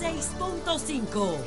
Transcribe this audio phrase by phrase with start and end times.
[0.00, 1.38] 106.5.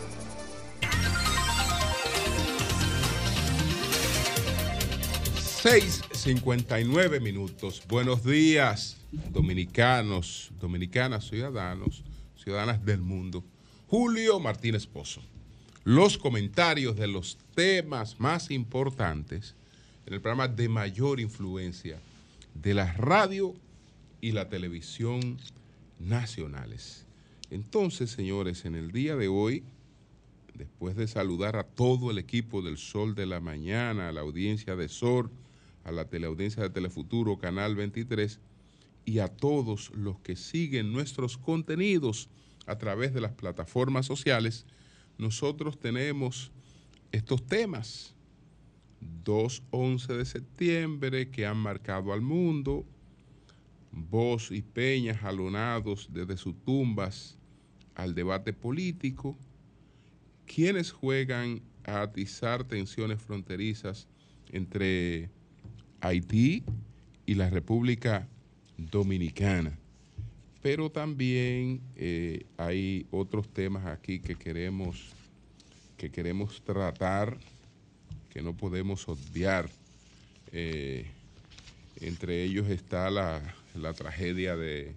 [5.61, 7.83] Seis cincuenta y nueve minutos.
[7.87, 8.97] Buenos días,
[9.31, 12.03] dominicanos, dominicanas, ciudadanos,
[12.35, 13.43] ciudadanas del mundo.
[13.87, 15.21] Julio Martínez Pozo.
[15.83, 19.53] Los comentarios de los temas más importantes
[20.07, 21.99] en el programa de mayor influencia
[22.55, 23.53] de la radio
[24.21, 25.37] y la televisión
[25.99, 27.05] nacionales.
[27.51, 29.63] Entonces, señores, en el día de hoy,
[30.53, 34.75] después de saludar a todo el equipo del Sol de la Mañana, a la audiencia
[34.75, 35.31] de SOR,
[35.83, 38.39] a la teleaudiencia de Telefuturo, Canal 23,
[39.05, 42.29] y a todos los que siguen nuestros contenidos
[42.67, 44.67] a través de las plataformas sociales,
[45.17, 46.51] nosotros tenemos
[47.11, 48.15] estos temas.
[49.23, 52.85] 2-11 de septiembre que han marcado al mundo,
[53.91, 57.38] Voz y Peña jalonados desde sus tumbas
[57.99, 59.37] al debate político,
[60.45, 64.07] quienes juegan a atizar tensiones fronterizas
[64.51, 65.29] entre
[65.99, 66.63] Haití
[67.25, 68.27] y la República
[68.77, 69.77] Dominicana.
[70.61, 75.11] Pero también eh, hay otros temas aquí que queremos,
[75.97, 77.37] que queremos tratar,
[78.29, 79.69] que no podemos obviar.
[80.53, 81.05] Eh,
[81.99, 83.41] entre ellos está la,
[83.75, 84.95] la tragedia de,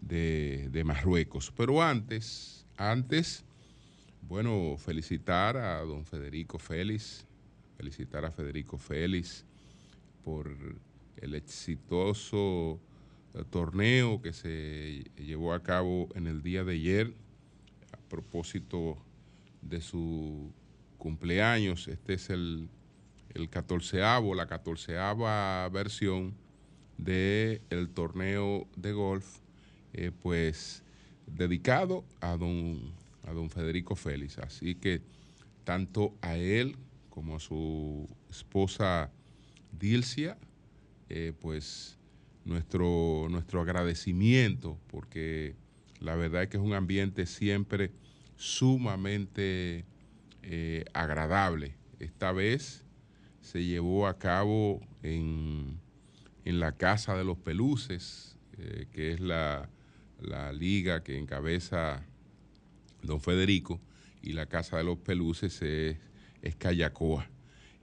[0.00, 1.52] de, de, Marruecos.
[1.56, 3.44] Pero antes, antes,
[4.22, 7.26] bueno, felicitar a don Federico Félix,
[7.76, 9.44] felicitar a Federico Félix
[10.24, 10.56] por
[11.16, 12.80] el exitoso
[13.34, 17.14] eh, torneo que se llevó a cabo en el día de ayer
[17.92, 18.98] a propósito
[19.62, 20.52] de su
[20.98, 21.88] cumpleaños.
[21.88, 22.68] Este es el,
[23.34, 26.34] el catorceavo, la catorceava versión
[26.98, 29.40] del el torneo de golf,
[29.96, 30.82] eh, pues
[31.26, 32.92] dedicado a don,
[33.24, 34.38] a don Federico Félix.
[34.38, 35.00] Así que
[35.64, 36.76] tanto a él
[37.08, 39.10] como a su esposa
[39.72, 40.36] Dilcia,
[41.08, 41.98] eh, pues
[42.44, 45.56] nuestro, nuestro agradecimiento, porque
[46.00, 47.90] la verdad es que es un ambiente siempre
[48.36, 49.86] sumamente
[50.42, 51.74] eh, agradable.
[52.00, 52.84] Esta vez
[53.40, 55.80] se llevó a cabo en,
[56.44, 58.34] en la Casa de los Peluces,
[58.92, 59.68] que es la,
[60.20, 62.04] la, liga que encabeza
[63.02, 63.80] don Federico,
[64.22, 65.96] y la Casa de los Peluces es,
[66.42, 67.28] es Callacoa.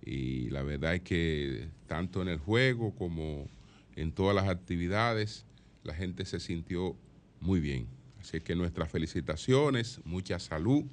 [0.06, 3.48] Y la verdad es que tanto en el juego como
[3.96, 5.46] en todas las actividades,
[5.84, 6.98] la gente se sintió
[7.40, 7.88] muy bien.
[8.20, 10.84] Así que nuestras felicitaciones, mucha salud,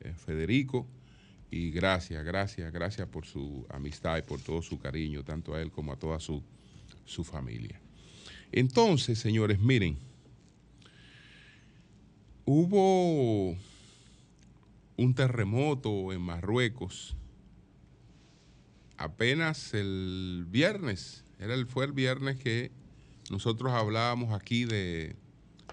[0.00, 0.86] eh, Federico,
[1.50, 5.70] y gracias, gracias, gracias por su amistad y por todo su cariño, tanto a él
[5.70, 6.42] como a toda su,
[7.04, 7.80] su familia.
[8.52, 9.98] Entonces, señores, miren,
[12.50, 13.58] hubo
[14.96, 17.14] un terremoto en Marruecos
[18.96, 22.70] apenas el viernes, era el, fue el viernes que
[23.30, 25.14] nosotros hablábamos aquí de,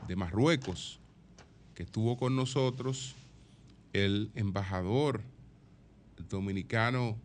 [0.05, 0.99] de Marruecos,
[1.75, 3.15] que estuvo con nosotros
[3.93, 5.21] el embajador
[6.27, 7.15] dominicano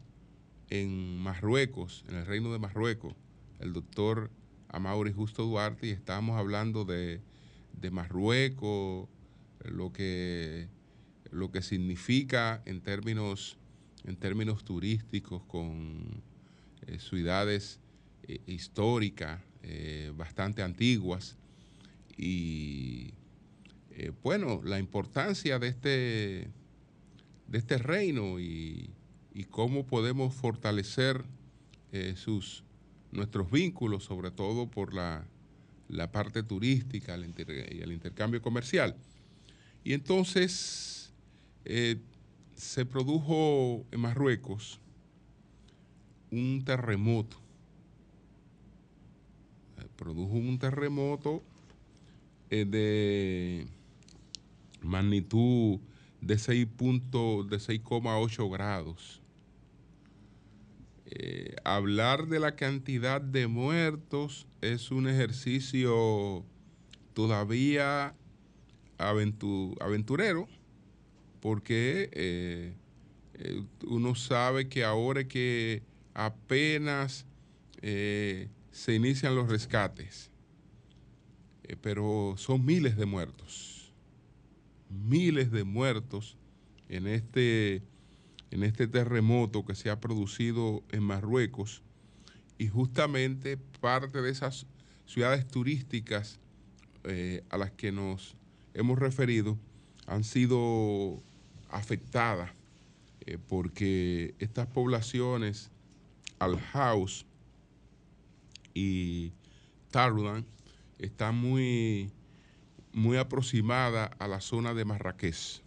[0.68, 3.14] en Marruecos, en el reino de Marruecos,
[3.58, 4.30] el doctor
[4.68, 7.20] Amaury Justo Duarte, y estábamos hablando de,
[7.72, 9.08] de Marruecos,
[9.64, 10.68] lo que,
[11.30, 13.58] lo que significa en términos,
[14.04, 16.22] en términos turísticos con
[16.86, 17.78] eh, ciudades
[18.24, 21.36] eh, históricas eh, bastante antiguas
[22.16, 23.14] y
[24.22, 26.48] bueno, la importancia de este,
[27.48, 28.88] de este reino y,
[29.34, 31.22] y cómo podemos fortalecer
[32.14, 32.64] sus,
[33.12, 35.26] nuestros vínculos, sobre todo por la,
[35.90, 38.96] la parte turística y el intercambio comercial.
[39.82, 41.12] Y entonces
[41.64, 41.96] eh,
[42.54, 44.78] se produjo en Marruecos
[46.30, 47.38] un terremoto.
[49.78, 51.42] Eh, produjo un terremoto
[52.50, 53.66] eh, de
[54.82, 55.80] magnitud
[56.20, 59.20] de 6.8 grados.
[61.06, 66.44] Eh, hablar de la cantidad de muertos es un ejercicio
[67.14, 68.14] todavía
[69.00, 70.48] aventu aventurero,
[71.40, 72.74] porque eh,
[73.34, 75.82] eh, uno sabe que ahora que
[76.14, 77.26] apenas
[77.80, 80.30] eh, se inician los rescates,
[81.80, 83.92] pero son miles de muertos,
[84.88, 86.36] miles de muertos
[86.88, 87.82] en este
[88.50, 91.82] en este terremoto que se ha producido en Marruecos.
[92.58, 94.66] Y justamente parte de esas
[95.06, 96.40] ciudades turísticas
[97.48, 98.36] a las que nos
[98.74, 99.58] hemos referido
[100.06, 101.22] han sido
[101.70, 102.50] afectadas
[103.26, 105.70] eh, porque estas poblaciones,
[106.38, 107.26] Al-House
[108.74, 109.32] y
[109.90, 110.44] Tarudan,
[110.98, 112.10] están muy,
[112.92, 115.62] muy aproximadas a la zona de Marrakech.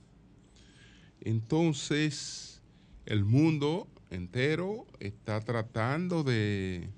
[1.21, 2.61] Entonces,
[3.05, 6.89] el mundo entero está tratando de,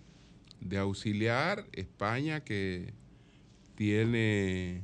[0.62, 2.94] de auxiliar España que
[3.76, 4.84] tiene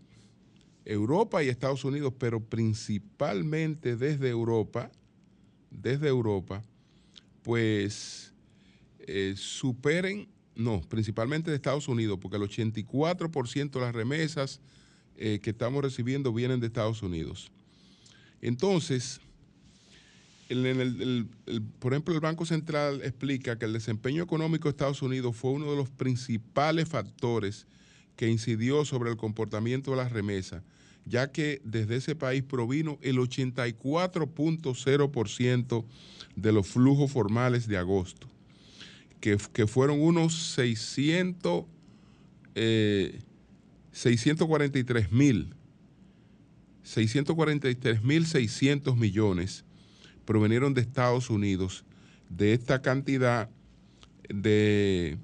[0.85, 4.89] Europa y Estados Unidos, pero principalmente desde Europa,
[5.69, 6.63] desde Europa,
[7.43, 8.34] pues
[9.07, 14.61] eh, superen, no, principalmente de Estados Unidos, porque el 84% de las remesas
[15.17, 17.51] eh, que estamos recibiendo vienen de Estados Unidos.
[18.41, 19.21] Entonces,
[21.79, 25.71] por ejemplo, el Banco Central explica que el desempeño económico de Estados Unidos fue uno
[25.71, 27.65] de los principales factores
[28.15, 30.61] que incidió sobre el comportamiento de las remesas
[31.05, 35.85] ya que desde ese país provino el 84.0%
[36.35, 38.27] de los flujos formales de agosto,
[39.19, 41.65] que, fueron unos 600,
[43.91, 45.53] 643 mil,
[46.83, 49.65] 643 mil 600 millones
[50.25, 51.85] provenieron de Estados Unidos.
[52.29, 53.49] De esta cantidad
[54.29, 55.17] de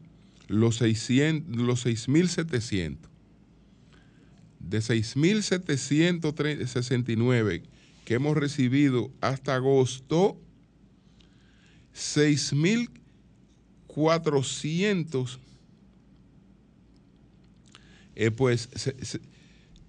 [0.48, 2.98] los 600, los 6.700
[4.60, 7.64] de 6.769
[8.06, 10.40] que hemos recibido hasta agosto,
[13.96, 15.38] 6.400
[18.16, 18.70] eh, pues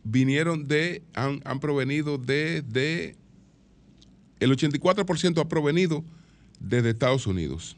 [0.04, 3.16] vinieron de, han, provenido de, de,
[4.40, 6.04] el 84% ha provenido
[6.60, 7.76] desde Estados Unidos.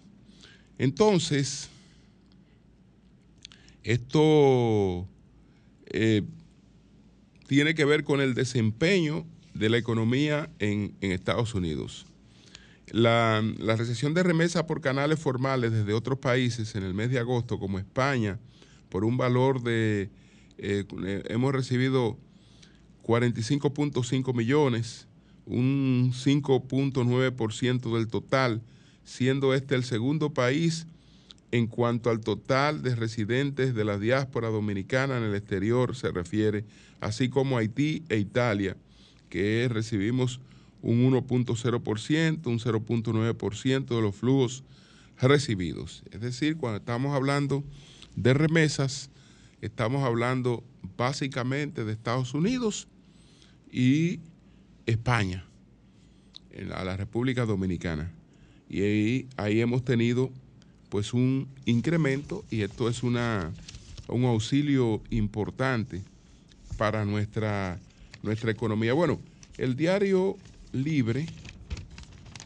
[0.78, 1.70] Entonces,
[3.82, 5.06] esto
[5.86, 6.22] eh,
[7.46, 12.06] tiene que ver con el desempeño de la economía en, Estados Unidos.
[12.90, 13.42] La,
[13.76, 17.78] recesión de remesas por canales formales desde otros países en el mes de agosto, como
[17.78, 18.38] España,
[18.88, 20.10] por un valor de,
[20.58, 20.84] eh,
[21.28, 22.18] hemos recibido
[23.02, 25.08] 45.5 millones,
[25.46, 28.62] un 5.9% del total,
[29.04, 30.86] siendo este el segundo país
[31.54, 36.64] en cuanto al total de residentes de la diáspora dominicana en el exterior se refiere,
[37.00, 38.76] así como Haití e Italia,
[39.28, 40.40] que recibimos
[40.84, 44.64] un 1.0%, un 0.9% de los flujos
[45.18, 46.04] recibidos.
[46.10, 47.64] Es decir, cuando estamos hablando
[48.16, 49.08] de remesas,
[49.62, 50.62] estamos hablando
[50.98, 52.86] básicamente de Estados Unidos
[53.72, 54.20] y
[54.84, 55.46] España,
[56.74, 58.12] a la República Dominicana.
[58.68, 60.30] Y ahí, ahí hemos tenido
[60.90, 63.50] pues un incremento y esto es una,
[64.06, 66.02] un auxilio importante
[66.76, 67.80] para nuestra,
[68.22, 68.92] nuestra economía.
[68.92, 69.18] Bueno,
[69.56, 70.36] el diario
[70.74, 71.26] Libre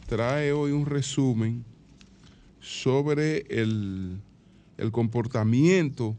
[0.07, 1.65] trae hoy un resumen
[2.59, 4.21] sobre el,
[4.91, 6.15] comportamiento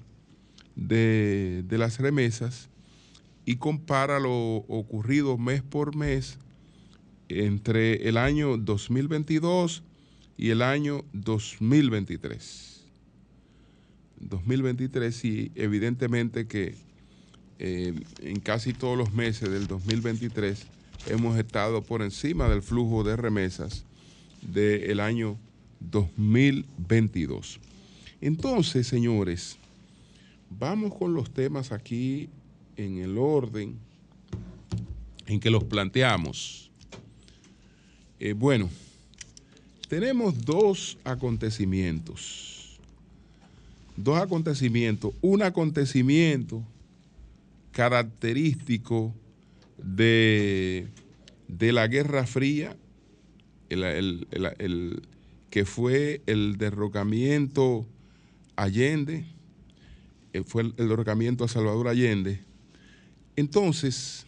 [0.74, 2.68] de, de las remesas
[3.46, 6.38] y compara lo ocurrido mes por mes
[7.28, 9.84] entre el año 2022
[10.36, 12.86] y el año 2023.
[14.18, 16.74] 2023 y evidentemente que
[17.60, 20.66] eh, en casi todos los meses del 2023
[21.06, 23.84] hemos estado por encima del flujo de remesas
[24.42, 25.36] del año
[25.80, 27.60] 2022.
[28.20, 29.56] Entonces, señores,
[30.50, 32.28] vamos con los temas aquí
[32.76, 33.76] en el orden
[35.26, 36.70] en que los planteamos.
[38.18, 38.68] Eh, bueno,
[39.88, 42.78] tenemos dos acontecimientos.
[43.96, 45.12] Dos acontecimientos.
[45.20, 46.62] Un acontecimiento
[47.72, 49.14] característico
[49.82, 50.88] de,
[51.48, 52.76] de la Guerra Fría,
[53.68, 55.02] el,
[55.50, 57.86] que fue el derrocamiento
[58.56, 59.24] Allende,
[60.32, 62.40] eh, fue el, derrocamiento a Salvador Allende.
[63.36, 64.26] Entonces,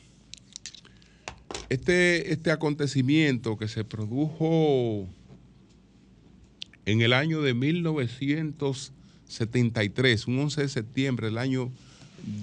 [1.69, 5.07] este, este acontecimiento que se produjo
[6.85, 11.71] en el año de 1973, un 11 de septiembre del año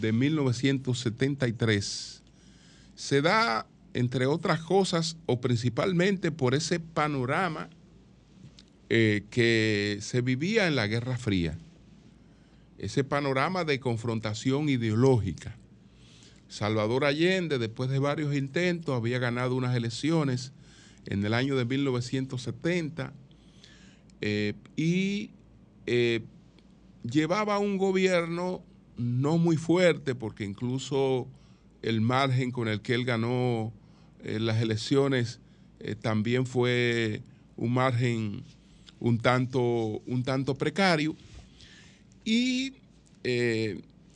[0.02, 2.19] de 1973,
[3.00, 7.70] se da, entre otras cosas, o principalmente por ese panorama
[8.90, 11.58] eh, que se vivía en la Guerra Fría,
[12.78, 15.56] ese panorama de confrontación ideológica.
[16.50, 20.52] Salvador Allende, después de varios intentos, había ganado unas elecciones
[21.06, 23.14] en el año de 1970
[24.20, 25.32] eh, y
[25.86, 26.26] eh,
[27.10, 28.62] llevaba un gobierno
[28.98, 31.30] no muy fuerte, porque incluso
[31.82, 33.74] el margen con el que él ganó
[34.24, 35.40] eh, las elecciones
[36.02, 37.22] también fue
[37.56, 38.44] un margen
[39.00, 41.16] un tanto, un tanto precario.
[42.26, 42.74] Y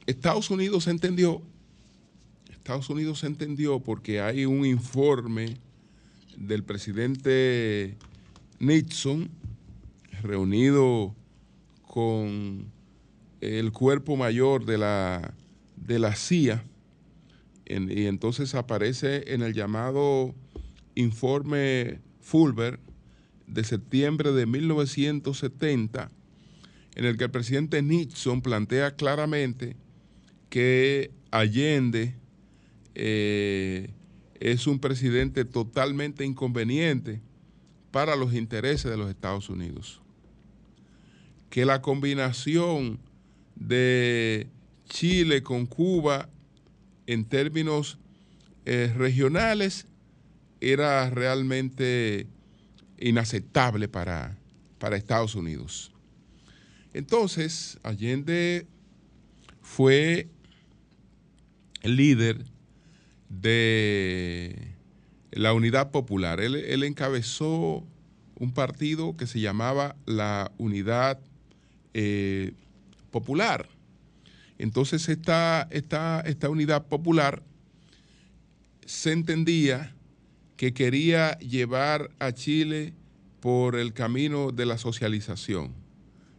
[0.05, 1.41] Estados Unidos entendió,
[2.51, 5.58] Estados Unidos entendió porque hay un informe
[6.38, 7.98] del presidente
[8.60, 9.29] Nixon,
[10.22, 11.13] reunido
[11.88, 12.72] con
[13.41, 15.34] el cuerpo mayor de la,
[15.75, 16.63] de la CIA,
[17.65, 20.36] y entonces aparece en el llamado
[20.96, 22.79] informe Fulber
[23.48, 26.12] de septiembre de 1970,
[26.96, 29.75] en el que el presidente Nixon plantea claramente
[30.50, 32.15] que Allende
[32.96, 33.89] eh,
[34.39, 37.22] es un presidente totalmente inconveniente
[37.91, 40.01] para los intereses de los Estados Unidos.
[41.50, 43.00] Que la combinación
[43.55, 44.48] de
[44.89, 46.29] Chile con Cuba
[47.07, 47.98] en términos
[48.65, 49.88] eh, regionales
[50.62, 52.27] era realmente
[52.98, 54.38] inaceptable para,
[54.79, 55.91] para Estados Unidos.
[56.93, 58.67] Entonces, Allende
[59.62, 60.29] fue
[61.81, 62.45] líder
[63.29, 64.75] de
[65.31, 66.39] la Unidad Popular.
[66.39, 67.83] Él, él, encabezó
[68.36, 71.19] un partido que se llamaba la Unidad
[71.93, 72.53] eh,
[73.12, 73.67] popular.
[74.57, 77.43] Entonces esta, esta, esta unidad popular
[78.86, 79.95] se entendía
[80.57, 82.93] que quería llevar a Chile
[83.39, 85.74] por el camino de la socialización.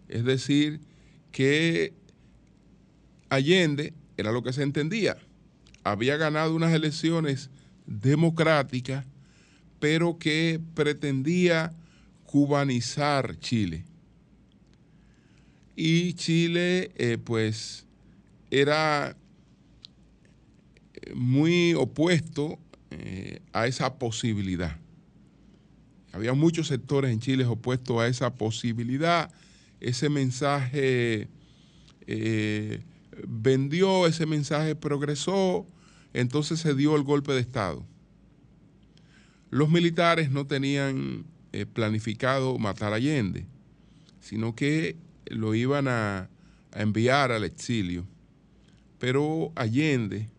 [0.08, 0.80] Es decir,
[1.32, 1.92] que
[3.28, 5.16] Allende, era lo que se entendía,
[5.82, 7.50] había ganado unas elecciones
[7.86, 9.04] democráticas,
[9.80, 11.72] pero que pretendía
[12.24, 13.84] cubanizar Chile
[15.76, 17.86] y Chile eh, pues
[18.60, 19.16] era
[21.14, 22.58] muy opuesto
[22.90, 24.78] eh, a esa posibilidad.
[26.12, 29.30] Había muchos sectores en Chile opuestos a esa posibilidad.
[29.80, 31.28] Ese mensaje
[32.06, 32.80] eh,
[33.26, 35.66] vendió, ese mensaje progresó,
[36.12, 37.84] entonces se dio el golpe de Estado.
[39.50, 43.46] los militares no tenían eh, planificado matar a Allende,
[44.20, 44.96] sino que
[45.26, 46.28] lo iban a,
[46.72, 48.04] enviar al exilio.
[49.04, 50.30] Pero Allende,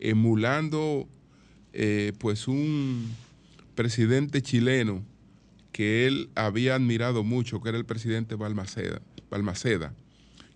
[0.00, 1.08] emulando
[1.72, 3.08] eh, pues un
[3.76, 5.04] presidente chileno
[5.70, 9.00] que él había admirado mucho, que era el presidente Balmaceda,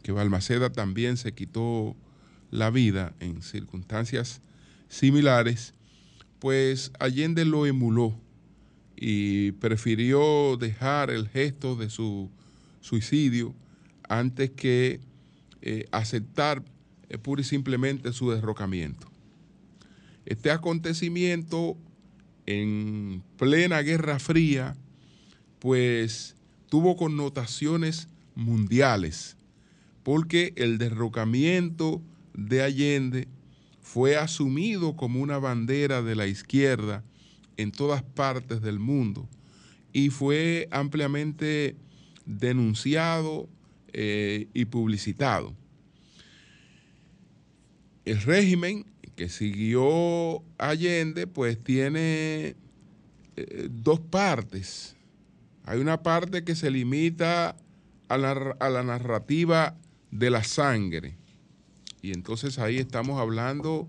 [0.03, 1.95] que Balmaceda también se quitó
[2.51, 4.43] la vida en circunstancias
[4.89, 5.75] similares,
[6.41, 8.21] pues Allende lo emuló
[8.97, 12.33] y prefirió dejar el gesto de su
[12.81, 13.55] suicidio
[14.09, 14.99] antes que
[15.63, 16.65] eh, aceptar
[17.09, 19.11] eh, pura y simplemente su derrocamiento.
[20.27, 21.77] Este acontecimiento
[22.47, 24.77] en plena Guerra Fría,
[25.59, 26.37] pues
[26.69, 29.37] tuvo connotaciones mundiales,
[30.03, 32.03] porque el derrocamiento
[32.35, 33.29] de Allende
[33.83, 37.05] fue asumido como una bandera de la izquierda
[37.57, 39.29] en todas partes del mundo
[39.93, 41.77] y fue ampliamente
[42.25, 43.49] denunciado
[43.93, 45.55] eh, y publicitado.
[48.09, 48.87] El régimen
[49.17, 52.57] que siguió Allende pues tiene
[53.37, 54.97] eh, dos partes.
[55.65, 57.55] Hay una parte que se limita
[58.09, 59.77] a la, a la narrativa
[60.11, 61.19] de la sangre.
[62.01, 63.87] Y entonces ahí estamos hablando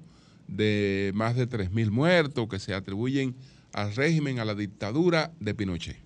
[0.50, 3.38] de más de 3.000 muertos que se atribuyen
[3.72, 5.98] al régimen, a la dictadura de Pinochet.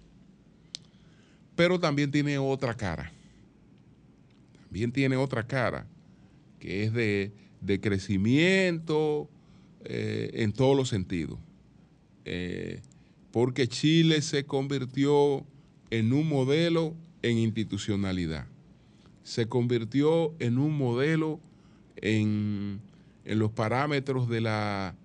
[1.55, 3.12] Pero también tiene otra cara.
[4.65, 5.88] También tiene otra cara,
[6.60, 7.43] que es de,
[7.82, 9.29] crecimiento
[9.86, 11.39] eh, en todos los sentidos.
[12.25, 12.82] Eh,
[13.32, 15.46] porque Chile se convirtió
[15.89, 18.48] en un modelo en institucionalidad.
[19.24, 21.39] Se convirtió en un modelo
[21.98, 22.82] en,
[23.25, 24.96] los parámetros de la,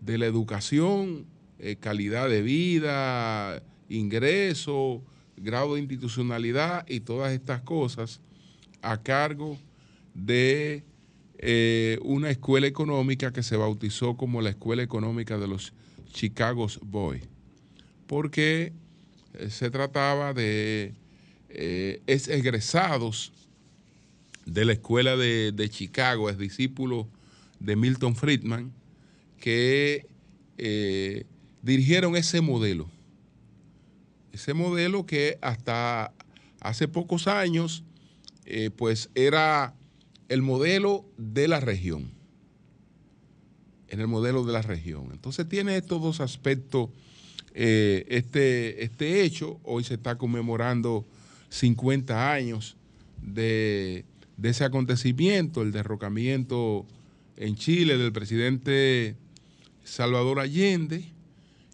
[0.00, 1.26] de la educación,
[1.58, 5.02] eh, calidad de vida, ingreso,
[5.36, 8.20] grado de institucionalidad y todas estas cosas
[8.82, 9.58] a cargo
[10.14, 10.82] de
[11.38, 15.72] eh, una escuela económica que se bautizó como la Escuela Económica de los
[16.12, 17.22] Chicago Boys,
[18.06, 18.72] porque
[19.34, 20.94] eh, se trataba de
[21.48, 23.32] egresados
[24.44, 27.08] de la Escuela de, de Chicago, es discípulo
[27.60, 28.72] de Milton Friedman,
[29.40, 30.06] que
[31.62, 32.88] dirigieron ese modelo.
[34.32, 36.12] Ese modelo que hasta
[36.60, 37.84] hace pocos años,
[38.44, 39.74] eh, pues era
[40.28, 42.10] el modelo de la región.
[43.88, 45.08] En el modelo de la región.
[45.12, 46.90] Entonces tiene estos dos aspectos
[47.54, 49.60] eh, este, este hecho.
[49.62, 51.06] Hoy se está conmemorando
[51.48, 52.76] 50 años
[53.22, 54.04] de,
[54.42, 56.86] ese acontecimiento, el derrocamiento
[57.36, 59.16] en Chile del presidente
[59.84, 61.04] Salvador Allende.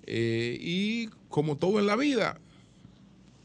[0.07, 2.39] Eh, y como todo en la vida,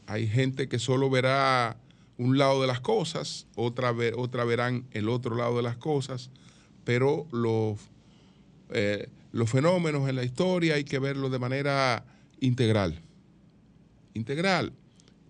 [0.06, 1.76] hay gente que solo verá
[2.18, 6.30] un lado de las cosas, otra, otra verán el otro lado de las cosas,
[6.84, 7.78] pero los,
[8.70, 12.04] eh, los fenómenos en la historia hay que verlos de manera
[12.40, 13.00] integral,
[14.14, 14.72] integral,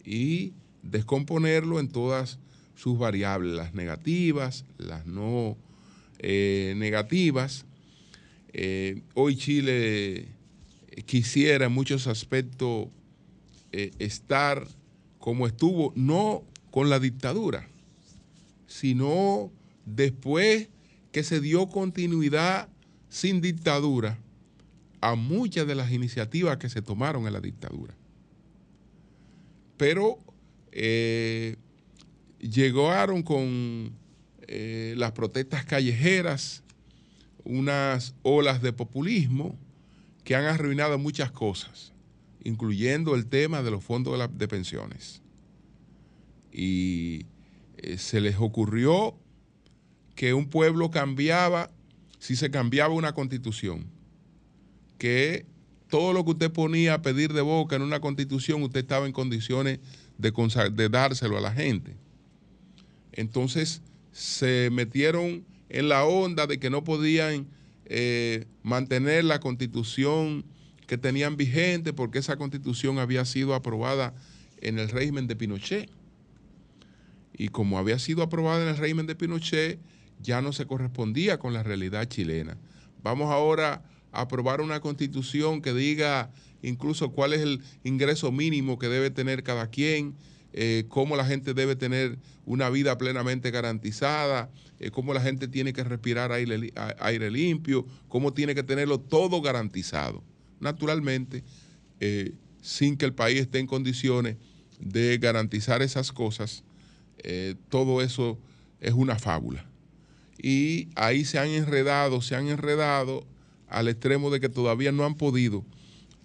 [0.04, 2.38] y descomponerlo en todas
[2.74, 5.56] sus variables, las negativas, las no
[6.18, 7.66] eh, negativas.
[9.14, 10.28] hoy Chile
[11.04, 12.88] quisiera en muchos aspectos
[13.72, 14.66] eh, estar
[15.18, 16.42] como estuvo, no
[16.78, 17.66] con la dictadura,
[18.68, 19.50] sino
[19.84, 20.68] después
[21.10, 22.68] que se dio continuidad
[23.08, 24.16] sin dictadura
[25.00, 27.96] a muchas de las iniciativas que se tomaron en la dictadura.
[29.76, 30.18] Pero
[30.70, 31.56] eh,
[32.38, 33.90] llegaron con
[34.46, 36.62] eh, las protestas callejeras,
[37.42, 39.58] unas olas de populismo,
[40.22, 41.92] que han arruinado muchas cosas,
[42.44, 45.22] incluyendo el tema de los fondos de, pensiones.
[46.52, 47.26] Y
[47.76, 49.14] eh, se les ocurrió
[50.14, 51.70] que un pueblo cambiaba
[52.18, 53.86] si se cambiaba una constitución,
[54.98, 55.46] que
[55.88, 59.12] todo lo que usted ponía a pedir de boca en una constitución, usted estaba en
[59.12, 59.78] condiciones
[60.18, 61.96] de, dárselo a la gente.
[63.12, 63.82] Entonces
[64.12, 67.46] se metieron en la onda de que no podían
[67.86, 70.44] eh, mantener la constitución
[70.86, 74.14] que tenían vigente porque esa constitución había sido aprobada
[74.60, 75.90] en el régimen de Pinochet.
[77.38, 79.78] Y como había sido aprobada en el régimen de Pinochet,
[80.20, 82.58] ya no se correspondía con la realidad chilena.
[83.02, 86.30] Vamos ahora a aprobar una constitución que diga
[86.62, 90.16] incluso cuál es el ingreso mínimo que debe tener cada quien,
[90.52, 95.72] eh, cómo la gente debe tener una vida plenamente garantizada, eh, cómo la gente tiene
[95.72, 100.24] que respirar aire, limpio, cómo tiene que tenerlo todo garantizado.
[100.58, 101.44] Naturalmente,
[102.00, 104.36] eh, sin que el país esté en condiciones
[104.80, 106.64] de garantizar esas cosas,
[107.22, 108.38] eh, todo eso
[108.80, 109.66] es una fábula.
[110.40, 113.26] Y ahí se han enredado, se han enredado
[113.68, 115.64] al extremo de que todavía no han podido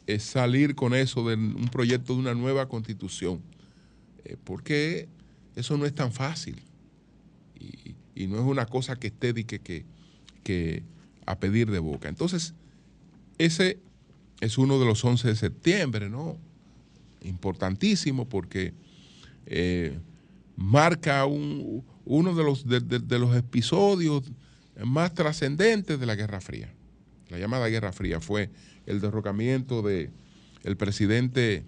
[0.08, 3.42] eh, salir con eso de un proyecto de una nueva constitución.
[4.46, 5.10] porque
[5.56, 6.62] eso no es tan fácil.
[8.16, 9.86] Y, no es una cosa que esté que,
[10.44, 10.84] que
[11.26, 12.10] a pedir de boca.
[12.10, 12.54] Entonces,
[13.38, 13.80] ese
[14.40, 16.38] es uno de los 11 de septiembre, ¿no?
[17.22, 18.74] Importantísimo porque
[19.46, 19.98] eh,
[20.56, 24.32] marca uno de los, de, los episodios
[24.84, 26.74] más trascendentes de la Guerra Fría.
[27.30, 28.50] La llamada Guerra Fría fue
[28.86, 30.12] el derrocamiento del
[30.64, 31.64] el presidente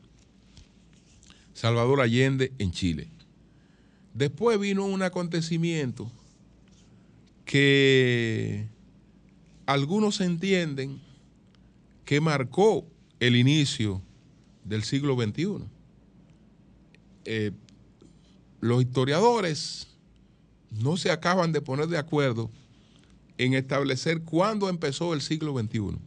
[1.53, 3.09] Salvador Allende en Chile.
[4.13, 6.11] Después vino un acontecimiento
[7.45, 8.67] que
[9.65, 11.01] algunos entienden
[12.05, 12.85] que marcó
[13.19, 14.01] el inicio
[14.63, 15.65] del siglo XXI.
[18.61, 19.87] Los historiadores
[20.71, 22.49] no se acaban de poner de acuerdo
[23.37, 25.97] en establecer cuándo empezó el siglo XXI.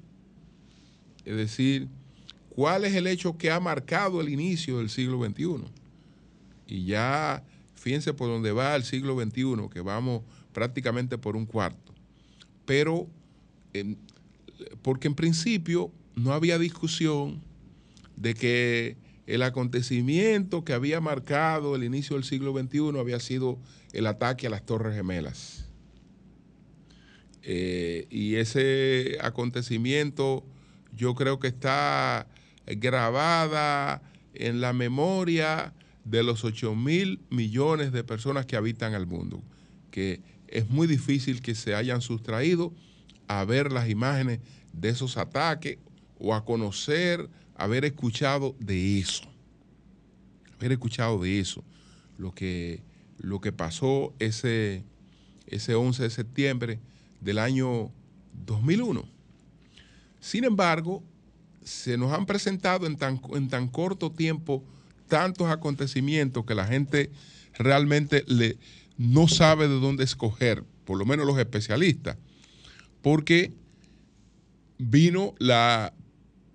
[1.24, 1.88] Es decir,
[2.50, 5.64] cuál es el hecho que ha marcado el inicio del siglo XXI.
[6.66, 11.92] Y ya, fíjense por dónde va el siglo XXI, que vamos prácticamente por un cuarto.
[12.64, 13.08] Pero
[14.82, 17.40] porque en principio no había discusión
[18.16, 18.96] de que
[19.28, 23.58] el acontecimiento que había marcado el inicio del siglo XXI había sido
[23.92, 25.66] el ataque a las Torres Gemelas.
[27.42, 30.46] Eh, y ese acontecimiento
[30.96, 32.26] yo creo que está
[32.66, 34.00] grabada
[34.32, 39.42] en la memoria de los 8 mil millones de personas que habitan el mundo,
[39.90, 42.72] que es muy difícil que se hayan sustraído
[43.26, 44.40] a ver las imágenes
[44.72, 45.76] de esos ataques
[46.18, 49.24] o a conocer, haber escuchado de eso.
[50.58, 51.62] Haber escuchado de eso.
[52.16, 52.80] Lo que,
[53.18, 54.82] lo que pasó ese,
[55.46, 56.80] ese 11 de septiembre
[57.20, 57.92] del año
[58.46, 59.06] 2001.
[60.20, 61.02] Sin embargo,
[61.62, 64.64] se nos han presentado en tan, en tan corto tiempo
[65.06, 67.10] tantos acontecimientos que la gente
[67.58, 68.56] realmente le,
[68.96, 72.16] no sabe de dónde escoger, por lo menos los especialistas
[73.02, 73.52] porque
[74.78, 75.92] vino la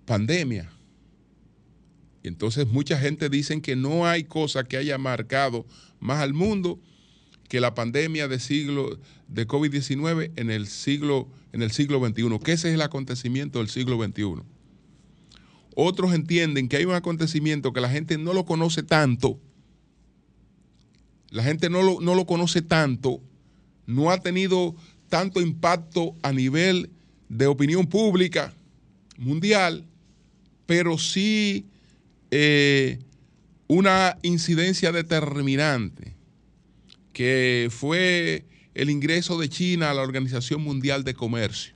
[0.06, 0.70] pandemia.
[2.24, 5.66] Entonces mucha gente dice que no hay cosa que haya marcado
[6.00, 6.80] más al mundo
[7.48, 12.52] que la pandemia de siglo de COVID-19 en el siglo en el siglo XXI, que
[12.52, 14.42] ese es el acontecimiento del siglo XXI.
[15.76, 19.38] Otros entienden que hay un acontecimiento que la gente no lo conoce tanto,
[21.30, 23.20] la gente no lo, no lo conoce tanto,
[23.86, 24.74] no ha tenido
[25.08, 26.90] tanto impacto a nivel
[27.28, 28.52] de opinión pública
[29.16, 29.86] mundial,
[30.66, 31.68] pero sí
[32.36, 32.98] eh,
[33.68, 36.16] una incidencia determinante,
[37.12, 38.44] que fue
[38.74, 41.74] el ingreso de China a la Organización Mundial de Comercio.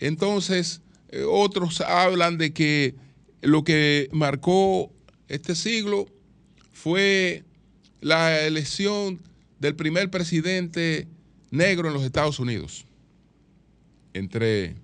[0.00, 2.96] Entonces, eh, otros hablan de que
[3.40, 4.92] lo que marcó
[5.28, 6.08] este siglo
[6.72, 7.44] fue
[8.00, 9.20] la elección
[9.60, 11.06] del primer presidente
[11.52, 12.84] negro en los Estados Unidos.
[14.12, 14.74] Entre,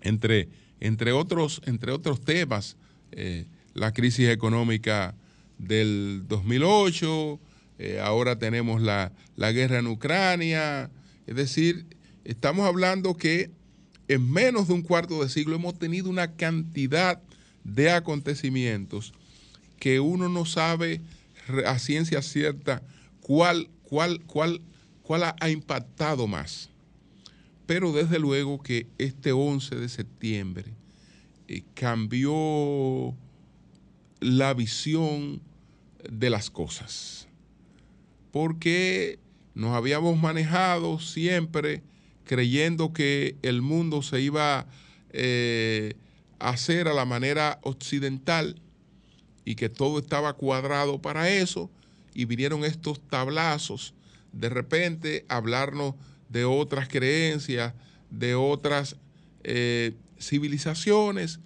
[0.00, 0.48] entre,
[0.86, 2.76] entre, otros, entre otros temas,
[3.12, 5.14] eh, la crisis económica
[5.58, 7.40] del 2008,
[7.78, 10.90] eh, ahora tenemos la, la guerra en Ucrania,
[11.26, 11.86] es decir,
[12.24, 13.50] estamos hablando que
[14.08, 17.20] en menos de un cuarto de siglo hemos tenido una cantidad
[17.64, 19.12] de acontecimientos
[19.78, 21.00] que uno no sabe
[21.66, 22.82] a ciencia cierta
[23.20, 24.60] cuál, cuál, cuál
[25.06, 26.68] cuál ha, impactado más.
[27.66, 30.74] Pero desde luego que este 11 de septiembre
[31.48, 33.14] eh, cambió
[34.20, 35.42] la visión
[36.08, 37.28] de las cosas.
[38.30, 39.18] Porque
[39.54, 41.82] nos habíamos manejado siempre
[42.24, 44.66] creyendo que el mundo se iba
[45.10, 45.94] eh,
[46.38, 48.60] a hacer a la manera occidental
[49.44, 51.70] y que todo estaba cuadrado para eso
[52.14, 53.94] y vinieron estos tablazos
[54.36, 55.94] de repente hablarnos
[56.28, 57.74] de otras creencias,
[58.10, 58.96] de otras
[59.44, 61.40] eh, civilizaciones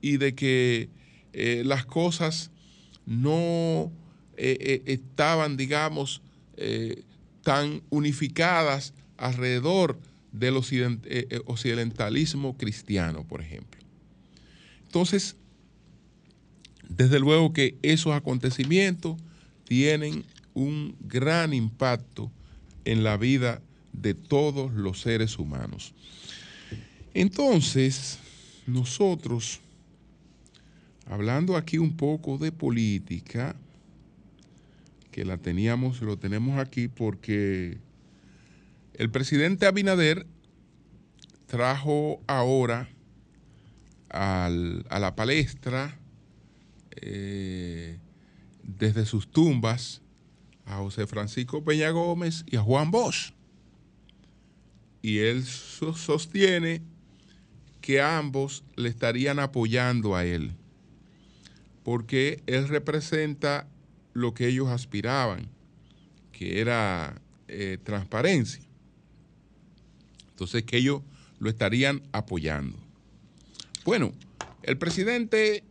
[0.00, 0.88] y de que
[1.32, 2.50] eh, las cosas
[3.06, 3.92] no
[4.36, 6.22] eh, estaban, digamos,
[7.42, 9.98] tan unificadas alrededor
[10.30, 13.80] del occidentalismo cristiano, por ejemplo.
[14.84, 15.36] Entonces,
[16.86, 19.16] desde luego que esos acontecimientos
[19.64, 22.30] tienen un gran impacto
[22.84, 25.94] en la vida de todos los seres humanos.
[27.14, 28.18] Entonces,
[28.66, 29.60] nosotros
[31.06, 33.56] hablando aquí un poco de política,
[35.10, 37.78] que la teníamos, lo tenemos aquí porque
[38.94, 40.26] el presidente Abinader
[41.46, 42.88] trajo ahora
[44.08, 45.98] a la palestra
[46.92, 47.98] eh,
[48.62, 50.02] desde sus tumbas
[50.64, 53.32] a José Francisco Peña Gómez y a Juan Bosch.
[55.02, 56.82] Y él sostiene
[57.80, 60.52] que ambos le estarían apoyando a él,
[61.82, 63.66] porque él representa
[64.12, 65.48] lo que ellos aspiraban,
[66.32, 68.62] que era eh, transparencia.
[70.30, 71.02] Entonces, que ellos
[71.38, 72.78] lo estarían apoyando.
[73.84, 74.12] Bueno,
[74.62, 75.64] el presidente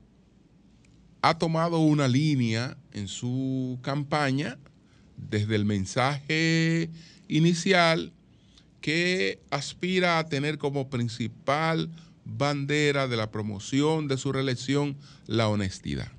[1.22, 4.58] ha tomado una línea en su campaña
[5.18, 6.90] desde el mensaje
[7.28, 8.14] inicial
[8.82, 11.90] que aspira a tener como principal
[12.26, 16.12] bandera de la promoción de su reelección la honestidad.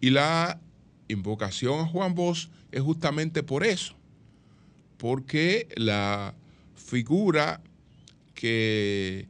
[0.00, 0.60] Y la
[1.08, 3.94] invocación a Juan Bosch es justamente por eso,
[4.96, 6.34] porque la
[6.74, 7.60] figura
[8.34, 9.26] que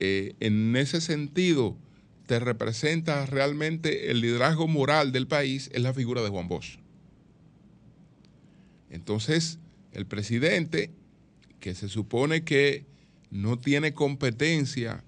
[0.00, 1.76] eh, en ese sentido
[2.26, 6.78] te representa realmente el liderazgo moral del país es la figura de Juan Bosch.
[8.90, 9.58] Entonces,
[9.94, 10.90] el presidente,
[11.60, 12.84] que se supone que
[13.30, 15.02] no tiene competencia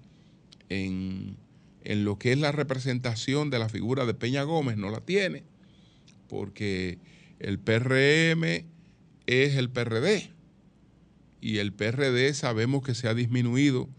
[0.69, 1.37] en,
[1.83, 5.43] en lo que es la representación de la figura de Peña Gómez, no la tiene,
[6.27, 6.97] porque
[7.39, 8.65] el PRM
[9.27, 10.31] es el PRD
[11.41, 13.89] y el PRD sabemos que se ha disminuido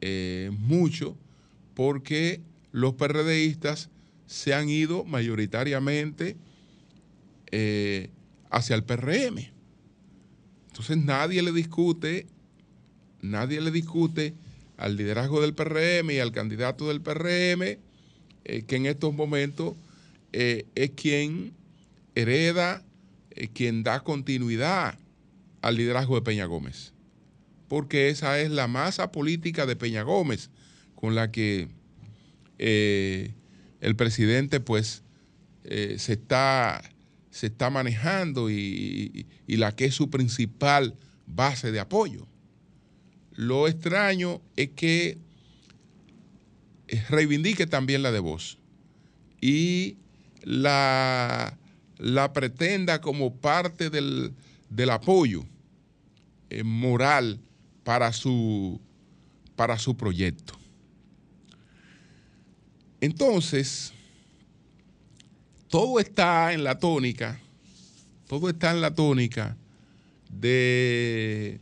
[0.00, 1.16] eh, mucho
[1.74, 2.42] porque
[2.72, 3.90] los PRDistas
[4.26, 6.36] se han ido mayoritariamente
[7.50, 8.10] eh,
[8.50, 9.53] hacia el PRM.
[10.74, 12.26] Entonces nadie le discute,
[13.22, 14.34] nadie le discute
[14.76, 19.76] al liderazgo del PRM y al candidato del PRM, eh, que en estos momentos
[20.32, 21.52] es quien
[22.16, 22.82] hereda,
[23.52, 24.98] quien da continuidad
[25.62, 26.92] al liderazgo de Peña Gómez.
[27.68, 30.50] Porque esa es la masa política de Peña Gómez,
[30.96, 31.68] con la que
[32.58, 33.32] eh,
[33.80, 35.04] el presidente pues
[35.62, 36.82] eh, se, está,
[37.34, 40.94] se está manejando y, la que es su principal
[41.26, 42.28] base de apoyo.
[43.32, 45.18] Lo extraño es que
[47.08, 48.58] reivindique también la de voz
[49.40, 49.96] y
[50.42, 51.58] la,
[51.98, 54.32] la pretenda como parte del,
[54.88, 55.44] apoyo
[56.50, 57.40] eh, moral
[57.82, 58.80] para su,
[59.56, 60.54] para su proyecto.
[63.00, 63.92] Entonces,
[65.74, 67.40] todo está en la tónica,
[68.28, 69.56] todo está en la tónica
[70.30, 71.58] de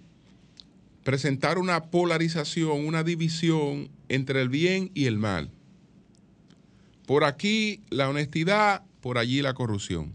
[1.02, 5.50] presentar una polarización, una división entre el bien y el mal.
[7.06, 10.12] Por aquí la honestidad, por allí la corrupción.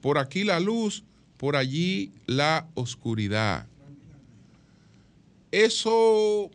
[0.00, 1.04] Por aquí la luz,
[1.36, 3.68] por allí la oscuridad.
[5.52, 6.50] Eso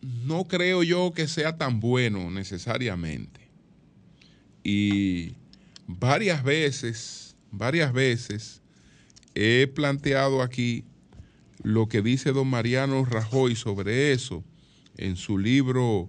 [0.00, 3.41] no creo yo que sea tan bueno necesariamente.
[4.64, 5.34] Y
[5.86, 8.60] varias veces, varias veces
[9.34, 10.84] he planteado aquí
[11.62, 14.44] lo que dice don Mariano Rajoy sobre eso
[14.96, 16.08] en su libro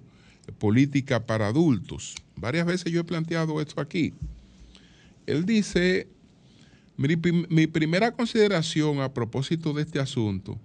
[0.57, 2.15] Política para Adultos.
[2.35, 4.13] Varias veces yo he planteado esto aquí.
[5.25, 6.07] Él dice,
[6.97, 7.15] mi,
[7.49, 10.59] mi primera consideración a propósito de este asunto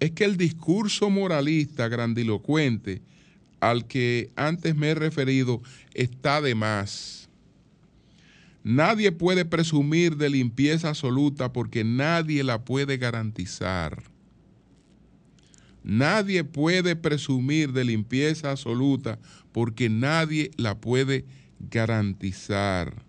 [0.00, 3.02] es que el discurso moralista grandilocuente
[3.60, 5.62] al que antes me he referido
[5.94, 7.19] está de más.
[8.62, 14.02] Nadie puede presumir de limpieza absoluta porque nadie la puede garantizar.
[15.82, 19.18] Nadie puede presumir de limpieza absoluta
[19.52, 21.24] porque nadie la puede
[21.58, 23.02] garantizar.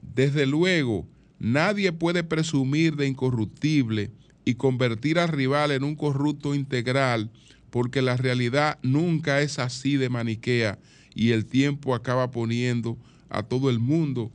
[0.00, 1.08] Desde luego,
[1.40, 4.12] nadie puede presumir de incorruptible
[4.44, 7.30] y convertir al rival en un corrupto integral,
[7.70, 10.78] porque la realidad nunca es así de maniquea
[11.14, 12.96] y el tiempo acaba poniendo
[13.28, 14.30] a todo el mundo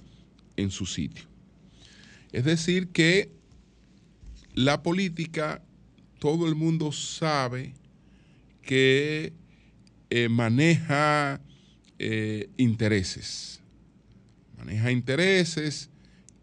[0.58, 1.26] en su sitio.
[2.32, 3.32] Es decir, que
[4.54, 5.62] la política,
[6.20, 7.74] todo el mundo sabe
[8.62, 9.34] que
[10.10, 11.42] eh, maneja
[12.00, 13.62] eh, intereses,
[14.58, 15.90] maneja intereses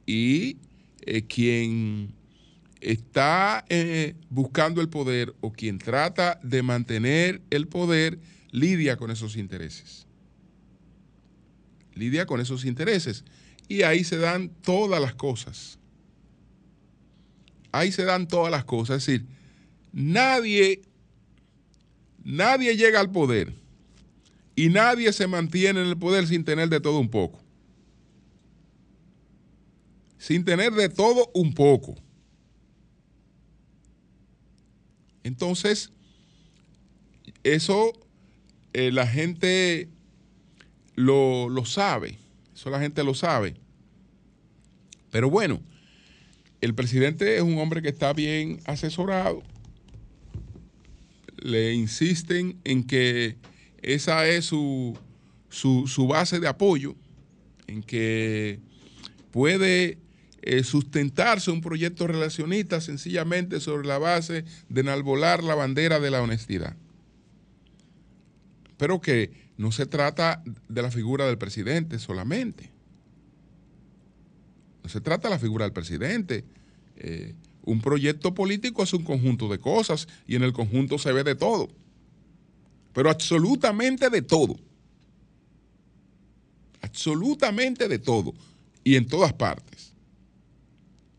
[0.06, 0.58] y
[1.02, 2.14] eh, quien
[2.80, 3.64] está
[4.30, 8.18] buscando el poder o quien trata de mantener el poder
[8.50, 10.06] lidia con esos intereses.
[12.00, 13.24] Lidia con esos intereses.
[13.68, 15.78] Y ahí se dan todas las cosas.
[17.70, 18.96] Ahí se dan todas las cosas.
[18.96, 19.26] Es decir,
[19.92, 20.82] nadie,
[22.24, 23.52] nadie llega al poder
[24.56, 27.38] Y nadie se mantiene en el poder sin tener de todo un poco.
[30.18, 31.96] Sin tener de todo un poco.
[35.22, 35.90] Entonces,
[37.42, 37.92] eso
[38.72, 39.88] eh, la gente
[41.00, 42.18] lo, lo sabe.
[42.54, 43.56] Eso la gente lo sabe.
[45.10, 45.60] Pero bueno,
[46.60, 49.42] el presidente es un hombre que está bien asesorado.
[51.38, 53.36] Le insisten en que
[53.82, 54.96] esa es su,
[55.48, 56.94] su, base de apoyo,
[57.66, 58.60] en que
[59.30, 59.98] puede
[60.42, 66.22] eh, sustentarse un proyecto relacionista sencillamente sobre la base de enalbolar la bandera de la
[66.22, 66.76] honestidad.
[68.76, 72.70] Pero que no se trata de la figura del presidente solamente.
[74.82, 76.46] No se trata de la figura del presidente.
[76.96, 81.24] Eh, un proyecto político es un conjunto de cosas y en el conjunto se ve
[81.24, 81.68] de todo.
[82.94, 84.56] Pero absolutamente de todo.
[86.80, 88.32] Absolutamente de todo.
[88.82, 89.92] Y en todas partes.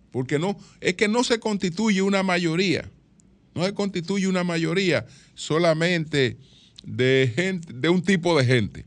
[0.09, 2.89] Porque no, es que no se constituye una mayoría.
[3.53, 6.39] No se constituye una mayoría solamente
[6.83, 8.85] de gente, de un tipo de gente.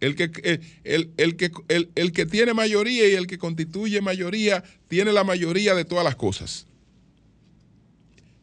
[0.00, 0.60] El que, eh,
[1.16, 5.84] el, que, el, que tiene mayoría y el que constituye mayoría tiene la mayoría de
[5.84, 6.66] todas las cosas.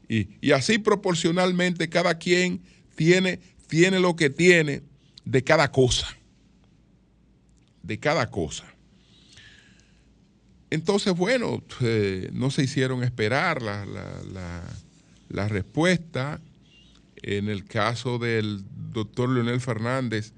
[0.10, 2.62] Y, y, así proporcionalmente cada quien
[2.96, 4.82] tiene, tiene lo que tiene
[5.26, 6.08] de cada cosa.
[7.84, 8.66] De cada cosa.
[10.70, 14.64] Entonces, bueno, eh, no se hicieron esperar la, la,
[15.30, 16.42] la respuesta.
[17.24, 20.34] En el caso del doctor Leonel Fernández,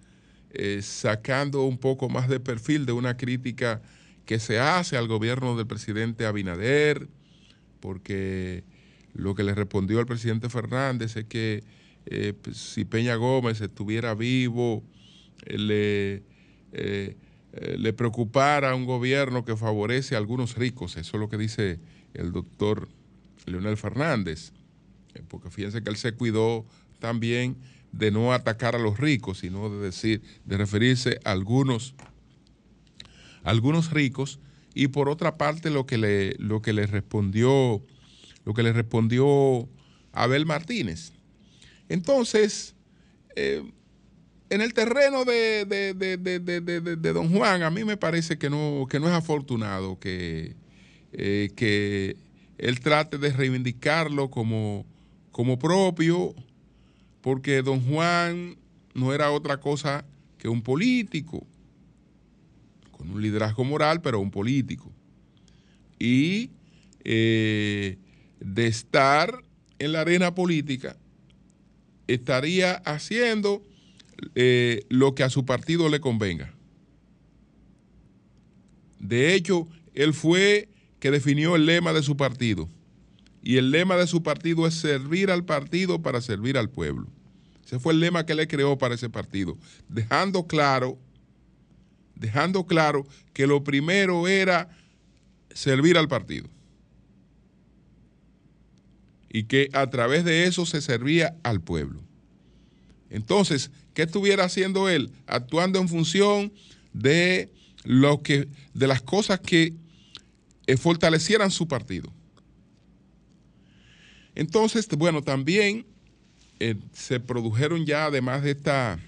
[0.52, 3.82] eh, sacando un poco más de perfil de una crítica
[4.26, 7.10] que se hace al gobierno del presidente Abinader,
[7.80, 8.64] porque
[9.14, 11.64] lo que le respondió al presidente Fernández es que
[12.06, 14.84] eh, pues, si Peña Gómez estuviera vivo,
[15.46, 16.24] eh,
[17.52, 20.98] le, preocupara un gobierno que favorece a algunos ricos.
[20.98, 21.80] Eso es lo que dice
[22.14, 22.88] el doctor
[23.46, 24.54] Leonel Fernández,
[25.28, 26.66] porque fíjense que él se cuidó
[27.00, 27.58] también
[27.92, 31.96] de no atacar a los ricos, sino de decir, de referirse a algunos,
[33.44, 34.40] algunos ricos,
[34.74, 37.82] y por otra parte lo que le, lo que le respondió,
[38.44, 39.70] lo que le respondió
[40.12, 41.14] Abel Martínez.
[41.88, 42.76] Entonces,
[43.36, 43.64] eh,
[44.50, 49.08] en el terreno de, de, Don Juan, a mí me parece que no, que no
[49.08, 50.56] es afortunado que,
[51.14, 52.18] eh, que
[52.58, 54.86] él trate de reivindicarlo como,
[55.36, 56.34] como propio
[57.20, 58.56] porque don Juan
[58.94, 60.06] no era otra cosa
[60.38, 61.46] que un político,
[62.92, 64.94] con un liderazgo moral, pero un político.
[66.00, 66.52] Y
[67.04, 67.98] eh,
[68.40, 69.44] de estar
[69.78, 70.96] en la arena política,
[72.08, 73.62] estaría haciendo
[74.36, 76.54] eh, lo que a su partido le convenga.
[79.02, 80.70] De hecho, él fue
[81.02, 82.70] que definió el lema de su partido.
[83.46, 87.08] Y el lema de su partido es servir al partido para servir al pueblo.
[87.64, 89.56] Ese fue el lema que él creó para ese partido,
[89.88, 90.98] dejando claro,
[92.16, 94.76] dejando claro que lo primero era
[95.54, 96.50] servir al partido.
[99.30, 102.02] Y que a través de eso se servía al pueblo.
[103.12, 105.12] Entonces, ¿qué estuviera haciendo él?
[105.28, 106.52] Actuando en función
[106.94, 107.54] de
[107.84, 109.76] lo que, de las cosas que
[110.66, 112.12] eh, fortalecieran su partido.
[114.36, 115.86] Entonces, bueno, también
[116.60, 119.00] eh, se produjeron ya, además de estas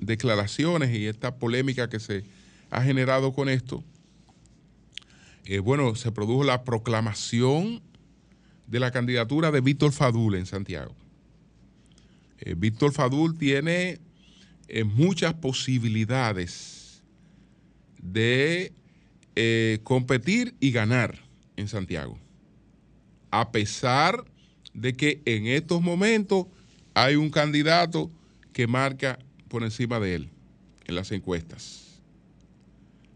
[0.00, 2.24] declaraciones y esta polémica que se
[2.70, 3.84] ha generado con esto,
[5.44, 7.82] eh, bueno, se produjo la proclamación
[8.68, 10.94] de la candidatura de Víctor Fadul en Santiago.
[12.38, 14.00] Eh, Víctor Fadul tiene
[14.86, 17.02] muchas posibilidades
[18.00, 18.72] de
[19.82, 21.18] competir y ganar
[21.56, 22.18] en Santiago,
[23.30, 24.24] a pesar
[24.74, 26.46] de que en estos momentos
[26.94, 28.10] hay un candidato
[28.52, 29.18] que marca
[29.48, 30.28] por encima de él
[30.86, 32.00] en las encuestas.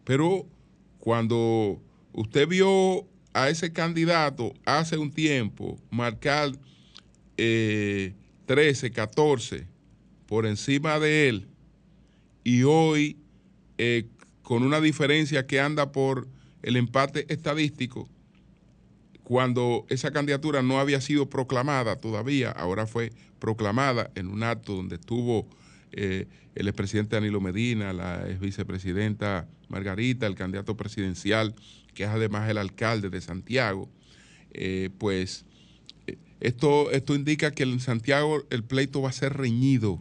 [0.05, 0.47] Pero
[0.99, 1.81] cuando
[2.13, 6.53] usted vio a ese candidato hace un tiempo marcar
[7.37, 8.17] 13,
[8.87, 9.67] eh, 14
[10.27, 11.47] por encima de él
[12.45, 13.19] y hoy
[13.79, 14.07] eh,
[14.43, 16.29] con una diferencia que anda por
[16.63, 18.09] el empate estadístico,
[19.27, 23.11] cuando esa candidatura no había sido proclamada todavía, ahora fue
[23.41, 25.49] proclamada en un acto donde estuvo
[25.91, 31.57] eh, el expresidente Danilo Medina, la ex vicepresidenta Margarita, el candidato presidencial,
[31.93, 33.89] que es además el alcalde de Santiago,
[34.53, 35.45] eh, pues
[36.07, 39.99] eh, esto, esto indica que en Santiago el pleito va a ser reñido.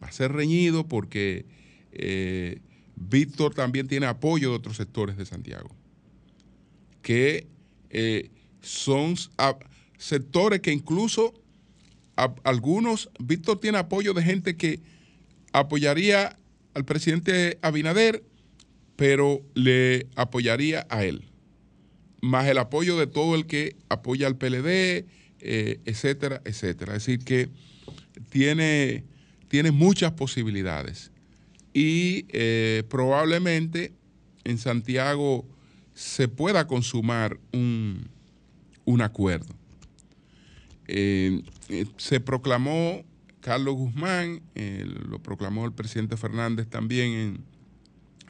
[0.00, 1.46] va a ser reñido porque
[1.90, 2.60] eh,
[2.94, 5.74] Víctor también tiene apoyo de otros sectores de Santiago,
[7.02, 7.50] que
[7.92, 8.30] eh,
[8.60, 9.14] son
[9.98, 11.34] sectores que incluso
[12.44, 14.80] algunos, Víctor tiene apoyo de gente que
[15.52, 16.36] apoyaría
[16.74, 18.22] al presidente Abinader,
[18.96, 21.24] pero le apoyaría a él,
[22.20, 25.06] más el apoyo de todo el que apoya al PLD,
[25.40, 26.96] eh, etcétera, etcétera.
[26.96, 27.48] Es decir, que
[28.30, 29.04] tiene,
[29.48, 31.10] tiene muchas posibilidades
[31.74, 33.92] y eh, probablemente
[34.44, 35.46] en Santiago
[35.94, 38.08] se pueda consumar un,
[39.00, 39.54] acuerdo.
[40.86, 41.42] Eh,
[41.96, 43.04] se proclamó
[43.40, 44.42] Carlos Guzmán,
[45.08, 47.44] lo proclamó el presidente Fernández también en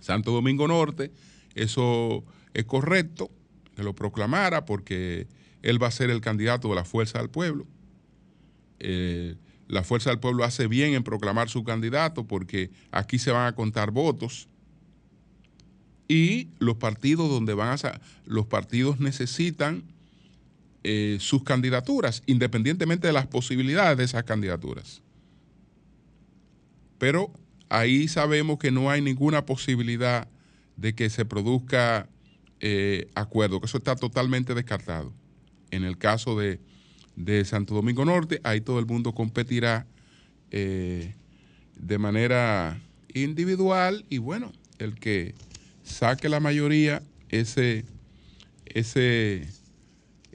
[0.00, 1.12] Santo Domingo Norte,
[1.54, 3.30] eso es correcto
[3.76, 5.26] que lo proclamara porque
[5.62, 7.66] él va a ser el candidato de la Fuerza del Pueblo.
[8.80, 9.36] Eh,
[9.68, 13.54] la Fuerza del Pueblo hace bien en proclamar su candidato porque aquí se van a
[13.54, 14.48] contar votos
[16.12, 19.82] y los partidos donde van a los partidos necesitan
[20.84, 25.00] eh, sus candidaturas, independientemente de las posibilidades de esas candidaturas.
[26.98, 27.32] Pero
[27.70, 30.28] ahí sabemos que no hay ninguna posibilidad
[30.76, 32.10] de que se produzca
[32.60, 35.14] eh, acuerdo, que eso está totalmente descartado
[35.70, 36.60] en el caso de,
[37.46, 39.86] Santo Domingo Norte, ahí todo el mundo competirá
[40.50, 41.14] eh,
[41.76, 42.78] de manera
[43.14, 45.34] individual y bueno, el que
[45.82, 47.84] saque la mayoría, ese,
[48.66, 49.48] ese,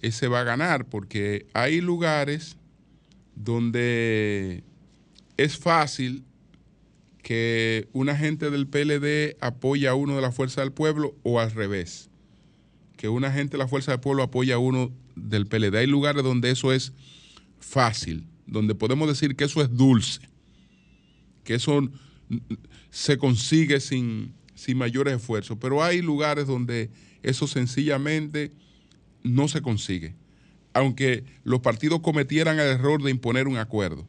[0.02, 2.58] ese va a ganar, porque hay lugares
[3.36, 4.64] donde
[5.38, 6.24] es fácil
[7.22, 11.52] que una gente del PLD apoya a uno de la Fuerza del Pueblo o al
[11.52, 12.10] revés,
[12.95, 15.76] que una gente de la Fuerza del Pueblo apoya a uno del PLD.
[15.76, 16.93] Hay lugares donde eso es
[17.60, 20.22] fácil, donde podemos decir que eso es dulce,
[21.43, 21.82] que eso
[22.89, 26.89] se consigue sin, sin mayores esfuerzos, pero hay lugares donde
[27.22, 28.51] eso sencillamente
[29.24, 30.16] no se consigue,
[30.74, 34.08] aunque los partidos cometieran el error de imponer un acuerdo.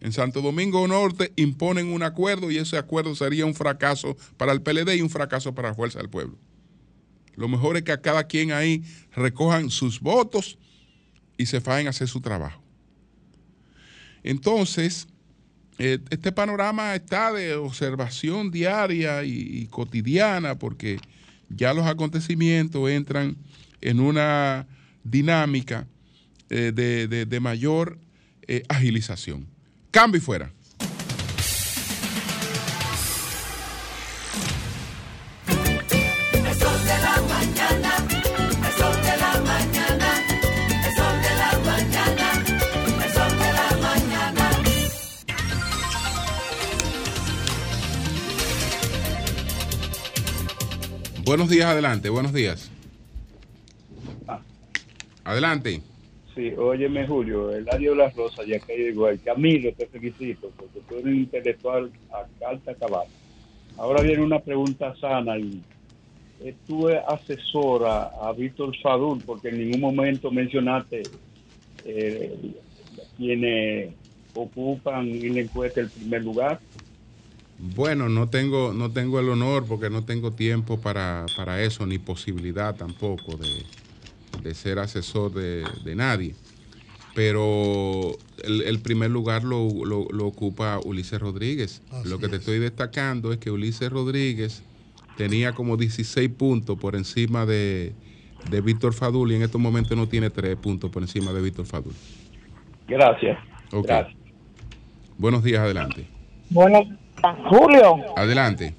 [0.00, 4.62] En Santo Domingo Norte imponen un acuerdo y ese acuerdo sería un fracaso para el
[4.62, 6.38] PLD y un fracaso para la Fuerza del Pueblo.
[7.34, 10.58] Lo mejor es que a cada quien ahí recojan sus votos
[11.36, 12.62] y se fajen a hacer su trabajo.
[14.22, 15.07] Entonces,
[15.78, 20.98] este panorama está de observación diaria y, cotidiana porque
[21.48, 23.36] ya los acontecimientos entran
[23.80, 24.66] en una
[25.04, 25.86] dinámica
[26.50, 27.98] eh, de, mayor
[28.48, 29.46] eh, agilización.
[29.90, 30.52] Cambio y fuera.
[51.28, 52.70] Buenos días, adelante, buenos días.
[54.26, 54.40] Ah.
[55.24, 55.82] Adelante.
[56.34, 60.94] Sí, óyeme Julio, el de Las Rosas, ya que igual, Camilo, te felicito, porque tú
[60.94, 63.08] eres un intelectual a alta cabal.
[63.76, 65.60] Ahora viene una pregunta sana y
[66.42, 71.02] estuve asesora a Víctor Fadul, porque en ningún momento mencionaste
[71.84, 72.54] eh,
[73.18, 73.92] quienes
[74.32, 76.58] ocupan en la encuesta el primer lugar.
[77.58, 81.26] Bueno, no tengo, no tengo el honor porque no tengo tiempo para,
[81.60, 86.34] eso, ni posibilidad tampoco de, ser asesor de, nadie.
[87.16, 89.66] Pero el, primer lugar lo,
[90.24, 91.82] ocupa Ulises Rodríguez.
[92.04, 94.62] lo que te estoy destacando es que Ulises Rodríguez
[95.16, 97.92] tenía como 16 puntos por encima de,
[98.62, 101.92] Víctor Fadul y en estos momentos no tiene 3 puntos por encima de Víctor Fadul.
[102.86, 103.36] Gracias.
[103.72, 104.16] Gracias.
[105.18, 106.06] Buenos días, adelante.
[106.50, 106.86] Buenos
[107.48, 107.96] Julio.
[108.16, 108.74] Adelante.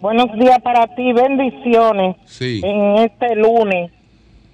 [0.00, 2.16] Buenos días para ti, bendiciones.
[2.26, 2.60] Sí.
[2.64, 3.90] En este lunes.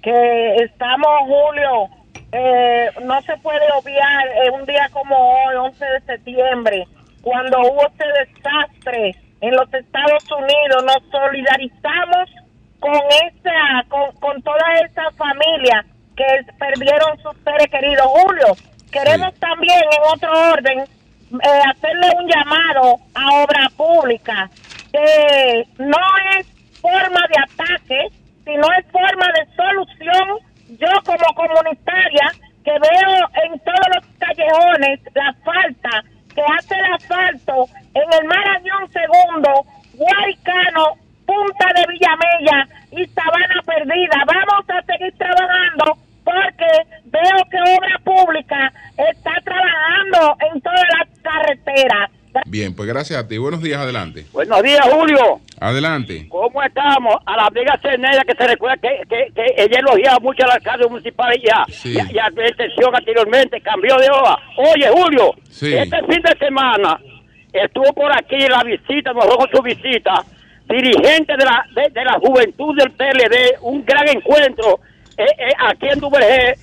[0.01, 1.89] Que estamos, Julio,
[2.31, 6.87] eh, no se puede obviar eh, un día como hoy, 11 de septiembre,
[7.21, 12.29] cuando hubo este desastre en los Estados Unidos, nos solidarizamos
[12.79, 15.85] con esa, con, con toda esa familia
[16.15, 16.25] que
[16.57, 18.07] perdieron sus seres queridos.
[18.07, 18.55] Julio,
[18.91, 20.85] queremos también en otro orden
[21.31, 24.49] eh, hacerle un llamado a obra pública
[24.91, 25.97] que no
[26.37, 26.47] es
[26.81, 28.07] forma de ataque,
[28.43, 30.39] sino es forma de solución.
[30.77, 32.31] Yo como comunitaria
[32.63, 36.03] que veo en todos los callejones la falta
[36.33, 44.23] que hace el asfalto en el Marañón Segundo, Guaricano, Punta de Villamella y Sabana Perdida.
[44.25, 46.67] Vamos a seguir trabajando porque
[47.05, 52.09] veo que Obra Pública está trabajando en todas las carreteras.
[52.45, 53.37] Bien, pues gracias a ti.
[53.37, 54.25] Buenos días, adelante.
[54.31, 55.41] Buenos días, Julio.
[55.59, 56.27] Adelante.
[56.29, 57.15] ¿Cómo estamos?
[57.25, 60.87] A la amiga Cenella que se recuerda que, que, que ella elogiaba mucho al alcalde
[60.87, 61.93] municipal y ya, Sí.
[61.93, 64.37] ya, ya de intención anteriormente, cambió de hoja.
[64.57, 65.73] Oye, Julio, Sí.
[65.73, 66.97] este fin de semana
[67.51, 70.23] estuvo por aquí la visita, nos con su visita,
[70.69, 74.79] dirigente de la, de, de la juventud del PLD, un gran encuentro
[75.17, 76.55] eh, eh, aquí en Duvergé,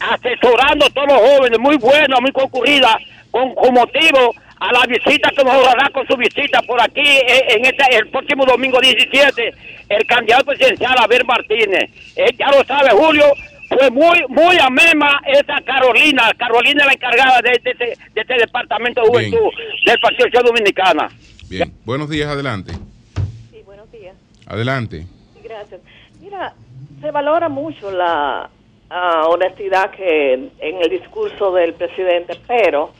[0.00, 2.98] asesorando a todos los jóvenes, muy buena, muy concurrida,
[3.30, 7.44] con, con motivo a la visita que nos hará con su visita por aquí eh,
[7.50, 9.52] en este el próximo domingo 17
[9.90, 13.26] el candidato presidencial Abel Martínez Eh, ya lo sabe Julio
[13.68, 18.34] fue muy muy amema esa Carolina Carolina es la encargada de, de, este- de este
[18.38, 19.30] departamento de Bien.
[19.30, 21.08] juventud del Partido Social Dominicana
[21.50, 21.74] Bien.
[21.84, 22.72] Buenos días, adelante.
[23.52, 24.16] Sí, buenos días.
[24.46, 25.04] Adelante.
[25.44, 25.80] Gracias.
[26.20, 26.54] Mira,
[27.00, 28.48] se valora mucho la
[28.90, 32.90] ah, honestidad que en el discurso del presidente, pero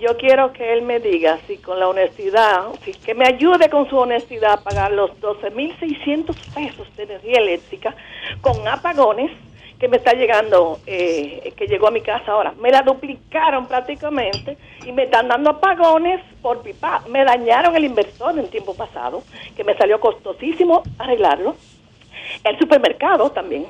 [0.00, 3.88] yo quiero que él me diga si con la honestidad, si, que me ayude con
[3.88, 7.94] su honestidad a pagar los 12.600 pesos de energía eléctrica
[8.40, 9.30] con apagones
[9.78, 12.54] que me está llegando, eh, que llegó a mi casa ahora.
[12.60, 14.56] Me la duplicaron prácticamente
[14.86, 17.02] y me están dando apagones por pipa.
[17.08, 19.22] Me dañaron el inversor en tiempo pasado,
[19.56, 21.56] que me salió costosísimo arreglarlo.
[22.44, 23.64] El supermercado también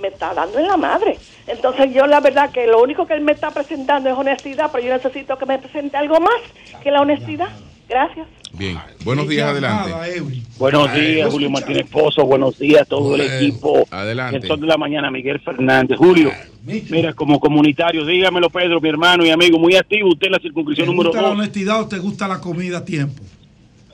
[0.00, 1.18] me está dando en la madre.
[1.46, 4.84] Entonces yo la verdad que lo único que él me está presentando es honestidad, pero
[4.84, 6.40] yo necesito que me presente algo más
[6.82, 7.48] que la honestidad.
[7.88, 8.26] Gracias.
[8.52, 8.78] Bien.
[9.04, 10.22] Buenos días, adelante.
[10.58, 12.24] Buenos días, Julio Martínez Pozo.
[12.26, 13.86] Buenos días a todo el equipo.
[13.90, 14.36] Adelante.
[14.36, 15.96] El sol de la mañana, Miguel Fernández.
[15.96, 16.30] Julio,
[16.64, 20.86] mira, como comunitario, dígamelo, Pedro, mi hermano y amigo, muy activo usted en la circunscripción
[20.86, 21.38] ¿Te número gusta la 2.
[21.38, 23.22] honestidad o te gusta la comida a tiempo?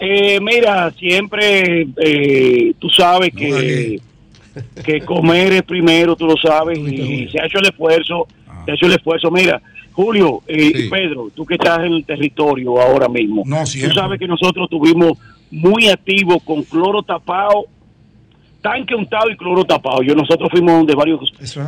[0.01, 4.01] Eh, mira, siempre eh, tú sabes que,
[4.85, 8.27] que comer es primero, tú lo sabes, y se ha hecho el esfuerzo,
[8.65, 9.31] se ha hecho el esfuerzo.
[9.31, 9.61] Mira,
[9.93, 14.27] Julio eh, y Pedro, tú que estás en el territorio ahora mismo, tú sabes que
[14.27, 15.19] nosotros tuvimos
[15.51, 17.67] muy activos con cloro tapado,
[18.61, 20.03] tanque untado y cloro tapado.
[20.03, 21.21] Yo nosotros fuimos de varios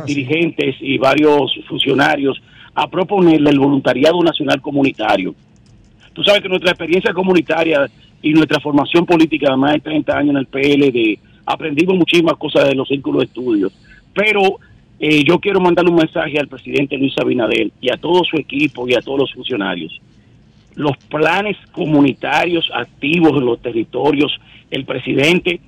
[0.05, 2.41] dirigentes y varios funcionarios
[2.75, 5.33] a proponerle el voluntariado nacional comunitario.
[6.13, 7.87] Tú sabes que nuestra experiencia comunitaria
[8.21, 12.67] y nuestra formación política de más de 30 años en el PLD, aprendimos muchísimas cosas
[12.69, 13.73] de los círculos de estudios.
[14.13, 14.59] Pero
[14.99, 18.87] eh, yo quiero mandarle un mensaje al presidente Luis Abinader y a todo su equipo
[18.87, 19.99] y a todos los funcionarios.
[20.75, 24.39] Los planes comunitarios activos en los territorios,
[24.69, 25.59] el presidente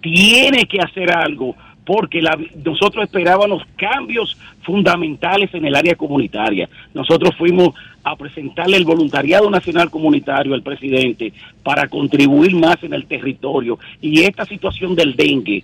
[0.00, 6.68] tiene que hacer algo porque la- nosotros esperábamos cambios fundamentales en el área comunitaria.
[6.94, 11.32] Nosotros fuimos a presentarle el voluntariado nacional comunitario al presidente
[11.62, 15.62] para contribuir más en el territorio y esta situación del dengue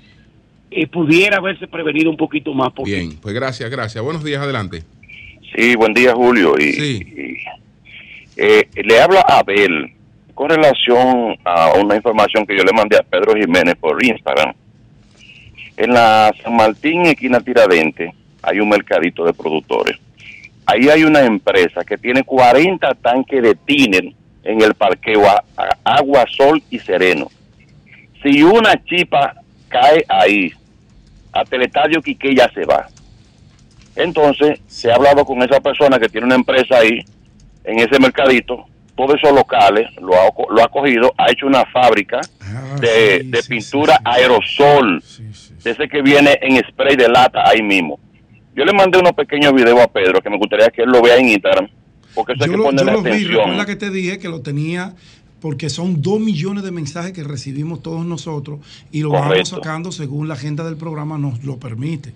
[0.71, 2.73] eh, pudiera haberse prevenido un poquito más.
[2.73, 4.03] Porque Bien, pues gracias, gracias.
[4.03, 4.83] Buenos días, adelante.
[5.55, 6.55] Sí, buen día, Julio.
[6.59, 7.39] Y, y,
[8.37, 9.93] eh, le habla Abel
[10.35, 14.53] con relación a una información que yo le mandé a Pedro Jiménez por Instagram.
[15.79, 18.13] En la San Martín, esquina Tiradente,
[18.43, 19.97] hay un mercadito de productores.
[20.67, 24.05] Ahí hay una empresa que tiene 40 tanques de tiner
[24.43, 27.31] en el parqueo a- a- agua, sol y sereno.
[28.23, 29.35] Si una chipa
[29.69, 30.53] cae ahí,
[31.33, 32.89] hasta el estadio Quique ya se va.
[33.95, 37.05] Entonces, se ha hablado con esa persona que tiene una empresa ahí,
[37.65, 42.21] en ese mercadito, todos esos locales, lo ha, lo ha cogido, ha hecho una fábrica
[42.81, 45.03] de, de pintura aerosol,
[45.65, 47.99] de ese que viene en spray de lata ahí mismo.
[48.57, 51.19] Yo le mandé unos pequeños videos a Pedro que me gustaría que él lo vea
[51.19, 51.69] en Instagram,
[52.15, 53.37] porque eso hay que Yo, lo, ponerle yo lo vi, atención.
[53.39, 54.95] recuerda que te dije que lo tenía
[55.41, 60.27] porque son dos millones de mensajes que recibimos todos nosotros y lo vamos sacando según
[60.27, 62.13] la agenda del programa nos lo permite.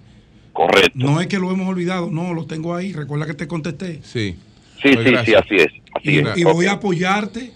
[0.52, 0.90] Correcto.
[0.94, 2.92] No es que lo hemos olvidado, no, lo tengo ahí.
[2.92, 4.00] Recuerda que te contesté.
[4.02, 4.36] Sí.
[4.82, 5.66] Sí, sí, sí, así es.
[5.94, 6.38] Así Y, es.
[6.38, 7.52] y voy a apoyarte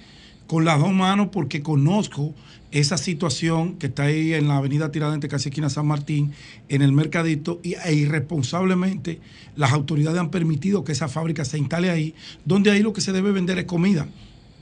[0.47, 2.35] con las dos manos porque conozco
[2.75, 6.33] esa situación que está ahí en la avenida Tiradentes, casi esquina San Martín,
[6.69, 9.21] en el mercadito, y e irresponsablemente
[9.55, 12.15] las autoridades han permitido que esa fábrica se instale ahí,
[12.45, 14.09] donde ahí lo que se debe vender es comida,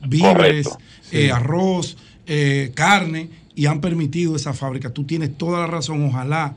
[0.07, 0.69] víveres,
[1.11, 1.97] eh, arroz,
[2.27, 4.91] eh, carne, y han permitido esa fábrica.
[4.91, 6.55] Tú tienes toda la razón, ojalá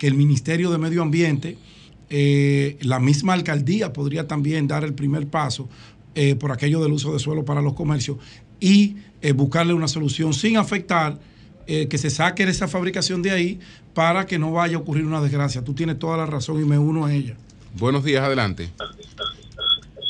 [0.00, 1.58] que el Ministerio de Medio Ambiente,
[2.08, 5.68] eh, la misma alcaldía podría también dar el primer paso
[6.38, 8.18] por aquello del uso de suelo para los comercios
[8.60, 11.16] y eh, buscarle una solución sin afectar
[11.66, 13.58] eh, que se saque esa fabricación de ahí
[13.94, 15.64] para que no vaya a ocurrir una desgracia.
[15.64, 17.34] Tú tienes toda la razón y me uno a ella.
[17.72, 18.68] Buenos días, adelante.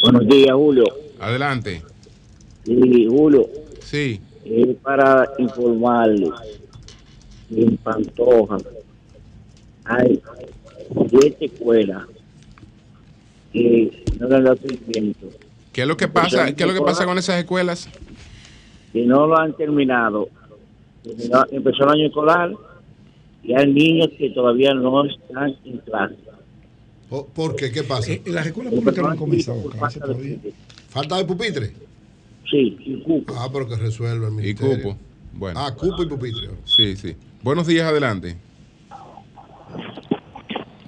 [0.03, 0.85] Buenos días, Julio.
[1.21, 1.81] Adelante.
[2.65, 3.49] Sí, Julio.
[3.81, 4.21] Sí.
[4.45, 6.29] Es para informarle
[7.51, 8.57] en Pantoja
[9.85, 10.21] hay
[11.09, 12.03] siete escuelas
[13.53, 15.29] que no le dan seguimiento.
[15.73, 16.53] ¿Qué es lo que pasa?
[16.53, 17.89] ¿Qué es lo que pasa con esas escuelas?
[18.95, 20.29] Que no lo han terminado.
[21.03, 22.53] Terminó- Empezó el año escolar
[23.43, 26.15] y hay niños que todavía no están en clase.
[27.11, 27.71] ¿Por, por qué?
[27.71, 28.13] ¿Qué pasa?
[28.13, 30.37] Eh, las escuelas públicas no han comenzado clases todavía.
[30.89, 31.73] ¿Falta de pupitre?
[32.51, 33.35] Sí, y cupo.
[33.37, 34.77] Ah, pero que resuelva el Y ministerio.
[34.83, 34.97] cupo.
[35.35, 35.61] Bueno.
[35.61, 36.49] Ah, cupo y pupitre.
[36.65, 37.15] Sí, sí.
[37.43, 38.37] Buenos días, adelante.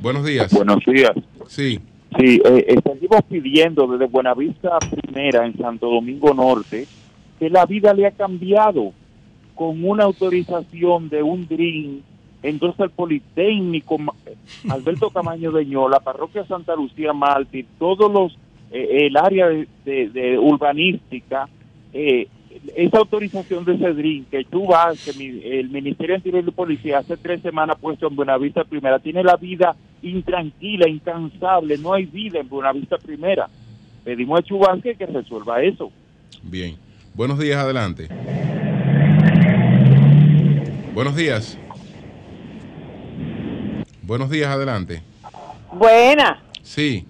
[0.01, 0.53] Buenos días.
[0.53, 1.13] Buenos días.
[1.49, 1.81] Sí.
[2.19, 6.87] Sí, eh, eh, seguimos pidiendo desde Buenavista Primera en Santo Domingo Norte
[7.39, 8.93] que la vida le ha cambiado
[9.55, 12.03] con una autorización de un DRIN.
[12.43, 13.97] Entonces el Politécnico,
[14.69, 18.37] Alberto Camaño de Ño, la parroquia Santa Lucía Mártir, todos los,
[18.71, 21.49] eh, el área de, de- de urbanística,
[21.93, 22.29] eh,
[22.75, 26.51] esa autorización de ese DRIN que tú vas, que mi- el Ministerio de Interior y
[26.51, 32.05] Policía hace tres semanas puesto en Buenavista Primera, tiene la vida intranquila, incansable, no hay
[32.07, 33.49] vida en Buenavista Primera.
[34.05, 35.91] Pedimos a Chubanque que resuelva eso.
[36.43, 36.77] Bien.
[37.17, 38.09] Buenos días, adelante.
[40.93, 41.59] Buenos días.
[44.03, 45.03] Buenos días, adelante.
[45.73, 47.07] Buena, Sí.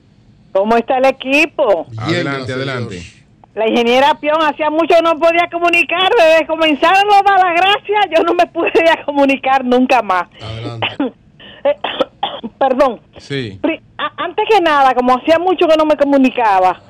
[0.52, 1.86] ¿cómo está el equipo?
[1.98, 3.02] Adelante, adelante.
[3.54, 8.00] La ingeniera Pion hacía mucho no podía comunicar, desde que comenzaron los da la gracia,
[8.16, 10.28] yo no me podía comunicar nunca más.
[11.64, 11.74] Eh,
[12.60, 13.00] Perdón.
[13.18, 13.58] Sí.
[13.60, 16.80] Pri- a- Antes que nada, como hacía mucho que no me comunicaba,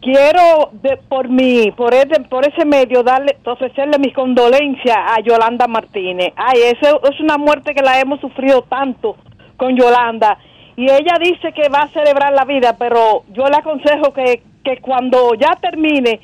[0.00, 5.66] quiero de- por mi, por ese, por ese medio darle, ofrecerle mis condolencias a Yolanda
[5.66, 6.32] Martínez.
[6.36, 9.16] Ay, eso es una muerte que la hemos sufrido tanto
[9.56, 10.38] con Yolanda.
[10.76, 14.78] Y ella dice que va a celebrar la vida, pero yo le aconsejo que, que
[14.78, 16.18] cuando ya termine,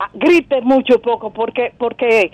[0.00, 2.32] ah, grite mucho poco, porque, porque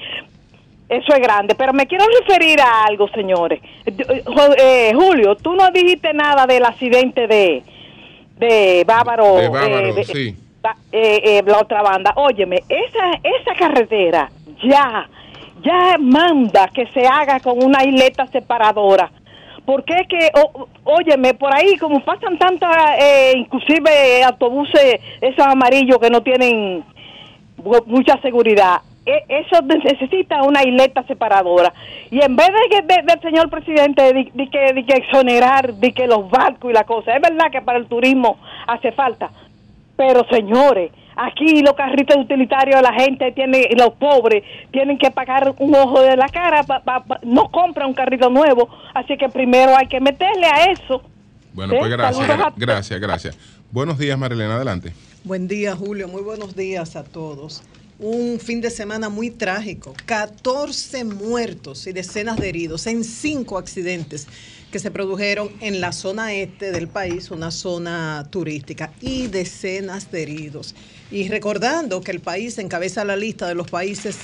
[0.88, 3.60] eso es grande, pero me quiero referir a algo, señores.
[3.84, 4.22] Eh,
[4.58, 7.62] eh, Julio, tú no dijiste nada del accidente de,
[8.38, 9.34] de Bávaro.
[9.34, 10.36] De Bávaro, eh, de- sí.
[10.92, 12.12] Eh, eh, la otra banda.
[12.16, 14.30] Óyeme, esa, esa carretera
[14.64, 15.08] ya,
[15.62, 19.10] ya manda que se haga con una isleta separadora.
[19.64, 20.30] Porque es que,
[20.84, 26.84] óyeme, por ahí como pasan tantas, eh, inclusive autobuses, esos amarillos que no tienen
[27.86, 28.80] mucha seguridad.
[29.04, 31.72] E- Eso ne- necesita una isleta separadora.
[32.10, 35.74] Y en vez de que de- del señor presidente de, de que, de que exonerar
[35.74, 38.36] de que los barcos y la cosa, es verdad que para el turismo
[38.68, 39.30] hace falta.
[39.96, 45.74] Pero señores, aquí los carritos utilitarios, la gente tiene, los pobres tienen que pagar un
[45.74, 49.74] ojo de la cara, pa- pa- pa- no compran un carrito nuevo, así que primero
[49.76, 51.02] hay que meterle a eso.
[51.54, 52.26] Bueno, Sí, pues gracias.
[52.26, 53.38] saludos a- Gracias, gracias.
[53.72, 54.92] Buenos días, Marilena, adelante.
[55.24, 56.06] Buen día, Julio.
[56.08, 57.62] Muy buenos días a todos.
[57.98, 59.94] Un fin de semana muy trágico.
[60.04, 64.28] 14 muertos y decenas de heridos en cinco accidentes
[64.70, 70.22] que se produjeron en la zona este del país, una zona turística, y decenas de
[70.22, 70.74] heridos.
[71.10, 74.16] Y recordando que el país encabeza la lista de los países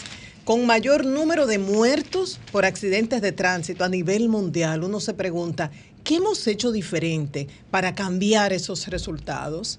[0.44, 5.70] con mayor número de muertos por accidentes de tránsito a nivel mundial, uno se pregunta,
[6.02, 9.78] ¿qué hemos hecho diferente para cambiar esos resultados?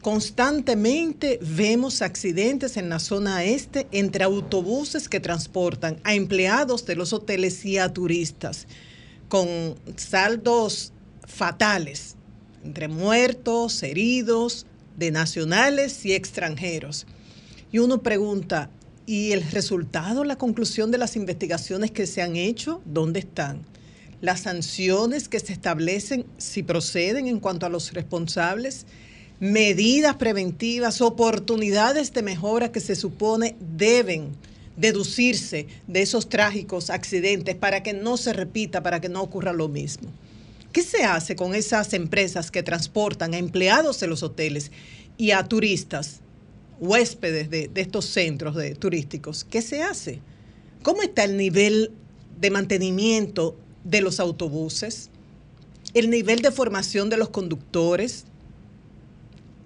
[0.00, 7.12] Constantemente vemos accidentes en la zona este entre autobuses que transportan a empleados de los
[7.12, 8.66] hoteles y a turistas,
[9.28, 10.92] con saldos
[11.26, 12.16] fatales,
[12.64, 14.66] entre muertos, heridos,
[14.96, 17.06] de nacionales y extranjeros.
[17.70, 18.70] Y uno pregunta,
[19.06, 23.62] ¿y el resultado, la conclusión de las investigaciones que se han hecho, dónde están?
[24.20, 28.86] Las sanciones que se establecen, si proceden en cuanto a los responsables,
[29.38, 34.32] medidas preventivas, oportunidades de mejora que se supone deben
[34.78, 39.68] deducirse de esos trágicos accidentes para que no se repita, para que no ocurra lo
[39.68, 40.08] mismo.
[40.72, 44.70] ¿Qué se hace con esas empresas que transportan a empleados de los hoteles
[45.16, 46.20] y a turistas,
[46.78, 49.44] huéspedes de, estos centros turísticos?
[49.44, 50.20] ¿Qué se hace?
[50.84, 51.90] ¿Cómo está el nivel
[52.40, 55.10] de mantenimiento de los autobuses?
[55.92, 58.26] ¿El nivel de formación de los conductores?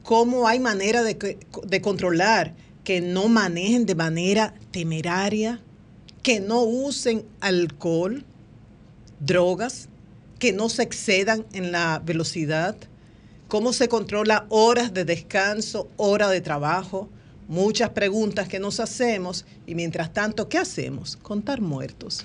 [0.05, 2.55] ¿Cómo hay manera de, de controlar
[2.85, 5.61] que no manejen de manera temeraria,
[6.22, 8.24] que no usen alcohol,
[9.20, 9.89] drogas,
[10.39, 12.76] que no se excedan en la velocidad?
[13.49, 17.09] ¿Cómo se controla horas de descanso, hora de trabajo?
[17.49, 21.16] Muchas preguntas que nos hacemos y mientras tanto, ¿qué hacemos?
[21.16, 22.24] Contar muertos.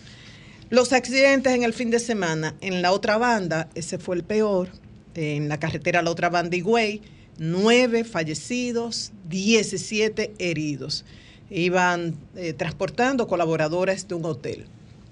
[0.69, 4.69] Los accidentes en el fin de semana, en la otra banda, ese fue el peor,
[5.15, 7.01] en la carretera La Otra Banda Higüey,
[7.37, 11.05] nueve fallecidos, 17 heridos.
[11.49, 14.65] Iban eh, transportando colaboradores de un hotel.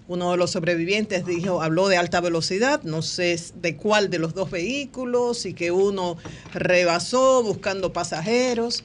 [0.08, 4.36] Uno de los sobrevivientes dijo, habló de alta velocidad, no sé de cuál de los
[4.36, 6.18] dos vehículos, y que uno
[6.54, 8.84] rebasó buscando pasajeros.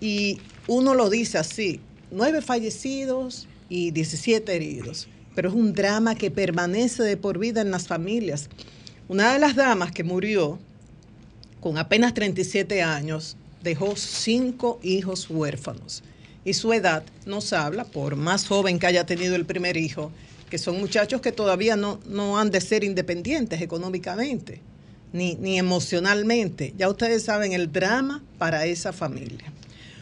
[0.00, 5.08] Y uno lo dice así, nueve fallecidos y 17 heridos.
[5.34, 8.48] Pero es un drama que permanece de por vida en las familias.
[9.08, 10.58] Una de las damas que murió
[11.66, 16.04] con apenas 37 años dejó cinco hijos huérfanos.
[16.44, 20.12] Y su edad nos habla, por más joven que haya tenido el primer hijo,
[20.48, 24.60] que son muchachos que todavía no, no han de ser independientes económicamente
[25.12, 26.72] ni, ni emocionalmente.
[26.78, 29.52] Ya ustedes saben el drama para esa familia.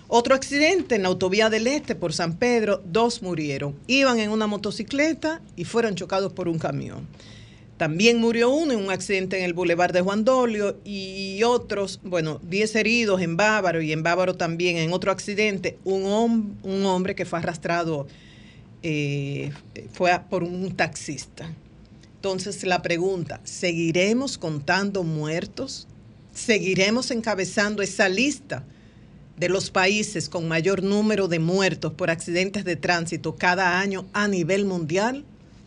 [0.06, 3.74] Otro accidente en la autovía del Este por San Pedro, dos murieron.
[3.86, 7.08] Iban en una motocicleta y fueron chocados por un camión.
[7.76, 12.40] También murió uno en un accidente en el Boulevard de Juan Dolio y otros, bueno,
[12.48, 17.16] 10 heridos en Bávaro y en Bávaro también en otro accidente, un, hom- un hombre
[17.16, 18.06] que fue arrastrado
[18.84, 19.50] eh,
[19.92, 21.52] fue por un taxista.
[22.16, 25.88] Entonces la pregunta, ¿seguiremos contando muertos?
[26.32, 28.64] ¿Seguiremos encabezando esa lista
[29.36, 34.28] de los países con mayor número de muertos por accidentes de tránsito cada año a
[34.28, 35.24] nivel mundial?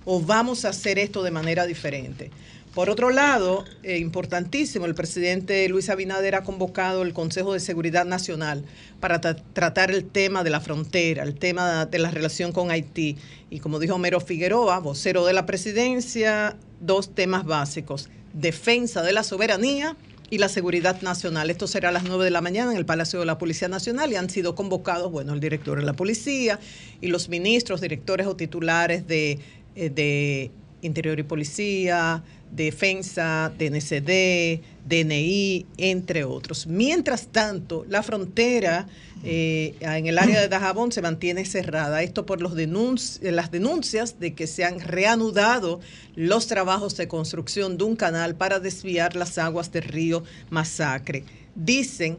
[0.09, 2.31] ¿O vamos a hacer esto de manera diferente?
[2.73, 8.05] Por otro lado, eh, importantísimo, el presidente Luis Abinader ha convocado el Consejo de Seguridad
[8.05, 8.63] Nacional
[9.01, 13.17] para tra- tratar el tema de la frontera, el tema de la relación con Haití.
[13.49, 19.23] Y como dijo Homero Figueroa, vocero de la presidencia, dos temas básicos, defensa de la
[19.23, 19.97] soberanía
[20.29, 21.49] y la seguridad nacional.
[21.49, 24.11] Esto será a las 9 de la mañana en el Palacio de la Policía Nacional
[24.11, 26.59] y han sido convocados, bueno, el director de la policía
[27.01, 29.39] y los ministros, directores o titulares de,
[29.77, 30.51] eh, de
[30.81, 36.65] Interior y Policía, Defensa, DNCD, DNI, entre otros.
[36.67, 38.87] Mientras tanto, la frontera
[39.23, 42.03] eh, en el área de Dajabón se mantiene cerrada.
[42.03, 45.79] Esto por los denunci- las denuncias de que se han reanudado
[46.15, 51.23] los trabajos de construcción de un canal para desviar las aguas del río Masacre.
[51.55, 52.17] Dicen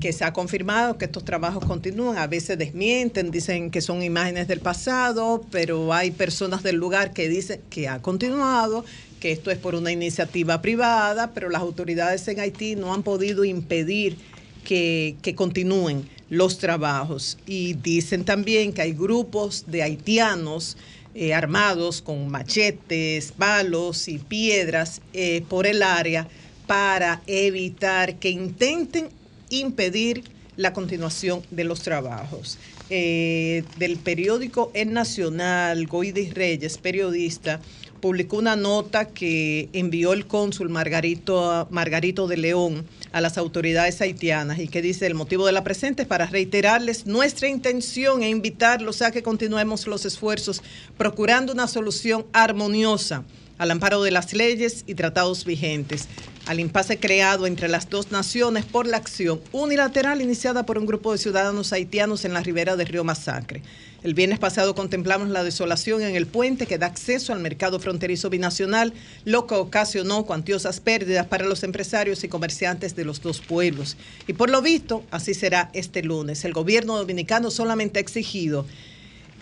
[0.00, 4.48] que se ha confirmado que estos trabajos continúan, a veces desmienten, dicen que son imágenes
[4.48, 8.84] del pasado, pero hay personas del lugar que dicen que ha continuado,
[9.20, 13.44] que esto es por una iniciativa privada, pero las autoridades en Haití no han podido
[13.44, 14.18] impedir
[14.64, 17.38] que, que continúen los trabajos.
[17.46, 20.76] Y dicen también que hay grupos de haitianos
[21.18, 26.28] eh, armados con machetes, palos y piedras eh, por el área
[26.66, 29.08] para evitar que intenten
[29.50, 30.24] impedir
[30.56, 32.58] la continuación de los trabajos.
[32.88, 37.60] Eh, del periódico El Nacional, Goidis Reyes, periodista,
[38.00, 44.58] publicó una nota que envió el cónsul Margarito, Margarito de León a las autoridades haitianas
[44.58, 49.02] y que dice el motivo de la presente es para reiterarles nuestra intención e invitarlos
[49.02, 50.62] a que continuemos los esfuerzos
[50.96, 53.24] procurando una solución armoniosa
[53.58, 56.08] al amparo de las leyes y tratados vigentes,
[56.46, 61.12] al impasse creado entre las dos naciones por la acción unilateral iniciada por un grupo
[61.12, 63.62] de ciudadanos haitianos en la ribera del río Masacre.
[64.02, 68.30] El viernes pasado contemplamos la desolación en el puente que da acceso al mercado fronterizo
[68.30, 68.92] binacional,
[69.24, 73.96] lo que ocasionó cuantiosas pérdidas para los empresarios y comerciantes de los dos pueblos.
[74.28, 76.44] Y por lo visto, así será este lunes.
[76.44, 78.64] El gobierno dominicano solamente ha exigido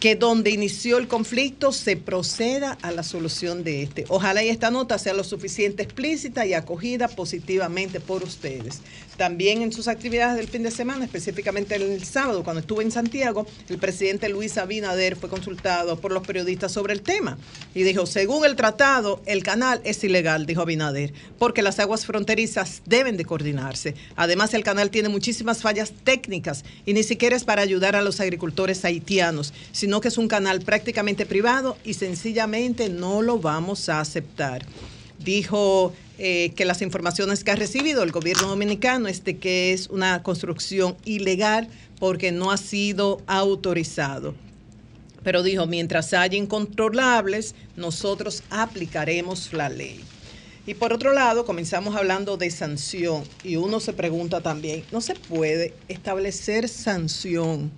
[0.04, 4.04] que donde inició el conflicto se proceda a la solución de este.
[4.10, 8.82] Ojalá y esta nota sea lo suficiente explícita y acogida positivamente por ustedes.
[9.16, 13.46] También en sus actividades del fin de semana, específicamente el sábado, cuando estuve en Santiago,
[13.68, 17.38] el presidente Luis Abinader fue consultado por los periodistas sobre el tema
[17.74, 22.82] y dijo, según el tratado, el canal es ilegal, dijo Abinader, porque las aguas fronterizas
[22.86, 23.94] deben de coordinarse.
[24.16, 28.18] Además, el canal tiene muchísimas fallas técnicas y ni siquiera es para ayudar a los
[28.20, 34.00] agricultores haitianos, sino que es un canal prácticamente privado y sencillamente no lo vamos a
[34.00, 34.66] aceptar.
[35.24, 39.88] Dijo eh, que las informaciones que ha recibido el gobierno dominicano es de que es
[39.88, 41.68] una construcción ilegal
[41.98, 44.34] porque no ha sido autorizado.
[45.22, 50.04] Pero dijo, mientras haya incontrolables, nosotros aplicaremos la ley.
[50.66, 55.14] Y por otro lado, comenzamos hablando de sanción y uno se pregunta también, ¿no se
[55.14, 57.70] puede establecer sanción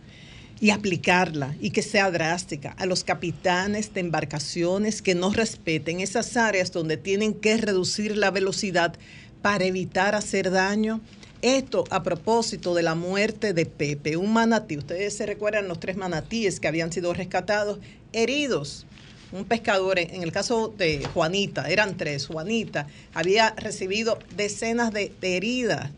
[0.61, 6.37] y aplicarla y que sea drástica a los capitanes de embarcaciones que no respeten esas
[6.37, 8.95] áreas donde tienen que reducir la velocidad
[9.43, 11.01] para evitar hacer daño?
[11.43, 14.79] Esto a propósito de la muerte de Pepe, un manatí.
[14.79, 17.79] Ustedes se recuerdan los tres manatíes que habían sido rescatados,
[18.13, 18.87] heridos
[19.33, 25.37] un pescador, en el caso de Juanita, eran tres, Juanita había recibido decenas de, de,
[25.37, 25.91] heridas,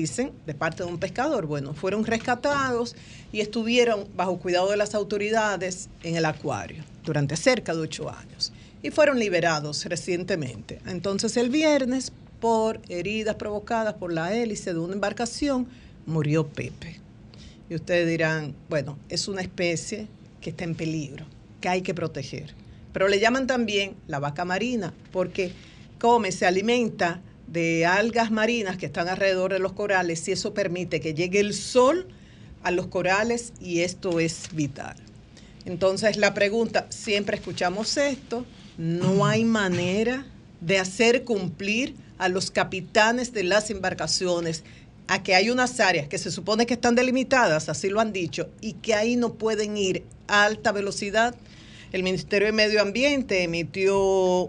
[0.00, 1.46] dicen, de parte de un pescador.
[1.46, 2.94] Bueno, fueron rescatados
[3.32, 8.52] y estuvieron bajo cuidado de las autoridades en el acuario durante cerca de ocho años
[8.82, 10.80] y fueron liberados recientemente.
[10.86, 15.66] Entonces el viernes, por heridas provocadas por la hélice de una embarcación,
[16.06, 17.00] murió Pepe.
[17.68, 20.06] Y ustedes dirán, bueno, es una especie
[20.40, 21.24] que está en peligro,
[21.60, 22.54] que hay que proteger.
[22.92, 25.52] Pero le llaman también la vaca marina, porque
[25.98, 31.00] come, se alimenta de algas marinas que están alrededor de los corales y eso permite
[31.00, 32.08] que llegue el sol
[32.62, 34.96] a los corales y esto es vital.
[35.64, 38.44] Entonces la pregunta, siempre escuchamos esto,
[38.78, 40.26] no hay manera
[40.60, 44.64] de hacer cumplir a los capitanes de las embarcaciones
[45.08, 48.48] a que hay unas áreas que se supone que están delimitadas, así lo han dicho,
[48.60, 51.34] y que ahí no pueden ir a alta velocidad.
[51.96, 53.98] El Ministerio de Medio Ambiente emitió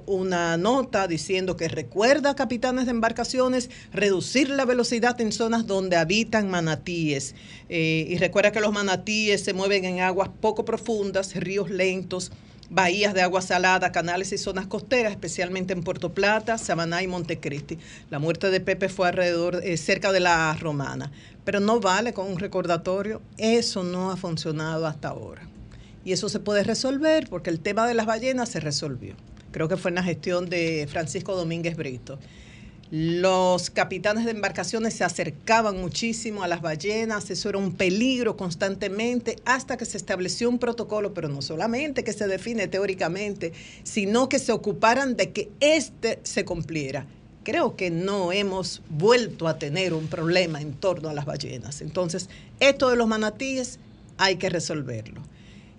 [0.06, 5.96] una nota diciendo que recuerda a capitanes de embarcaciones reducir la velocidad en zonas donde
[5.96, 7.36] habitan manatíes.
[7.70, 12.34] Eh, y recuerda que los manatíes se mueven en aguas poco profundas, ríos lentos,
[12.70, 17.78] bahías de agua salada, canales y zonas costeras, especialmente en Puerto Plata, Samaná y Montecristi.
[18.10, 21.14] La muerte de Pepe fue alrededor, eh, cerca de la Romana,
[21.46, 25.48] pero no vale con un recordatorio, eso no ha funcionado hasta ahora.
[26.08, 29.14] Y eso se puede resolver porque el tema de las ballenas se resolvió.
[29.52, 32.18] Creo que fue en la gestión de Francisco Domínguez Brito.
[32.92, 39.36] Los capitanes de embarcaciones se acercaban muchísimo a las ballenas, eso era un peligro constantemente
[39.44, 43.52] hasta que se estableció un protocolo, pero no solamente que se define teóricamente,
[43.84, 47.06] sino que se ocuparan de que éste se cumpliera.
[47.44, 51.82] Creo que no hemos vuelto a tener un problema en torno a las ballenas.
[51.82, 52.30] Entonces,
[52.62, 53.78] esto de los manatíes
[54.18, 55.22] hay que resolverlo.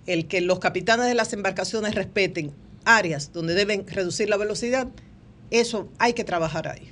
[0.09, 2.51] El que los capitanes de las embarcaciones respeten
[2.83, 4.87] áreas donde deben reducir la velocidad,
[5.51, 6.91] eso hay que trabajar ahí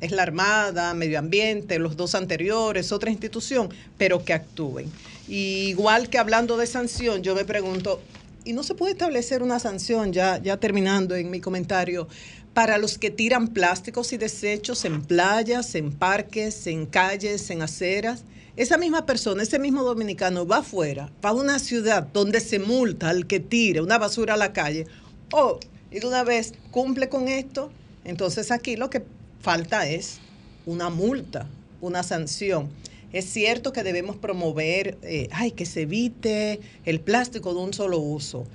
[0.00, 4.90] es la Armada, Medio Ambiente, los dos anteriores, otra institución, pero que actúen.
[5.28, 8.00] igual que hablando de sanción, yo me pregunto,
[8.44, 12.08] ¿y no se puede establecer una sanción, ya, ya terminando en mi comentario,
[12.54, 18.22] para los que tiran plásticos y desechos en playas, en parques, en calles, en aceras?
[18.56, 23.10] Esa misma persona, ese mismo dominicano va afuera, va a una ciudad donde se multa
[23.10, 24.86] al que tire una basura a la calle,
[25.32, 27.70] oh, y de una vez cumple con esto.
[28.04, 29.02] Entonces aquí lo que
[29.42, 30.20] falta es
[30.64, 31.46] una multa,
[31.82, 32.70] una sanción.
[33.12, 37.98] Es cierto que debemos promover, eh, ay, que se evite el plástico de un solo
[37.98, 38.46] uso.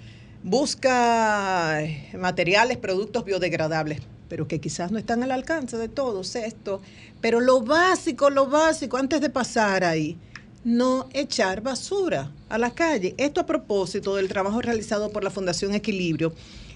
[0.44, 4.02] Busca eh, materiales, productos biodegradables,
[4.32, 6.82] pero que quizás no están al alcance de todos esto.
[7.20, 10.18] Pero lo básico, lo básico, antes de pasar ahí,
[10.64, 13.14] no echar basura a la calle.
[13.18, 16.34] Esto a propósito del trabajo realizado por la Fundación Equilibrio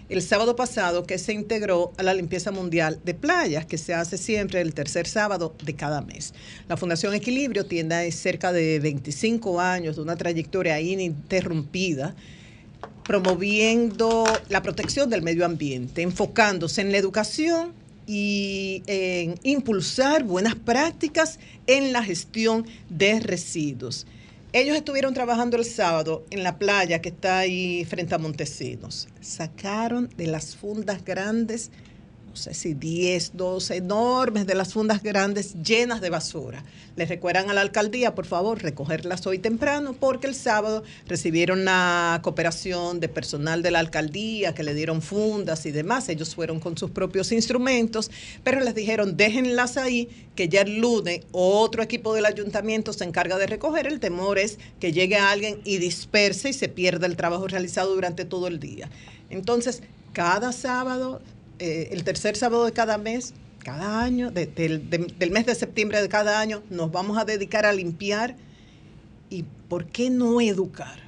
[0.10, 4.18] el sábado pasado que se integró a la limpieza mundial de playas, que se hace
[4.18, 6.34] siempre el tercer sábado de cada mes.
[6.68, 12.16] La Fundación Equilibrio tiene cerca de 25 años de una trayectoria ininterrumpida
[13.06, 17.74] promoviendo la protección del medio ambiente, enfocándose en la educación
[18.08, 24.06] y en impulsar buenas prácticas en la gestión de residuos.
[24.54, 29.10] Ellos estuvieron trabajando el sábado en la playa que está ahí frente a Montesinos.
[29.20, 31.72] Sacaron de las fundas grandes
[32.36, 36.66] no sé si 10, 12 enormes de las fundas grandes llenas de basura.
[36.98, 42.20] Les recuerdan a la alcaldía, por favor, recogerlas hoy temprano, porque el sábado recibieron la
[42.24, 46.10] cooperación de personal de la alcaldía que le dieron fundas y demás.
[46.10, 48.12] Ellos fueron con sus propios instrumentos,
[48.44, 53.38] pero les dijeron, déjenlas ahí, que ya el lunes otro equipo del ayuntamiento se encarga
[53.38, 53.88] de recoger.
[53.88, 58.26] El temor es que llegue alguien y disperse y se pierda el trabajo realizado durante
[58.26, 58.90] todo el día.
[59.30, 61.22] Entonces, cada sábado
[61.60, 66.40] eh, el tercer sábado de cada mes, cada año, del mes de septiembre de cada
[66.40, 68.36] año, nos vamos a dedicar a limpiar.
[69.30, 71.00] ¿Y por qué no educar?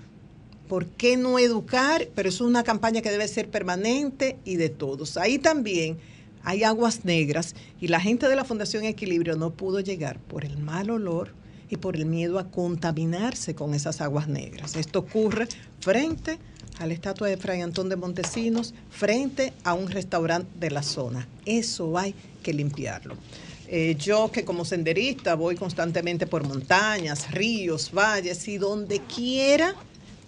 [0.68, 2.08] ¿Por qué no educar?
[2.16, 5.18] Pero es una campaña que debe ser permanente y de todos.
[5.18, 5.98] Ahí también
[6.43, 10.58] hay aguas negras y la gente de la Fundación Equilibrio no pudo llegar por el
[10.58, 11.34] mal olor
[11.70, 14.76] y por el miedo a contaminarse con esas aguas negras.
[14.76, 15.48] Esto ocurre
[15.80, 16.38] frente a
[16.86, 21.28] la estatua de Fray Antón de Montesinos frente a un restaurante de la zona.
[21.46, 22.14] Eso hay
[22.44, 23.16] que limpiarlo.
[23.68, 29.76] Eh, yo que como senderista voy constantemente por montañas, ríos, valles y donde quiera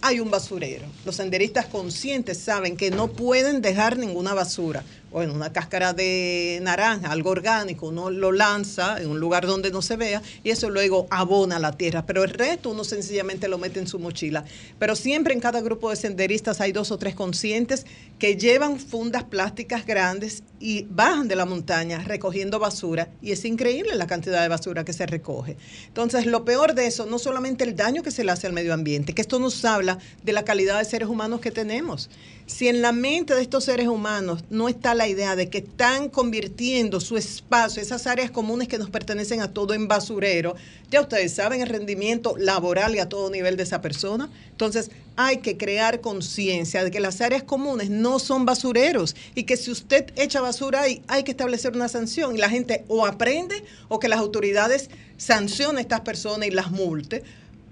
[0.02, 0.86] hay un basurero.
[1.04, 6.58] Los senderistas conscientes saben que no pueden dejar ninguna basura o en una cáscara de
[6.62, 10.70] naranja, algo orgánico, uno lo lanza en un lugar donde no se vea y eso
[10.70, 14.44] luego abona la tierra, pero el resto uno sencillamente lo mete en su mochila.
[14.78, 17.86] Pero siempre en cada grupo de senderistas hay dos o tres conscientes
[18.18, 23.94] que llevan fundas plásticas grandes y bajan de la montaña recogiendo basura y es increíble
[23.94, 25.56] la cantidad de basura que se recoge.
[25.86, 28.74] Entonces, lo peor de eso, no solamente el daño que se le hace al medio
[28.74, 32.10] ambiente, que esto nos habla de la calidad de seres humanos que tenemos.
[32.46, 36.08] Si en la mente de estos seres humanos no está la idea de que están
[36.08, 40.56] convirtiendo su espacio, esas áreas comunes que nos pertenecen a todo en basurero,
[40.90, 44.30] ya ustedes saben el rendimiento laboral y a todo nivel de esa persona.
[44.50, 49.56] Entonces, hay que crear conciencia de que las áreas comunes no son basureros y que
[49.56, 53.62] si usted echa basura ahí, hay que establecer una sanción y la gente o aprende
[53.88, 57.22] o que las autoridades sancionen a estas personas y las multe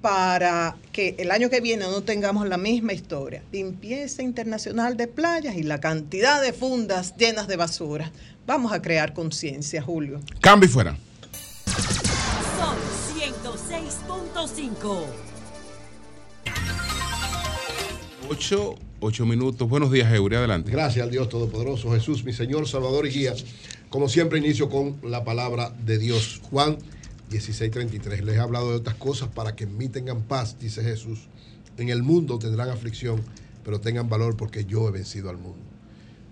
[0.00, 3.42] para que el año que viene no tengamos la misma historia.
[3.52, 8.12] Limpieza internacional de playas y la cantidad de fundas llenas de basura.
[8.46, 10.20] Vamos a crear conciencia, Julio.
[10.40, 10.96] Cambio y fuera.
[12.58, 12.76] Son
[13.18, 15.04] 106.5.
[18.30, 19.68] 8, 8 minutos.
[19.68, 20.36] Buenos días, Eury.
[20.36, 20.70] Adelante.
[20.70, 23.34] Gracias al Dios Todopoderoso, Jesús, mi Señor, Salvador y Guía.
[23.88, 26.40] Como siempre, inicio con la palabra de Dios.
[26.50, 26.78] Juan
[27.30, 28.22] 16:33.
[28.22, 31.28] Les he hablado de otras cosas para que en mí tengan paz, dice Jesús.
[31.76, 33.22] En el mundo tendrán aflicción,
[33.64, 35.64] pero tengan valor porque yo he vencido al mundo.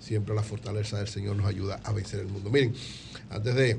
[0.00, 2.50] Siempre la fortaleza del Señor nos ayuda a vencer el mundo.
[2.50, 2.74] Miren,
[3.30, 3.76] antes de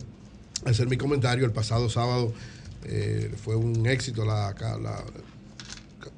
[0.65, 2.34] hacer mi comentario, el pasado sábado
[2.84, 4.53] eh, fue un éxito la,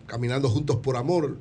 [0.06, 1.38] Caminando Juntos por Amor,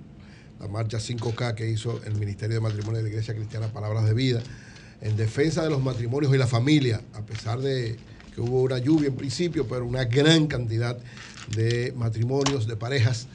[0.60, 4.14] la marcha 5K que hizo el Ministerio de Matrimonio de la Iglesia Cristiana Palabras de
[4.14, 4.42] Vida,
[5.00, 7.96] en defensa de los matrimonios y la familia, a pesar de
[8.38, 10.96] que hubo una lluvia en principio, pero una gran cantidad
[11.56, 13.26] de matrimonios, de parejas,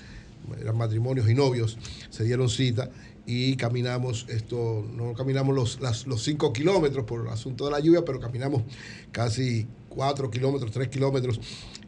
[0.61, 1.77] eran matrimonios y novios,
[2.09, 2.89] se dieron cita
[3.25, 8.05] y caminamos esto, no caminamos los, los cinco kilómetros por el asunto de la lluvia,
[8.05, 8.63] pero caminamos
[9.11, 11.37] casi cuatro kilómetros, tres kilómetros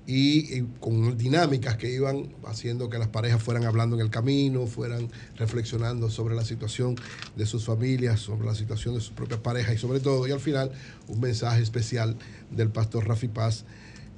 [0.08, 5.10] y, con dinámicas que iban haciendo que las parejas fueran hablando en el camino, fueran
[5.36, 6.96] reflexionando sobre la situación
[7.36, 10.40] de sus familias, sobre la situación de sus propias parejas y sobre todo, y al
[10.40, 10.72] final,
[11.08, 12.18] un mensaje especial
[12.52, 13.66] del pastor Rafi Paz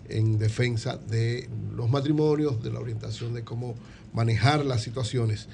[0.10, 3.76] en defensa de los matrimonios, de la orientación de cómo
[4.14, 5.48] manejar las situaciones.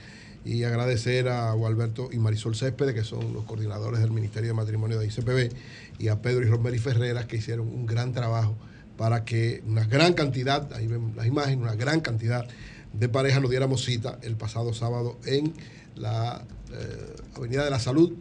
[0.46, 5.00] Y agradecer a Gualberto y Marisol Céspedes, que son los coordinadores del Ministerio de Matrimonio
[5.00, 5.56] de ICPB,
[6.00, 8.58] y a Pedro y Romero y Ferreras, que hicieron un gran trabajo
[8.98, 12.48] para que una gran cantidad, ahí ven las imágenes, una gran cantidad
[12.94, 15.54] de parejas nos diéramos cita el pasado sábado en
[15.96, 18.14] la eh, Avenida de la Salud,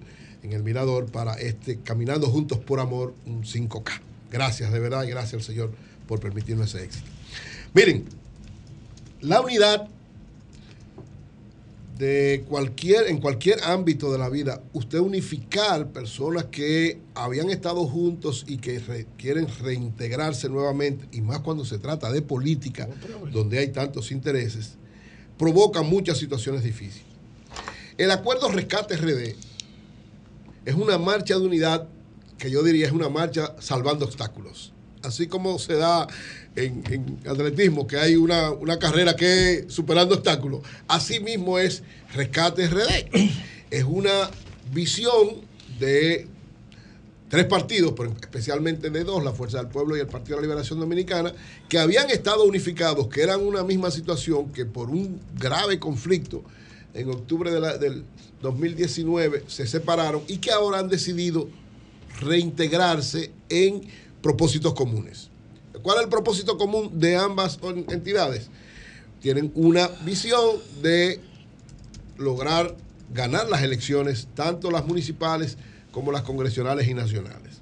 [0.42, 4.00] en el Mirador, para este Caminando Juntos por Amor, un 5K.
[4.30, 5.72] Gracias, de verdad, y gracias al Señor
[6.08, 7.06] por permitirnos ese éxito.
[7.74, 8.04] Miren,
[9.20, 9.88] la unidad
[12.02, 18.44] de cualquier, en cualquier ámbito de la vida, usted unificar personas que habían estado juntos
[18.48, 22.88] y que re- quieren reintegrarse nuevamente, y más cuando se trata de política,
[23.32, 24.72] donde hay tantos intereses,
[25.38, 27.06] provoca muchas situaciones difíciles.
[27.96, 29.36] El acuerdo Rescate RD
[30.64, 31.86] es una marcha de unidad
[32.36, 34.72] que yo diría es una marcha salvando obstáculos.
[35.04, 36.08] Así como se da
[36.56, 41.82] en, atletismo, que hay una, una carrera que es superando obstáculos, así mismo es
[42.14, 43.08] Rescate RD.
[43.72, 44.30] Es una
[44.70, 45.46] visión
[45.80, 46.28] de
[47.30, 50.48] tres partidos, pero especialmente de dos, la Fuerza del Pueblo y el Partido de la
[50.48, 51.32] Liberación Dominicana,
[51.70, 56.44] que habían estado unificados, que eran una misma situación, que por un grave conflicto
[56.92, 58.04] en octubre del
[58.42, 61.48] 2019 se separaron y que ahora han decidido
[62.20, 63.80] reintegrarse en
[64.20, 65.31] propósitos comunes.
[65.82, 67.58] ¿Cuál es el propósito común de ambas
[67.88, 68.48] entidades?
[69.20, 71.20] Tienen una visión de
[72.18, 72.76] lograr
[73.12, 75.56] ganar las elecciones, tanto las municipales
[75.90, 77.60] como las congresionales y nacionales.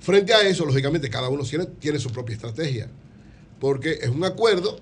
[0.00, 1.44] Frente a eso, lógicamente, cada uno
[1.80, 2.88] tiene su propia estrategia,
[3.60, 4.78] porque es un acuerdo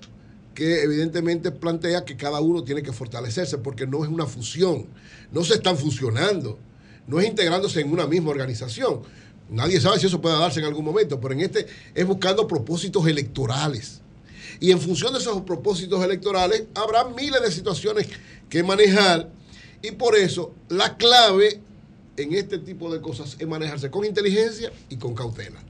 [0.53, 4.85] que evidentemente plantea que cada uno tiene que fortalecerse, porque no es una fusión,
[5.31, 6.57] no se están fusionando,
[7.07, 9.01] no es integrándose en una misma organización.
[9.49, 13.05] Nadie sabe si eso puede darse en algún momento, pero en este es buscando propósitos
[13.07, 14.01] electorales.
[14.59, 18.07] Y en función de esos propósitos electorales habrá miles de situaciones
[18.49, 19.29] que manejar
[19.81, 21.61] y por eso la clave
[22.17, 25.61] en este tipo de cosas es manejarse con inteligencia y con cautela.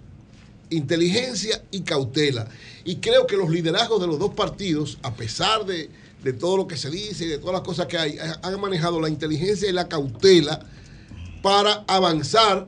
[0.69, 2.47] Inteligencia y cautela.
[2.83, 5.89] Y creo que los liderazgos de los dos partidos, a pesar de,
[6.23, 9.01] de todo lo que se dice y de todas las cosas que hay, han manejado
[9.01, 10.65] la inteligencia y la cautela
[11.41, 12.67] para avanzar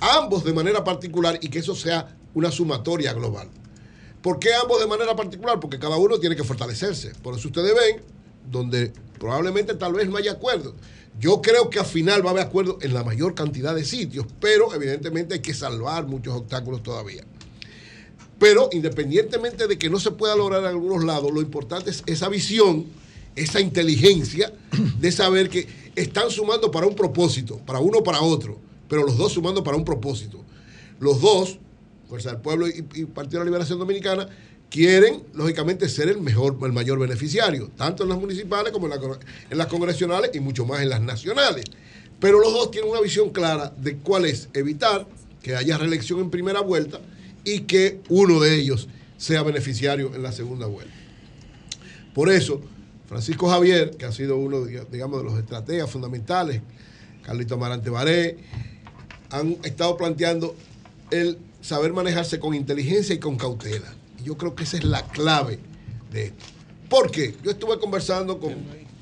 [0.00, 3.48] ambos de manera particular y que eso sea una sumatoria global.
[4.22, 5.60] ¿Por qué ambos de manera particular?
[5.60, 7.12] Porque cada uno tiene que fortalecerse.
[7.22, 8.02] Por eso ustedes ven
[8.50, 10.74] donde probablemente tal vez no haya acuerdo.
[11.18, 14.26] Yo creo que al final va a haber acuerdo en la mayor cantidad de sitios,
[14.40, 17.24] pero evidentemente hay que salvar muchos obstáculos todavía.
[18.38, 22.28] Pero independientemente de que no se pueda lograr en algunos lados, lo importante es esa
[22.28, 22.86] visión,
[23.34, 24.52] esa inteligencia
[25.00, 29.32] de saber que están sumando para un propósito, para uno para otro, pero los dos
[29.32, 30.44] sumando para un propósito.
[31.00, 31.58] Los dos,
[32.08, 34.28] Fuerza del Pueblo y, Partido de la Liberación Dominicana,
[34.70, 39.66] quieren, lógicamente, ser el mejor, el mayor beneficiario, tanto en las municipales como en las
[39.66, 41.64] congresionales y mucho más en las nacionales.
[42.20, 45.06] Pero los dos tienen una visión clara de cuál es evitar
[45.42, 47.00] que haya reelección en primera vuelta
[47.44, 50.92] y que uno de ellos sea beneficiario en la segunda vuelta.
[52.14, 52.60] Por eso,
[53.06, 56.60] Francisco Javier, que ha sido uno, digamos, de los estrategas fundamentales,
[57.22, 58.38] Carlito Amarante Baré,
[59.30, 60.54] han estado planteando
[61.10, 63.92] el saber manejarse con inteligencia y con cautela.
[64.20, 65.58] Y yo creo que esa es la clave
[66.12, 66.44] de esto.
[66.88, 67.34] ¿Por qué?
[67.42, 68.54] Yo estuve conversando con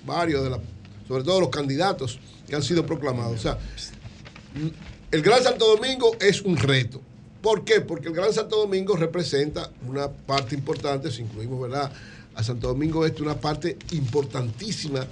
[0.04, 0.60] varios de la,
[1.06, 2.18] sobre todo los candidatos
[2.48, 3.34] que han sido proclamados.
[3.34, 3.58] O sea,
[5.10, 7.00] el Gran Santo Domingo es un reto.
[7.42, 7.80] ¿Por qué?
[7.80, 11.92] Porque el Gran Santo Domingo representa una parte importante, si incluimos, ¿verdad?
[12.34, 15.06] A Santo Domingo Este, una parte importantísima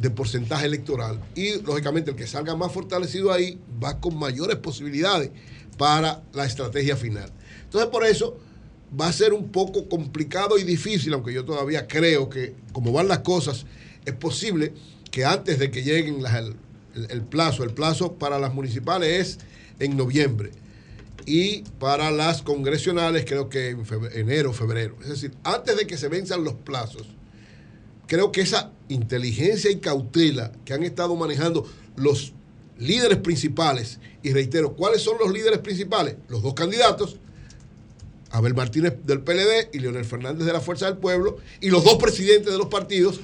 [0.00, 1.20] de porcentaje electoral.
[1.34, 5.30] Y lógicamente el que salga más fortalecido ahí va con mayores posibilidades
[5.76, 7.30] para la estrategia final.
[7.64, 8.38] Entonces por eso
[8.98, 13.08] va a ser un poco complicado y difícil, aunque yo todavía creo que como van
[13.08, 13.66] las cosas,
[14.04, 14.72] es posible
[15.10, 16.22] que antes de que lleguen
[16.94, 19.38] el, plazo, el plazo para las municipales es
[19.78, 20.50] en noviembre
[21.26, 24.96] y para las congresionales creo que en febr- enero, febrero.
[25.02, 27.06] Es decir, antes de que se venzan los plazos,
[28.06, 31.66] creo que esa inteligencia y cautela que han estado manejando
[31.96, 32.32] los
[32.78, 36.16] líderes principales, y reitero, ¿cuáles son los líderes principales?
[36.28, 37.16] Los dos candidatos,
[38.30, 41.96] Abel Martínez del PLD y Leonel Fernández de la Fuerza del Pueblo, y los dos
[41.96, 43.20] presidentes de los partidos,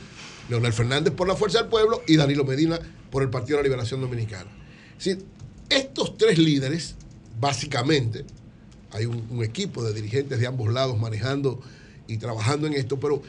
[0.48, 2.78] Leonel Fernández por la Fuerza del Pueblo y Danilo Medina
[3.10, 4.50] por el Partido de la Liberación Dominicana.
[4.96, 5.24] Decir,
[5.68, 6.94] estos tres líderes,
[7.40, 8.24] básicamente,
[8.92, 11.60] hay un equipo de dirigentes de ambos lados manejando
[12.06, 13.22] y trabajando en esto, pero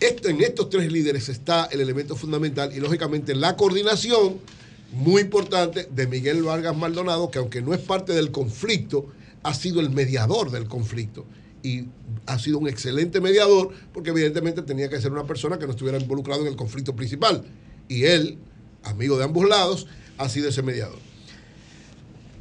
[0.00, 4.38] en estos tres líderes está el elemento fundamental y lógicamente la coordinación
[4.92, 9.06] muy importante de Miguel Vargas Maldonado, que aunque no es parte del conflicto,
[9.42, 11.24] ha sido el mediador del conflicto.
[11.62, 11.86] Y
[12.26, 15.98] ha sido un excelente mediador porque evidentemente tenía que ser una persona que no estuviera
[15.98, 17.44] involucrado en el conflicto principal.
[17.88, 18.38] Y él,
[18.84, 19.86] amigo de ambos lados,
[20.18, 20.98] ha sido ese mediador.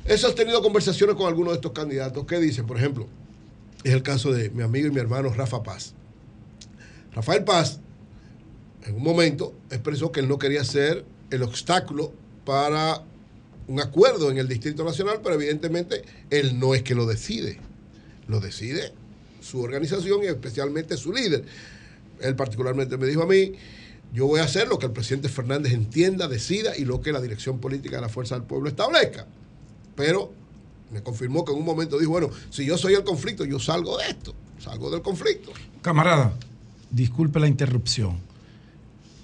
[0.06, 2.26] Eso has tenido conversaciones con algunos de estos candidatos.
[2.26, 2.66] ¿Qué dicen?
[2.66, 3.08] Por ejemplo,
[3.84, 5.94] es el caso de mi amigo y mi hermano Rafa Paz.
[7.18, 7.80] Rafael Paz,
[8.86, 12.14] en un momento, expresó que él no quería ser el obstáculo
[12.46, 13.02] para
[13.68, 17.60] un acuerdo en el Distrito Nacional, pero evidentemente él no es que lo decide,
[18.28, 18.94] lo decide
[19.42, 21.44] su organización y especialmente su líder.
[22.22, 23.54] Él particularmente me dijo a mí,
[24.14, 27.20] yo voy a hacer lo que el presidente Fernández entienda, decida y lo que la
[27.20, 29.26] dirección política de la Fuerza del Pueblo establezca.
[29.96, 30.32] Pero
[30.92, 33.98] me confirmó que en un momento dijo, bueno, si yo soy el conflicto, yo salgo
[33.98, 35.52] de esto, salgo del conflicto.
[35.82, 36.32] Camarada,
[36.92, 38.18] disculpe la interrupción.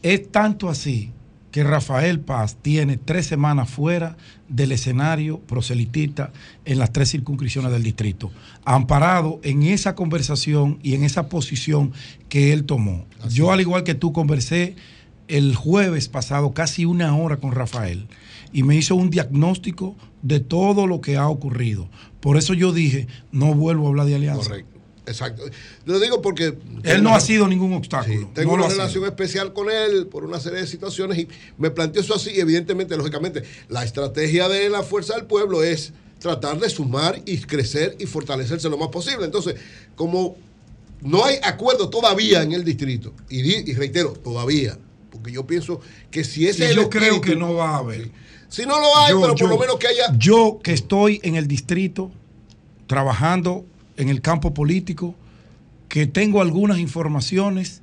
[0.02, 1.12] Es tanto así
[1.54, 4.18] que Rafael Paz tiene tres semanas fuera
[4.50, 6.34] del escenario proselitista
[6.66, 8.32] en las tres circunscripciones del distrito,
[8.66, 11.94] amparado en esa conversación y en esa posición
[12.28, 13.06] que él tomó.
[13.30, 14.76] Yo, al igual que tú, conversé
[15.28, 18.08] el jueves pasado casi una hora con Rafael
[18.52, 21.88] y me hizo un diagnóstico de todo lo que ha ocurrido.
[22.20, 24.50] Por eso yo dije, no vuelvo a hablar de alianza.
[24.50, 24.73] Correcto.
[25.06, 25.44] Exacto.
[25.86, 26.58] Lo digo porque...
[26.84, 28.30] Él no ha sido ningún obstáculo.
[28.34, 31.28] Tengo No una relación especial con él por una serie de situaciones y
[31.58, 32.32] me planteó eso así.
[32.34, 37.38] y Evidentemente, lógicamente, la estrategia de la Fuerza del Pueblo es tratar de sumar y
[37.40, 39.26] crecer y fortalecerse lo más posible.
[39.26, 39.56] Entonces,
[39.96, 40.38] como
[41.02, 44.78] no hay acuerdo todavía en el distrito, y, reitero, todavía,
[45.12, 45.82] porque yo pienso
[46.12, 48.10] que si ese Y es el yo creo espíritu- que no va a haber.
[48.48, 51.20] Si no lo hay, Yo- pero por yo- lo menos que haya Yo que estoy
[51.24, 52.10] en el distrito,
[52.88, 53.66] trabajando
[53.98, 55.16] en el campo político,
[55.90, 57.82] que tengo algunas informaciones,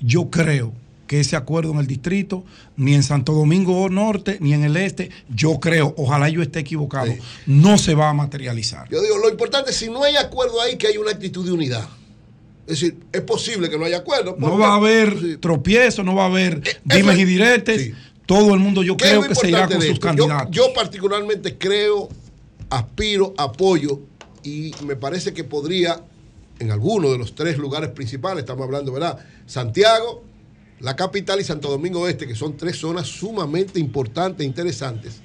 [0.00, 0.72] yo creo
[1.08, 2.44] que ese acuerdo en el distrito,
[2.76, 7.12] ni en Santo Domingo Norte, ni en el este, yo creo, ojalá yo esté equivocado,
[7.46, 8.88] no se va a materializar.
[8.90, 11.52] Yo digo, lo importante es si no hay acuerdo ahí, que hay una actitud de
[11.52, 11.88] unidad.
[12.66, 14.36] Es decir, es posible que no haya acuerdo.
[14.38, 17.92] No va a haber tropiezo, no va a haber dimes y diretes.
[18.26, 19.94] Todo el mundo, yo ¿Qué es creo que se irá con sus?
[19.94, 20.50] Yo- candidatos.
[20.50, 22.10] Yo, particularmente creo,
[22.68, 24.02] aspiro, apoyo
[24.48, 26.02] y me parece que podría,
[26.58, 29.18] en alguno de los tres lugares principales, estamos hablando, ¿verdad?
[29.46, 30.24] Santiago,
[30.80, 35.20] la capital y Santo Domingo Este, que son tres zonas sumamente importantes e interesantes.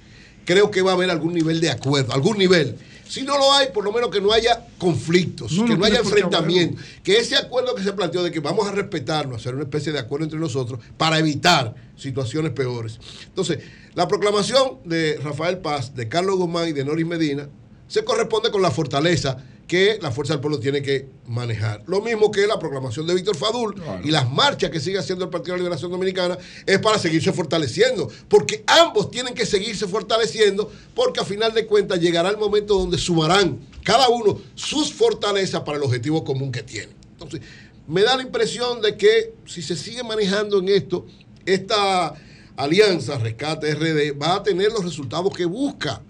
[0.46, 2.76] Creo que va a haber algún nivel de acuerdo, algún nivel.
[3.08, 5.86] Si no lo hay, por lo menos que no haya conflictos, No, que no no
[5.86, 9.64] haya enfrentamiento, que ese acuerdo que se planteó de que vamos a respetarnos, hacer una
[9.64, 13.00] especie de acuerdo entre nosotros para evitar situaciones peores.
[13.26, 13.60] Entonces,
[13.94, 17.48] la proclamación de Rafael Paz, de Carlos Guzmán y de Noris Medina
[17.94, 19.38] se corresponde con la fortaleza
[19.68, 21.84] que la Fuerza del Pueblo tiene que manejar.
[21.86, 25.30] Lo mismo que la proclamación de Víctor Fadul y las marchas que sigue haciendo el
[25.30, 30.72] Partido de la Liberación Dominicana es para seguirse fortaleciendo, porque ambos tienen que seguirse fortaleciendo,
[30.96, 35.78] porque a final de cuentas llegará el momento donde sumarán cada uno sus fortalezas para
[35.78, 36.96] el objetivo común que tienen.
[37.12, 37.42] Entonces,
[37.88, 41.06] me da la impresión de que si se sigue manejando en esto,
[41.46, 42.16] esta
[42.56, 46.02] alianza Rescate RD va a tener los resultados que busca.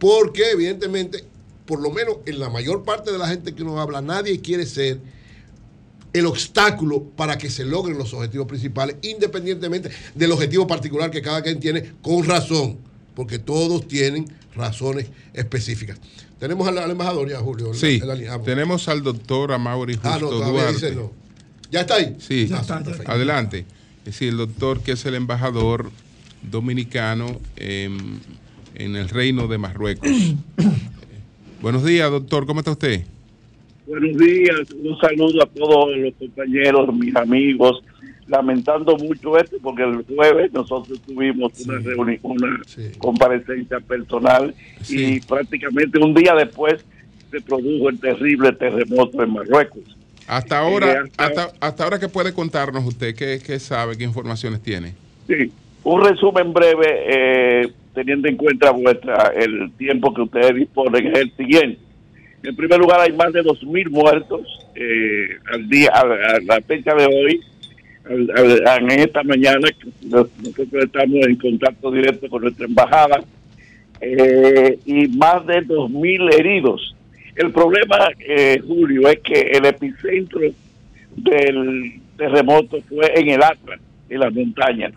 [0.00, 1.22] Porque evidentemente,
[1.66, 4.66] por lo menos en la mayor parte de la gente que uno habla, nadie quiere
[4.66, 4.98] ser
[6.12, 11.40] el obstáculo para que se logren los objetivos principales, independientemente del objetivo particular que cada
[11.42, 12.78] quien tiene, con razón,
[13.14, 14.24] porque todos tienen
[14.56, 15.98] razones específicas.
[16.40, 17.72] Tenemos al, al embajador ya, Julio.
[17.74, 20.72] Sí, el- el- tenemos al doctor Amaury Justo Ah, no, Duarte.
[20.72, 21.12] dice no.
[21.70, 22.16] ¿Ya está ahí?
[22.18, 23.66] Sí, Ya está, adelante.
[24.00, 25.92] Es decir, el doctor que es el embajador
[26.42, 28.18] dominicano en,
[28.80, 30.08] en el Reino de Marruecos.
[31.62, 33.02] Buenos días, doctor, ¿cómo está usted?
[33.86, 37.82] Buenos días, un saludo a todos los compañeros, mis amigos,
[38.28, 42.60] lamentando mucho esto porque el jueves nosotros tuvimos una reunión, una
[42.98, 44.54] comparecencia personal
[44.88, 46.82] y prácticamente un día después
[47.30, 49.82] se produjo el terrible terremoto en Marruecos.
[50.26, 53.14] Hasta ahora, Eh, hasta- hasta, hasta ahora, ¿qué puede contarnos usted?
[53.14, 53.98] ¿Qué, qué sabe?
[53.98, 54.94] ¿Qué informaciones tiene?
[55.26, 55.50] Sí,
[55.82, 61.32] un resumen breve, eh, teniendo en cuenta vuestra el tiempo que ustedes disponen, es el
[61.36, 61.78] siguiente.
[62.42, 64.40] En primer lugar, hay más de 2.000 muertos
[64.74, 67.40] eh, al día, a, a la fecha de hoy,
[68.08, 69.68] al- al- en esta mañana.
[70.02, 73.20] Nosotros estamos en contacto directo con nuestra embajada
[74.00, 76.94] eh, y más de 2.000 heridos.
[77.36, 80.40] El problema, eh, Julio, es que el epicentro
[81.16, 84.92] del terremoto fue en el Atlas, en las montañas.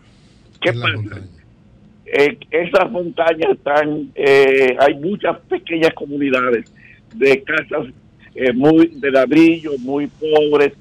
[0.62, 1.22] ¿Qué pasa?
[2.16, 6.72] Eh, esas montañas están, eh, hay muchas pequeñas comunidades
[7.16, 7.88] de casas
[8.36, 10.74] eh, muy de ladrillo, muy pobres,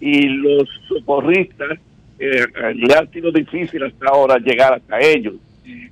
[0.00, 1.78] y los socorristas
[2.18, 2.44] eh,
[2.74, 5.34] le ha sido difícil hasta ahora llegar hasta ellos.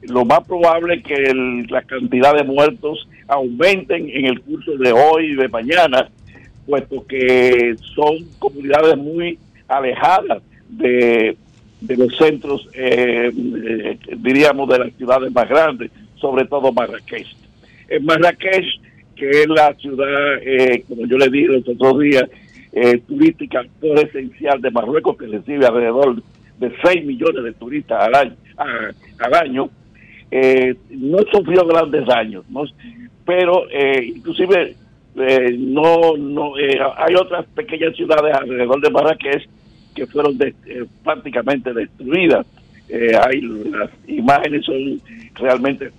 [0.02, 1.32] Lo más probable es que
[1.68, 6.08] la cantidad de muertos aumenten en el curso de hoy y de mañana,
[6.66, 9.38] puesto que son comunidades muy
[9.68, 11.36] alejadas de,
[11.80, 17.26] de los centros, eh, eh, diríamos, de las ciudades más grandes, sobre todo Marrakech.
[17.88, 18.64] En Marrakech,
[19.14, 22.24] que es la ciudad, eh, como yo le dije los otros días,
[22.72, 26.22] eh, turística por esencial de Marruecos, que recibe alrededor
[26.58, 29.70] de 6 millones de turistas al año, a- al año
[30.30, 32.64] eh, no sufrió grandes daños, ¿no?
[33.24, 33.64] pero
[34.02, 34.74] inclusive
[35.58, 36.52] no, no
[36.96, 39.48] hay otras pequeñas ciudades alrededor de Marrakech
[39.98, 42.46] que fueron de- eh, prácticamente destruidas.
[42.88, 45.00] Eh, hay las imágenes son
[45.34, 45.90] realmente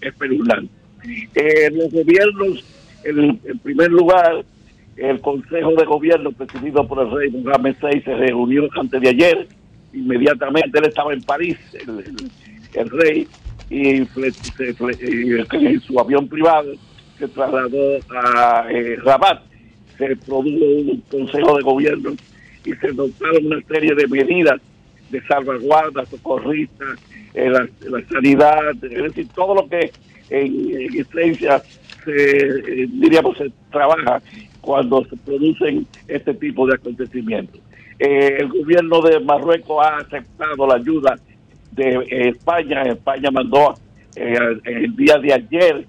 [0.00, 0.70] espeluznantes.
[1.34, 2.64] Eh, los gobiernos,
[3.04, 4.44] en, primer lugar,
[4.96, 9.48] el Consejo de Gobierno presidido por el rey Mohamed VI se reunió antes de ayer.
[9.92, 11.56] Inmediatamente él estaba en París,
[12.74, 13.26] el, rey,
[13.70, 16.72] y, se fle- en su avión privado
[17.18, 19.42] se trasladó a eh, Rabat.
[19.96, 22.10] Se produjo un Consejo de Gobierno
[22.68, 24.60] y se adoptaron una serie de medidas
[25.10, 26.98] de salvaguarda, socorristas,
[27.34, 27.66] eh, la,
[28.10, 29.90] sanidad, es decir, todo lo que
[30.30, 31.62] en, en esencia
[32.04, 34.20] se, eh, diríamos, se trabaja
[34.60, 37.60] cuando se producen este tipo de acontecimientos.
[37.98, 41.16] Eh, el gobierno de Marruecos ha aceptado la ayuda
[41.72, 42.82] de eh, España.
[42.82, 43.74] España mandó
[44.16, 45.86] el día de ayer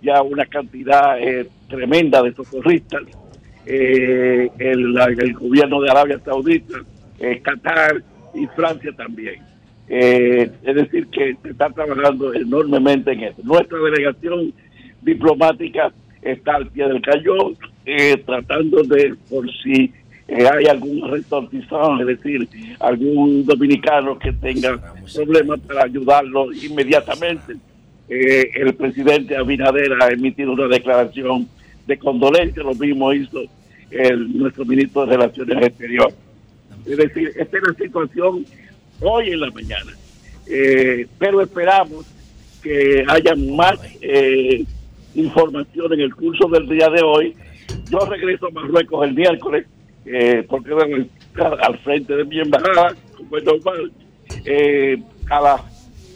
[0.00, 1.16] ya una cantidad
[1.68, 3.02] tremenda de socorristas.
[3.66, 6.78] Eh, el, el gobierno de Arabia Saudita,
[7.18, 8.02] eh, Qatar
[8.34, 9.40] y Francia también.
[9.88, 13.40] Eh, es decir, que se está trabajando enormemente en eso.
[13.42, 14.52] Nuestra delegación
[15.02, 19.92] diplomática está al pie del cañón, eh, tratando de, por si
[20.26, 22.48] eh, hay algún retortizón, es decir,
[22.80, 24.80] algún dominicano que tenga
[25.14, 27.54] problemas para ayudarlo inmediatamente.
[28.08, 31.48] El presidente Abinader ha emitido una declaración
[31.86, 33.42] de condolencia, lo mismo hizo
[33.90, 36.14] el, nuestro ministro de Relaciones Exteriores.
[36.84, 38.44] Es decir, esta es la situación
[39.00, 39.92] hoy en la mañana.
[40.48, 42.06] Eh, pero esperamos
[42.62, 44.64] que haya más eh,
[45.14, 47.34] información en el curso del día de hoy.
[47.90, 49.66] Yo regreso a Marruecos el miércoles,
[50.04, 53.92] eh, porque debo estar al frente de mi embajada, como es normal.
[54.44, 54.98] Eh,
[55.30, 55.56] a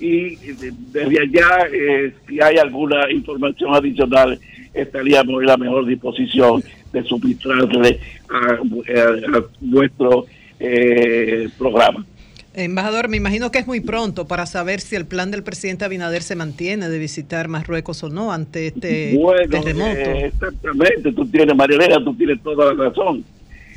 [0.01, 4.39] y de- desde allá, eh, si hay alguna información adicional,
[4.75, 10.27] estaríamos en la mejor disposición de suministrarle a, a- a nuestro
[10.59, 12.05] eh, programa.
[12.53, 16.23] Embajador, me imagino que es muy pronto para saber si el plan del presidente Abinader
[16.23, 19.89] se mantiene de visitar Marruecos o no ante este Bueno, terremoto.
[20.01, 23.25] eh, exactamente, tú tienes, Marielena, tú tienes toda la razón.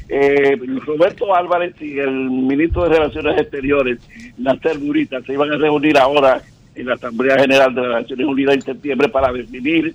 [0.10, 4.00] Eh, Roberto Álvarez y el ministro de Relaciones Exteriores,
[4.40, 6.42] Nasser Burita, se iban a reunir ahora
[6.76, 9.94] en la Asamblea General de las Naciones Unidas en septiembre para definir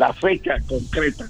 [0.00, 1.26] la fecha concreta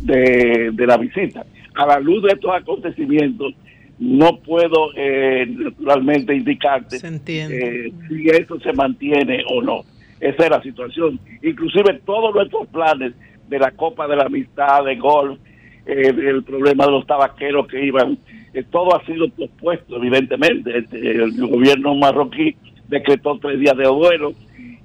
[0.00, 1.46] de, de la visita.
[1.76, 3.54] A la luz de estos acontecimientos,
[4.00, 9.82] no puedo eh, naturalmente indicarte eh, si eso se mantiene o no.
[10.18, 11.20] Esa es la situación.
[11.40, 13.12] Inclusive todos nuestros planes
[13.48, 15.38] de la Copa de la Amistad, de golf,
[15.86, 18.18] eh, el problema de los tabaqueros que iban,
[18.52, 20.78] eh, todo ha sido pospuesto, evidentemente.
[20.78, 22.56] Este, el gobierno marroquí
[22.88, 24.34] decretó tres días de duelo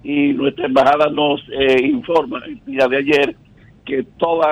[0.05, 3.35] y nuestra embajada nos eh, informa el día de ayer
[3.83, 4.45] que todos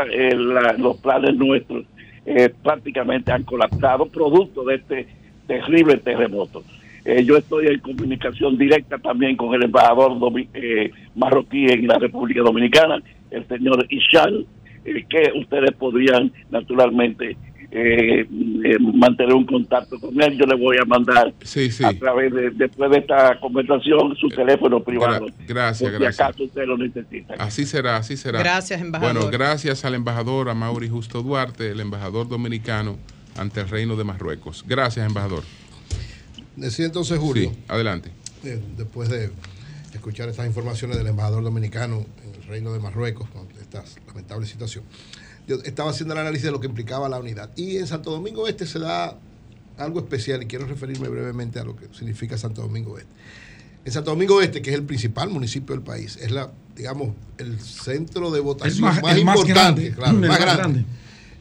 [0.80, 1.86] los planes nuestros
[2.26, 5.08] eh, prácticamente han colapsado producto de este
[5.46, 6.64] terrible terremoto.
[7.06, 10.18] Eh, yo estoy en comunicación directa también con el embajador
[10.54, 14.48] eh, marroquí en la República Dominicana, el señor Ishal,
[14.86, 17.38] eh, que ustedes podrían naturalmente
[17.76, 18.28] eh,
[18.66, 20.38] eh, mantener un contacto con él.
[20.38, 21.84] Yo le voy a mandar Sí, sí.
[21.84, 25.26] a través de, después de esta conversación su teléfono privado.
[25.48, 26.28] gracias, por si gracias.
[26.28, 27.34] acaso usted lo necesita.
[27.40, 28.40] Así será, así será.
[28.40, 29.16] Gracias, embajador.
[29.16, 32.98] Bueno, gracias al embajador, a Mauri Justo Duarte, el embajador dominicano
[33.38, 34.64] ante el Reino de Marruecos.
[34.68, 35.42] Gracias, embajador.
[36.56, 38.12] Decía entonces Julio, Sí, adelante.
[38.44, 39.32] eh, después de
[39.94, 44.84] escuchar estas informaciones del embajador dominicano en el Reino de Marruecos, con esta lamentable situación,
[45.48, 47.50] yo estaba haciendo el análisis de lo que implicaba la unidad.
[47.56, 49.18] Y en Santo Domingo Este se da
[49.78, 53.12] algo especial y quiero referirme brevemente a lo que significa Santo Domingo Este.
[53.86, 57.60] En Santo Domingo Este, que es el principal municipio del país, es la, digamos, el
[57.60, 60.62] centro de votación más- importante, grande, claro, el el más grande.
[60.62, 60.86] grande.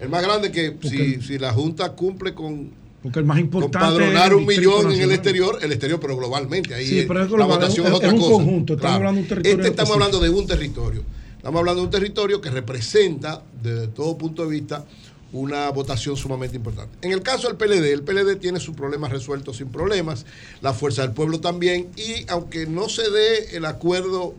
[0.00, 2.70] El más grande que si, si la Junta cumple con
[3.04, 6.74] Porque el más importante padronar un millón en el exterior, el exterior, pero globalmente.
[6.74, 8.32] Ahí Sí, pero es la votación es otra un cosa.
[8.32, 10.04] conjunto, estamos hablando de un territorio Este estamos específico.
[10.16, 11.04] hablando de un territorio.
[11.42, 14.84] Estamos hablando de un territorio que representa, desde todo punto de vista,
[15.32, 16.96] una votación sumamente importante.
[17.04, 20.24] En el caso del PLD, el PLD tiene sus problemas resueltos sin problemas,
[20.60, 24.36] la Fuerza del Pueblo también, y aunque no se dé el acuerdo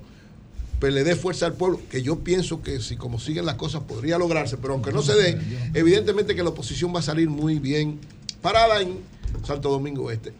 [0.80, 4.56] PLD Fuerza del Pueblo, que yo pienso que si como siguen las cosas podría lograrse,
[4.56, 5.38] pero aunque no se dé,
[5.74, 8.00] evidentemente que la oposición va a salir muy bien
[8.42, 9.00] parada en
[9.46, 10.32] Santo Domingo Este.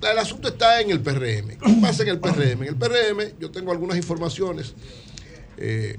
[0.00, 1.58] El asunto está en el PRM.
[1.58, 2.62] ¿Qué pasa en el PRM?
[2.62, 4.74] En el PRM yo tengo algunas informaciones
[5.58, 5.98] eh,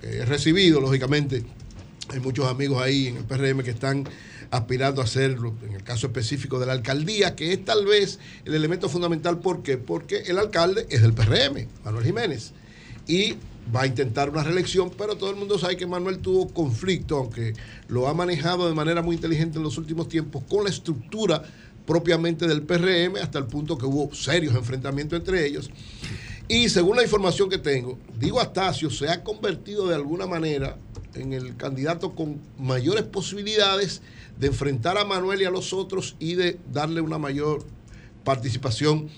[0.00, 1.44] que he recibido, lógicamente.
[2.08, 4.04] Hay muchos amigos ahí en el PRM que están
[4.50, 8.54] aspirando a hacerlo, en el caso específico de la alcaldía, que es tal vez el
[8.54, 9.38] elemento fundamental.
[9.38, 9.78] ¿Por qué?
[9.78, 12.52] Porque el alcalde es del PRM, Manuel Jiménez,
[13.06, 13.36] y
[13.74, 17.54] va a intentar una reelección, pero todo el mundo sabe que Manuel tuvo conflicto, aunque
[17.88, 21.42] lo ha manejado de manera muy inteligente en los últimos tiempos, con la estructura
[21.86, 25.70] propiamente del PRM, hasta el punto que hubo serios enfrentamientos entre ellos.
[26.50, 30.76] Y según la información que tengo, Diego Astacio se ha convertido de alguna manera
[31.14, 34.02] en el candidato con mayores posibilidades
[34.36, 37.64] de enfrentar a Manuel y a los otros y de darle una mayor
[38.24, 39.08] participación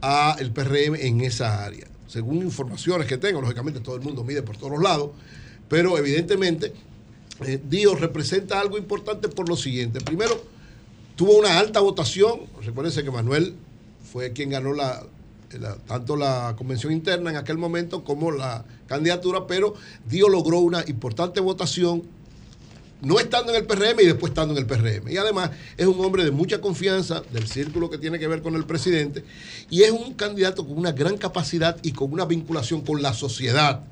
[0.00, 1.86] a el PRM en esa área.
[2.06, 5.10] Según informaciones que tengo, lógicamente todo el mundo mide por todos lados,
[5.68, 6.72] pero evidentemente
[7.44, 10.00] eh, Dios representa algo importante por lo siguiente.
[10.00, 10.42] Primero,
[11.14, 12.40] tuvo una alta votación.
[12.64, 13.54] Recuérdense que Manuel
[14.10, 15.04] fue quien ganó la,
[15.86, 19.74] tanto la convención interna en aquel momento como la candidatura, pero
[20.08, 22.02] Dio logró una importante votación,
[23.02, 25.10] no estando en el PRM y después estando en el PRM.
[25.10, 28.54] Y además es un hombre de mucha confianza del círculo que tiene que ver con
[28.54, 29.24] el presidente
[29.70, 33.84] y es un candidato con una gran capacidad y con una vinculación con la sociedad.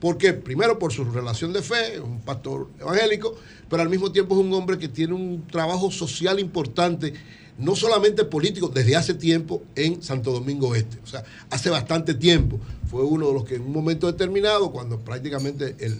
[0.00, 3.36] Porque primero por su relación de fe, un pastor evangélico,
[3.68, 7.14] pero al mismo tiempo es un hombre que tiene un trabajo social importante,
[7.58, 10.98] no solamente político, desde hace tiempo en Santo Domingo Este.
[11.02, 12.58] O sea, hace bastante tiempo.
[12.88, 15.98] Fue uno de los que en un momento determinado, cuando prácticamente el,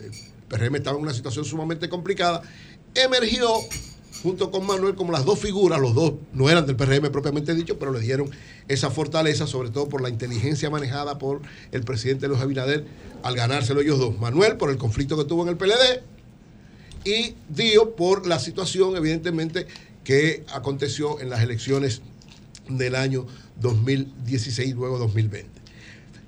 [0.49, 2.43] PRM estaba en una situación sumamente complicada,
[2.95, 3.49] emergió
[4.23, 7.79] junto con Manuel como las dos figuras, los dos no eran del PRM propiamente dicho,
[7.79, 8.31] pero le dieron
[8.67, 12.87] esa fortaleza, sobre todo por la inteligencia manejada por el presidente Luis Abinader
[13.23, 14.19] al ganárselo ellos dos.
[14.19, 16.03] Manuel por el conflicto que tuvo en el PLD
[17.05, 19.67] y Dio por la situación, evidentemente,
[20.09, 22.01] que aconteció en las elecciones
[22.67, 23.27] del año
[23.61, 25.51] 2016, luego 2020.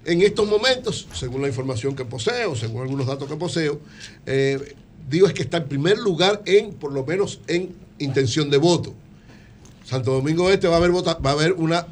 [0.05, 3.81] En estos momentos, según la información que poseo, según algunos datos que poseo,
[4.27, 4.77] eh,
[5.09, 8.93] Dio es que está en primer lugar en, por lo menos, en intención de voto.
[9.87, 11.87] Santo Domingo Este va a haber, va a haber una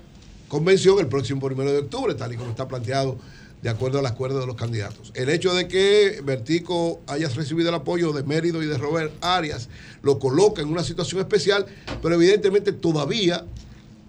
[0.48, 3.16] convención el próximo primero de octubre, tal y como está planteado
[3.62, 5.10] de acuerdo al acuerdo de los candidatos.
[5.14, 9.68] El hecho de que Vertico haya recibido el apoyo de Mérido y de Robert Arias
[10.02, 11.66] lo coloca en una situación especial,
[12.00, 13.44] pero evidentemente todavía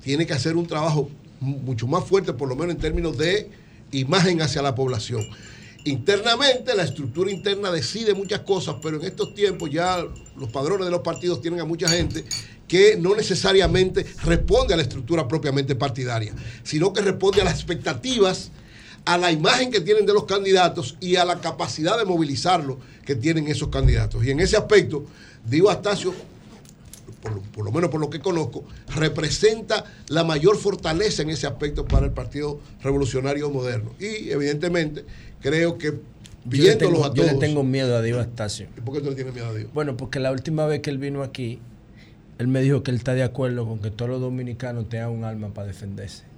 [0.04, 1.10] tiene que hacer un trabajo
[1.40, 3.50] mu- mucho más fuerte, por lo menos en términos de
[3.92, 5.26] imagen hacia la población.
[5.86, 10.06] Internamente, la estructura interna decide muchas cosas, pero en estos tiempos ya
[10.38, 12.26] los padrones de los partidos tienen a mucha gente
[12.68, 18.52] que no necesariamente responde a la estructura propiamente partidaria, sino que responde a las expectativas,
[19.14, 23.16] a la imagen que tienen de los candidatos y a la capacidad de movilizarlo que
[23.16, 24.24] tienen esos candidatos.
[24.24, 25.04] Y en ese aspecto,
[25.44, 26.14] Diego Astacio
[27.24, 28.64] por, por lo menos por lo que conozco,
[28.96, 33.94] representa la mayor fortaleza en ese aspecto para el Partido Revolucionario Moderno.
[34.00, 35.06] Y evidentemente
[35.42, 36.00] creo que Yo le,
[36.46, 38.68] viéndolos tengo, a yo le tengo miedo a Diego Astacio.
[38.78, 39.74] ¿Y por qué tú le tienes miedo a Dios?
[39.74, 41.60] Bueno, porque la última vez que él vino aquí,
[42.38, 45.24] él me dijo que él está de acuerdo con que todos los dominicanos tengan un
[45.24, 46.29] arma para defenderse.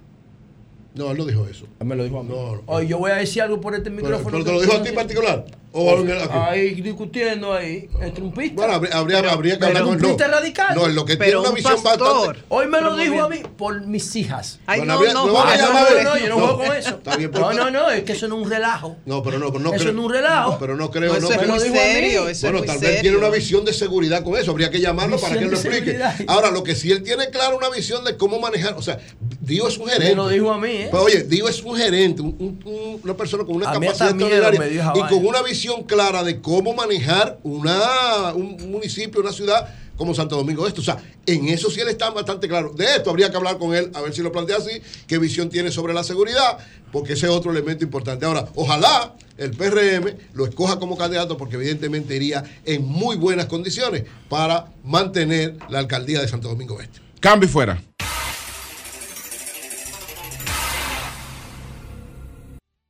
[0.94, 1.66] No, él no dijo eso.
[1.80, 2.28] Él me lo dijo a mí.
[2.30, 2.62] No, no.
[2.66, 4.30] Oye, yo voy a decir algo por este Pero, micrófono.
[4.30, 5.44] pero que- te lo dijo a ti en particular.
[5.74, 6.32] O en el- aquí?
[6.34, 8.54] Ahí discutiendo ahí, el trumpista.
[8.56, 9.98] Bueno, habría, habría, habría que Pero hablar con él.
[10.00, 10.74] trumpista No, radical.
[10.76, 12.16] no, lo que Pero tiene una un visión pastor.
[12.26, 12.40] bastante.
[12.50, 14.58] Hoy me lo Pero dijo a mí por mis hijas.
[14.66, 16.04] Ay, Bueno, no, habría- no, no, no, ¿eh?
[16.04, 16.88] no, yo no, No, juego con eso.
[16.90, 18.96] está bien, no, pero- no, no, es que eso no es un relajo.
[19.06, 19.92] No, pero no, pero no Eso creo.
[19.94, 20.58] no es un relajo.
[20.60, 23.30] Pero no creo, No, no, eso es pero- serio, eso Bueno, tal vez tiene una
[23.30, 24.50] visión de seguridad con eso.
[24.50, 26.02] Habría que llamarlo para que él lo Visión explique.
[26.28, 28.74] Ahora, lo que sí él tiene claro una visión de cómo manejar.
[28.74, 28.98] O sea,
[29.40, 30.10] Dios es un gerente.
[30.10, 30.88] Me lo dijo a mí, ¿eh?
[30.90, 34.92] Pero, oye, Dios es un gerente, un- un- un- una persona con una capacidad extraordinaria
[34.94, 35.42] y con una
[35.86, 40.80] clara de cómo manejar una, un municipio, una ciudad como Santo Domingo Este.
[40.80, 42.72] O sea, en eso sí él está bastante claro.
[42.74, 45.48] De esto habría que hablar con él, a ver si lo plantea así, qué visión
[45.48, 46.58] tiene sobre la seguridad,
[46.90, 48.26] porque ese es otro elemento importante.
[48.26, 54.04] Ahora, ojalá el PRM lo escoja como candidato, porque evidentemente iría en muy buenas condiciones
[54.28, 57.00] para mantener la alcaldía de Santo Domingo Este.
[57.20, 57.82] Cambio y fuera.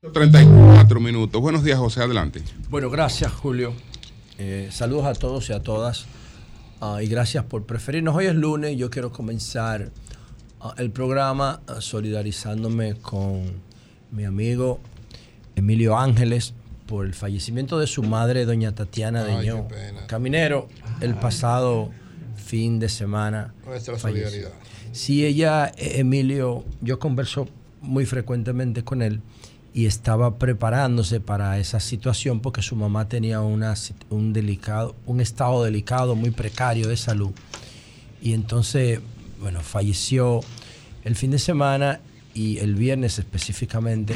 [0.03, 1.41] ...34 minutos.
[1.41, 2.03] Buenos días, José.
[2.03, 2.43] Adelante.
[2.69, 3.73] Bueno, gracias, Julio.
[4.37, 6.07] Eh, saludos a todos y a todas.
[6.81, 8.17] Ah, y gracias por preferirnos.
[8.17, 8.77] Hoy es lunes.
[8.77, 9.93] Yo quiero comenzar
[10.61, 13.45] ah, el programa ah, solidarizándome con
[14.11, 14.81] mi amigo
[15.55, 16.55] Emilio Ángeles
[16.87, 19.69] por el fallecimiento de su madre, doña Tatiana Deñó.
[20.09, 20.69] Caminero,
[21.01, 21.91] el pasado
[22.35, 23.55] fin de semana.
[23.65, 24.29] Nuestra falleció.
[24.29, 24.59] solidaridad.
[24.91, 27.49] Sí, ella, eh, Emilio, yo converso
[27.81, 29.23] muy frecuentemente con él
[29.75, 33.75] y estaba preparándose para esa situación porque su mamá tenía una,
[34.11, 37.31] un, delicado, un estado delicado, muy precario de salud.
[38.21, 39.01] Y entonces,
[39.41, 40.41] bueno, falleció
[41.05, 42.01] el fin de semana
[42.35, 44.15] y el viernes específicamente.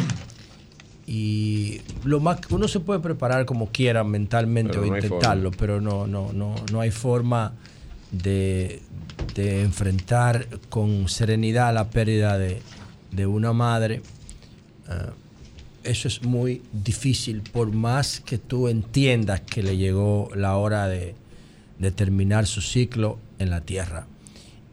[1.07, 5.81] Y lo más uno se puede preparar como quiera mentalmente Pero o no intentarlo, pero
[5.81, 7.55] no, no, no, no hay forma
[8.11, 8.83] de,
[9.35, 12.61] de enfrentar con serenidad la pérdida de,
[13.11, 14.03] de una madre.
[14.89, 15.12] Ah,
[15.87, 21.15] eso es muy difícil, por más que tú entiendas que le llegó la hora de,
[21.79, 24.07] de terminar su ciclo en la tierra.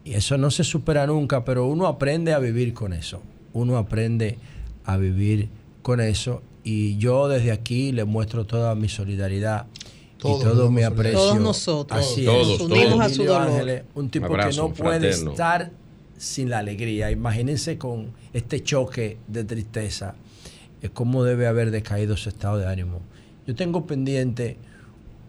[0.06, 3.22] Y eso no se supera nunca, pero uno aprende a vivir con eso.
[3.53, 4.38] Uno aprende
[4.85, 5.48] a vivir
[5.81, 6.41] con eso.
[6.64, 9.65] Y yo desde aquí le muestro toda mi solidaridad
[10.18, 11.19] Todos y todo mi aprecio.
[11.19, 11.99] Todos nosotros.
[11.99, 12.57] Así Todos, es.
[12.57, 12.72] todos.
[12.72, 13.48] unimos a su Emilio dolor.
[13.49, 15.31] Ángeles, un tipo Un abrazo que no puede fraterno.
[15.31, 15.72] estar
[16.18, 17.11] sin la alegría.
[17.11, 20.15] Imagínense con este choque de tristeza,
[20.84, 22.99] eh, cómo debe haber decaído su estado de ánimo.
[23.47, 24.57] Yo tengo pendiente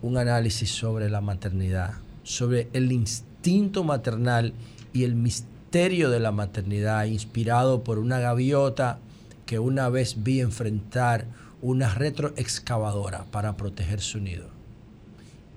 [0.02, 1.94] un análisis sobre la maternidad,
[2.24, 4.52] sobre el instinto maternal
[4.92, 8.98] y el misterio de la maternidad, inspirado por una gaviota
[9.46, 11.26] que una vez vi enfrentar
[11.62, 14.48] una retroexcavadora para proteger su nido.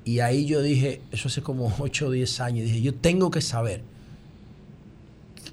[0.06, 3.42] Y ahí yo dije, eso hace como 8 o 10 años, dije, yo tengo que
[3.42, 3.82] saber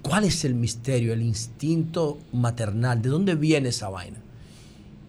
[0.02, 4.23] cuál es el misterio, el instinto maternal, de dónde viene esa vaina.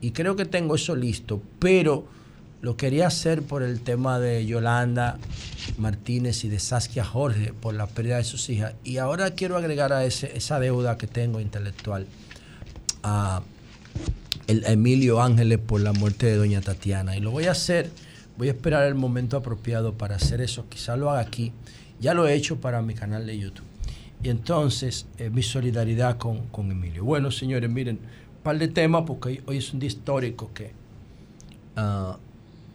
[0.02, 2.08] Y creo que tengo eso listo, pero
[2.62, 5.18] lo quería hacer por el tema de Yolanda
[5.78, 8.74] Martínez y de Saskia Jorge, por la pérdida de sus hijas.
[8.84, 12.08] Y ahora quiero agregar a ese, esa deuda que tengo intelectual
[13.04, 13.44] a
[14.48, 17.16] el Emilio Ángeles por la muerte de doña Tatiana.
[17.18, 17.90] Y lo voy a hacer,
[18.38, 20.68] voy a esperar el momento apropiado para hacer eso.
[20.70, 21.52] Quizá lo haga aquí.
[22.00, 23.66] Ya lo he hecho para mi canal de YouTube.
[24.24, 27.04] Y entonces, eh, mi solidaridad con, con Emilio.
[27.04, 28.00] Bueno, señores, miren,
[28.46, 30.72] par de temas, porque hoy, es un día histórico que
[31.76, 32.18] ah,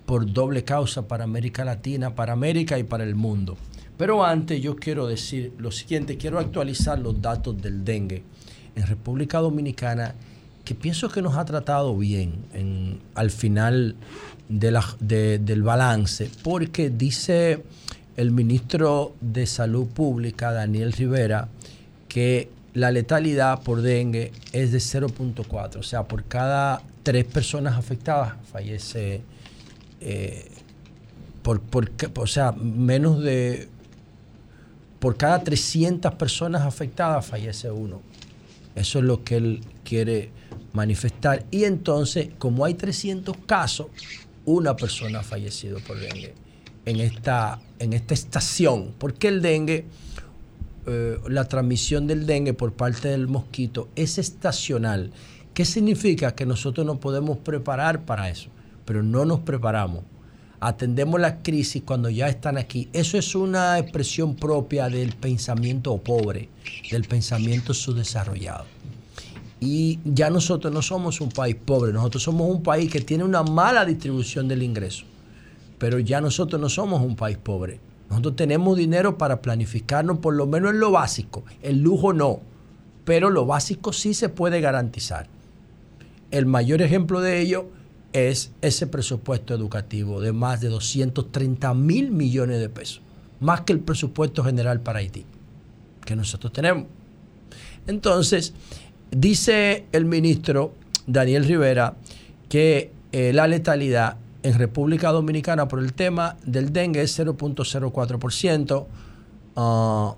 [0.04, 3.56] por doble causa para América Latina, para América y para el mundo.
[3.96, 8.22] Pero antes yo quiero decir lo siguiente, quiero actualizar los datos del dengue
[8.74, 10.14] en República Dominicana,
[10.64, 13.94] que pienso que nos ha tratado bien en- al final
[14.48, 17.62] del balance, porque dice
[18.16, 21.48] el ministro de Salud Pública, Daniel Rivera,
[22.08, 28.34] que la letalidad por dengue es de 0.4, o sea, por cada tres personas afectadas
[28.52, 29.22] fallece,
[30.00, 30.50] eh,
[31.42, 33.68] por, por, o sea, menos de,
[35.00, 38.02] por cada 300 personas afectadas fallece uno.
[38.76, 40.30] Eso es lo que él quiere
[40.72, 41.44] manifestar.
[41.50, 43.88] Y entonces, como hay 300 casos,
[44.44, 46.34] una persona ha fallecido por dengue
[46.84, 48.94] en esta, en esta estación.
[48.98, 49.86] Porque el dengue,
[50.86, 55.10] eh, la transmisión del dengue por parte del mosquito es estacional.
[55.52, 56.34] ¿Qué significa?
[56.34, 58.48] Que nosotros nos podemos preparar para eso,
[58.84, 60.04] pero no nos preparamos.
[60.62, 62.88] atendemos la crisis cuando ya están aquí.
[62.92, 66.50] Eso es una expresión propia del pensamiento pobre,
[66.90, 68.66] del pensamiento subdesarrollado.
[69.58, 73.42] Y ya nosotros no somos un país pobre, nosotros somos un país que tiene una
[73.42, 75.04] mala distribución del ingreso.
[75.78, 77.80] Pero ya nosotros no somos un país pobre.
[78.10, 81.44] Nosotros tenemos dinero para planificarnos por lo menos en lo básico.
[81.62, 82.40] El lujo no,
[83.04, 85.28] pero lo básico sí se puede garantizar.
[86.32, 87.68] El mayor ejemplo de ello
[88.12, 93.00] es ese presupuesto educativo de más de 230 mil millones de pesos,
[93.38, 95.24] más que el presupuesto general para Haití,
[96.04, 96.86] que nosotros tenemos.
[97.86, 98.54] Entonces,
[99.10, 100.74] dice el ministro
[101.06, 101.94] Daniel Rivera
[102.48, 108.86] que eh, la letalidad en República Dominicana por el tema del dengue es 0.04%.
[109.56, 110.14] ah,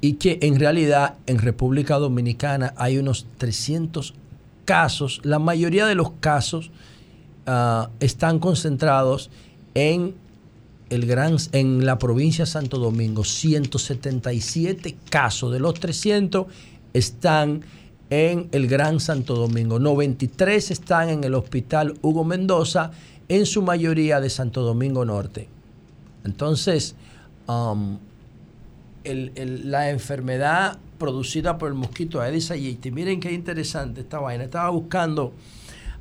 [0.00, 4.14] y que en realidad en República Dominicana hay unos 300
[4.64, 6.70] casos, la mayoría de los casos
[7.46, 9.30] ah, están concentrados
[9.74, 10.14] en,
[10.90, 13.24] el gran, en la provincia de Santo Domingo.
[13.24, 16.46] 177 casos de los 300
[16.92, 17.62] están
[18.10, 19.78] en el Gran Santo Domingo.
[19.78, 22.92] 93 están en el Hospital Hugo Mendoza,
[23.28, 25.48] en su mayoría de Santo Domingo Norte.
[26.24, 26.94] Entonces,
[27.48, 27.98] um,
[29.04, 32.90] el- la enfermedad producida por el mosquito Aedes aegypti.
[32.90, 34.44] Miren qué interesante esta vaina.
[34.44, 35.32] Estaba buscando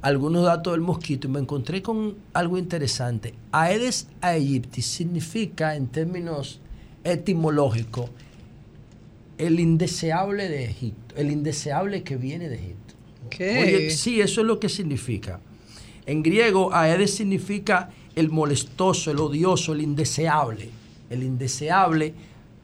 [0.02, 3.34] algunos datos del mosquito y me encontré con algo interesante.
[3.52, 6.60] Aedes aegypti significa, en términos
[7.03, 8.10] etimológicos,
[9.38, 12.94] el indeseable de Egipto, el indeseable que viene de Egipto.
[13.30, 13.60] ¿Qué?
[13.62, 15.40] Oye, sí, eso es lo que significa.
[16.06, 20.70] En griego, Aedes significa el molestoso, el odioso, el indeseable.
[21.10, 22.14] El indeseable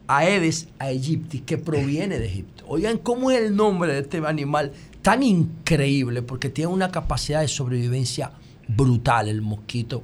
[0.08, 2.64] Aedes aegypti, que proviene de Egipto.
[2.68, 4.72] Oigan, ¿cómo es el nombre de este animal
[5.02, 6.22] tan increíble?
[6.22, 8.32] Porque tiene una capacidad de sobrevivencia
[8.68, 10.04] brutal, el mosquito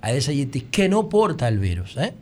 [0.00, 1.96] Aedes aegypti, que no porta el virus.
[1.96, 2.12] ¿eh?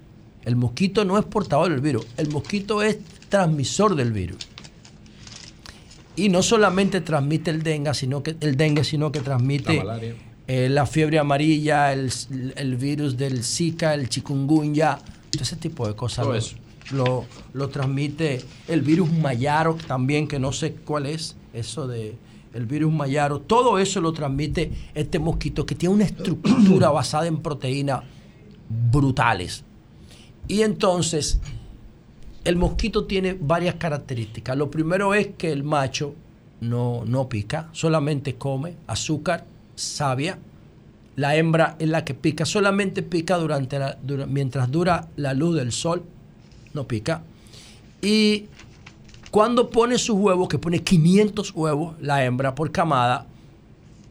[0.45, 2.99] El mosquito no es portador del virus, el mosquito es
[3.31, 4.47] transmisor del virus.
[6.17, 9.99] Y no solamente transmite el dengue, sino que, el dengue, sino que transmite La
[10.47, 12.11] eh, la fiebre amarilla, el,
[12.57, 14.99] el virus del Zika, el chikungunya,
[15.31, 16.27] todo ese tipo de cosas.
[16.27, 16.57] Todo eso.
[16.91, 22.17] Lo, lo transmite el virus mayaro también, que no sé cuál es, eso de
[22.53, 23.41] el virus mayaro.
[23.41, 28.03] Todo eso lo transmite este mosquito que tiene una estructura basada en proteínas
[28.69, 29.65] brutales.
[30.49, 31.39] Y entonces,
[32.45, 34.57] el mosquito tiene varias características.
[34.57, 36.15] Lo primero es que el macho
[36.61, 39.45] no, no pica, solamente come azúcar,
[39.75, 40.39] savia.
[41.17, 43.79] La hembra es la que pica, solamente pica durante
[44.29, 46.03] mientras dura la luz del sol,
[46.73, 47.23] no pica.
[48.01, 48.47] Y
[49.31, 53.27] cuando pone sus huevos, que pone 500 huevos la hembra por camada,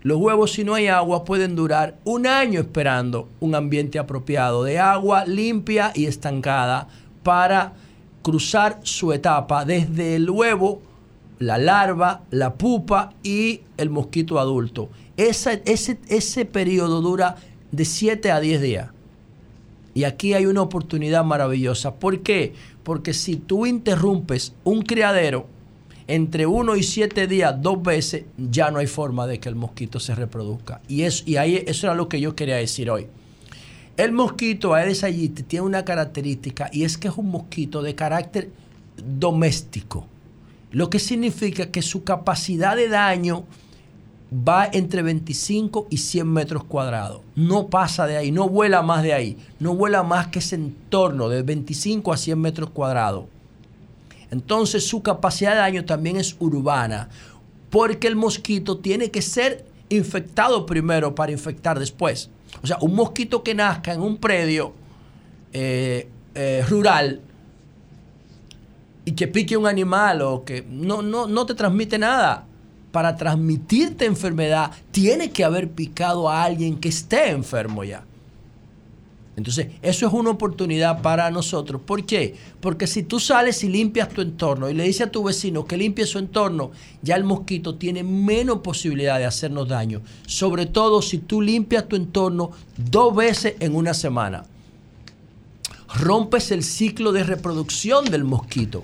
[0.02, 4.80] los huevos, si no hay agua, pueden durar un año esperando un ambiente apropiado de
[4.80, 6.88] agua limpia y estancada
[7.22, 7.74] para
[8.22, 10.82] cruzar su etapa desde el huevo,
[11.40, 14.90] la larva, la pupa y el mosquito adulto.
[15.18, 17.36] Esa- ese, ese periodo dura
[17.72, 18.90] de 7 a 10 días.
[19.94, 21.96] Y aquí hay una oportunidad maravillosa.
[21.96, 22.54] ¿Por qué?
[22.84, 25.48] Porque si tú interrumpes un criadero
[26.08, 30.00] entre uno y siete días, dos veces, ya no hay forma de que el mosquito
[30.00, 30.82] se reproduzca.
[30.88, 33.08] Y, es, y ahí, eso era lo que yo quería decir hoy.
[34.00, 38.50] El mosquito Aedes aegypti tiene una característica y es que es un mosquito de carácter
[38.96, 40.06] doméstico.
[40.72, 43.44] Lo que significa que su capacidad de daño
[44.32, 47.20] va entre 25 y 100 metros cuadrados.
[47.36, 49.38] No pasa de ahí, no vuela más de ahí.
[49.60, 53.26] No vuela más que ese entorno de 25 a 100 metros cuadrados.
[54.32, 57.10] Entonces su capacidad de daño también es urbana,
[57.70, 62.30] porque el mosquito tiene que ser infectado primero para infectar después.
[62.62, 64.74] O sea, un mosquito que nazca en un predio
[65.54, 67.22] eh, eh, rural
[69.06, 72.46] y que pique un animal o que no, no, no te transmite nada.
[72.92, 78.04] Para transmitirte enfermedad, tiene que haber picado a alguien que esté enfermo ya.
[79.36, 81.82] Entonces, eso es una oportunidad para nosotros.
[81.86, 82.36] ¿Por qué?
[82.60, 85.78] Porque si tú sales y limpias tu entorno y le dices a tu vecino que
[85.78, 90.02] limpie su entorno, ya el mosquito tiene menos posibilidad de hacernos daño.
[90.28, 94.44] Sobre todo si tú limpias tu entorno dos veces en una semana.
[95.96, 98.84] Rompes el ciclo de reproducción del mosquito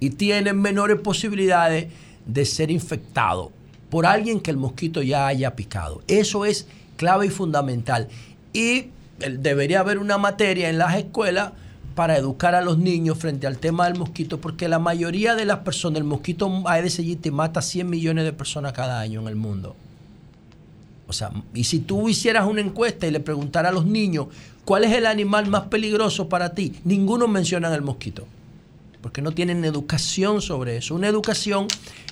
[0.00, 1.92] y tienes menores posibilidades
[2.26, 3.52] de ser infectado
[3.90, 6.02] por alguien que el mosquito ya haya picado.
[6.08, 8.08] Eso es clave y fundamental.
[8.52, 8.86] Y
[9.30, 11.52] debería haber una materia en las escuelas
[11.94, 15.58] para educar a los niños frente al tema del mosquito, porque la mayoría de las
[15.58, 19.76] personas, el mosquito Aedes aegypti mata 100 millones de personas cada año en el mundo.
[21.06, 24.28] O sea, y si tú hicieras una encuesta y le preguntaras a los niños
[24.64, 28.26] cuál es el animal más peligroso para ti, ninguno menciona el mosquito.
[29.02, 30.94] Porque no tienen educación sobre eso.
[30.94, 31.66] Una educación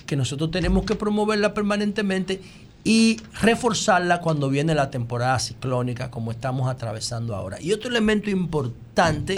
[0.05, 2.39] que nosotros tenemos que promoverla permanentemente
[2.83, 7.61] y reforzarla cuando viene la temporada ciclónica como estamos atravesando ahora.
[7.61, 9.35] Y otro elemento importante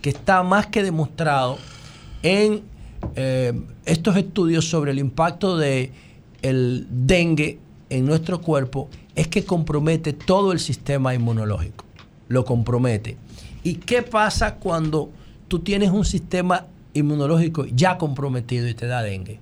[0.00, 1.58] que está más que demostrado
[2.22, 2.62] en
[3.14, 3.52] eh,
[3.84, 5.92] estos estudios sobre el impacto de
[6.42, 7.58] el dengue
[7.90, 11.84] en nuestro cuerpo es que compromete todo el sistema inmunológico.
[12.28, 13.16] Lo compromete.
[13.64, 15.10] ¿Y qué pasa cuando
[15.48, 19.40] tú tienes un sistema inmunológico ya comprometido y te da dengue?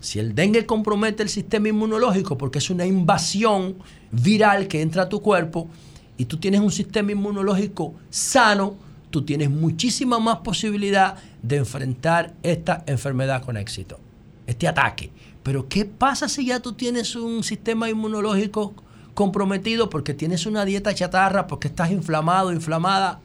[0.00, 3.76] Si el dengue compromete el sistema inmunológico porque es una invasión
[4.10, 5.68] viral que entra a tu cuerpo
[6.16, 8.76] y tú tienes un sistema inmunológico sano,
[9.10, 13.98] tú tienes muchísima más posibilidad de enfrentar esta enfermedad con éxito,
[14.46, 15.10] este ataque.
[15.42, 18.74] Pero ¿qué pasa si ya tú tienes un sistema inmunológico
[19.14, 23.20] comprometido porque tienes una dieta chatarra, porque estás inflamado, inflamada,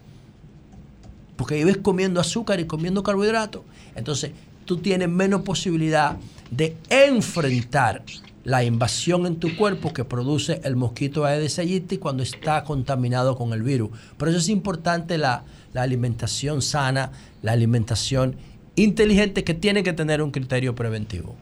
[1.36, 3.62] porque vives comiendo azúcar y comiendo carbohidratos?
[3.94, 4.32] Entonces,
[4.64, 6.16] tú tienes menos posibilidad
[6.50, 8.02] de enfrentar
[8.44, 13.52] la invasión en tu cuerpo que produce el mosquito Aedes aegypti cuando está contaminado con
[13.52, 13.90] el virus.
[14.16, 15.42] Por eso es importante la,
[15.72, 17.10] la alimentación sana,
[17.42, 18.36] la alimentación
[18.76, 21.34] inteligente que tiene que tener un criterio preventivo.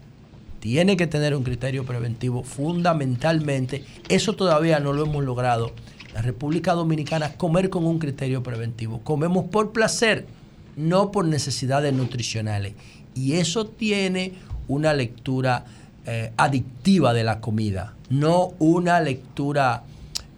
[0.61, 3.85] Tiene que tener un criterio preventivo fundamentalmente.
[4.09, 5.73] Eso todavía no lo hemos logrado.
[6.15, 9.01] La República Dominicana comer con un criterio preventivo.
[9.05, 10.27] Comemos por placer,
[10.75, 12.73] no por necesidades nutricionales.
[13.15, 14.33] Y eso tiene
[14.69, 15.65] una lectura
[16.07, 19.85] eh, adictiva de la comida, no una lectura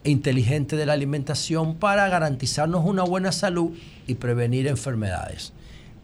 [0.05, 3.73] inteligente de la alimentación para garantizarnos una buena salud
[4.07, 5.53] y prevenir enfermedades.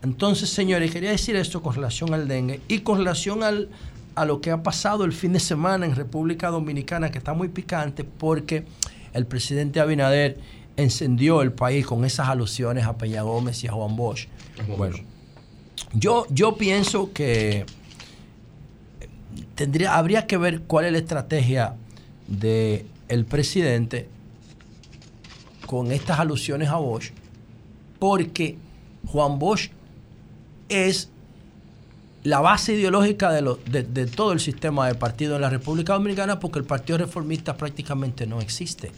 [0.03, 3.69] Entonces, señores, quería decir esto con relación al dengue y con relación al,
[4.17, 7.49] a lo que ha pasado el fin de semana en República Dominicana, que está muy
[7.49, 8.65] picante porque
[9.13, 10.39] el presidente Abinader
[10.77, 14.27] encendió el país con esas alusiones a Peña Gómez y a Juan Bosch.
[14.77, 14.97] Bueno,
[15.93, 17.65] yo, yo pienso que
[19.55, 21.75] tendría, habría que ver cuál es la estrategia
[22.27, 24.09] del el presidente
[25.67, 27.13] con estas alusiones a Bosch,
[27.99, 28.57] porque
[29.07, 29.71] Juan Bosch
[30.69, 31.09] es
[32.25, 36.59] la base ideológica de, de, todo el sistema de partido en la República Dominicana, porque
[36.59, 38.93] el Partido Reformista prácticamente no existe.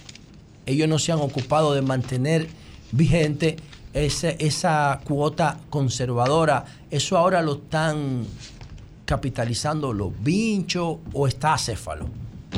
[0.67, 2.49] Ellos no se han ocupado de mantener
[2.93, 3.57] vigente
[3.95, 6.65] esa cuota conservadora.
[6.91, 8.27] Eso ahora lo están
[9.05, 12.07] capitalizando los vinchos o está acéfalo.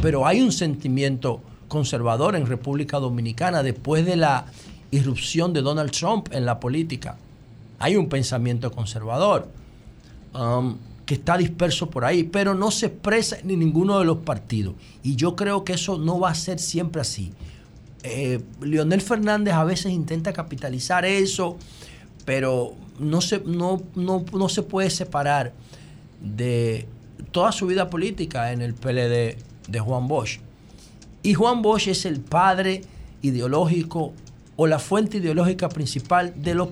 [0.01, 4.47] Pero hay un sentimiento conservador en República Dominicana después de la
[4.91, 7.17] irrupción de Donald Trump en la política.
[7.79, 9.49] Hay un pensamiento conservador
[10.35, 14.75] um, que está disperso por ahí, pero no se expresa en ninguno de los partidos.
[15.03, 17.33] Y yo creo que eso no va a ser siempre así.
[18.03, 21.57] Eh, Leonel Fernández a veces intenta capitalizar eso,
[22.25, 25.53] pero no se, no, no, no se puede separar
[26.21, 26.87] de
[27.33, 29.37] toda su vida política en el PLD
[29.69, 30.41] de Juan Bosch.
[31.23, 32.83] Y Juan Bosch es el padre
[33.23, 34.13] ideológico
[34.57, 36.69] o la fuente ideológica principal de los,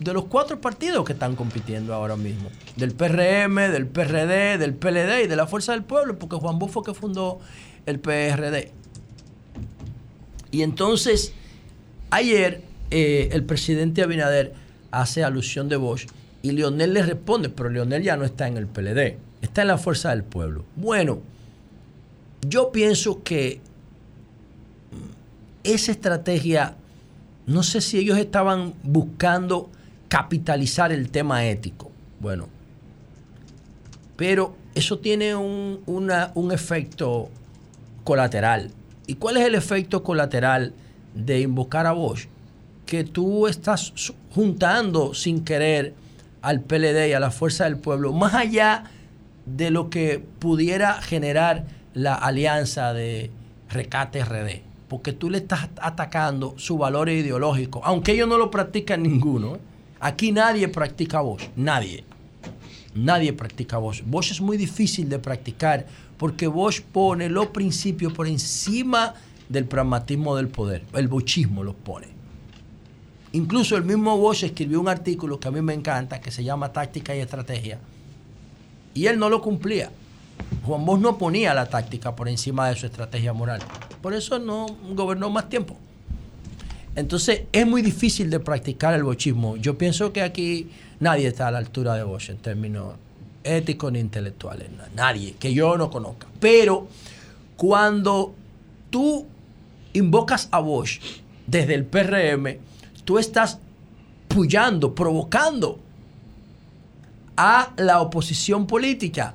[0.00, 2.50] de los cuatro partidos que están compitiendo ahora mismo.
[2.76, 6.70] Del PRM, del PRD, del PLD y de la Fuerza del Pueblo, porque Juan Bosch
[6.70, 7.38] fue que fundó
[7.86, 8.72] el PRD.
[10.50, 11.32] Y entonces,
[12.10, 14.54] ayer eh, el presidente Abinader
[14.90, 16.06] hace alusión de Bosch
[16.42, 19.78] y Leonel le responde, pero Leonel ya no está en el PLD, está en la
[19.78, 20.64] fuerza del pueblo.
[20.76, 21.20] Bueno,
[22.46, 23.60] yo pienso que
[25.64, 26.76] esa estrategia,
[27.46, 29.70] no sé si ellos estaban buscando
[30.08, 31.90] capitalizar el tema ético.
[32.20, 32.48] Bueno,
[34.16, 37.28] pero eso tiene un, un efecto
[38.04, 38.70] colateral.
[39.06, 40.72] ¿Y cuál es el efecto colateral
[41.14, 42.28] de invocar a Bosch?
[42.86, 43.92] Que tú estás
[44.30, 45.94] juntando sin querer
[46.48, 48.84] al PLD y a la Fuerza del Pueblo, más allá
[49.44, 53.30] de lo que pudiera generar la alianza de
[53.68, 59.02] Recate RD, porque tú le estás atacando su valor ideológico, aunque ellos no lo practican
[59.02, 59.56] ninguno.
[59.56, 59.60] ¿eh?
[60.00, 62.04] Aquí nadie practica voz, nadie.
[62.94, 64.02] Nadie practica voz.
[64.06, 65.84] Voz es muy difícil de practicar
[66.16, 69.12] porque Bosch pone los principios por encima
[69.50, 70.82] del pragmatismo del poder.
[70.94, 72.17] El bochismo los pone.
[73.32, 76.72] Incluso el mismo Bosch escribió un artículo que a mí me encanta, que se llama
[76.72, 77.78] Táctica y Estrategia,
[78.94, 79.90] y él no lo cumplía.
[80.64, 83.60] Juan Bosch no ponía la táctica por encima de su estrategia moral.
[84.00, 85.76] Por eso no gobernó más tiempo.
[86.94, 89.56] Entonces es muy difícil de practicar el bochismo.
[89.56, 92.94] Yo pienso que aquí nadie está a la altura de Bosch en términos
[93.44, 94.68] éticos ni intelectuales.
[94.94, 96.26] Nadie, que yo no conozca.
[96.40, 96.88] Pero
[97.56, 98.34] cuando
[98.90, 99.26] tú
[99.92, 101.00] invocas a Bosch
[101.46, 102.58] desde el PRM,
[103.08, 103.58] tú estás
[104.28, 105.80] puyando, provocando
[107.38, 109.32] a la oposición política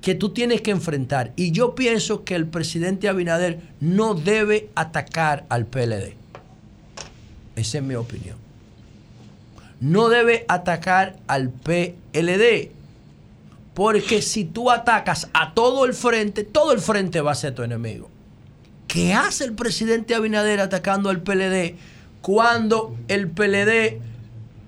[0.00, 1.32] que tú tienes que enfrentar.
[1.34, 6.14] Y yo pienso que el presidente Abinader no debe atacar al PLD.
[7.56, 8.36] Esa es mi opinión.
[9.80, 12.70] No debe atacar al PLD.
[13.74, 17.64] Porque si tú atacas a todo el frente, todo el frente va a ser tu
[17.64, 18.08] enemigo.
[18.86, 21.74] ¿Qué hace el presidente Abinader atacando al PLD
[22.28, 24.02] cuando el PLD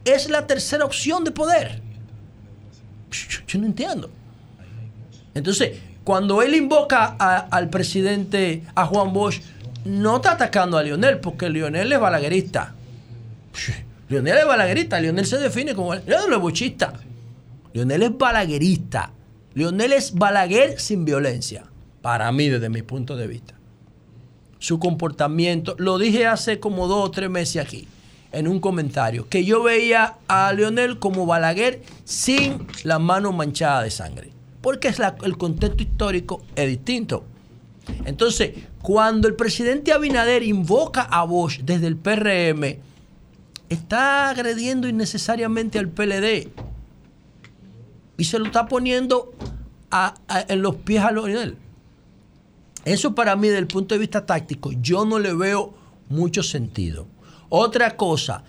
[0.07, 1.82] es la tercera opción de poder?
[3.47, 4.11] Yo, no entiendo.
[5.35, 9.43] Entonces, cuando él invoca al presidente, a Juan Bosch,
[9.85, 12.74] no está atacando a Lionel, porque Lionel es balaguerista.
[14.09, 15.95] Lionel es balaguerista, Lionel se define como...
[15.95, 16.95] Lionel no es bochista.
[17.74, 19.12] Lionel es balaguerista.
[19.53, 21.65] Lionel es balaguer sin violencia,
[22.01, 23.60] para mí desde mi punto de vista.
[24.61, 27.89] Su comportamiento, lo dije hace como dos o tres meses aquí,
[28.31, 33.91] en un comentario, que yo veía a Lionel como balaguer sin la mano manchada de
[33.91, 34.31] sangre,
[34.61, 37.24] porque el contexto histórico es distinto.
[38.05, 42.78] Entonces, cuando el presidente Abinader invoca a Bosch desde el PRM,
[43.69, 46.49] está agrediendo innecesariamente al PLD
[48.16, 49.32] y se lo está poniendo
[50.49, 51.57] en los pies a Lionel.
[52.85, 55.74] Eso para mí, desde el punto de vista táctico, yo no le veo
[56.09, 57.07] mucho sentido.
[57.48, 58.44] Otra cosa,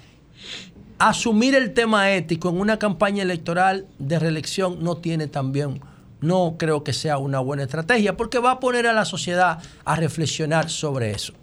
[1.00, 5.82] asumir el tema ético en una campaña electoral de reelección no tiene también,
[6.22, 9.96] no creo que sea una buena estrategia, porque va a poner a la sociedad a
[9.96, 11.34] reflexionar sobre eso.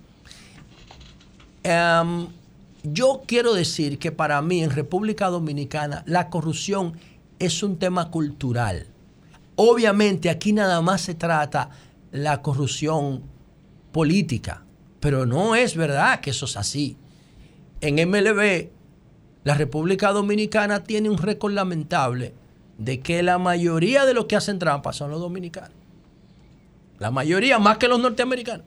[1.65, 2.29] Em,
[2.85, 6.95] yo quiero decir que para mí en República Dominicana la corrupción
[7.39, 8.87] es un tema cultural.
[9.57, 11.71] Obviamente aquí nada más se trata
[12.11, 13.23] la corrupción
[13.93, 14.65] política,
[15.01, 16.97] pero no es verdad que eso es así.
[17.81, 18.69] En MLB,
[19.45, 22.35] la República Dominicana tiene un récord lamentable
[22.79, 25.77] de que la mayoría de los que hacen trampa son los dominicanos.
[26.99, 28.67] La mayoría, más que los norteamericanos.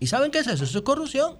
[0.00, 0.64] ¿Y saben qué es eso?
[0.64, 1.36] Eso es corrupción.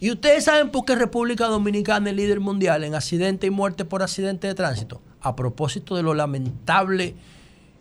[0.00, 4.02] ¿Y ustedes saben por qué República Dominicana es líder mundial en accidente y muerte por
[4.02, 5.02] accidente de tránsito?
[5.20, 7.14] A propósito de lo lamentable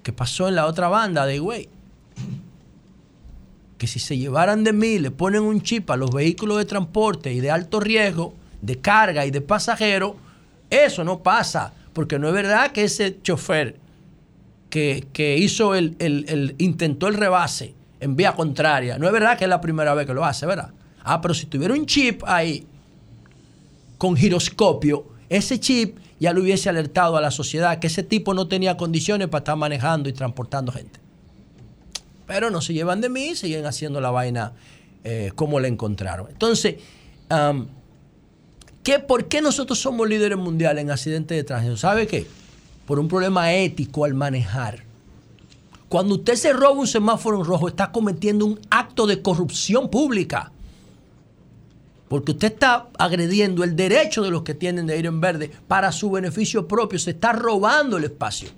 [0.03, 1.69] que pasó en la otra banda de Higüey.
[3.80, 7.34] Que si se llevaran de mí, le ponen un chip a los vehículos de transporte
[7.34, 10.14] y de alto riesgo, de carga y de pasajeros,
[10.69, 11.73] eso no pasa.
[11.93, 13.77] Porque no es verdad que ese chofer
[14.69, 19.45] que, que hizo el, el- intentó el rebase en vía contraria, no es verdad que
[19.45, 20.69] es la primera vez que lo hace, ¿verdad?
[21.03, 22.65] Ah, pero si tuviera un chip ahí
[23.97, 28.47] con giroscopio, ese chip ya le hubiese alertado a la sociedad que ese tipo no
[28.47, 30.99] tenía condiciones para estar manejando y transportando gente.
[32.30, 34.53] Pero no se llevan de mí, siguen haciendo la vaina
[35.03, 36.27] eh, como la encontraron.
[36.30, 36.76] Entonces,
[38.84, 41.76] ¿qué, ¿por qué nosotros somos líderes mundiales en accidentes de tránsito?
[41.76, 42.27] ¿Sabe qué?
[42.85, 44.84] Por un problema ético al manejar.
[45.88, 50.51] Cuando usted se roba un semáforo en rojo, está cometiendo un acto de corrupción pública.
[52.10, 55.91] Porque usted está agrediendo el derecho de los que tienen de ir en verde para
[55.91, 56.99] su beneficio propio.
[56.99, 58.49] Se está robando el espacio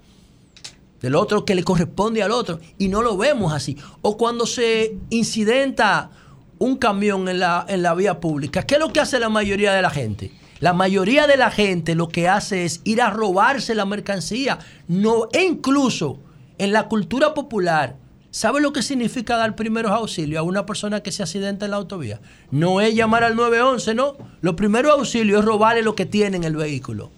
[1.01, 2.59] del otro que le corresponde al otro.
[2.77, 3.77] Y no lo vemos así.
[4.01, 6.11] O cuando se incidenta
[6.59, 9.73] un camión en la, en la vía pública, ¿qué es lo que hace la mayoría
[9.73, 10.31] de la gente?
[10.59, 14.59] La mayoría de la gente lo que hace es ir a robarse la mercancía.
[14.87, 16.19] No, e incluso
[16.59, 17.95] en la cultura popular,
[18.29, 21.77] ¿sabe lo que significa dar primeros auxilios a una persona que se accidenta en la
[21.77, 22.21] autovía?
[22.51, 24.17] No es llamar al 911, no.
[24.41, 27.09] Los primeros auxilios es robarle lo que tiene en el vehículo.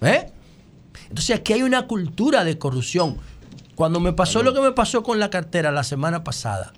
[0.00, 0.30] ¿Eh?
[1.10, 3.18] Entonces aquí hay una cultura de corrupción.
[3.74, 6.72] Cuando me pasó lo que me pasó con la cartera la semana pasada,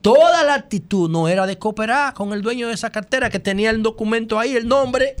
[0.00, 3.70] toda la actitud no era de cooperar con el dueño de esa cartera que tenía
[3.70, 5.16] el documento ahí, el nombre.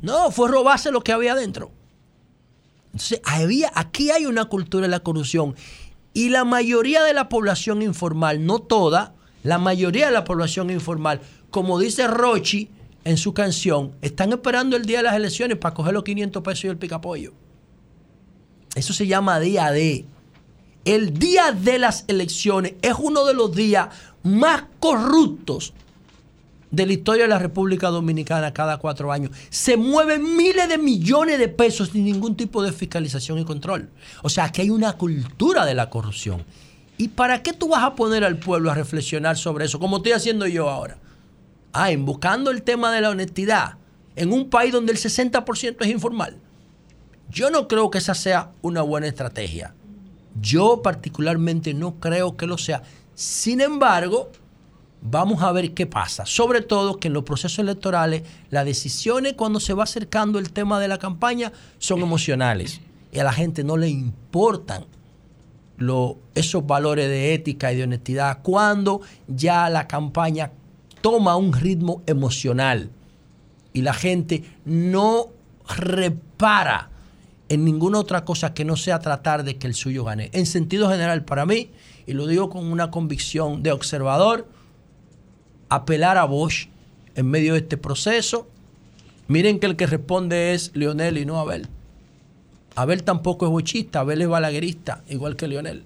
[0.00, 1.72] No, fue robarse lo que había adentro.
[2.86, 5.56] Entonces, había, aquí hay una cultura de la corrupción.
[6.14, 11.20] Y la mayoría de la población informal, no toda, la mayoría de la población informal,
[11.50, 12.70] como dice Rochi
[13.04, 16.64] en su canción, están esperando el día de las elecciones para coger los 500 pesos
[16.64, 17.32] y el picapollo.
[18.74, 20.06] Eso se llama día D.
[20.84, 23.88] El día de las elecciones es uno de los días
[24.22, 25.74] más corruptos
[26.70, 29.30] de la historia de la República Dominicana cada cuatro años.
[29.50, 33.90] Se mueven miles de millones de pesos sin ningún tipo de fiscalización y control.
[34.22, 36.44] O sea, que hay una cultura de la corrupción.
[36.96, 40.12] ¿Y para qué tú vas a poner al pueblo a reflexionar sobre eso, como estoy
[40.12, 40.98] haciendo yo ahora?
[41.72, 43.74] Ah, invocando el tema de la honestidad
[44.16, 46.36] en un país donde el 60% es informal.
[47.30, 49.74] Yo no creo que esa sea una buena estrategia.
[50.40, 52.82] Yo particularmente no creo que lo sea.
[53.14, 54.30] Sin embargo,
[55.00, 56.26] vamos a ver qué pasa.
[56.26, 60.78] Sobre todo que en los procesos electorales las decisiones cuando se va acercando el tema
[60.78, 62.80] de la campaña son emocionales
[63.12, 64.84] y a la gente no le importan
[65.78, 70.52] lo- esos valores de ética y de honestidad cuando ya la campaña
[71.02, 72.90] toma un ritmo emocional
[73.74, 75.28] y la gente no
[75.68, 76.90] repara
[77.48, 80.30] en ninguna otra cosa que no sea tratar de que el suyo gane.
[80.32, 81.70] En sentido general, para mí,
[82.06, 84.48] y lo digo con una convicción de observador,
[85.68, 86.68] apelar a Bosch
[87.14, 88.48] en medio de este proceso.
[89.28, 91.68] Miren que el que responde es Lionel y no Abel.
[92.74, 95.84] Abel tampoco es bochista, Abel es balaguerista, igual que Lionel.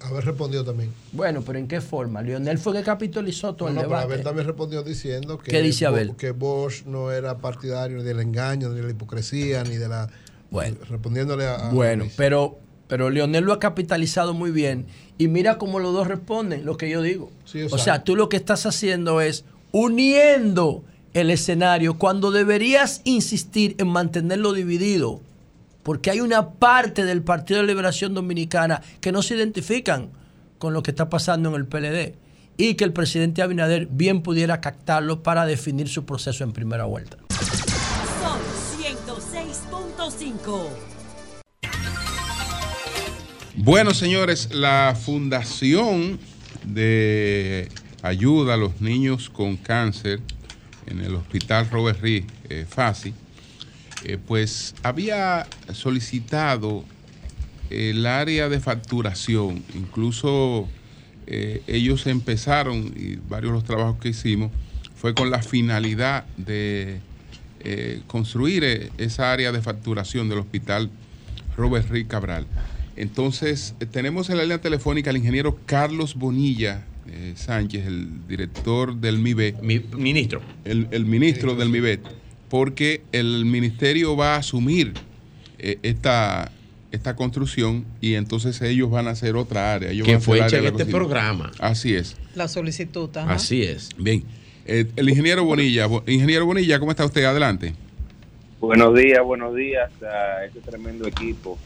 [0.00, 0.90] Haber respondido también.
[1.12, 2.22] Bueno, pero ¿en qué forma?
[2.22, 4.12] Lionel fue que capitalizó todo No, el no, pero debate.
[4.14, 6.14] Abel también respondió diciendo que, ¿Qué dice Abel?
[6.16, 10.08] Que Bosch no era partidario ni del engaño, ni de la hipocresía, ni de la.
[10.50, 10.76] Bueno.
[10.88, 11.68] Respondiéndole a.
[11.68, 12.14] a Bueno, Luis.
[12.16, 12.58] pero,
[12.88, 14.86] pero Leonel lo ha capitalizado muy bien.
[15.18, 17.30] Y mira cómo los dos responden, lo que yo digo.
[17.44, 20.82] Sí, o o sea- sea, tú lo que estás haciendo es uniendo
[21.12, 25.20] el escenario cuando deberías insistir en mantenerlo dividido.
[25.84, 30.10] Porque hay una parte del Partido de Liberación Dominicana que no se identifican
[30.58, 32.16] con lo que está pasando en el PLD.
[32.56, 37.18] Y que el presidente Abinader bien pudiera captarlo para definir su proceso en primera vuelta.
[37.28, 38.40] Sol
[38.80, 40.68] 106.5.
[43.56, 46.18] Bueno, señores, la Fundación
[46.64, 47.68] de
[48.02, 50.20] Ayuda a los Niños con Cáncer
[50.86, 53.12] en el Hospital Robert Reed eh, Fasi,
[54.04, 56.84] eh, pues había solicitado
[57.70, 60.68] el área de facturación, incluso
[61.26, 64.50] eh, ellos empezaron, y varios de los trabajos que hicimos,
[64.94, 67.00] fue con la finalidad de
[67.60, 70.90] eh, construir eh, esa área de facturación del hospital
[71.56, 72.46] Robert Reed Cabral.
[72.96, 78.96] Entonces, eh, tenemos en la línea telefónica al ingeniero Carlos Bonilla eh, Sánchez, el director
[78.96, 79.56] del MIBE.
[79.96, 80.40] ministro.
[80.64, 82.00] El, el ministro del MIBE,
[82.48, 84.94] porque el ministerio va a asumir
[85.58, 86.50] eh, esta,
[86.92, 89.90] esta construcción y entonces ellos van a hacer otra área.
[89.90, 91.50] Ellos Que van a hacer fue hecha en la este programa.
[91.58, 92.16] Así es.
[92.34, 93.10] La solicitud.
[93.16, 93.36] ajá.
[93.36, 93.90] es.
[93.96, 94.24] Bien.
[94.66, 97.24] Eh, el ingeniero Bonilla, Bo- ingeniero Bonilla, ¿cómo está usted?
[97.24, 97.74] Adelante.
[98.60, 101.58] Buenos días, buenos días a este tremendo equipo.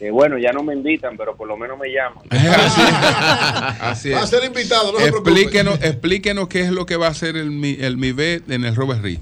[0.00, 2.24] Eh, bueno, ya no me invitan, pero por lo menos me llaman.
[3.80, 4.30] Así Va a es.
[4.30, 5.30] ser invitado, no se preocupe.
[5.30, 8.74] explíquenos, explíquenos qué es lo que va a hacer el, Mi- el MIBE en el
[8.74, 9.18] Robert Reed.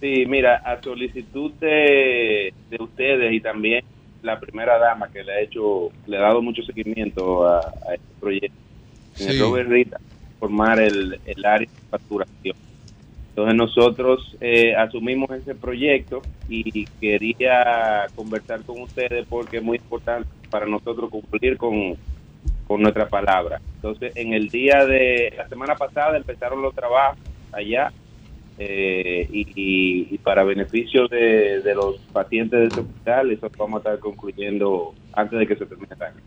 [0.00, 3.82] Sí, mira, a solicitud de, de ustedes y también
[4.22, 8.14] la primera dama que le ha hecho, le ha dado mucho seguimiento a, a este
[8.20, 8.58] proyecto,
[9.18, 9.40] en el Sí.
[9.40, 9.88] Robert Reed,
[10.38, 12.56] formar el, el área de facturación.
[13.30, 20.28] Entonces nosotros eh, asumimos ese proyecto y quería conversar con ustedes porque es muy importante
[20.50, 21.96] para nosotros cumplir con,
[22.66, 23.60] con nuestra palabra.
[23.76, 27.18] Entonces, en el día de la semana pasada empezaron los trabajos
[27.52, 27.92] allá
[28.58, 29.46] eh, y,
[30.14, 35.38] y- para beneficio de, los pacientes de este hospital, eso vamos a estar concluyendo antes
[35.38, 36.20] de que se termine el año.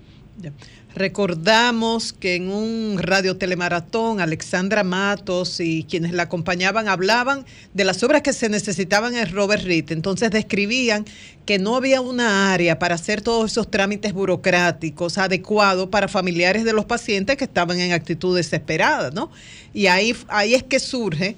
[0.95, 8.01] Recordamos que en un radio telemaratón Alexandra Matos y quienes la acompañaban hablaban de las
[8.03, 9.91] obras que se necesitaban en Robert Reed.
[9.91, 11.05] Entonces describían
[11.45, 16.73] que no había una área para hacer todos esos trámites burocráticos adecuados para familiares de
[16.73, 19.29] los pacientes que estaban en actitud desesperada, ¿no?
[19.73, 21.35] Y ahí, ahí es que surge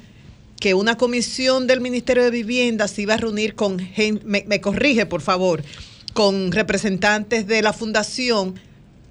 [0.62, 4.62] que una comisión del Ministerio de Vivienda se iba a reunir con, gen- me, me
[4.62, 5.62] corrige por favor,
[6.14, 8.60] con representantes de la fundación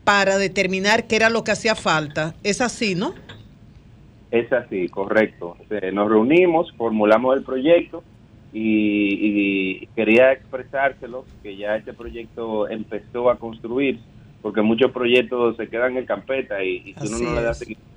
[0.05, 2.35] para determinar qué era lo que hacía falta.
[2.45, 3.15] Es así, ¿no?
[4.31, 5.57] Es así, correcto.
[5.93, 8.05] Nos reunimos, formulamos el proyecto
[8.53, 13.99] y, y quería expresárselo que ya este proyecto empezó a construir
[14.41, 17.51] porque muchos proyectos se quedan en carpeta y, y si uno Así no le da
[17.51, 17.59] es.
[17.59, 17.91] seguimiento,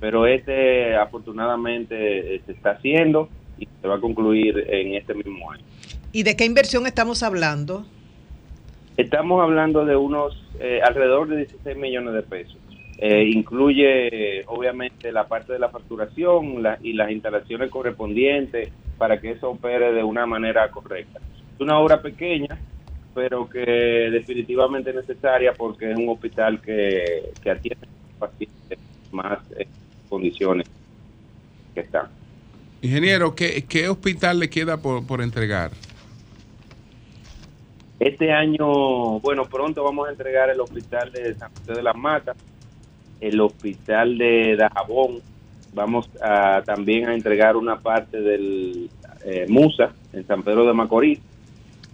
[0.00, 3.28] pero este afortunadamente eh, se está haciendo
[3.58, 5.62] y se va a concluir en este mismo año.
[6.12, 7.84] ¿Y de qué inversión estamos hablando?
[8.96, 12.56] Estamos hablando de unos eh, alrededor de 16 millones de pesos.
[12.98, 19.30] Eh, incluye obviamente la parte de la facturación la- y las instalaciones correspondientes para que
[19.32, 21.18] eso opere de una manera correcta.
[21.54, 22.58] Es una obra pequeña,
[23.14, 27.86] pero que definitivamente es necesaria porque es un hospital que, que atiende
[28.16, 28.78] a pacientes
[29.12, 29.66] más eh,
[30.10, 30.66] condiciones
[31.74, 32.08] que están.
[32.82, 35.70] Ingeniero, ¿qué, qué hospital le queda por, por entregar?
[37.98, 42.36] Este año, bueno, pronto vamos a entregar el hospital de San José de las Matas,
[43.20, 45.20] el hospital de Dajabón,
[45.74, 48.90] vamos a, también a entregar una parte del
[49.24, 51.20] eh, Musa en San Pedro de Macorís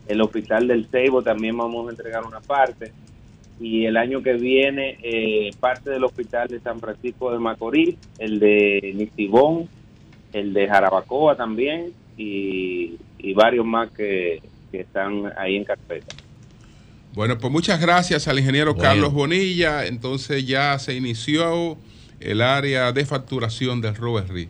[0.06, 2.92] El hospital del Ceibo también vamos a entregar una parte.
[3.58, 8.38] Y el año que viene, eh, parte del hospital de San Francisco de Macorís, el
[8.38, 9.68] de Nitibón,
[10.32, 16.14] el de Jarabacoa también, y, y varios más que, que están ahí en carpeta.
[17.14, 18.88] Bueno, pues muchas gracias al ingeniero Bueno.
[18.88, 19.86] Carlos Bonilla.
[19.86, 21.78] Entonces ya se inició
[22.20, 24.48] el área de facturación del Robert Reed.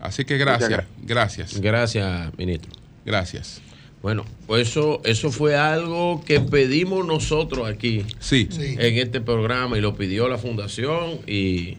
[0.00, 1.58] Así que gracias, gracias.
[1.58, 2.70] Gracias, ministro.
[3.06, 3.62] Gracias.
[4.04, 8.46] Bueno, pues eso, eso fue algo que pedimos nosotros aquí sí.
[8.60, 11.78] en este programa y lo pidió la fundación y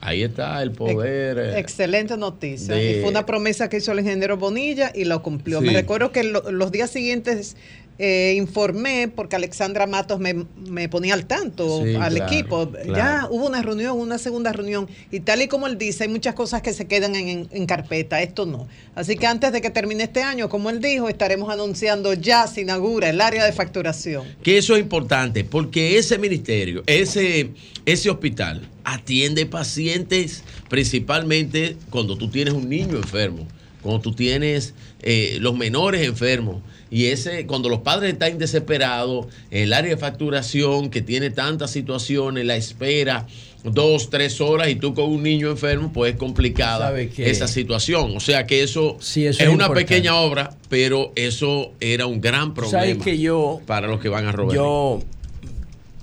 [0.00, 1.36] ahí está el poder.
[1.36, 2.74] eh, Excelente noticia.
[2.74, 5.60] de- Y fue una promesa que hizo el ingeniero Bonilla y lo cumplió.
[5.60, 5.66] Sí.
[5.66, 7.54] Me recuerdo que lo- los días siguientes
[8.00, 12.70] eh, informé porque Alexandra Matos me, me ponía al tanto Sí, al claro, equipo.
[12.70, 12.94] claro.
[12.96, 14.88] Ya hubo una reunión, una segunda reunión.
[15.10, 17.66] Y tal y como él dice, hay muchas cosas que se quedan en, en- en
[17.66, 18.22] carpeta.
[18.22, 18.68] Esto no.
[18.94, 22.60] Así que antes de que termine este año, como él dijo, estaremos anunciando ya se
[22.60, 24.24] inaugura el área de facturación.
[24.42, 27.50] Que eso es importante porque ese ministerio, ese,
[27.84, 33.46] ese hospital atiende pacientes principalmente cuando tú tienes un niño enfermo,
[33.82, 36.62] cuando tú tienes eh, los menores enfermos.
[36.90, 42.44] Y ese, cuando los padres están desesperados, el área de facturación que tiene tantas situaciones,
[42.46, 43.26] la espera,
[43.64, 48.16] dos, tres horas y tú con un niño enfermo, pues es complicada esa situación.
[48.16, 49.80] O sea que eso, eso es, es una importante.
[49.84, 54.26] pequeña obra, pero eso era un gran problema ¿Sabes que yo, para los que van
[54.26, 54.54] a robar.
[54.54, 55.02] yo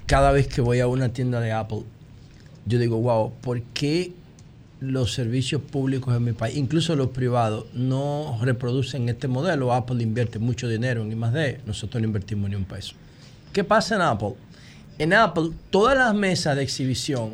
[0.06, 1.82] cada vez que voy a una tienda de Apple,
[2.66, 4.12] yo digo, wow, ¿por qué
[4.80, 9.74] los servicios públicos en mi país, incluso los privados, no reproducen este modelo?
[9.74, 12.96] Apple invierte mucho dinero en I+D, nosotros no invertimos ni un peso.
[13.54, 14.36] ¿Qué pasa en Apple?
[14.98, 17.32] En Apple, todas las mesas de exhibición,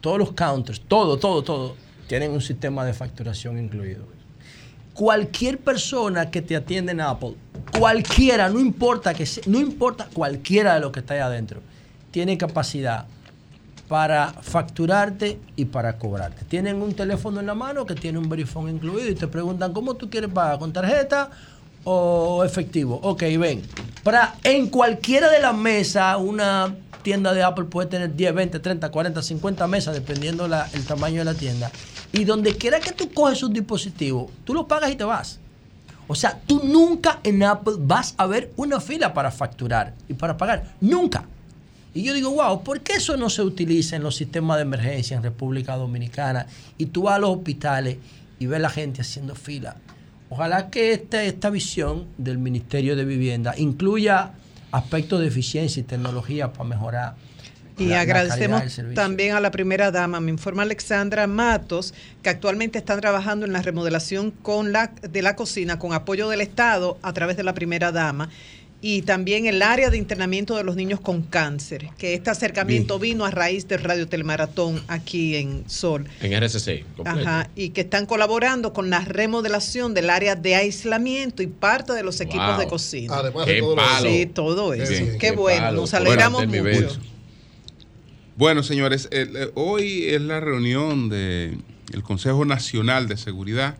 [0.00, 1.76] todos los counters, todo, todo, todo,
[2.08, 4.04] tienen un sistema de facturación incluido.
[4.92, 7.34] Cualquier persona que te atiende en Apple,
[7.78, 11.60] cualquiera, no importa que sea- no importa cualquiera de los que está ahí adentro,
[12.10, 13.06] tiene capacidad
[13.94, 16.44] para facturarte y para cobrarte.
[16.46, 19.94] Tienen un teléfono en la mano que tiene un verifone incluido y te preguntan cómo
[19.94, 21.30] tú quieres pagar, con tarjeta
[21.84, 22.98] o efectivo.
[23.04, 23.62] Ok, ven.
[24.02, 28.90] Para, en cualquiera de las mesas, una tienda de Apple puede tener 10, 20, 30,
[28.90, 31.70] 40, 50 mesas, dependiendo la- el tamaño de la tienda.
[32.12, 35.38] Y donde quiera que tú coges un dispositivo, tú lo pagas y te vas.
[36.08, 40.36] O sea, tú nunca en Apple vas a ver una fila para facturar y para
[40.36, 40.64] pagar.
[40.80, 41.26] Nunca.
[41.94, 45.16] Y yo digo, wow, ¿por qué eso no se utiliza en los sistemas de emergencia
[45.16, 46.46] en República Dominicana?
[46.76, 47.98] Y tú vas a los hospitales
[48.40, 49.76] y ves la gente haciendo fila.
[50.28, 54.32] Ojalá que esta, esta visión del Ministerio de Vivienda incluya
[54.72, 57.14] aspectos de eficiencia y tecnología para mejorar.
[57.78, 58.94] Y la- la agradecemos servicio.
[58.94, 63.62] también a la primera dama, me informa Alexandra Matos, que actualmente están trabajando en la
[63.62, 67.92] remodelación con la, de la cocina con apoyo del Estado a través de la primera
[67.92, 68.30] dama.
[68.86, 73.24] Y también el área de internamiento de los niños con cáncer, que este acercamiento vino
[73.24, 76.06] a raíz del Radio Telemaratón aquí en Sol.
[76.20, 76.84] En RCC.
[76.94, 77.18] completo.
[77.26, 82.02] Ajá, y que están colaborando con la remodelación del área de aislamiento y parte de
[82.02, 82.58] los equipos Wow.
[82.58, 83.14] de cocina.
[83.16, 84.10] Además Qué palo.
[84.10, 84.84] Sí, todo eso.
[84.84, 85.80] Qué bien, Qué, qué bueno, palo.
[85.80, 86.84] nos Bueno, alegramos nivel.
[86.84, 87.00] mucho.
[88.36, 91.56] Bueno, señores, el- eh, hoy es la reunión del
[92.02, 93.76] Consejo Nacional de Seguridad.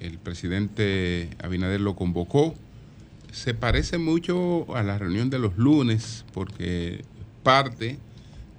[0.00, 2.54] El presidente Abinader lo convocó.
[3.32, 7.02] Se parece mucho a la reunión de los lunes porque
[7.42, 7.98] parte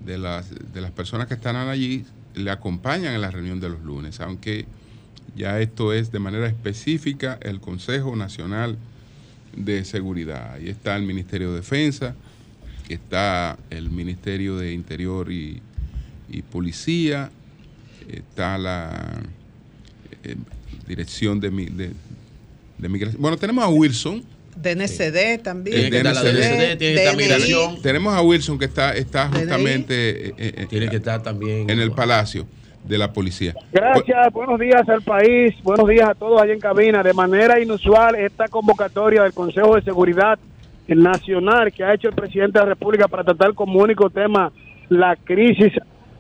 [0.04, 3.84] de las, de las personas que están allí le acompañan en la reunión de los
[3.84, 4.66] lunes, aunque
[5.36, 8.78] ya esto es de manera específica el Consejo Nacional
[9.56, 10.54] de Seguridad.
[10.54, 12.16] Ahí está el Ministerio de Defensa,
[12.90, 15.62] está el Ministerio de Interior y,
[16.30, 17.30] y Policía,
[18.10, 19.22] está la
[20.24, 20.36] eh,
[20.88, 21.92] Dirección de, de,
[22.80, 23.22] de Migración.
[23.22, 24.33] Bueno, tenemos a Wilson.
[24.64, 25.92] DNCD también.
[25.92, 27.82] DNCD, DNI.
[27.82, 31.92] Tenemos a Wilson que está, está justamente eh, eh, Tiene que estar también en el
[31.92, 32.48] Palacio
[32.84, 33.54] de la Policía.
[33.72, 37.04] Gracias, buenos días al país, buenos días a todos allá en cabina.
[37.04, 40.40] De manera inusual, esta convocatoria del Consejo de Seguridad
[40.88, 44.52] Nacional que ha hecho el presidente de la República para tratar como único tema
[44.90, 45.72] la crisis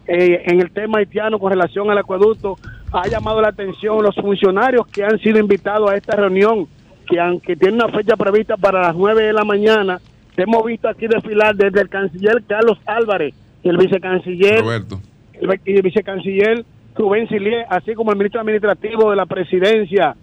[0.07, 2.57] eh, en el tema haitiano con relación al acueducto,
[2.91, 6.67] ha llamado la atención los funcionarios que han sido invitados a esta reunión,
[7.07, 9.99] que aunque tiene una fecha prevista para las 9 de la mañana,
[10.37, 15.01] hemos visto aquí desfilar desde el canciller Carlos Álvarez, el vicecanciller Roberto.
[15.33, 16.65] el y el vicecanciller
[16.95, 20.15] Rubén Silier, así como el ministro administrativo de la presidencia,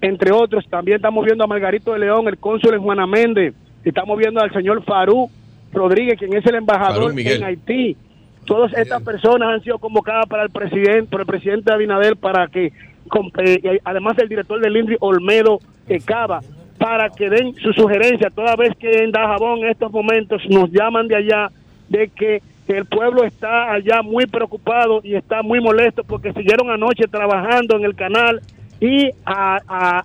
[0.00, 0.66] entre otros.
[0.68, 3.54] También estamos viendo a Margarito de León, el cónsul en Juana Méndez.
[3.84, 5.30] Estamos viendo al señor Farú
[5.72, 7.96] Rodríguez, quien es el embajador en Haití.
[8.44, 12.72] Todas estas personas han sido convocadas para el presidente, por el presidente Abinader, para que,
[13.38, 15.58] eh, y además del director del INRI, Olmedo
[15.88, 16.40] eh, Cava,
[16.78, 21.06] para que den su sugerencia, toda vez que en Dajabón en estos momentos nos llaman
[21.08, 21.50] de allá
[21.88, 27.04] de que el pueblo está allá muy preocupado y está muy molesto porque siguieron anoche
[27.10, 28.40] trabajando en el canal
[28.80, 29.58] y a,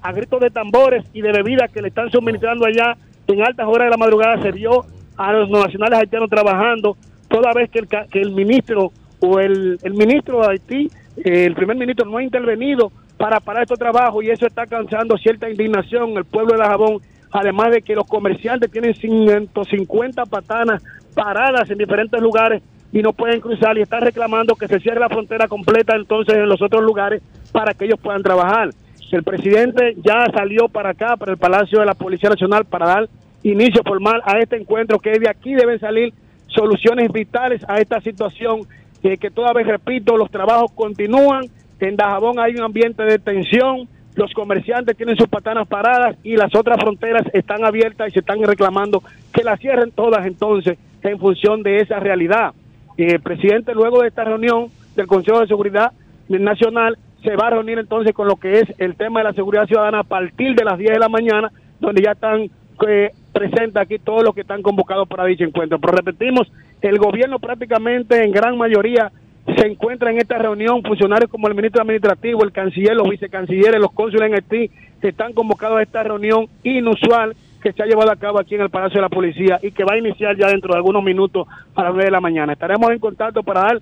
[0.03, 2.97] a- gritos de tambores y de bebidas que le están suministrando allá
[3.27, 4.85] en altas horas de la madrugada se vio
[5.15, 6.97] a los nacionales haitianos trabajando
[7.29, 10.89] toda vez que el, que el ministro o el, el ministro de Haití, eh,
[11.23, 15.49] el primer ministro no ha intervenido para parar estos trabajos y eso está causando cierta
[15.49, 20.83] indignación en el pueblo de Dajabón, además de que los comerciantes tienen 150 patanas
[21.15, 22.61] paradas en diferentes lugares
[22.91, 26.47] y no pueden cruzar y están reclamando que se cierre la frontera completa entonces en
[26.47, 27.21] los otros lugares
[27.51, 28.69] para que ellos puedan trabajar.
[29.11, 33.09] El presidente ya salió para acá, para el Palacio de la Policía Nacional, para dar
[33.41, 36.13] inicio formal a este encuentro, que de aquí deben salir
[36.47, 38.61] soluciones vitales a esta situación,
[39.03, 41.45] eh, que toda vez repito, los trabajos continúan,
[41.79, 46.53] en Dajabón hay un ambiente de tensión, los comerciantes tienen sus patanas paradas y las
[46.55, 51.61] otras fronteras están abiertas y se están reclamando que las cierren todas entonces en función
[51.61, 52.53] de esa realidad.
[52.97, 55.91] Eh, el presidente luego de esta reunión del Consejo de Seguridad
[56.29, 59.67] Nacional se va a reunir entonces con lo que es el tema de la seguridad
[59.67, 62.49] ciudadana a partir de las 10 de la mañana, donde ya están
[62.87, 65.79] eh, presentes aquí todos los que están convocados para dicho encuentro.
[65.79, 66.51] Pero repetimos,
[66.81, 69.11] el gobierno prácticamente en gran mayoría
[69.55, 73.91] se encuentra en esta reunión funcionarios como el ministro administrativo, el canciller, los vicecancilleres, los
[73.93, 74.69] cónsules en Haití,
[75.01, 78.61] que están convocados a esta reunión inusual que se ha llevado a cabo aquí en
[78.61, 81.47] el Palacio de la Policía y que va a iniciar ya dentro de algunos minutos
[81.75, 82.53] a las 9 de la mañana.
[82.53, 83.81] Estaremos en contacto para dar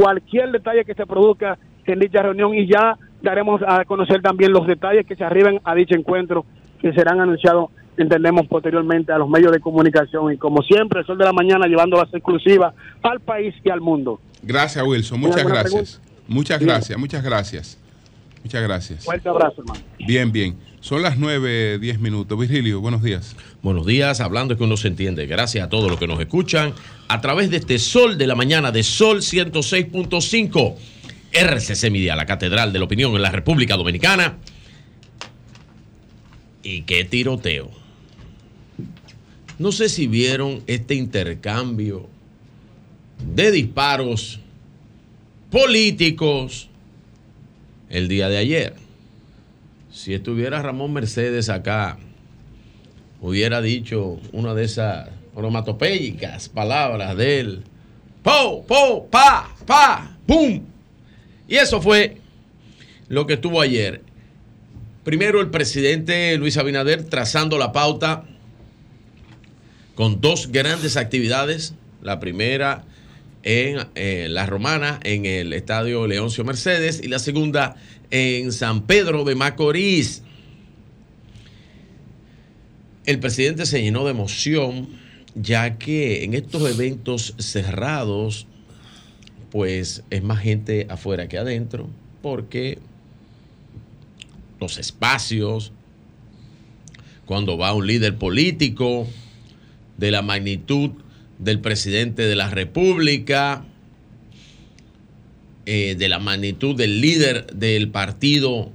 [0.00, 1.56] cualquier detalle que se produzca
[1.86, 5.74] en dicha reunión y ya daremos a conocer también los detalles que se arriben a
[5.74, 6.44] dicho encuentro
[6.80, 7.70] que serán anunciados
[8.02, 11.66] entendemos posteriormente a los medios de comunicación y como siempre el sol de la mañana
[11.66, 14.20] llevando las exclusivas al país y al mundo.
[14.42, 15.20] Gracias, Wilson.
[15.20, 16.00] Muchas ¿Alguna gracias.
[16.28, 17.78] Muchas gracias, muchas gracias.
[18.42, 19.04] Muchas gracias.
[19.04, 19.80] Fuerte abrazo, hermano.
[19.98, 20.56] Bien, bien.
[20.80, 22.38] Son las 9, 10 minutos.
[22.38, 23.36] Virgilio, buenos días.
[23.62, 25.26] Buenos días, hablando es que uno se entiende.
[25.26, 26.72] Gracias a todos los que nos escuchan
[27.08, 30.76] a través de este Sol de la Mañana de Sol 106.5.
[31.32, 34.38] RCC Media, la Catedral de la Opinión en la República Dominicana.
[36.62, 37.70] Y qué tiroteo.
[39.60, 42.08] No sé si vieron este intercambio
[43.34, 44.40] de disparos
[45.50, 46.70] políticos
[47.90, 48.74] el día de ayer.
[49.92, 51.98] Si estuviera Ramón Mercedes acá,
[53.20, 57.62] hubiera dicho una de esas onomatopéyicas palabras de él.
[58.22, 60.62] Po, po, pa, pa, pum.
[61.46, 62.16] Y eso fue
[63.08, 64.00] lo que estuvo ayer.
[65.04, 68.24] Primero el presidente Luis Abinader trazando la pauta
[69.94, 71.74] con dos grandes actividades.
[72.02, 72.84] La primera
[73.42, 77.76] en eh, La Romana, en el Estadio Leoncio Mercedes, y la segunda
[78.10, 80.22] en San Pedro de Macorís.
[83.06, 84.88] El presidente se llenó de emoción,
[85.34, 88.46] ya que en estos eventos cerrados,
[89.50, 91.88] pues es más gente afuera que adentro,
[92.22, 92.78] porque
[94.60, 95.72] los espacios,
[97.24, 99.06] cuando va un líder político
[100.00, 100.90] de la magnitud
[101.38, 103.64] del presidente de la República,
[105.66, 108.72] eh, de la magnitud del líder del Partido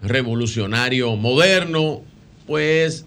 [0.00, 2.02] Revolucionario Moderno,
[2.46, 3.04] pues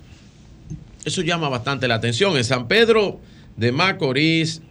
[1.05, 2.35] eso llama bastante la atención.
[2.37, 3.19] En San Pedro
[3.55, 4.61] de Macorís,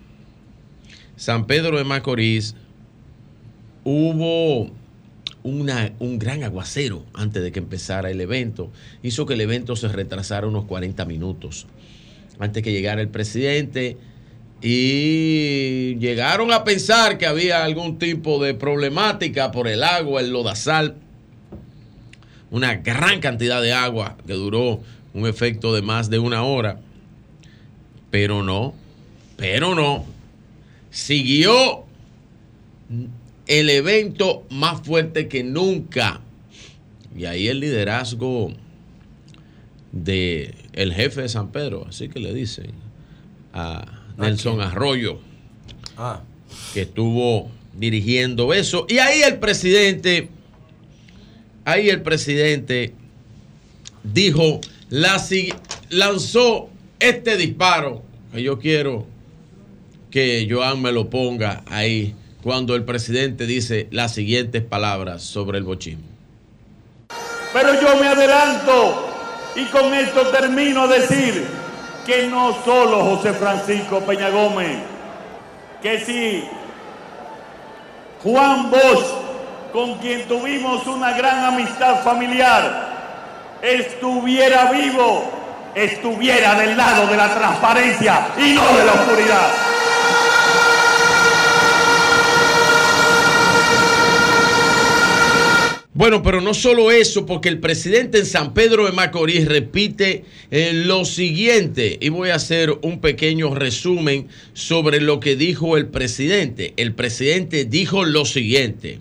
[1.16, 2.55] San Pedro de Macorís,
[3.85, 4.70] hubo
[5.43, 8.70] una- un gran aguacero antes de que empezara el evento.
[9.02, 11.66] Hizo que el evento se retrasara unos 40 minutos
[12.38, 13.96] antes que llegara el presidente
[14.62, 20.96] y llegaron a pensar que había algún tipo de problemática por el agua, el lodazal,
[22.50, 24.80] una gran cantidad de agua que duró
[25.14, 26.80] un efecto de más de una hora,
[28.10, 28.74] pero no,
[29.36, 30.04] pero no,
[30.90, 31.84] siguió
[33.46, 36.20] el evento más fuerte que nunca.
[37.16, 38.52] Y ahí el liderazgo
[39.93, 42.73] de el jefe de San Pedro, así que le dicen
[43.52, 43.85] a
[44.16, 45.19] Nelson Arroyo,
[46.74, 48.86] que estuvo dirigiendo eso.
[48.89, 50.28] Y ahí el presidente,
[51.64, 52.94] ahí el presidente
[54.02, 55.52] dijo, la, si-
[55.90, 58.02] lanzó este disparo,
[58.32, 59.06] que yo quiero
[60.10, 65.64] que Joan me lo ponga ahí, cuando el presidente dice las siguientes palabras sobre el
[65.64, 66.02] bochismo.
[67.52, 69.11] Pero yo me adelanto
[69.55, 71.47] y con esto termino a decir
[72.07, 74.79] que no solo José Francisco Peña Gómez,
[75.83, 76.49] que si
[78.23, 79.07] Juan Bosch,
[79.73, 85.31] con quien tuvimos una gran amistad familiar, estuviera vivo,
[85.74, 89.49] estuviera del lado de la transparencia y no de la oscuridad.
[96.03, 100.73] Bueno, pero no solo eso, porque el presidente en San Pedro de Macorís repite eh,
[100.73, 106.74] lo siguiente, y voy a hacer un pequeño resumen sobre lo que dijo el presidente.
[106.77, 108.99] El presidente dijo lo siguiente.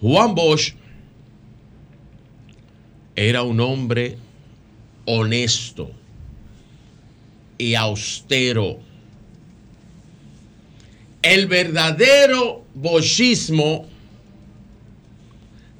[0.00, 0.72] Juan Bosch
[3.14, 4.16] era un hombre
[5.04, 5.90] honesto
[7.58, 8.78] y austero.
[11.20, 13.86] El verdadero bochismo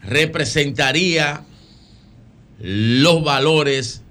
[0.07, 1.45] representaría
[2.61, 4.03] los valores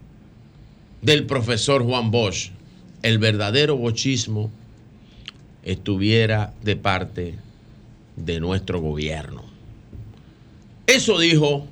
[1.02, 2.52] del profesor Juan Bosch.
[3.02, 4.52] El verdadero bochismo
[5.64, 7.36] estuviera de parte
[8.16, 9.44] de nuestro gobierno.
[10.88, 11.68] Eso dijo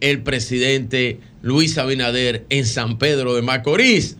[0.00, 4.16] el presidente Luis Abinader en San Pedro de Macorís.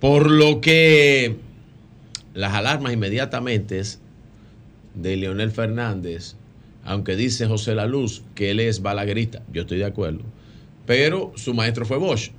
[0.00, 1.36] Por lo que
[2.34, 3.82] las alarmas inmediatamente
[4.94, 6.36] de Leonel Fernández,
[6.86, 10.22] aunque dice José La Luz que él es balaguerista, yo estoy de acuerdo,
[10.86, 12.30] pero su maestro fue Bosch.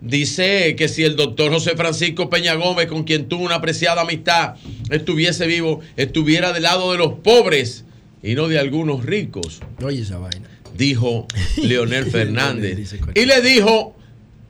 [0.00, 4.54] Dice que si el doctor José Francisco Peña Gómez, con quien tuvo una apreciada amistad,
[4.88, 7.84] estuviese vivo, estuviera del lado de los pobres
[8.22, 9.60] y no de algunos ricos.
[9.82, 10.48] Oye esa vaina.
[10.74, 11.26] Dijo
[11.62, 12.94] Leonel Fernández.
[13.14, 13.94] y le dijo,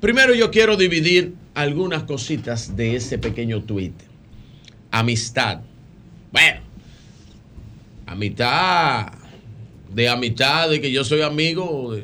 [0.01, 3.95] primero yo quiero dividir algunas cositas de ese pequeño tuit.
[4.93, 5.63] Amistad.
[6.31, 6.61] Bueno,
[8.11, 9.13] amistad,
[9.95, 11.97] de amistad, de que yo soy amigo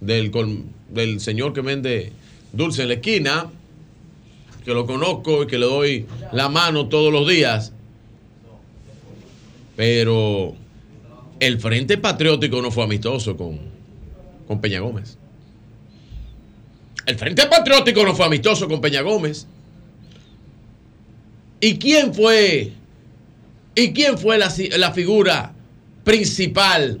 [0.00, 2.12] del señor que vende
[2.52, 3.50] dulce en la esquina,
[4.64, 7.72] que lo conozco y que le doy la mano todos los días.
[9.76, 10.54] Pero
[11.40, 13.58] el Frente Patriótico no fue amistoso con,
[14.46, 15.18] con Peña Gómez.
[17.06, 19.48] El Frente Patriótico no fue amistoso con Peña Gómez.
[21.60, 22.72] ¿Y quién fue?
[23.74, 24.50] ¿Y quién fue la,
[24.92, 25.52] figura
[26.04, 27.00] principal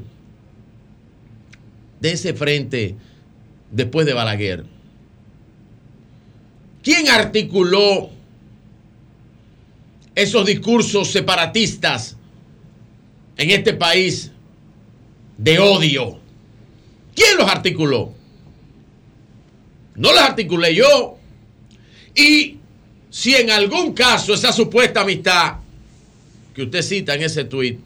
[2.00, 2.96] de ese frente
[3.70, 4.64] después de Balaguer?
[6.82, 8.10] ¿Quién articuló
[10.14, 12.16] esos discursos separatistas
[13.36, 14.32] en este país
[15.38, 16.18] de odio?
[17.14, 18.12] ¿Quién los articuló?
[19.94, 21.18] No los articulé yo.
[22.16, 22.58] Y
[23.10, 25.63] si en algún caso esa supuesta amistad
[26.54, 27.80] que usted cita en ese tuit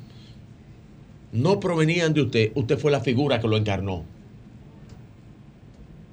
[1.32, 4.04] no provenían de usted, usted fue la figura que lo encarnó.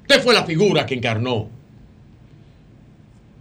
[0.02, 1.50] Usted fue la figura que encarnó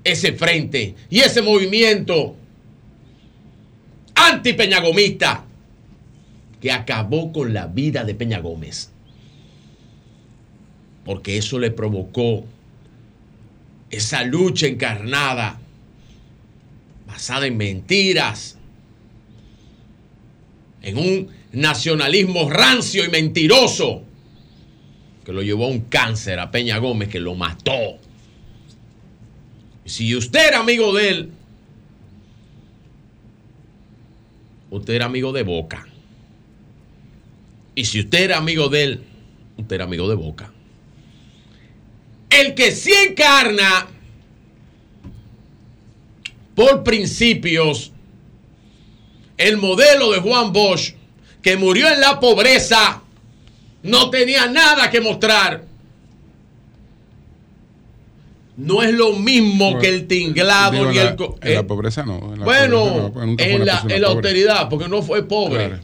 [0.02, 2.36] ese frente y ese movimiento
[4.14, 5.44] anti-peñagomista
[6.60, 8.90] que acabó con la vida de Peña Gómez.
[11.04, 12.44] Porque eso le provocó
[13.90, 15.58] esa lucha encarnada,
[17.06, 18.53] basada en mentiras,
[20.84, 24.02] en un nacionalismo rancio y mentiroso,
[25.24, 27.98] que lo llevó a un cáncer a Peña Gómez, que lo mató.
[29.86, 31.30] Si usted era amigo de él,
[34.70, 35.86] usted era amigo de Boca.
[37.74, 39.04] Y si usted era amigo de él,
[39.56, 40.52] usted era amigo de Boca.
[42.28, 43.86] El que sí encarna
[46.54, 47.93] por principios
[49.36, 50.94] el modelo de Juan Bosch,
[51.42, 53.02] que murió en la pobreza,
[53.82, 55.64] no tenía nada que mostrar.
[58.56, 61.08] No es lo mismo que el tinglado ni el...
[61.08, 62.32] en la eh, pobreza no.
[62.32, 65.68] en la bueno, pobreza no, en la, en la austeridad, porque no fue pobre.
[65.68, 65.82] Claro.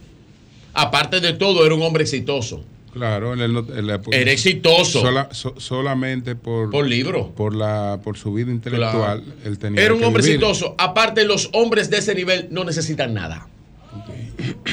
[0.73, 2.63] Aparte de todo, era un hombre exitoso.
[2.93, 4.99] Claro, él no- él- Era exitoso.
[5.01, 7.31] sola- so- solamente por Por libro.
[7.33, 10.35] por la por su vida intelectual, él tenía Era un que hombre vivir.
[10.35, 10.75] exitoso.
[10.77, 13.47] Aparte, los hombres de ese nivel no necesitan nada.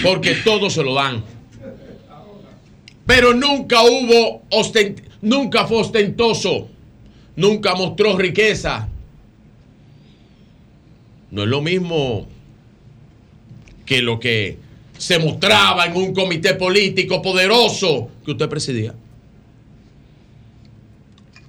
[0.03, 1.23] Porque todo se lo dan.
[3.07, 6.69] Pero nunca hubo ostent- nunca fue ostentoso.
[7.36, 8.89] Nunca mostró riqueza.
[11.31, 12.27] No es lo mismo
[13.86, 14.59] que lo que
[14.98, 18.94] se mostraba en un comité político poderoso que usted presidía.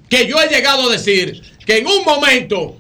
[0.07, 2.77] Que yo he llegado a decir que en un momento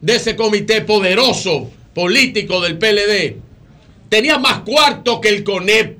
[0.00, 3.36] de ese comité poderoso político del PLD
[4.08, 5.98] tenía más cuartos que el CONEP.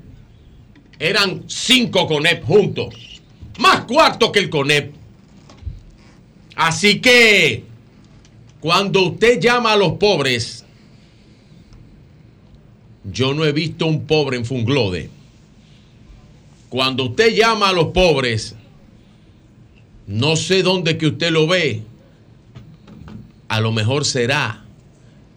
[0.99, 2.93] Eran cinco CONEP juntos.
[3.57, 4.93] Más cuartos que el CONEP.
[6.55, 7.63] Así que
[8.59, 10.65] cuando usted llama a los pobres,
[13.11, 15.09] yo no he visto un pobre en Funglode.
[16.69, 18.55] cuando usted llama a los pobres,
[20.05, 21.81] no sé dónde que usted lo ve,
[23.47, 24.63] a lo mejor será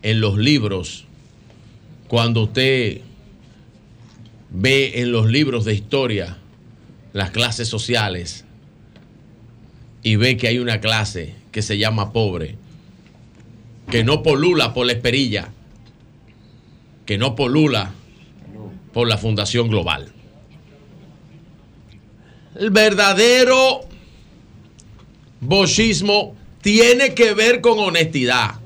[0.03, 1.07] en los libros,
[2.09, 3.01] cuando usted
[4.51, 6.37] ve en los libros de historia
[7.15, 8.45] las clases sociales
[10.03, 12.57] y ve que hay una clase que se llama pobre,
[13.91, 15.53] que no polula por la esperilla,
[17.07, 17.93] que no polula
[18.93, 20.13] por la Fundación Global.
[22.55, 23.81] El verdadero
[25.41, 28.57] bochismo tiene que ver con honestidad.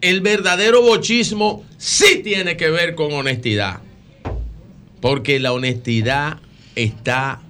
[0.00, 3.80] El verdadero bochismo sí tiene que ver con honestidad.
[5.00, 6.38] Porque la honestidad
[6.74, 7.40] está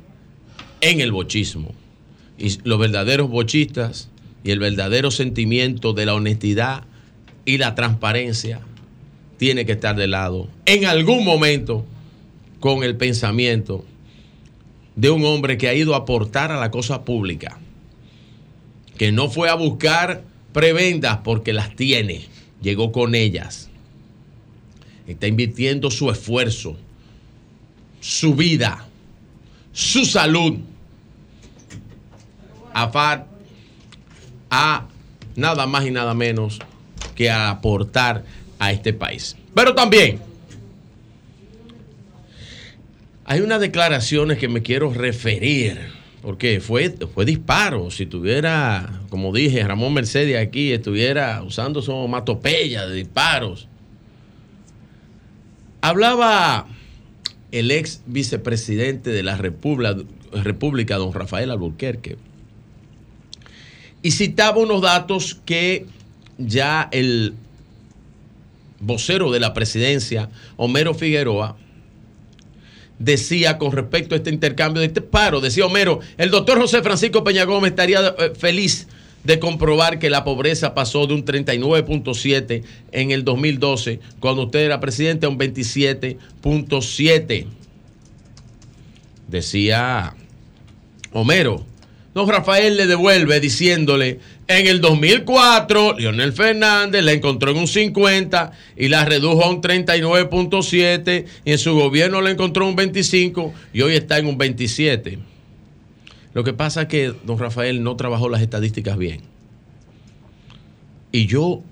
[0.80, 1.74] en el bochismo.
[2.38, 4.08] Y los verdaderos bochistas
[4.42, 6.84] y el verdadero sentimiento de la honestidad
[7.44, 8.60] y la transparencia
[9.40, 11.86] tiene que estar de lado en algún momento
[12.60, 13.86] con el pensamiento
[14.96, 17.58] de un hombre que ha ido a aportar a la cosa pública,
[18.98, 22.26] que no fue a buscar prebendas porque las tiene,
[22.60, 23.70] llegó con ellas,
[25.06, 26.76] está invirtiendo su esfuerzo,
[27.98, 28.86] su vida,
[29.72, 30.58] su salud.
[32.74, 33.24] A,
[34.50, 34.86] a
[35.34, 36.58] nada más y nada menos
[37.14, 38.24] que a aportar
[38.60, 39.36] a este país.
[39.54, 40.20] Pero también
[43.24, 45.78] hay unas declaraciones que me quiero referir,
[46.20, 47.90] porque fue, fue disparo.
[47.90, 53.66] Si tuviera, como dije, Ramón Mercedes aquí, estuviera usando su matopeya de disparos.
[55.80, 56.66] Hablaba
[57.52, 59.96] el ex vicepresidente de la República,
[60.32, 62.18] República don Rafael Alburquerque,
[64.02, 65.86] y citaba unos datos que
[66.36, 67.34] ya el
[68.80, 71.56] vocero de la presidencia, Homero Figueroa,
[72.98, 75.40] decía con respecto a este intercambio de este paro.
[75.40, 78.86] Decía Homero, el doctor José Francisco Peña Gómez estaría eh, feliz
[79.24, 82.62] de comprobar que la pobreza pasó de un 39.7
[82.92, 87.46] en el 2012, cuando usted era presidente, a un 27.7.
[89.28, 90.14] Decía
[91.12, 91.64] Homero,
[92.12, 94.18] Don Rafael le devuelve diciéndole,
[94.48, 99.62] en el 2004 Leonel Fernández la encontró en un 50 y la redujo a un
[99.62, 104.36] 39.7 y en su gobierno la encontró en un 25 y hoy está en un
[104.36, 105.20] 27.
[106.34, 109.20] Lo que pasa es que don Rafael no trabajó las estadísticas bien.
[111.12, 111.62] Y yo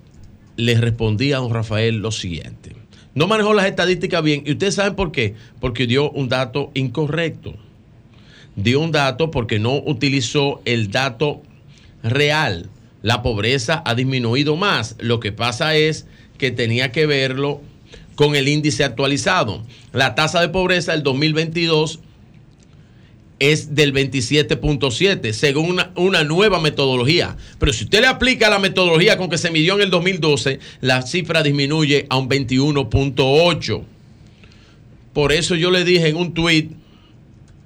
[0.55, 2.75] le respondí a don Rafael lo siguiente.
[3.13, 4.43] No manejó las estadísticas bien.
[4.45, 5.35] ¿Y ustedes saben por qué?
[5.59, 7.55] Porque dio un dato incorrecto
[8.55, 11.41] dio un dato porque no utilizó el dato
[12.03, 12.69] real.
[13.01, 14.95] La pobreza ha disminuido más.
[14.99, 16.05] Lo que pasa es
[16.37, 17.61] que tenía que verlo
[18.15, 19.63] con el índice actualizado.
[19.93, 21.99] La tasa de pobreza del 2022
[23.39, 27.37] es del 27.7, según una, una, nueva metodología.
[27.57, 31.01] Pero si usted le aplica la metodología con que se midió en el 2012, la
[31.01, 33.83] cifra disminuye a un 21.8.
[35.13, 36.73] Por eso yo le dije en un tuit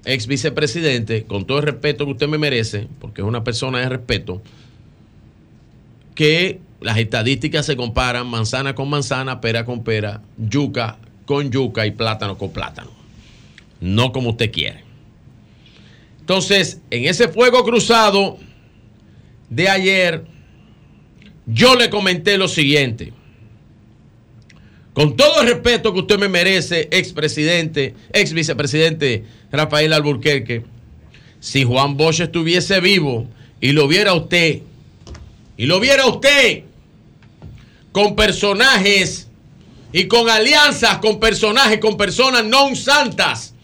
[0.05, 3.89] ex vicepresidente, con todo el respeto que usted me merece, porque es una persona de
[3.89, 4.41] respeto,
[6.15, 11.91] que las estadísticas se comparan manzana con manzana, pera con pera, yuca con yuca y
[11.91, 12.91] plátano con plátano.
[13.79, 14.83] No como usted quiere.
[16.19, 18.37] Entonces, en ese fuego cruzado
[19.49, 20.25] de ayer,
[21.45, 23.13] yo le comenté lo siguiente.
[24.93, 30.63] Con todo el respeto que usted me merece, expresidente, ex vicepresidente Rafael Alburquerque,
[31.39, 33.27] si Juan Bosch estuviese vivo
[33.59, 34.61] y lo viera usted,
[35.57, 36.63] y lo viera usted
[37.91, 39.27] con personajes
[39.91, 43.55] y con alianzas con personajes, con personas no santas,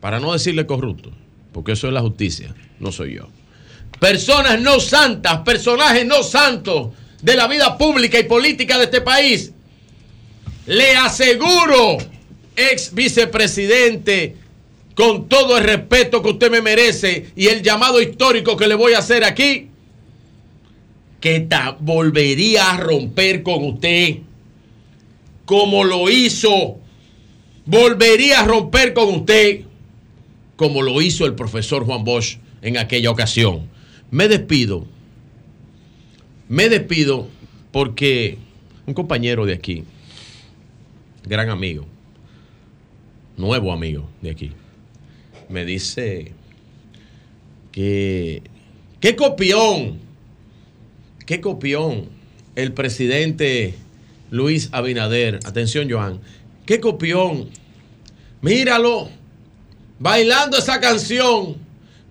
[0.00, 1.10] para no decirle corrupto,
[1.52, 3.28] porque eso es la justicia, no soy yo.
[3.98, 6.90] Personas no santas, personajes no santos
[7.22, 9.52] de la vida pública y política de este país
[10.68, 11.96] le aseguro,
[12.54, 14.36] ex vicepresidente,
[14.94, 18.92] con todo el respeto que usted me merece y el llamado histórico que le voy
[18.92, 19.68] a hacer aquí,
[21.20, 21.48] que
[21.80, 24.18] volvería a romper con usted
[25.46, 26.78] como lo hizo,
[27.64, 29.62] volvería a romper con usted
[30.56, 33.68] como lo hizo el profesor Juan Bosch en aquella ocasión.
[34.10, 34.84] Me despido,
[36.48, 37.28] me despido
[37.72, 38.36] porque
[38.84, 39.84] un compañero de aquí,
[41.28, 41.86] gran amigo,
[43.36, 44.52] nuevo amigo de aquí,
[45.48, 46.32] me dice
[47.70, 48.42] que,
[49.00, 49.98] qué copión,
[51.26, 52.08] qué copión
[52.56, 53.74] el presidente
[54.30, 56.20] Luis Abinader, atención Joan,
[56.66, 57.50] qué copión,
[58.40, 59.10] míralo,
[59.98, 61.56] bailando esa canción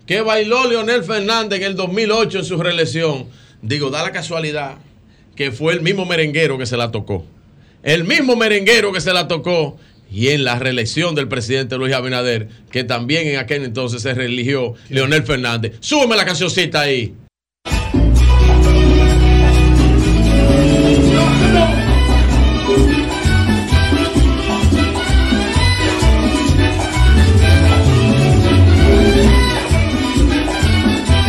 [0.05, 3.27] que bailó Leonel Fernández en el 2008 en su reelección.
[3.61, 4.77] Digo, da la casualidad
[5.35, 7.25] que fue el mismo merenguero que se la tocó.
[7.87, 9.79] El mismo merenguero que se la tocó
[10.11, 14.73] y en la reelección del presidente Luis Abinader, que también en aquel entonces se reeligió
[14.89, 15.77] Leonel Fernández.
[15.79, 17.15] Súbeme la cancioncita ahí.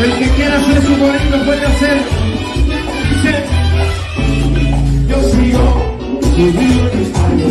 [0.02, 1.68] El que quiera hacer su bonito puede.
[3.14, 3.44] Dice,
[5.08, 5.77] yo sigo
[6.38, 7.48] viviendo en el año.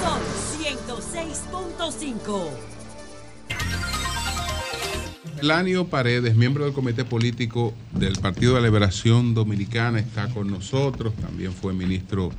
[0.00, 0.20] Son
[0.60, 2.50] 106.5.
[5.42, 11.12] Lanio Paredes, miembro del comité político del Partido de Liberación Dominicana, está con nosotros.
[11.16, 12.30] También fue ministro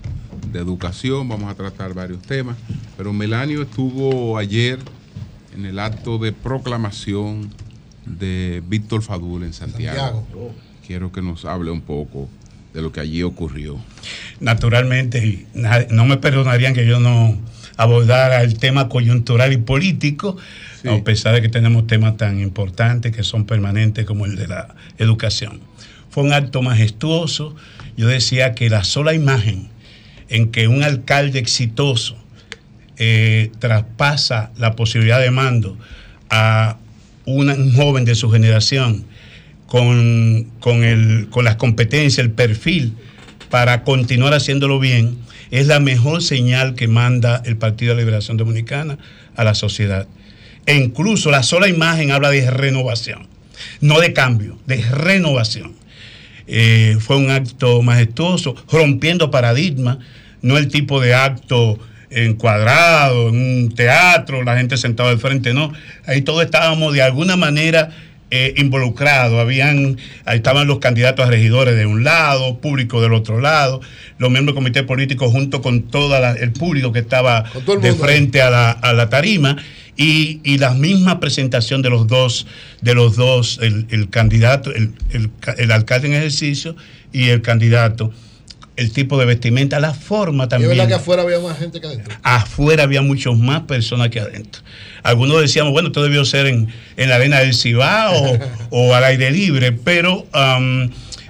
[0.49, 1.27] de Educación.
[1.27, 2.55] Vamos a tratar varios temas.
[2.95, 4.79] Pero Melanio estuvo ayer
[5.53, 7.49] en el acto de proclamación
[8.05, 10.25] de Víctor Fadul en Santiago.
[10.85, 12.29] Quiero que nos hable un poco
[12.73, 13.79] de lo que allí ocurrió.
[14.39, 15.45] naturalmente,
[15.89, 17.37] no me perdonarían que yo no
[17.77, 20.37] abordara el tema coyuntural y político,
[20.85, 24.75] a pesar de que tenemos temas tan importantes que son permanentes como el de la
[24.97, 25.61] educación.
[26.09, 27.55] Fue un acto majestuoso.
[27.97, 29.69] Yo decía que la sola imagen
[30.29, 32.17] en que un alcalde exitoso
[32.97, 35.77] eh, traspasa la posibilidad de mando
[36.29, 36.77] a
[37.25, 39.05] una- un joven de su generación
[39.67, 42.93] con, con, el, con las competencias, el perfil
[43.49, 45.17] para continuar haciéndolo bien,
[45.51, 48.97] es la mejor señal que manda el Partido de Liberación Dominicana
[49.35, 50.07] a la sociedad.
[50.65, 53.27] E incluso la sola imagen habla de renovación,
[53.81, 55.73] no de cambio, de renovación.
[56.47, 59.97] Eh, fue un acto majestuoso, rompiendo paradigmas,
[60.41, 61.79] no el tipo de acto
[62.15, 65.73] encuadrado en un teatro, la gente sentada al frente, no.
[66.07, 67.89] Ahí todos estábamos de alguna manera
[68.31, 69.39] eh, involucrados.
[69.39, 73.81] Habían, ahí estaban los candidatos a regidores de un lado, público del otro lado,
[74.17, 77.43] los miembros del comité político junto con todo el público que estaba
[77.81, 79.57] de frente a la, a la tarima.
[79.97, 82.47] Y, y la misma presentación de los dos,
[82.81, 84.91] de los dos, el, el candidato, el,
[85.57, 86.75] el alcalde en ejercicio
[87.13, 88.11] y el candidato,
[88.75, 91.79] el tipo de vestimenta, la forma Y es también verdad que afuera había más gente
[91.79, 92.13] que adentro.
[92.23, 94.61] afuera había muchos más personas que adentro.
[95.03, 98.39] Algunos decíamos, bueno, esto debió ser en, en la arena del Cibao
[98.69, 100.25] o, al aire libre, pero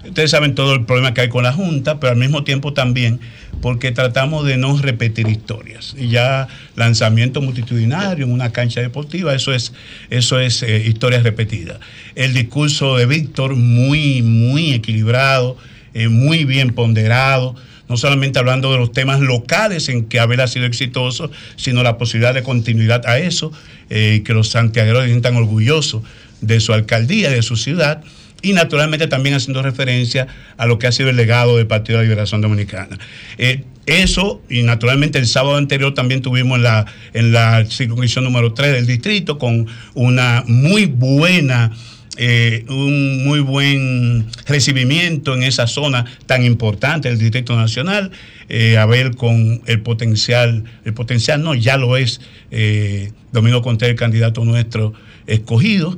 [0.06, 3.20] ustedes saben todo el problema que hay con la Junta, pero al mismo tiempo también
[3.62, 5.96] porque tratamos de no repetir historias.
[5.98, 9.74] Y ya lanzamiento multitudinario en una cancha deportiva, eso es,
[10.10, 11.80] eso es eh, historia repetida.
[12.16, 15.58] El discurso de Víctor muy, muy equilibrado,
[15.96, 17.56] eh, muy bien ponderado,
[17.88, 21.98] no solamente hablando de los temas locales en que Abel ha sido exitoso, sino la
[21.98, 23.54] posibilidad de continuidad a eso,
[23.90, 26.04] eh, que los santiagueros se sientan orgullosos
[26.42, 28.04] de su alcaldía, de su ciudad,
[28.42, 30.28] y naturalmente también haciendo referencia
[30.58, 33.00] a lo que ha sido el legado del Partido de la Liberación Dominicana.
[33.38, 38.54] Eh, eso, y naturalmente el sábado anterior también tuvimos en la, en la circunscripción número
[38.54, 41.72] 3 del distrito con una muy buena
[42.18, 48.12] eh, un muy buen recibimiento en esa zona tan importante del Distrito Nacional,
[48.48, 52.22] eh, a ver con el potencial, el potencial no, ya lo es
[52.52, 54.94] eh, Domingo Contreras, el candidato nuestro
[55.28, 55.98] escogido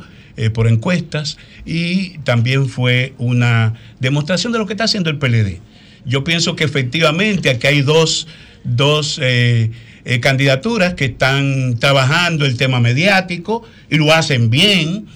[0.54, 5.60] por encuestas, y también fue una demostración de lo que está haciendo el PLD.
[6.06, 8.28] Yo pienso que efectivamente aquí hay dos,
[8.64, 9.20] dos
[10.22, 15.08] candidaturas que están trabajando el tema mediático y lo hacen bien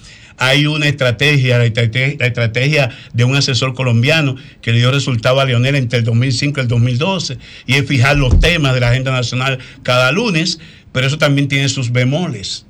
[0.42, 5.76] hay una estrategia, la estrategia, de un asesor colombiano que le dio resultado a Leonel
[5.76, 9.60] entre el 2005 y el 2012, y es fijar los temas de la agenda nacional
[9.84, 10.58] cada lunes,
[10.90, 12.66] pero eso también tiene sus bemoles.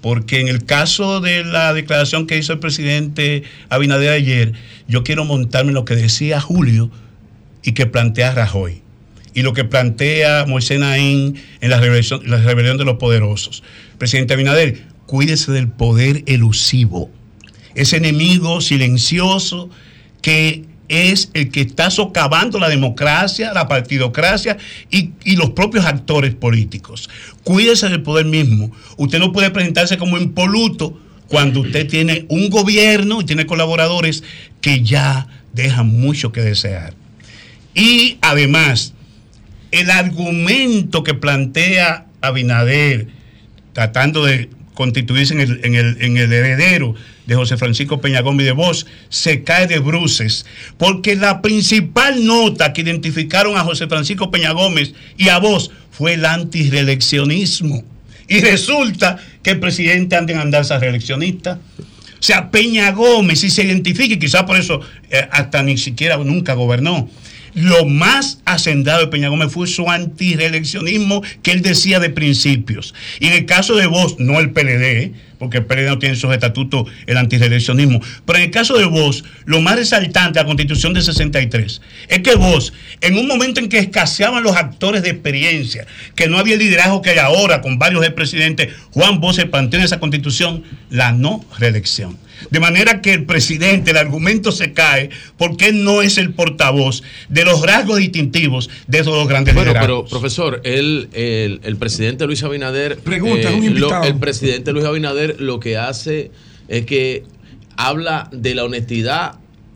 [0.00, 4.52] Porque en el caso de la declaración que hizo el presidente Abinader ayer,
[4.88, 6.90] yo quiero montarme en lo que decía Julio
[7.62, 8.80] y que plantea Rajoy.
[9.34, 13.62] Y lo que plantea Moisés Naín en la rebelión, la rebelión de los poderosos.
[13.98, 17.10] Presidente Abinader, cuídese del poder elusivo,
[17.74, 19.70] ese enemigo silencioso
[20.22, 24.56] que es el que está socavando la democracia, la partidocracia
[24.90, 27.08] y, los propios actores políticos.
[27.42, 28.70] Cuídese del poder mismo.
[28.96, 30.98] Usted no puede presentarse como impoluto
[31.28, 34.22] cuando usted tiene un gobierno y tiene colaboradores
[34.60, 36.94] que ya dejan mucho que desear.
[37.74, 38.94] Y además,
[39.70, 43.08] el argumento que plantea Abinader,
[43.72, 46.94] tratando de constituirse en el, en el- en el heredero
[47.26, 50.44] de José Francisco Peña Gómez de Vos, se cae de bruces,
[50.76, 56.14] porque la principal nota que identificaron a José Francisco Peña Gómez y a Vos fue
[56.14, 57.82] el antireeleccionismo.
[58.28, 61.58] Y resulta que el presidente anda en andarse reeleccionista.
[61.78, 64.80] O sea, Peña Gómez, si se identifica, y quizás por eso
[65.10, 67.08] eh, hasta ni siquiera nunca gobernó.
[67.54, 72.94] Lo más hacendado de Peña Gómez fue su antireeleccionismo que él decía de principios.
[73.20, 76.20] Y en el caso de Vos, no el PLD, porque el PLD no tiene en
[76.20, 80.46] sus estatutos el antireeleccionismo, pero en el caso de Vos, lo más resaltante de la
[80.46, 85.10] Constitución de 63 es que Vos, en un momento en que escaseaban los actores de
[85.10, 89.46] experiencia, que no había el liderazgo que hay ahora con varios expresidentes, Juan Vos se
[89.46, 92.18] planteó en esa Constitución la no reelección.
[92.50, 95.08] De manera que el presidente, el argumento se cae
[95.38, 99.72] porque él no es el portavoz de los rasgos distintivos de esos dos grandes Bueno,
[99.72, 100.10] pero liderazgos.
[100.10, 104.04] profesor, él, el, el presidente Luis Abinader, eh, Pregunta, es un lo- invitado.
[104.04, 106.30] el presidente Luis Abinader lo que hace
[106.68, 107.24] es que
[107.76, 109.34] habla de la honestidad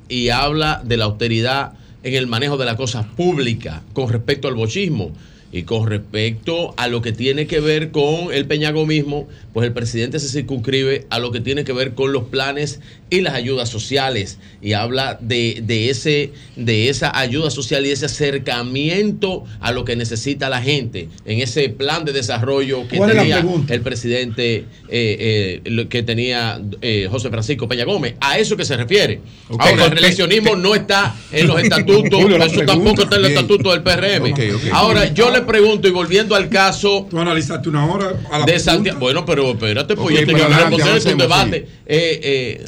[0.09, 1.73] y habla de la austeridad
[2.03, 5.13] en el manejo de las cosas públicas con respecto al bochismo
[5.51, 10.19] y con respecto a lo que tiene que ver con el peñagomismo, pues el presidente
[10.19, 12.81] se circunscribe a lo que tiene que ver con los planes
[13.11, 18.07] y las ayudas sociales y habla de, de ese, de esa ayuda social y ese
[18.07, 23.17] acercamiento a lo que necesita la gente en ese plan de desarrollo que ¿Cuál es
[23.17, 28.15] la tenía el presidente eh, eh, que tenía eh, José Francisco Peña Gómez.
[28.21, 29.21] A eso que se refiere.
[29.59, 32.67] Ahora, el reeleccionismo no está en los estatutos, eso pregunta.
[32.67, 33.41] tampoco está en los Bien.
[33.41, 34.73] estatutos del PRM.
[34.73, 38.59] Ahora, yo le pregunto, y volviendo al caso Tú analizaste una hora a la de.
[38.59, 38.99] Santiago.
[38.99, 41.57] Bueno, pero espérate, pues Ok, yo tengo pero que responder un debate.
[41.87, 42.67] Eh, eh,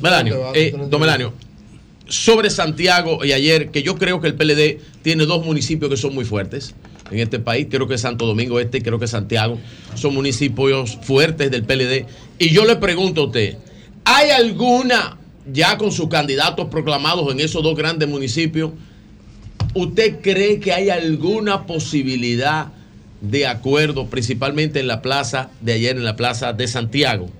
[0.00, 1.32] Melanio, eh, don Melanio,
[2.06, 6.14] sobre Santiago y ayer, que yo creo que el PLD tiene dos municipios que son
[6.14, 6.74] muy fuertes
[7.10, 9.58] en este país, creo que Santo Domingo Este y creo que Santiago,
[9.94, 12.06] son municipios fuertes del PLD.
[12.38, 13.56] Y yo le pregunto a usted,
[14.04, 15.18] ¿hay alguna,
[15.52, 18.70] ya con sus candidatos proclamados en esos dos grandes municipios,
[19.74, 22.68] ¿usted cree que hay alguna posibilidad
[23.20, 27.30] de acuerdo, principalmente en la plaza de ayer, en la plaza de Santiago?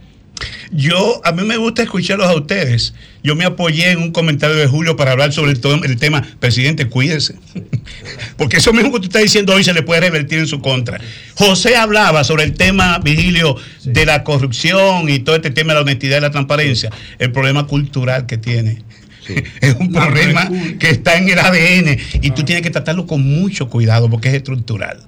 [0.73, 2.94] Yo, a mí me gusta escucharlos a ustedes.
[3.24, 6.86] Yo me apoyé en un comentario de Julio para hablar sobre el, el tema, presidente,
[6.86, 7.35] cuídese.
[8.36, 11.01] Porque eso mismo que usted está diciendo hoy se le puede revertir en su contra.
[11.35, 15.82] José hablaba sobre el tema, Vigilio, de la corrupción y todo este tema de la
[15.82, 16.90] honestidad y la transparencia.
[17.19, 18.82] El problema cultural que tiene.
[19.61, 20.49] Es un problema
[20.79, 24.35] que está en el ADN y tú tienes que tratarlo con mucho cuidado porque es
[24.35, 24.99] estructural.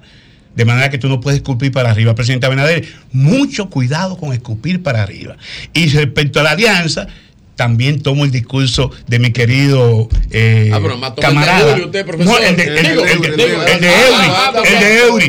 [0.55, 2.13] De manera que tú no puedes escupir para arriba.
[2.13, 5.35] Presidente Abinader, mucho cuidado con escupir para arriba.
[5.73, 7.07] Y respecto a la alianza,
[7.55, 11.71] también tomo el discurso de mi querido eh, Ah, pero más toma el de camarada.
[11.71, 12.39] Julio usted, profesor.
[12.39, 14.27] No, el de, el, el- Digo, el de- el ah, Eury.
[14.29, 15.27] ah, El de Eury.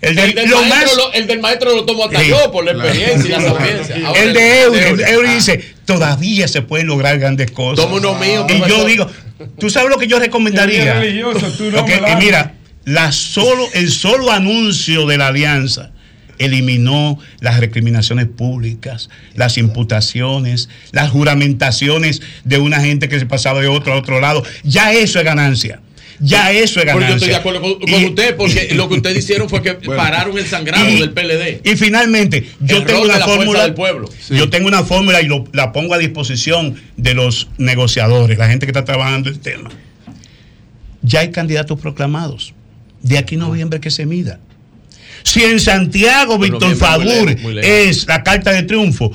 [0.00, 2.28] El, de- el del lo maestro más- lo- el del maestro lo tomo hasta Sí.
[2.28, 3.96] yo por la experiencia y la sapiencia.
[4.06, 5.34] Ahora, El de Eury, Ah.
[5.34, 7.84] dice, todavía se pueden lograr grandes cosas.
[7.84, 9.10] Toma uno mío, Y yo digo,
[9.58, 11.00] ¿tú sabes lo que yo recomendaría?
[11.56, 12.54] Tú no, y mira,
[12.84, 15.90] la solo, el solo anuncio de la alianza
[16.38, 23.66] eliminó las recriminaciones públicas, las imputaciones, las juramentaciones de una gente que se pasaba de
[23.68, 24.44] otro a otro lado.
[24.62, 25.80] Ya eso es ganancia.
[26.20, 27.08] Ya eso es ganancia.
[27.10, 29.74] yo estoy de acuerdo con, con Y- usted porque lo que ustedes hicieron fue que
[29.96, 31.60] pararon el sangrado Y- del PLD.
[31.64, 33.62] Y finalmente, yo El tengo de una la fórmula.
[33.62, 34.08] del pueblo.
[34.30, 38.66] Yo tengo una fórmula y lo- la pongo a disposición de los negociadores, la gente
[38.66, 39.70] que está trabajando el tema.
[41.02, 42.54] Ya hay candidatos proclamados.
[43.02, 44.40] De aquí a noviembre que se mida.
[45.22, 49.12] Si en Santiago Víctor Fagur es la carta de triunfo,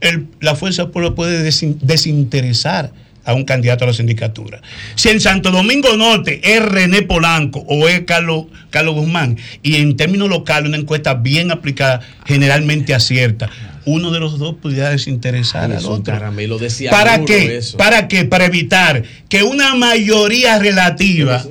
[0.00, 2.92] el- la fuerza del pueblo puede desin- desinteresar
[3.28, 4.62] a un candidato a la sindicatura.
[4.94, 9.98] Si en Santo Domingo Norte es René Polanco o es Carlos, Carlos Guzmán, y en
[9.98, 13.50] términos locales una encuesta bien aplicada generalmente acierta,
[13.84, 16.14] uno de los dos pudiera desinteresar Es al otro.
[16.14, 17.58] caramelo de ¿Para qué?
[17.58, 17.76] eso.
[17.76, 18.24] ¿Para qué?
[18.24, 21.44] Para evitar que una mayoría relativa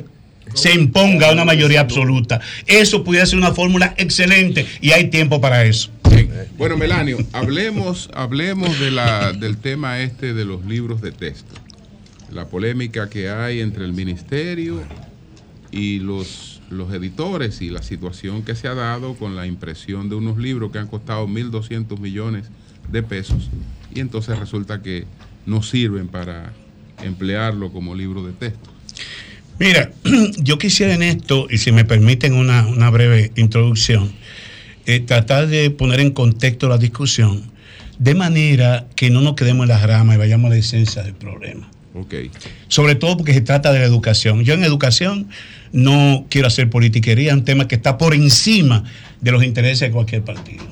[0.56, 2.42] se imponga a una mayoría absoluta.
[2.66, 5.92] Eso pudiera ser una fórmula excelente y hay tiempo para eso.
[6.58, 11.54] Bueno, Melanio, hablemos, hablemos de la, del tema este de los libros de texto.
[12.38, 14.84] La polémica que hay entre el ministerio
[15.72, 20.14] y los, los editores y la situación que se ha dado con la impresión de
[20.14, 22.46] unos libros que han costado 1.200 millones
[22.92, 23.50] de pesos
[23.92, 25.06] y entonces resulta que
[25.48, 26.54] no sirven para
[27.02, 28.70] emplearlo como libro de texto.
[29.58, 29.92] Mira,
[30.38, 34.12] yo quisiera en esto, y si me permiten una, una breve introducción,
[34.86, 37.50] eh, tratar de poner en contexto la discusión
[37.98, 41.16] de manera que no nos quedemos en las ramas y vayamos a la esencia del
[41.16, 41.68] problema.
[42.68, 44.44] Sobre todo porque se trata de la educación.
[44.44, 45.28] Yo en educación
[45.72, 48.84] no quiero hacer politiquería, un tema que está por encima
[49.22, 50.66] de los intereses de cualquier partido.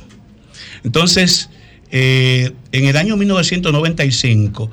[0.84, 1.50] Entonces,
[1.92, 4.72] eh, en el año 1995,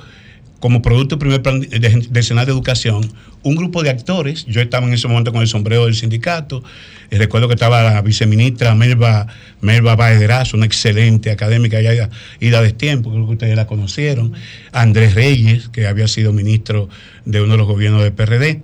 [0.63, 3.13] como producto del primer plan de- nacional de educación,
[3.43, 6.63] un grupo de actores, yo estaba en ese momento con el sombrero del sindicato,
[7.11, 9.27] y recuerdo que estaba la viceministra Melba,
[9.61, 12.09] Melba Baez de Erazo, una excelente académica ya
[12.39, 14.35] ida de tiempo, creo que ustedes la conocieron,
[14.71, 16.89] Andrés Reyes, que había sido ministro
[17.25, 18.63] de uno de los gobiernos del PRD,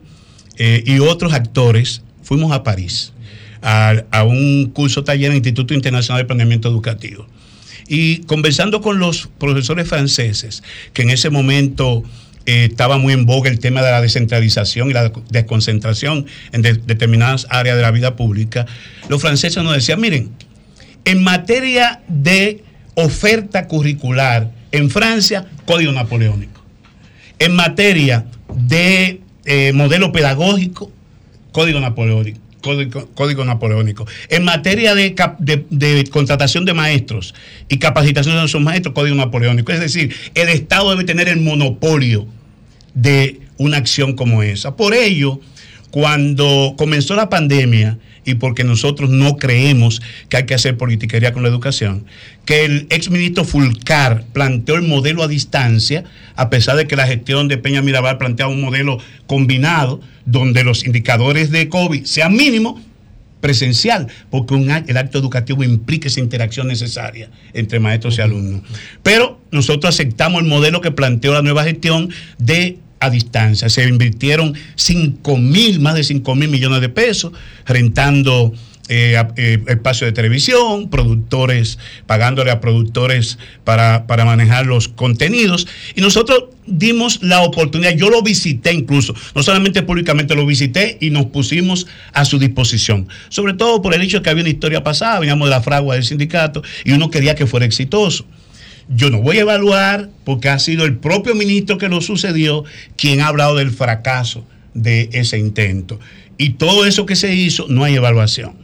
[0.56, 3.12] eh, y otros actores, fuimos a París
[3.60, 7.26] a un curso taller en el Instituto Internacional de Planeamiento Educativo.
[7.88, 10.62] Y conversando con los profesores franceses,
[10.92, 12.02] que en ese momento
[12.46, 16.74] eh, estaba muy en boga el tema de la descentralización y la desconcentración en de-
[16.74, 18.66] determinadas áreas de la vida pública,
[19.08, 20.30] los franceses nos decían, miren,
[21.04, 22.62] en materia de
[22.94, 26.60] oferta curricular, en Francia, código napoleónico.
[27.38, 30.92] En materia de eh, modelo pedagógico,
[31.52, 32.40] código napoleónico.
[33.14, 34.06] Código, napoleónico.
[34.28, 35.14] En materia de-
[35.70, 37.34] de contratación de maestros
[37.68, 39.72] y capacitación de esos maestros, código napoleónico.
[39.72, 42.26] Es decir, el Estado debe tener el monopolio
[42.94, 44.76] de una acción como esa.
[44.76, 45.40] Por ello,
[45.90, 47.98] cuando comenzó la pandemia
[48.28, 52.04] y porque nosotros no creemos que hay que hacer politiquería con la educación,
[52.44, 56.04] que el exministro Fulcar planteó el modelo a distancia,
[56.36, 60.84] a pesar de que la gestión de Peña Mirabal planteaba un modelo combinado, donde los
[60.84, 62.82] indicadores de COVID sean mínimos,
[63.40, 68.62] presencial, porque un el acto educativo implica esa interacción necesaria entre maestros y alumnos.
[69.02, 73.68] Pero nosotros aceptamos el modelo que planteó la nueva gestión de a distancia.
[73.68, 77.32] Se invirtieron 5 mil, más de 5 mil millones de pesos,
[77.66, 78.52] rentando
[78.90, 85.66] eh, eh, espacio de televisión, productores, pagándole a productores para, para manejar los contenidos.
[85.94, 91.10] Y nosotros dimos la oportunidad, yo lo visité incluso, no solamente públicamente lo visité y
[91.10, 93.08] nos pusimos a su disposición.
[93.28, 95.94] Sobre todo por el hecho de que había una historia pasada, veníamos de la fragua
[95.94, 98.24] del sindicato y uno quería que fuera exitoso.
[98.88, 102.64] Yo no voy a evaluar porque ha sido el propio ministro que lo sucedió
[102.96, 106.00] quien ha hablado del fracaso de ese intento.
[106.38, 108.54] Y todo eso que se hizo, no hay evaluación.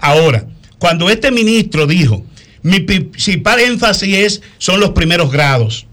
[0.00, 0.46] Ahora,
[0.78, 2.24] cuando este ministro dijo,
[2.62, 5.86] mi principal énfasis es, son los primeros grados,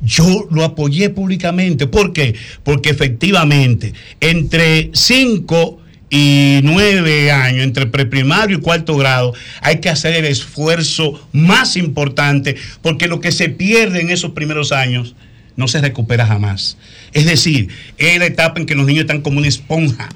[0.00, 1.86] yo lo apoyé públicamente.
[1.86, 2.34] ¿Por qué?
[2.64, 5.81] Porque efectivamente, entre 5
[6.14, 9.32] y 9 años, entre preprimario y cuarto grado,
[9.62, 14.72] hay que hacer el esfuerzo más importante, porque lo que se pierde en esos primeros
[14.72, 15.14] años
[15.56, 16.76] no se recupera jamás.
[17.14, 20.10] Es decir, es la etapa en que los niños están como una esponja.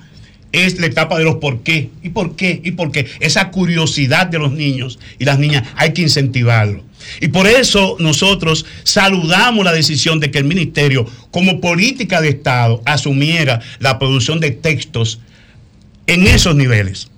[0.53, 3.07] Es la etapa de los por qué, y por qué, y por qué.
[3.21, 6.85] Esa curiosidad de los niños y las niñas hay que incentivarlo.
[7.23, 12.83] Y por eso nosotros saludamos la decisión de que el ministerio, como política de Estado,
[12.85, 15.21] asumiera la producción de textos
[16.07, 17.09] en esos niveles,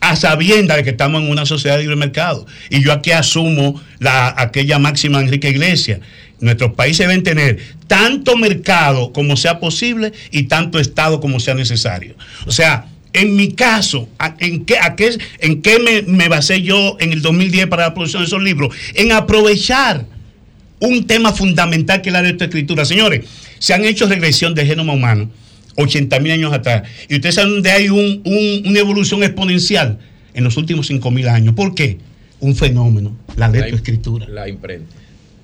[0.00, 2.46] a sabienda de que estamos en una sociedad de libre mercado.
[2.70, 6.00] Y yo aquí asumo la, aquella máxima de Enrique Iglesias.
[6.40, 7.58] Nuestros países deben tener
[7.88, 12.14] tanto mercado como sea posible y tanto Estado como sea necesario.
[12.46, 14.76] O sea, en mi caso, ¿a- ¿en qué,
[15.40, 18.72] en qué me, basé yo en el 2010 para la producción de esos libros?
[18.94, 20.06] En aprovechar
[20.78, 22.84] un tema fundamental que es la lectoescritura.
[22.84, 23.24] Señores,
[23.58, 25.28] se han hecho regresión del genoma humano
[25.78, 26.82] 80 mil años atrás.
[27.08, 29.98] Y ustedes saben dónde hay un- un- una evolución exponencial
[30.34, 31.54] en los últimos 5 mil años.
[31.54, 31.98] ¿Por qué?
[32.40, 34.26] Un fenómeno, la lectoescritura.
[34.28, 34.94] La imprenta.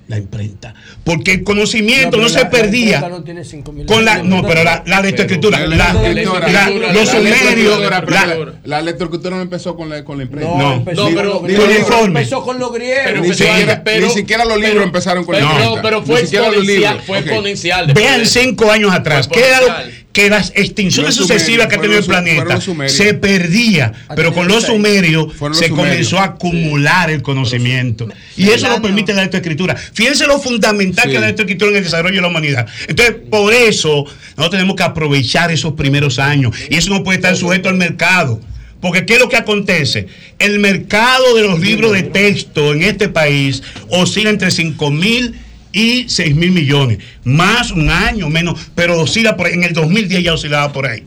[0.07, 0.75] La imprenta.
[1.03, 2.99] Porque el conocimiento no, pero se la- perdía.
[3.09, 6.51] no tiene 5.000 con la, no, pero la, la lectoescritura, Pero la- la la- lectoescritura,
[6.51, 10.55] la- la los sumerios, la- pero La lectoescritura no empezó con la, con la imprenta.
[10.59, 11.67] No, empezó Ni- con los ni- griegos.
[11.69, 12.19] ni- informe.
[12.19, 13.01] Empezó con los griegos.
[13.03, 15.59] Pero ni, siquiera, antes, pero- ni siquiera los libros pero- empezaron con pero, la no,
[15.59, 15.81] imprenta.
[15.81, 17.03] pero Ni fue exponencial, libros.
[17.07, 17.93] fue exponencial.
[17.93, 19.87] Vean cinco años atrás, que, era.
[20.15, 24.47] Que las extinciones Los sucesivas sumerios, que ha tenido el planeta se perdía, pero con
[24.47, 25.77] los sumerios los se sumerios.
[25.77, 28.07] comenzó a acumular el conocimiento.
[28.37, 29.75] Y eso lo permite la lectoescritura.
[29.75, 31.09] Fíjense lo fundamental Sí.
[31.09, 32.65] que es la lectoescritura en el desarrollo de la humanidad.
[32.87, 34.05] Entonces, por eso,
[34.37, 36.55] nosotros tenemos que aprovechar esos primeros años.
[36.69, 38.39] Y eso no puede estar sujeto al mercado.
[38.79, 40.07] Porque ¿qué es lo que acontece?
[40.39, 45.35] El mercado de los libros de texto en este país oscila entre 5 mil
[45.75, 46.99] y 6 mil millones.
[47.25, 49.53] Más un año, menos, pero oscila por ahí.
[49.53, 51.03] En el 2010 ya oscilaba por ahí.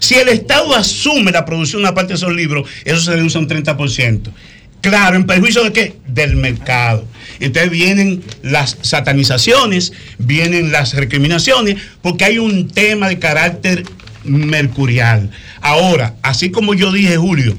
[0.00, 3.36] Si el Estado asume la producción de una parte de esos libros, eso se reduce
[3.36, 4.32] a un 30%.
[4.80, 5.96] Claro, en perjuicio de qué?
[6.06, 7.06] Del mercado.
[7.40, 13.84] Entonces vienen las satanizaciones, vienen las recriminaciones, porque hay un tema de carácter
[14.24, 15.30] mercurial.
[15.60, 17.56] Ahora, así como yo dije, Julio,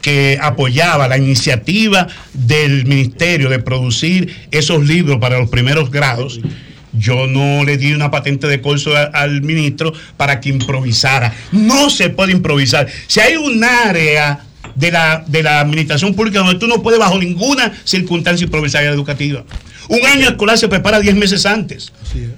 [0.00, 6.40] que apoyaba la iniciativa del ministerio de producir esos libros para los primeros grados,
[6.92, 11.32] yo no le di una patente de curso a- al ministro para que improvisara.
[11.52, 12.88] No se puede improvisar.
[13.06, 14.40] Si hay un área
[14.74, 19.44] de la, de la administración pública donde tú no puedes bajo ninguna circunstancia improvisar educativa.
[19.90, 21.92] Un año escolar se prepara 10 meses antes.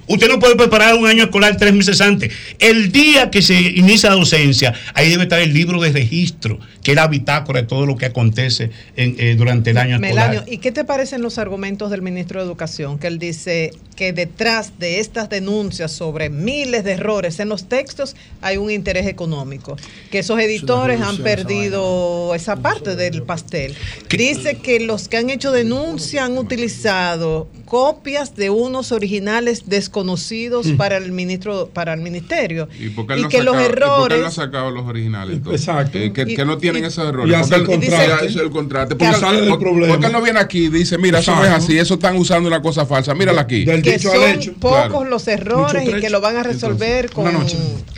[0.06, 2.32] Usted no puede preparar un año escolar tres meses antes.
[2.58, 6.92] El día que se inicia la docencia, ahí debe estar el libro de registro, que
[6.92, 10.52] es la bitácora de todo lo que acontece en, eh, durante el año Melanio, escolar.
[10.54, 12.98] ¿y qué te parecen los argumentos del ministro de Educación?
[12.98, 18.16] Que él dice que detrás de estas denuncias sobre miles de errores en los textos
[18.40, 19.76] hay un interés económico,
[20.10, 23.74] que esos editores han esa perdido esa parte del pastel.
[24.10, 30.66] Dice que los que han hecho denuncia han utilizado out copias de unos originales desconocidos
[30.66, 30.76] Mm.
[30.76, 33.54] para el ministro para el ministerio ¿Y, por qué él y no ha que los
[33.56, 35.36] sacado- y por qué él no errores ha sacado los originales?
[35.38, 35.60] entonces?
[35.68, 35.96] Exacto.
[35.98, 37.32] Eh, que, Y- que no tienen y- esos errores.
[37.32, 38.94] y hace Porque el hizo el contraste.
[38.94, 39.94] Que Porque, sale del problema.
[39.94, 42.60] porque no viene aquí y dice, mira, eso no es así, eso están usando una
[42.60, 43.64] cosa falsa, mírala aquí.
[43.64, 45.04] que son pocos Claro.
[45.04, 47.32] los errores y que lo van a resolver con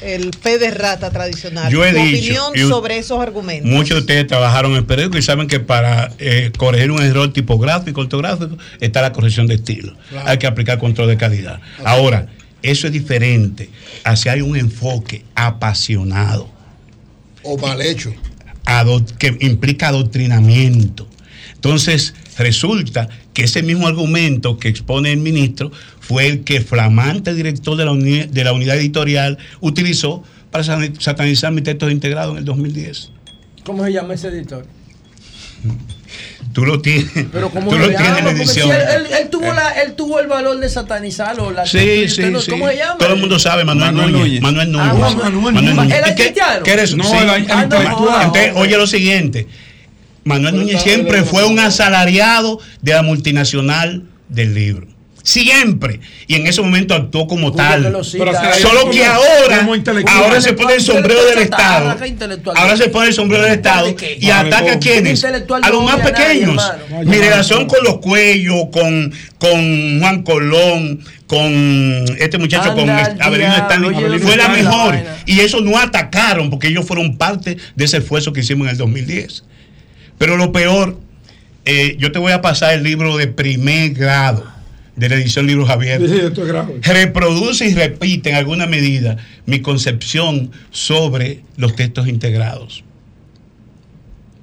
[0.03, 1.73] el fe de rata tradicional.
[1.73, 3.69] Yo he Tu dicho, opinión sobre esos argumentos.
[3.69, 7.33] Muchos de ustedes trabajaron en el periódico y saben que para eh, corregir un error
[7.33, 9.94] tipográfico, ortográfico, está la corrección de estilo.
[10.10, 10.28] Claro.
[10.28, 11.60] Hay que aplicar control de calidad.
[11.84, 12.28] Ahora,
[12.62, 13.68] eso es diferente
[14.05, 16.49] a si hay un enfoque apasionado.
[17.43, 18.12] O mal hecho.
[19.18, 21.07] que implica adoctrinamiento.
[21.55, 25.70] Entonces, resulta que ese mismo argumento que expone el ministro
[26.01, 31.52] fue el que flamante director de la, uni- de la unidad editorial utilizó para satanizar
[31.52, 33.10] mi texto integrado en el 2010.
[33.65, 34.67] ¿Cómo se llama ese editor?
[36.55, 38.70] Tú lo tienes, Pero ¿cómo tú lo tienes en Porque si edición.
[38.70, 41.50] él, él- él tuvo la- él tuvo el valor de satanizarlo.
[41.50, 42.50] La Sí, sí, no- sí.
[42.52, 42.97] ¿Cómo se llama?
[42.97, 44.26] Todo el mundo sabe, Manuel, Manuel Núñez.
[44.26, 44.41] Núñez.
[44.42, 44.89] Manuel Núñez.
[44.89, 44.94] Ah,
[45.52, 45.94] Manuel Núñez.
[45.99, 46.94] ¿Él es ¿Y qué- eres?
[46.97, 47.10] No, Sí.
[47.18, 48.23] Ah, intelectual.
[48.26, 49.49] Entonces, oye lo siguiente.
[50.23, 54.86] Manuel Núñez siempre fue un asalariado de la multinacional del libro.
[55.25, 56.01] Siempre.
[56.27, 57.83] Y en ese momento actuó como tal.
[58.05, 58.53] cita.
[58.55, 59.57] Se- Solo que como- ahora,
[60.12, 61.97] ahora se pone el sombrero del Estado.
[62.55, 63.89] Ahora se pone el sombrero del Estado
[64.20, 65.25] y ataca a quienes?
[65.25, 66.62] A los más pequeños.
[67.07, 73.57] Mi relación con los cuellos, con, con Juan Colón, con este muchacho, con Anda Avelino
[73.57, 74.94] Stanley, oye, fue la mejor.
[75.25, 78.77] Y eso no atacaron porque ellos fueron parte de ese esfuerzo que hicimos en el
[78.77, 79.43] 2010.
[80.19, 80.99] Pero lo peor,
[81.65, 84.53] eh, yo te voy a pasar el libro de primer grado
[84.97, 86.10] de la edición Libros Abiertos.
[86.10, 86.74] Sí, esto es grave.
[86.82, 89.16] Reproduce y repite en alguna medida
[89.47, 92.84] mi concepción sobre los textos integrados.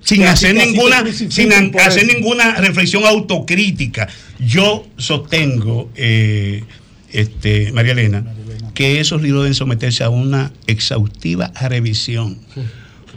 [0.01, 4.09] Sin hacer ninguna, sin hacer ninguna reflexión autocrítica.
[4.39, 6.63] Yo sostengo, eh,
[7.11, 8.25] este, María Elena,
[8.73, 12.39] que esos libros deben someterse a una exhaustiva revisión.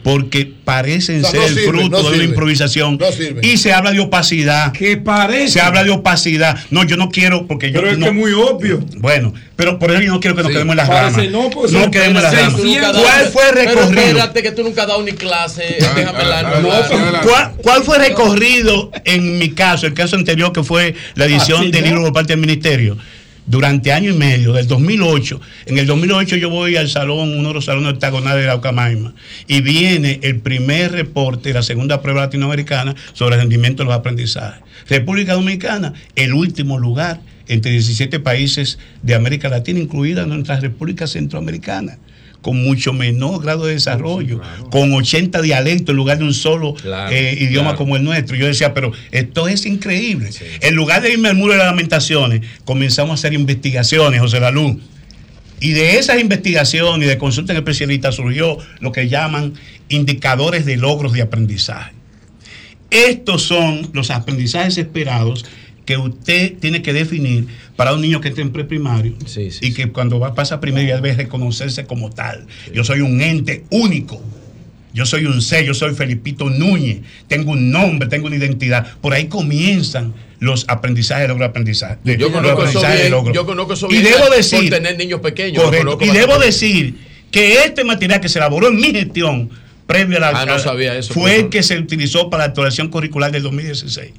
[0.05, 2.99] Porque parecen O sea, ser no el fruto no de una improvisación.
[2.99, 3.07] No
[3.41, 4.71] y se habla de opacidad.
[4.71, 5.53] Que parece.
[5.53, 6.59] Se habla de opacidad.
[6.69, 8.85] No, yo no quiero, porque yo Pero es no- que es muy obvio.
[8.97, 10.53] Bueno, pero por eso yo no quiero que nos Sí.
[10.53, 11.31] quedemos en las Parece ramas.
[11.31, 13.01] no, pues, quedemos en las pero ramas.
[13.01, 14.01] ¿Cuál fue el Pero recorrido?
[14.05, 15.77] espérate que tú nunca has dado ni clase.
[15.95, 17.27] Déjame la ah, No, Adelante, adelante.
[17.27, 21.71] ¿cuál, cuál fue el recorrido en mi caso, el caso anterior que fue la edición
[21.71, 22.95] del libro por parte del ministerio?
[23.47, 25.39] Durante año y medio, del 2008.
[25.67, 29.13] En el 2008 yo voy al salón, uno de los salones octagonales de la Ucamaima,
[29.47, 34.63] y viene el primer reporte la segunda prueba latinoamericana sobre el rendimiento de los aprendizajes.
[34.89, 41.99] República Dominicana, el último lugar entre 17 países de América Latina, incluida nuestra República Centroamericana
[42.45, 47.11] con mucho menor grado de desarrollo, con 80 dialectos en lugar de un solo Claro,
[47.11, 47.77] eh, idioma claro.
[47.79, 48.35] como el nuestro.
[48.35, 50.29] Yo decía, pero esto es increíble.
[50.61, 54.79] En lugar de irme al muro de las lamentaciones, comenzamos a hacer investigaciones, José Lalú.
[55.59, 59.55] Y de esas investigaciones y de consulta en especialistas surgió lo que llaman
[59.89, 61.93] indicadores de logros de aprendizaje.
[62.91, 65.45] Estos son los aprendizajes esperados
[65.85, 69.73] que usted tiene que definir para un niño que esté en preprimario Sí, sí, y
[69.73, 72.45] que cuando va pasa primero ya debe reconocerse como tal.
[72.73, 74.21] Yo soy un ente único.
[74.93, 78.95] Yo soy un ser, yo soy Felipito Núñez, tengo un nombre, tengo una identidad.
[79.01, 81.97] Por ahí comienzan los aprendizajes, logro aprendizaje.
[82.05, 83.11] de- Yo conozco de bien.
[83.11, 83.33] logro.
[83.33, 85.61] Yo conozco eso Y bien debo por decir, tener niños pequeños.
[85.63, 86.95] correcto, y debo decir
[87.29, 89.49] que este material que se elaboró en mi gestión
[89.85, 92.47] previo a la Ah, no sabía eso, fue por el que se utilizó para la
[92.47, 94.11] actualización curricular del 2016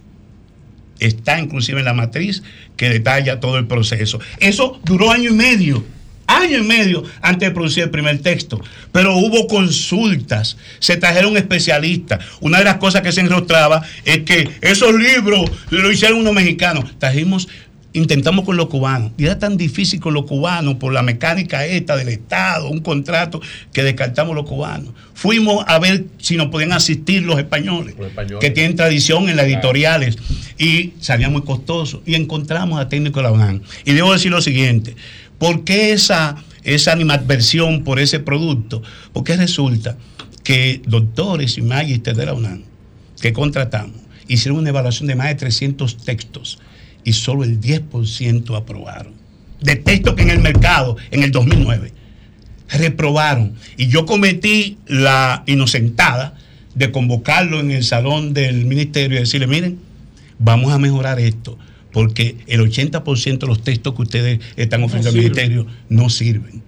[1.01, 2.43] está inclusive en la matriz
[2.77, 4.21] que detalla todo el proceso.
[4.39, 5.85] Eso duró año y medio,
[6.27, 8.61] año y medio antes de producir el primer texto,
[8.93, 12.25] pero hubo consultas, se trajeron especialistas.
[12.41, 16.99] Una de las cosas que se enrostraba es que esos libros lo hicieron unos mexicanos.
[16.99, 17.49] Trajimos
[17.97, 19.13] intentamos con los cubanos.
[19.17, 23.41] Y era tan difícil con los cubanos por la mecánica esta del Estado, un contrato,
[23.73, 24.91] que descartamos los cubanos.
[25.15, 28.39] Fuimos a ver si nos podían asistir los españoles, Los españoles.
[28.41, 30.17] que tienen tradición en las editoriales,
[30.59, 32.03] y salía muy costoso.
[32.07, 33.63] Y encontramos a técnico de la UNAM.
[33.85, 34.95] Y debo decir lo siguiente,
[35.39, 38.83] ¿por qué esa, esa animadversión por ese producto?
[39.13, 39.97] Porque resulta
[40.45, 42.63] que doctores y magísteres de la UNAM
[43.21, 43.97] que contratamos
[44.29, 46.59] hicieron una evaluación de más de 300 textos
[47.07, 49.15] y solo el 10% aprobaron.
[49.63, 51.93] De textos que en el mercado, en el 2009,
[52.69, 53.55] reprobaron.
[53.79, 56.35] Y yo cometí la inocentada
[56.75, 59.79] de convocarlo en el salón del ministerio y decirle, miren,
[60.41, 61.57] vamos a mejorar esto,
[61.93, 66.61] porque el 80% de los textos que ustedes están ofreciendo al ministerio no sirven.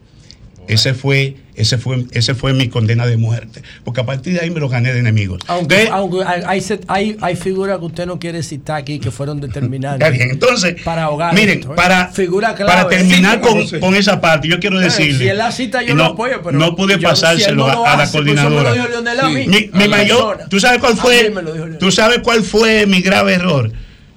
[0.69, 4.51] Ese fue, ese fue, ese fue mi condena de muerte, porque a partir de ahí
[4.51, 5.41] me lo gané de enemigos.
[5.47, 10.07] Aunque, aunque hay, figuras que usted no quiere citar aquí que fueron determinantes.
[10.07, 11.77] Está bien, entonces, para ahogar miren, esto, ¿eh?
[11.77, 12.71] para, Figura clave.
[12.71, 15.19] para terminar con, esa parte, yo quiero Eh, decirle.
[15.19, 17.11] si él la cita, yo y lo no, apoyo, pero no pude yo- si él
[17.11, 18.73] pasárselo no lo a, la pues me lo coordinadora.
[18.75, 20.49] dijo Leonel a mí, Mi, mayor, persona.
[20.51, 21.31] ¿tú sabes cuál fue?
[21.31, 21.43] me.
[21.79, 23.73] ¿Tú sabes cuál fue mi grave error?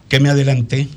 [0.09, 0.89] Que me adelanté.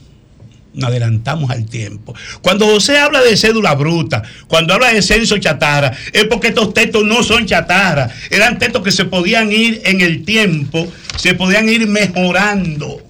[0.75, 2.15] Nos adelantamos al tiempo.
[2.43, 7.05] Cuando José habla de cédula bruta, cuando habla de censo chatarra, es porque estos textos
[7.05, 8.11] no son chatarra.
[8.31, 10.87] Eran textos que se podían ir en el tiempo,
[11.17, 13.04] se podían ir mejorando.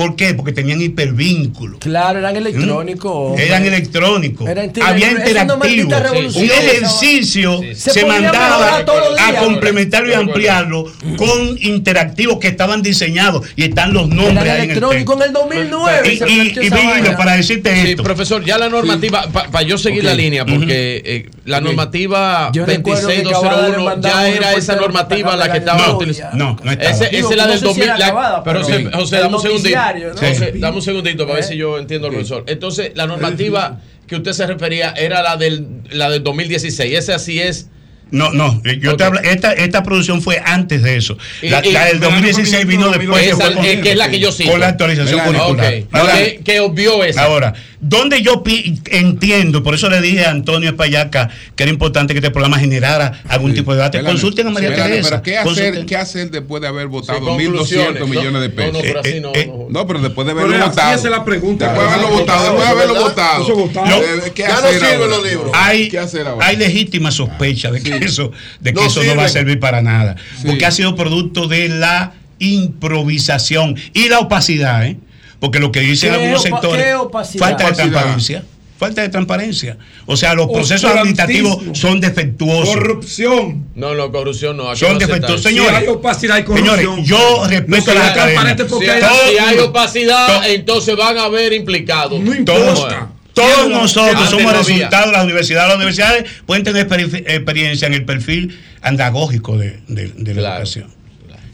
[0.00, 0.32] ¿Por qué?
[0.32, 1.78] Porque tenían hipervínculo.
[1.78, 3.12] Claro, eran electrónicos.
[3.14, 3.46] hombre.
[3.46, 4.48] Eran electrónicos.
[4.48, 5.94] Era Había interactivo.
[6.36, 7.74] Un ejercicio Sí.
[7.74, 10.84] se, mandaba a complementarlo y ampliarlo
[11.18, 15.22] con interactivos que estaban diseñados y están los nombres Eran ahí en el electrónicos en
[15.22, 16.08] el 2009.
[16.14, 17.16] Y- y- y vaina.
[17.18, 18.02] para decirte Sí, esto.
[18.02, 21.28] profesor, ya la normativa, para yo seguir la línea, porque Ujú.
[21.28, 25.52] eh, la normativa Yo recuerdo que Cavada le 26201 mandaba ya era esa normativa la
[25.52, 26.36] que estaba utilizando.
[26.36, 27.84] No, no Esa es la del sé si 2000.
[27.84, 28.62] era la- Cavada, pero.
[28.64, 29.68] José, dame un segundito.
[29.94, 30.60] Noticiario, ¿no?
[30.60, 32.44] Dame un segundito para ver si yo entiendo el profesor.
[32.46, 36.96] Entonces, la normativa que usted se refería era la del, la del 2016.
[36.98, 37.68] Esa sí es.
[38.12, 41.16] No, no, yo te hablo, esta, esta producción fue antes de eso.
[41.42, 43.24] Y- La, y- la del 2016 vino después.
[43.24, 44.50] Esa, fue con- eh, que es la que yo cito.
[44.50, 45.74] Con la actualización curricular.
[45.74, 45.86] Ok.
[45.92, 47.22] Ahora, Que- que obvió esa.
[47.22, 52.12] Ahora, donde yo pi- entiendo, por eso le dije a Antonio Espayaca que era importante
[52.12, 54.02] que este programa generara algún tipo de debate.
[54.02, 55.08] Consulten a María Melanie, Teresa.
[55.10, 55.86] Pero ¿qué hacer, consulten.
[55.86, 58.08] ¿qué hacer después de haber votado Sí, 1.200 conclusiones.
[58.08, 58.72] millones de No, pesos?
[58.74, 60.90] no, pero así no, Eh, no, pero después de haberlo Pero votado.
[60.94, 61.64] así es la pregunta.
[61.68, 63.44] Después de haberlo votado, después de haberlo votado.
[63.44, 63.86] Eso votado.
[64.02, 65.16] Eh, ¿Qué hacer ahora?
[65.54, 66.46] Hay, ¿Qué hacer ahora?
[66.46, 69.80] hay legítima sospecha de que eso, de que No eso no va a servir para
[69.80, 70.16] nada.
[70.40, 70.46] Sí.
[70.48, 74.96] Porque ha sido producto de la improvisación y la opacidad, ¿eh?
[75.40, 76.94] Porque lo que dicen ¿Qué algunos opa- sectores,
[77.38, 78.44] falta de transparencia.
[78.78, 79.76] Falta de transparencia.
[80.06, 82.74] O sea, los procesos administrativos son defectuosos.
[82.74, 83.66] Corrupción.
[83.74, 84.74] No, no, corrupción no.
[84.74, 85.42] Son no defectuosos.
[85.42, 87.04] Señores, Si hay opacidad y señores, corrupción.
[87.04, 88.66] yo respeto No la será transparente academia.
[88.68, 89.02] porque Si hay,
[89.32, 92.20] si hay Todo- opacidad, entonces van a haber implicados.
[92.46, 92.86] Todos,
[93.34, 94.62] todos nosotros somos no había.
[94.62, 95.68] resultado de las universidades.
[95.68, 100.86] Las universidades pueden tener exper- experiencia en el perfil andagógico de, de- de la educación.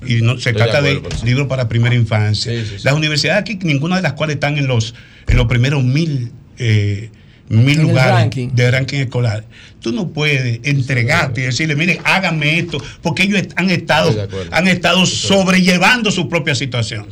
[0.07, 2.53] Y no, se Estoy trata de, acuerdo, libros para primera infancia.
[2.53, 2.85] Sí, sí, sí.
[2.85, 4.95] Las universidades aquí, ninguna de las cuales están en los,
[5.27, 7.11] en los primeros mil, eh,
[7.49, 8.49] mil lugares ranking.
[8.53, 9.45] de ranking escolar.
[9.87, 14.13] Tú no puedes entregarte y decirle, miren, háganme esto, porque ellos han estado,
[14.51, 17.07] han estado sobrellevando su propia situación.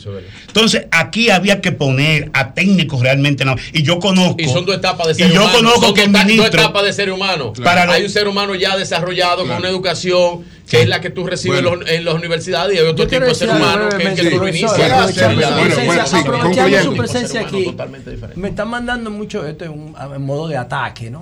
[0.49, 3.45] Entonces, aquí había que poner a técnicos realmente.
[3.45, 4.35] No, y yo conozco.
[4.43, 5.57] Y son dos etapas de y ser yo humano.
[5.57, 6.61] conozco son que el ta- dos ministro.
[6.63, 7.53] etapas de ser humano.
[7.63, 11.11] Para hay lo- un ser humano ya desarrollado con una educación que es la que
[11.11, 11.75] tú recibes Bueno.
[11.75, 14.19] en los- en las universidades y hay otro Yo tipo de ser humano que es
[14.19, 14.73] el que tú inicias.
[14.73, 16.91] aprovechando su bueno, presencia- bueno, sí, aprovechando concluyendo.
[16.91, 17.87] su presencia Ser humano
[18.33, 21.21] aquí, me están mandando mucho esto en, un- en modo de ataque, ¿no?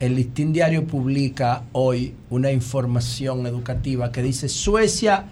[0.00, 5.24] El Listín Diario publica hoy una información educativa que dice Suecia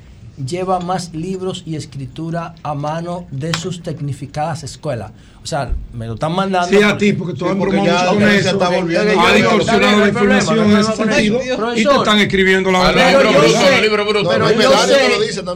[0.45, 5.13] lleva más libros y escritura a mano de sus tecnificadas escuelas.
[5.43, 6.77] O sea, me lo están mandando.
[6.77, 8.51] Sí, a ti, porque tú has porque ya- con eso.
[8.51, 9.21] está volviendo.
[9.21, 11.41] Ha distorsionado la información en ese sentido.
[11.77, 13.21] Y te están escribiendo la verdad.
[13.83, 14.05] libro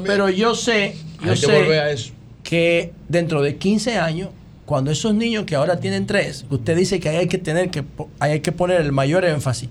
[0.07, 2.13] Pero yo sé- yo sé-
[2.43, 4.31] que dentro de 15 años,
[4.69, 7.85] cuando esos niños que ahora tienen 3, usted dice que ahí hay que tener que
[8.19, 9.71] ahí hay que poner el mayor énfasis,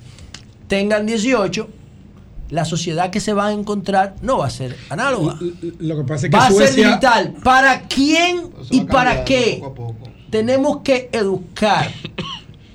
[0.67, 1.69] tengan 18,
[2.49, 5.37] la sociedad que se va a encontrar no va a ser análoga.
[5.77, 7.35] Lo que pasa es que Va a ser digital.
[7.43, 9.61] ¿Para quién y para qué
[10.31, 11.91] tenemos que educar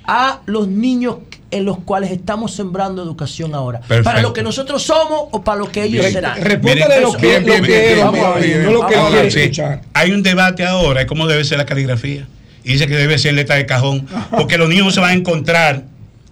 [0.05, 1.17] a los niños
[1.53, 3.79] en los cuales estamos sembrando educación ahora?
[3.79, 4.03] Perfecto.
[4.03, 6.13] ¿Para lo que nosotros somos o para lo que ellos Bien.
[6.13, 6.41] serán?
[6.41, 7.39] Respóndale lo que,
[9.31, 9.81] sí, escuchar.
[9.93, 12.27] Hay un debate ahora de cómo debe ser la caligrafía.
[12.63, 14.07] Y dice que debe ser letra de cajón.
[14.31, 15.83] Porque los niños se van a encontrar,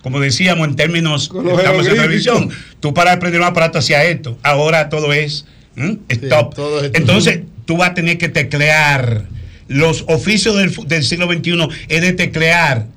[0.01, 2.49] como decíamos en términos, estamos en televisión.
[2.79, 4.37] Tú para aprender un aparato hacia esto.
[4.43, 5.45] Ahora todo es
[6.09, 6.55] stop.
[6.55, 6.95] todo es stop.
[6.95, 9.23] Entonces tú vas a tener que teclear.
[9.67, 12.87] Los oficios del, del siglo XXI es de teclear.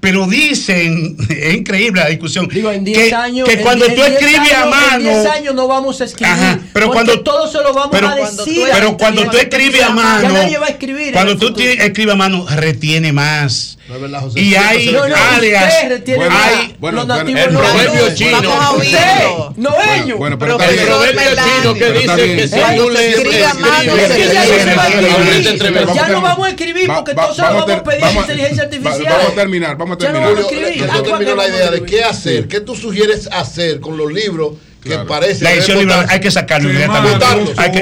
[0.00, 3.46] Pero dicen, es increíble la discusión, Digo, en 10 que, años.
[3.46, 6.00] que en- cuando en tú 10 escribes a años- En 10 mano, años no vamos
[6.00, 6.32] a escribir.
[6.32, 8.66] Ajá, pero cuando- todo se lo vamos pero- a decir.
[8.72, 11.08] pero cuando tú escribes a Ya mano, nadie va a escribir.
[11.08, 13.76] en cuando tú escribes a mano, retiene más.
[13.96, 14.40] Es verdad, José.
[14.40, 15.74] Y hay No, no, áreas.
[16.04, 18.14] tiene hay, bueno, Los bueno, nativos el no proverbio hablan.
[18.14, 18.30] chino.
[18.32, 19.54] Vamos a Usted, oírlo.
[19.56, 20.18] no Bueno, ellos.
[20.18, 22.36] bueno, pero pero el proverbio chino que dice bien.
[22.36, 25.08] que si tú le escriba más, no se escribes, escribe, escribe, se va a escribe,
[25.08, 25.54] escribir.
[25.54, 28.16] escribe, Ya no vamos a escribir porque todos vamos a vamos a ter- pedir vamos
[28.16, 29.04] a- inteligencia artificial.
[29.10, 30.34] Vamos a terminar, vamos a Ya no terminar.
[30.34, 30.86] vamos a escribir.
[30.94, 32.48] Yo termino la vamos idea a de qué hacer.
[32.48, 34.52] ¿Qué tú sugieres hacer con los libros
[34.82, 35.44] que parecen.
[35.44, 37.24] La edición libre hay que sacarlo inmediatamente.
[37.56, 37.80] Hay que-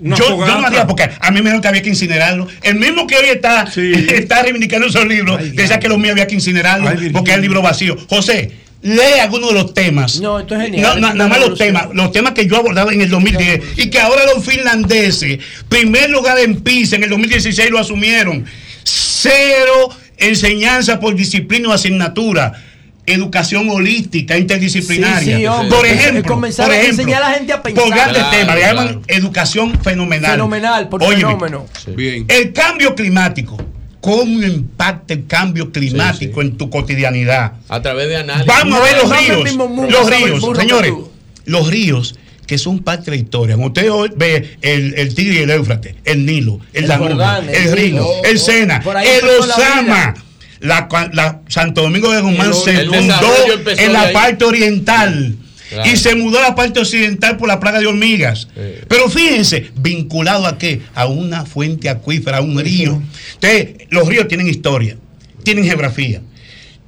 [0.00, 2.48] yo, yo no haría porque a mí me dijeron que había que incinerarlo.
[2.62, 6.34] El mismo que hoy está, está reivindicando esos libros, decía que los míos había que
[6.34, 7.96] incinerarlo porque es el libro vacío.
[8.08, 8.50] José,
[8.82, 10.20] lee algunos de los temas.
[10.20, 11.00] No, esto es genial.
[11.00, 13.98] No, nada más los temas, los temas que yo abordaba en el 2010 y que
[14.00, 18.44] ahora los finlandeses, primer lugar en PISA en el 2016 lo asumieron.
[18.84, 22.52] Cero enseñanza por disciplina o asignatura.
[23.08, 25.36] Educación holística, interdisciplinaria.
[25.36, 25.76] Sí, sí, hombre.
[25.76, 27.84] por ejemplo, comenzar por a ejemplo, enseñar a la gente a pensar.
[27.84, 28.76] Por grandes Claro, temas, le claro.
[28.78, 30.30] llaman educación fenomenal.
[30.32, 31.66] Fenomenal, por Óyeme, fenómeno.
[31.96, 32.24] Bien.
[32.28, 33.56] El cambio climático.
[34.00, 37.54] ¿Cómo impacta el cambio climático en tu cotidianidad?
[37.68, 38.46] A través de análisis.
[38.46, 39.56] Vamos a ver los ríos.
[39.56, 40.92] mundo, Los ríos, burro señores.
[41.46, 42.14] Los ríos
[42.46, 43.56] que son parte de la historia.
[43.56, 47.22] Cuando usted hoy ve el, el Tigre y el Éufrates, el Nilo, el, El Danubio,
[47.40, 50.14] el, el el Sena, el Osama.
[50.60, 53.32] La, Santo Domingo de Guzmán se fundó
[53.76, 55.36] en la parte oriental
[55.68, 55.90] Claro.
[55.90, 58.48] y se mudó a la parte occidental por la plaga de hormigas.
[58.88, 60.80] Pero fíjense, vinculado a qué?
[60.94, 63.02] A una fuente acuífera, a un río.
[63.34, 64.96] Entonces, los ríos tienen historia,
[65.42, 66.22] tienen geografía,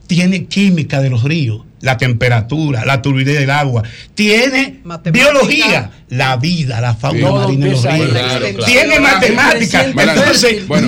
[0.06, 3.82] tiene química de los ríos, la temperatura, la turbidez del agua,
[4.14, 4.80] tiene
[5.12, 8.64] biología, la vida, la fauna Todo marina de los ríos, Claro, claro.
[8.64, 9.02] tiene Claro.
[9.02, 9.94] matemáticas.
[9.94, 10.86] Bueno, Entonces, bueno,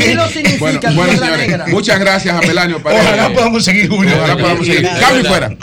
[0.59, 2.81] bueno, bueno, señores, muchas gracias a Melanio.
[2.85, 4.17] Ojalá podamos seguir, Julio.
[4.17, 4.89] Ojalá podamos seguir.
[5.01, 5.57] Cambio y fuera.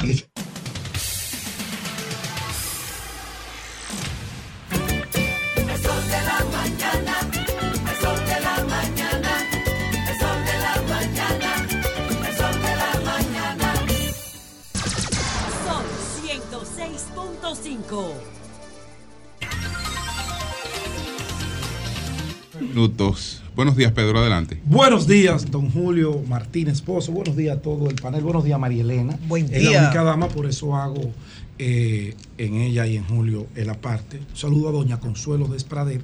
[17.90, 18.30] 106.5.
[22.62, 23.42] Minutos.
[23.56, 24.20] Buenos días, Pedro.
[24.20, 24.62] Adelante.
[24.66, 27.12] Buenos días, don Julio Martínez Pozo.
[27.12, 28.22] Buenos días a todo el panel.
[28.24, 29.18] Buenos días, María Elena.
[29.28, 29.82] Buen Es día.
[29.82, 31.12] la única dama, por eso hago
[31.58, 34.20] eh, en ella y en Julio el aparte.
[34.34, 36.02] Saludo a doña Consuelo Desprader,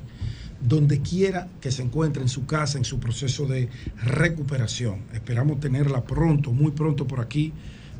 [0.61, 3.69] donde quiera que se encuentre en su casa, en su proceso de
[4.03, 5.01] recuperación.
[5.13, 7.53] Esperamos tenerla pronto, muy pronto por aquí,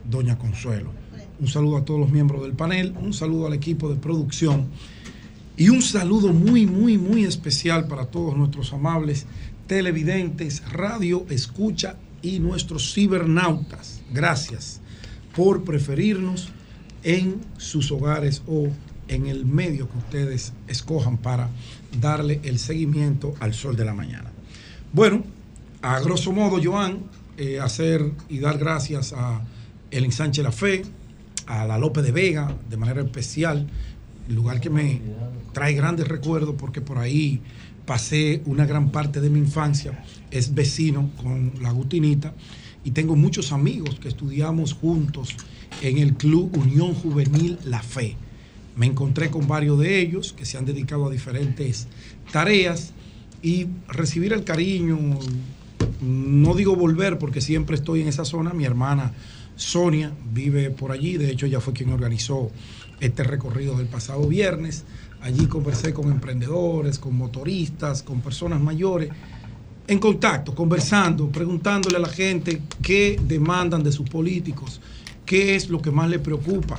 [0.10, 0.92] doña Consuelo.
[1.40, 4.68] Un saludo a todos los miembros del panel, un saludo al equipo de producción.
[5.58, 9.26] Y un saludo muy, muy, muy especial para todos nuestros amables
[9.68, 14.02] televidentes, radio, escucha y nuestros cibernautas.
[14.14, 14.82] Gracias
[15.36, 16.50] por preferirnos
[17.04, 18.70] en sus hogares o
[19.08, 21.50] en el medio que ustedes escojan para
[22.00, 24.32] darle el seguimiento al sol de la mañana.
[24.94, 25.24] Bueno,
[25.82, 27.00] a grosso modo, Joan,
[27.38, 29.42] eh, hacer y dar gracias a
[29.92, 30.84] el ensanche La Fe,
[31.46, 33.68] a la Lope de Vega, de manera especial,
[34.30, 35.02] lugar que me
[35.54, 37.42] trae grandes recuerdos porque por ahí
[37.86, 42.34] pasé una gran parte de mi infancia, es vecino con la Gutinita
[42.84, 45.36] y tengo muchos amigos que estudiamos juntos
[45.82, 48.16] en el Club Unión Juvenil La Fe.
[48.76, 51.88] Me encontré con varios de ellos que se han dedicado a diferentes
[52.32, 52.94] tareas
[53.42, 54.98] y recibir el cariño,
[56.02, 59.14] no digo volver porque siempre estoy en esa zona, mi hermana
[59.56, 62.52] Sonia vive por allí, de hecho ella fue quien organizó
[63.00, 64.84] este recorrido del pasado viernes.
[65.22, 69.10] Allí conversé con emprendedores, con motoristas, con personas mayores,
[69.88, 74.82] en contacto, conversando, preguntándole a la gente qué demandan de sus políticos,
[75.26, 76.78] qué es lo que más les preocupa,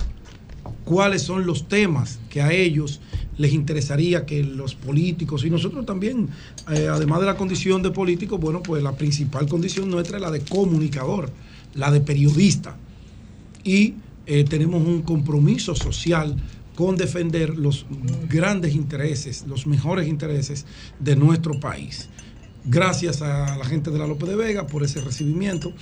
[0.85, 3.01] cuáles son los temas que a ellos
[3.39, 6.29] les interesaría que los políticos y nosotros también,
[6.73, 10.31] eh, además de la condición de político, bueno, pues la principal condición nuestra es la
[10.31, 11.31] de comunicador,
[11.77, 12.77] la de periodista.
[13.63, 13.95] Y
[14.27, 16.37] eh, tenemos un compromiso social
[16.75, 17.87] con defender los
[18.29, 20.67] grandes intereses, los mejores intereses
[20.99, 22.09] de nuestro país.
[22.65, 25.73] Gracias a la gente de la López de Vega por ese recibimiento.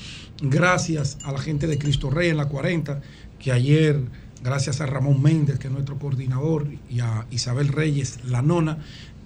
[0.42, 3.00] Gracias a la gente de Cristo Rey en la 40,
[3.38, 4.00] que ayer,
[4.42, 8.78] gracias a Ramón Méndez, que es nuestro coordinador, y a Isabel Reyes, la nona,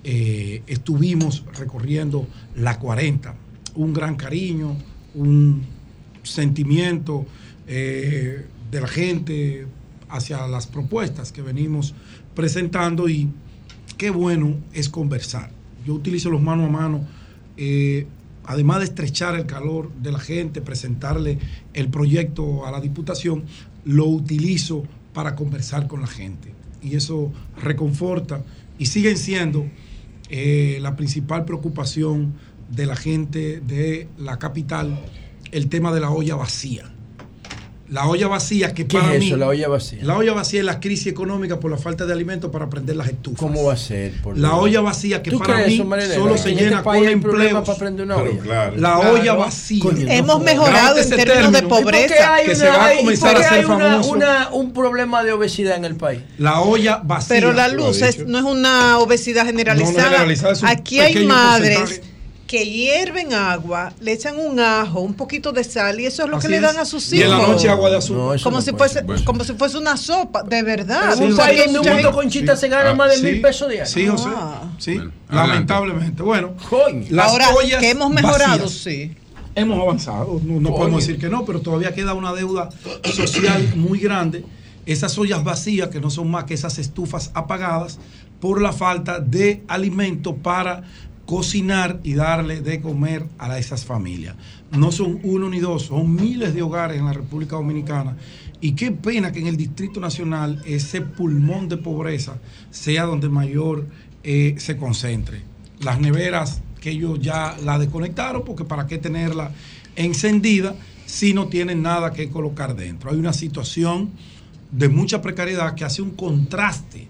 [0.04, 3.34] eh, estuvimos recorriendo la 40.
[3.74, 4.76] Un gran cariño,
[5.14, 5.77] un
[6.28, 7.26] sentimiento
[7.66, 9.66] eh, de la gente
[10.08, 11.94] hacia las propuestas que venimos
[12.34, 13.28] presentando y
[13.96, 15.50] qué bueno es conversar.
[15.86, 17.06] Yo utilizo los mano a mano,
[17.56, 18.06] eh,
[18.44, 21.38] además de estrechar el calor de la gente, presentarle
[21.74, 23.44] el proyecto a la Diputación,
[23.84, 26.52] lo utilizo para conversar con la gente.
[26.82, 28.44] Y eso reconforta
[28.78, 29.66] y siguen siendo
[30.30, 32.34] eh, la principal preocupación
[32.70, 35.00] de la gente de la capital
[35.52, 36.84] el tema de la olla vacía.
[37.90, 39.28] La olla vacía que ¿Qué para es mí...
[39.28, 40.00] eso, la olla vacía?
[40.02, 43.08] La olla vacía es la crisis económica por la falta de alimentos para prender las
[43.08, 43.38] estufas.
[43.40, 44.12] ¿Cómo va a ser?
[44.20, 44.60] por La Dios?
[44.60, 46.14] olla vacía que ¿Tú para crees mí eso, Marilena?
[46.14, 47.66] solo se en este llena país con hay problema empleos.
[47.66, 48.40] para prender una Pero olla.
[48.42, 48.76] claro.
[48.76, 49.12] La Claro.
[49.14, 49.84] olla vacía.
[50.06, 51.58] Hemos mejorado en términos de término.
[51.58, 52.34] ¿Y por qué pobreza.
[52.34, 54.10] hay que una- se va a comenzar a hay una- famoso?
[54.10, 56.20] una- un problema de obesidad en el país?
[56.36, 57.28] La olla vacía.
[57.36, 59.92] Pero la luz es- no es una obesidad generalizada.
[59.96, 62.07] No, no generalizada, es un Aquí hay madres porcentaje.
[62.48, 66.38] Que hierven agua, le echan un ajo, un poquito de sal y eso es lo
[66.38, 67.30] Así que le dan a sus Y hijos.
[67.32, 68.36] en la noche agua de azúcar.
[68.38, 71.12] No, como no si fuese como si fuese una sopa, de verdad.
[71.16, 73.10] En un O sea, país que donde un mucha mundo conchita se gana Ah, más
[73.10, 73.90] de sí, mil pesos diarios.
[73.90, 74.28] Sí, José.
[74.34, 74.62] Ah.
[74.78, 76.22] Sí, Bueno, lamentablemente.
[76.22, 77.06] Bueno, Coño.
[77.10, 78.72] las Ahora ollas que hemos mejorado, vacías.
[78.72, 79.14] sí.
[79.54, 82.70] Hemos avanzado, no, no podemos decir que no, pero todavía queda una deuda
[83.12, 84.44] social muy grande.
[84.86, 87.98] Esas ollas vacías, que no son más que esas estufas apagadas,
[88.40, 90.84] por la falta de alimento para
[91.28, 94.34] cocinar y darle de comer a esas familias.
[94.72, 98.16] No son uno ni dos, son miles de hogares en la República Dominicana.
[98.62, 102.38] Y qué pena que en el Distrito Nacional ese pulmón de pobreza
[102.70, 103.86] sea donde mayor
[104.24, 105.42] eh, se concentre.
[105.80, 109.50] Las neveras que ellos ya la desconectaron, porque para qué tenerla
[109.96, 113.10] encendida si no tienen nada que colocar dentro.
[113.10, 114.12] Hay una situación
[114.72, 117.06] de mucha precariedad que hace un contraste,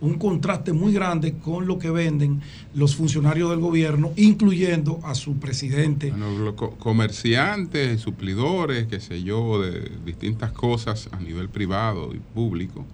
[0.00, 2.40] un contraste muy grande con lo que venden
[2.74, 6.10] los funcionarios del gobierno, incluyendo a su presidente.
[6.10, 12.18] Bueno, lo co- comerciantes, suplidores, qué sé yo, de distintas cosas a nivel privado y
[12.34, 12.84] público,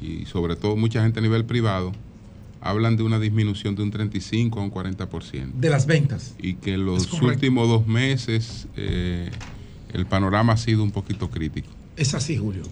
[0.00, 1.92] y sobre todo mucha gente a nivel privado,
[2.60, 5.52] hablan de una disminución de un 35 a un 40%.
[5.54, 6.34] De las ventas.
[6.38, 9.30] Y que en los últimos dos meses eh,
[9.92, 11.70] el panorama ha sido un poquito crítico.
[11.96, 12.62] Es así, Julio.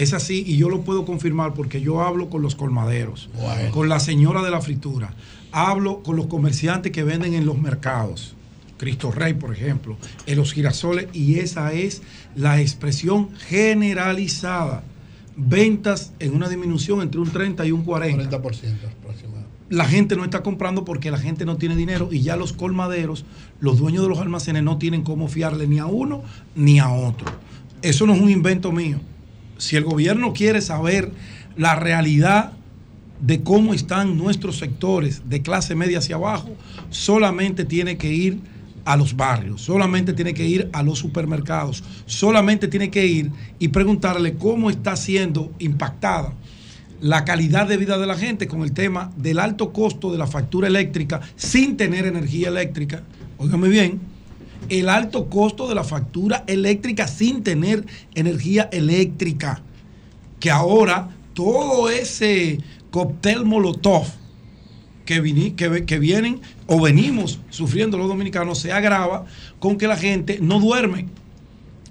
[0.00, 3.28] Es así y yo lo puedo confirmar porque yo hablo con los colmaderos,
[3.70, 5.12] con la señora de la fritura,
[5.52, 8.34] hablo con los comerciantes que venden en los mercados,
[8.78, 12.00] Cristo Rey, por ejemplo, en los girasoles, y esa es
[12.34, 14.84] la expresión generalizada.
[15.36, 18.24] Ventas en una disminución entre un 30 y un 40.
[18.24, 19.50] 40% aproximadamente.
[19.68, 23.26] La gente no está comprando porque la gente no tiene dinero y ya los colmaderos,
[23.60, 26.22] los dueños de los almacenes no tienen cómo fiarle ni a uno
[26.54, 27.30] ni a otro.
[27.82, 28.98] Eso no es un invento mío.
[29.60, 31.12] Si el gobierno quiere saber
[31.56, 32.52] la realidad
[33.20, 36.56] de cómo están nuestros sectores de clase media hacia abajo,
[36.88, 38.38] solamente tiene que ir
[38.86, 43.68] a los barrios, solamente tiene que ir a los supermercados, solamente tiene que ir y
[43.68, 46.32] preguntarle cómo está siendo impactada
[47.02, 50.26] la calidad de vida de la gente con el tema del alto costo de la
[50.26, 53.02] factura eléctrica sin tener energía eléctrica.
[53.36, 54.00] Óigame bien,
[54.70, 57.84] el alto costo de la factura eléctrica sin tener
[58.14, 59.62] energía eléctrica.
[60.38, 62.58] Que ahora todo ese
[62.90, 64.06] cóctel molotov
[65.04, 69.26] que, que, que vienen o venimos sufriendo los dominicanos se agrava
[69.58, 71.06] con que la gente no duerme.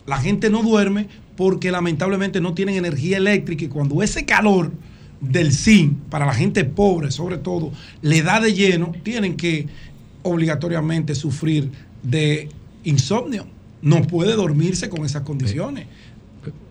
[0.08, 4.72] La gente no duerme porque lamentablemente no tienen energía eléctrica y cuando ese calor
[5.22, 9.67] del zinc para la gente pobre sobre todo le da de lleno, tienen que
[10.24, 11.72] obligatoriamente sufrir
[12.03, 12.49] de
[12.83, 13.45] insomnio.
[13.82, 15.88] No puede dormirse con esas condiciones.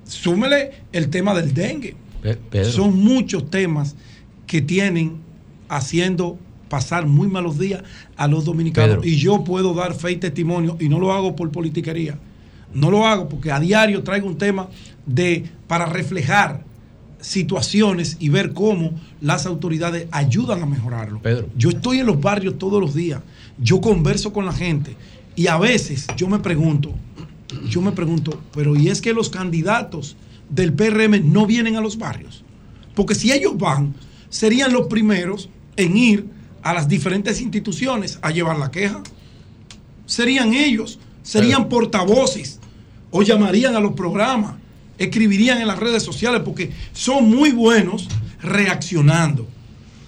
[0.04, 1.96] Súmele el tema del dengue.
[2.22, 2.70] Pedro.
[2.70, 3.94] Son muchos temas
[4.46, 5.18] que tienen
[5.68, 6.38] haciendo
[6.68, 7.82] pasar muy malos días
[8.16, 8.98] a los dominicanos.
[8.98, 9.08] Pedro.
[9.08, 12.18] Y yo puedo dar fe y testimonio y no lo hago por politiquería.
[12.74, 14.68] No lo hago porque a diario traigo un tema
[15.06, 16.64] de para reflejar
[17.20, 21.20] situaciones y ver cómo las autoridades ayudan a mejorarlo.
[21.20, 21.48] Pedro.
[21.56, 23.20] Yo estoy en los barrios todos los días,
[23.58, 24.96] yo converso con la gente
[25.38, 26.92] y a veces yo me pregunto,
[27.68, 30.16] yo me pregunto, pero ¿y es que los candidatos
[30.50, 32.42] del PRM no vienen a los barrios?
[32.96, 33.94] Porque si ellos van,
[34.30, 36.26] serían los primeros en ir
[36.64, 39.00] a las diferentes instituciones a llevar la queja.
[40.06, 42.58] Serían ellos, serían portavoces
[43.12, 44.56] o llamarían a los programas,
[44.98, 48.08] escribirían en las redes sociales porque son muy buenos
[48.42, 49.46] reaccionando.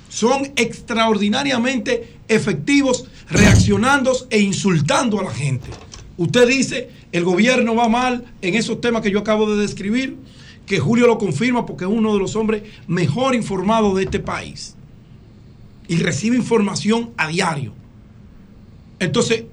[0.08, 5.68] Son extraordinariamente efectivos reaccionando e insultando a la gente.
[6.16, 10.16] Usted dice, el gobierno va mal en esos temas que yo acabo de describir,
[10.66, 14.74] que Julio lo confirma porque es uno de los hombres mejor informados de este país.
[15.88, 17.72] Y recibe información a diario.
[19.00, 19.44] Entonces,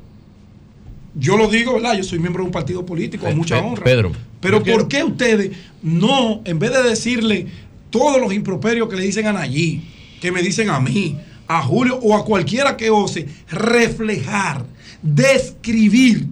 [1.15, 1.97] yo lo digo, ¿verdad?
[1.97, 3.83] Yo soy miembro de un partido político, con mucha Pe- honra.
[3.83, 7.47] Pedro, Pero ¿por qué ustedes no, en vez de decirle
[7.89, 9.81] todos los improperios que le dicen a Nayí,
[10.21, 11.17] que me dicen a mí,
[11.47, 14.65] a Julio o a cualquiera que ose, reflejar,
[15.01, 16.27] describir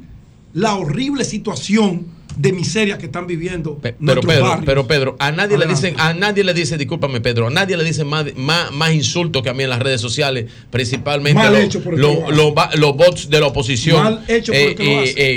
[0.54, 4.66] la horrible situación de miseria que están viviendo Pero Pedro, barrios.
[4.66, 7.84] pero Pedro, a nadie le dicen, a nadie le dice, discúlpame Pedro, a nadie le
[7.84, 12.76] dicen más, más, más insultos que a mí en las redes sociales, principalmente Mal los,
[12.78, 14.76] lo bots de la oposición eh, hace.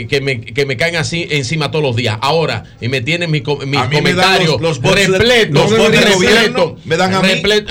[0.03, 2.19] eh, que, me, que me caen así encima todos los días.
[2.21, 5.71] Ahora, y me tienen mis, comentarios los- repletos,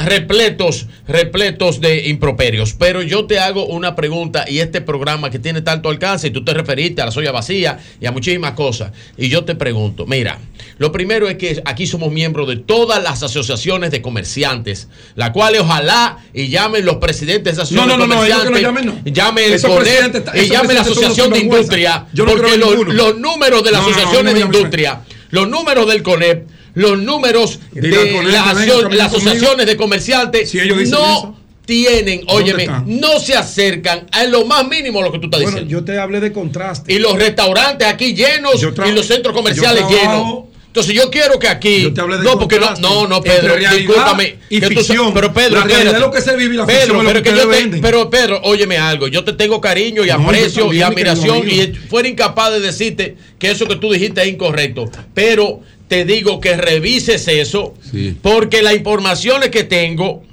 [0.05, 2.73] repletos, repletos de improperios.
[2.73, 6.43] Pero yo te hago una pregunta y este programa que tiene tanto alcance, y tú
[6.43, 10.39] te referiste a la soya vacía y a muchísimas cosas, y yo te pregunto, mira,
[10.77, 15.61] lo primero es que aquí somos miembros de todas las asociaciones de comerciantes, las cuales
[15.61, 18.61] ojalá y llamen los presidentes de No, asociaciones no, no, no, ellos que no comerciantes,
[18.61, 19.11] llamen, no.
[19.11, 21.39] llame el Esos está- y llame la Asociación de.
[21.39, 25.01] Industria, Yo no porque los, números de la No, no, no, Asociación no de Industria,
[25.31, 31.05] los números del CONEP, los números de las, las asociaciones de comerciantes ellos dicen no
[31.17, 31.37] eso.
[31.67, 32.85] Tienen, ¿Dónde óyeme, están?
[32.99, 35.71] no se acercan a lo más mínimo lo que tú estás Bueno, diciendo.
[35.79, 36.91] yo te hablé de contraste.
[36.91, 40.45] Y los restaurantes aquí llenos y los centros comerciales llenos.
[40.67, 41.81] Entonces yo quiero que aquí.
[41.81, 44.35] Yo te hablé de no, porque no, no, no, Pedro, discúlpame.
[44.49, 45.13] y que ficción.
[45.13, 47.77] pero Pedro, La realidad es lo que se vive la Pedro, pero que yo te,
[47.81, 49.07] pero Pedro, óyeme algo.
[49.07, 53.51] Yo te tengo cariño y No, aprecio y admiración y fuera incapaz de decirte que
[53.51, 54.85] eso que tú dijiste es incorrecto.
[55.13, 57.73] Pero te digo que revises eso
[58.21, 60.23] porque las informaciones que tengo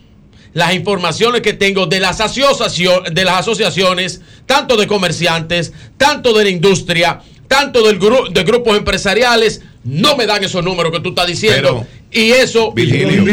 [0.54, 6.44] las informaciones que tengo de las, asociaciones, de las asociaciones, tanto de comerciantes, tanto de
[6.44, 11.10] la industria, tanto del gru- de grupos empresariales, no me dan esos números que tú
[11.10, 11.86] estás diciendo.
[12.10, 12.72] y eso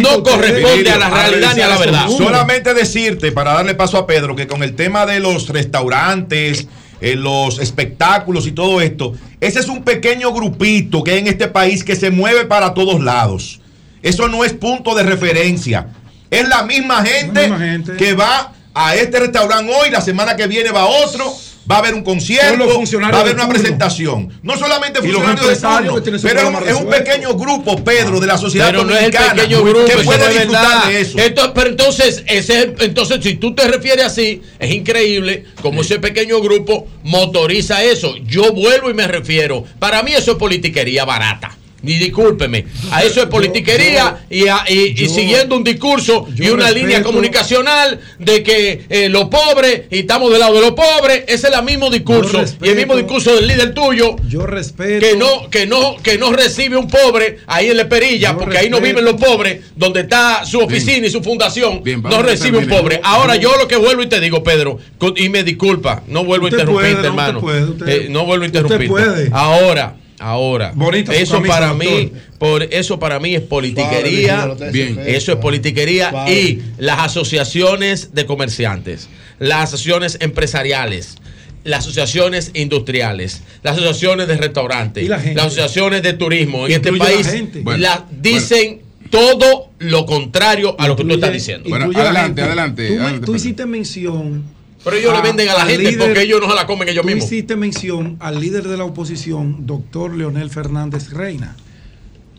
[0.02, 2.10] no corresponde Virgilio, a la realidad ni a la verdad.
[2.10, 6.68] Solamente decirte, para darle paso a Pedro, que con el tema de los restaurantes,
[7.00, 11.48] eh, los espectáculos y todo esto, ese es un pequeño grupito que hay en este
[11.48, 13.60] país que se mueve para todos lados.
[14.04, 15.88] Eso no es punto de referencia.
[16.32, 17.52] Es la misma gente,
[17.98, 21.36] que va a este restaurante hoy, la semana que viene va a otro.
[21.70, 24.40] Va a haber un concierto, va a haber una presentación.
[24.42, 28.84] No solamente funcionarios de turno, pero es un, pequeño grupo, Pedro, de la sociedad Pero
[28.84, 30.88] no es el dominicana pequeño grupo, que puede disfrutar verdad.
[30.88, 31.20] de eso.
[31.20, 35.82] Entonces, pero entonces, ese es el- entonces, si tú te refieres así, es increíble como
[35.82, 38.16] ese pequeño grupo motoriza eso.
[38.26, 39.64] Yo vuelvo y me refiero.
[39.78, 41.58] Para mí eso es politiquería barata.
[41.84, 46.66] Ni discúlpeme, a eso es politiquería y, a- y- y siguiendo un discurso y una
[46.68, 51.24] respeto- línea comunicacional de que eh, los pobres y estamos del lado de los pobres,
[51.28, 55.06] ese es el mismo discurso y el mismo discurso del líder tuyo Yo respeto.
[55.06, 58.70] que no que no que no recibe un pobre ahí en la perilla porque ahí
[58.70, 62.98] no viven los pobres donde está su oficina y su fundación no recibe un pobre.
[62.98, 64.78] Yo- ahora yo- yo lo que vuelvo y te digo Pedro
[65.16, 67.40] y me disculpa no vuelvo a interrumpirte puede, no, hermano.
[67.40, 68.88] usted puede, usted- Eh, no vuelvo a usted interrumpirte.
[69.12, 69.30] puede.
[69.34, 70.74] ahora ahora
[71.22, 71.88] eso camisa, para doctor.
[71.88, 75.00] mí por eso para mí es politiquería Bien.
[75.06, 79.10] eso es politiquería y las asociaciones de comerciantes
[79.40, 81.18] las asociaciones empresariales
[81.64, 86.98] las asociaciones industriales, las asociaciones de restaurantes, la las asociaciones de turismo en este la
[86.98, 87.60] país gente.
[87.62, 91.70] Bueno, la- dicen todo lo contrario a lo que tú estás diciendo.
[91.70, 92.42] Incluye a la gente.
[92.88, 94.44] Tú, tú hiciste mención.
[94.84, 97.08] Pero ellos le venden a la gente porque ellos no se la comen ellos tú
[97.08, 97.26] mismos.
[97.26, 101.56] hiciste mención al líder de la oposición, doctor Leonel Fernández Reina.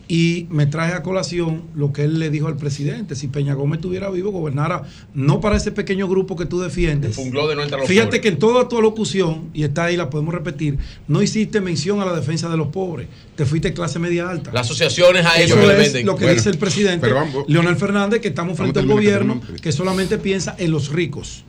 [0.09, 3.15] Y me traje a colación lo que él le dijo al presidente.
[3.15, 4.83] Si Peña Gómez estuviera vivo, gobernara
[5.15, 7.17] no para ese pequeño grupo que tú defiendes.
[7.17, 7.41] De no
[7.87, 8.21] Fíjate pobres.
[8.21, 10.77] que en toda tu alocución, y está ahí, la podemos repetir,
[11.09, 13.09] no hiciste mención a la defensa de los pobres.
[13.37, 14.51] Te fuiste clase media alta.
[14.53, 16.07] Las asociaciones a ellos Eso que le es venden.
[16.07, 19.73] lo que Bueno, dice el presidente vamos- Leonel Fernández, que estamos frente al gobierno que
[19.73, 21.45] solamente piensa en los ricos.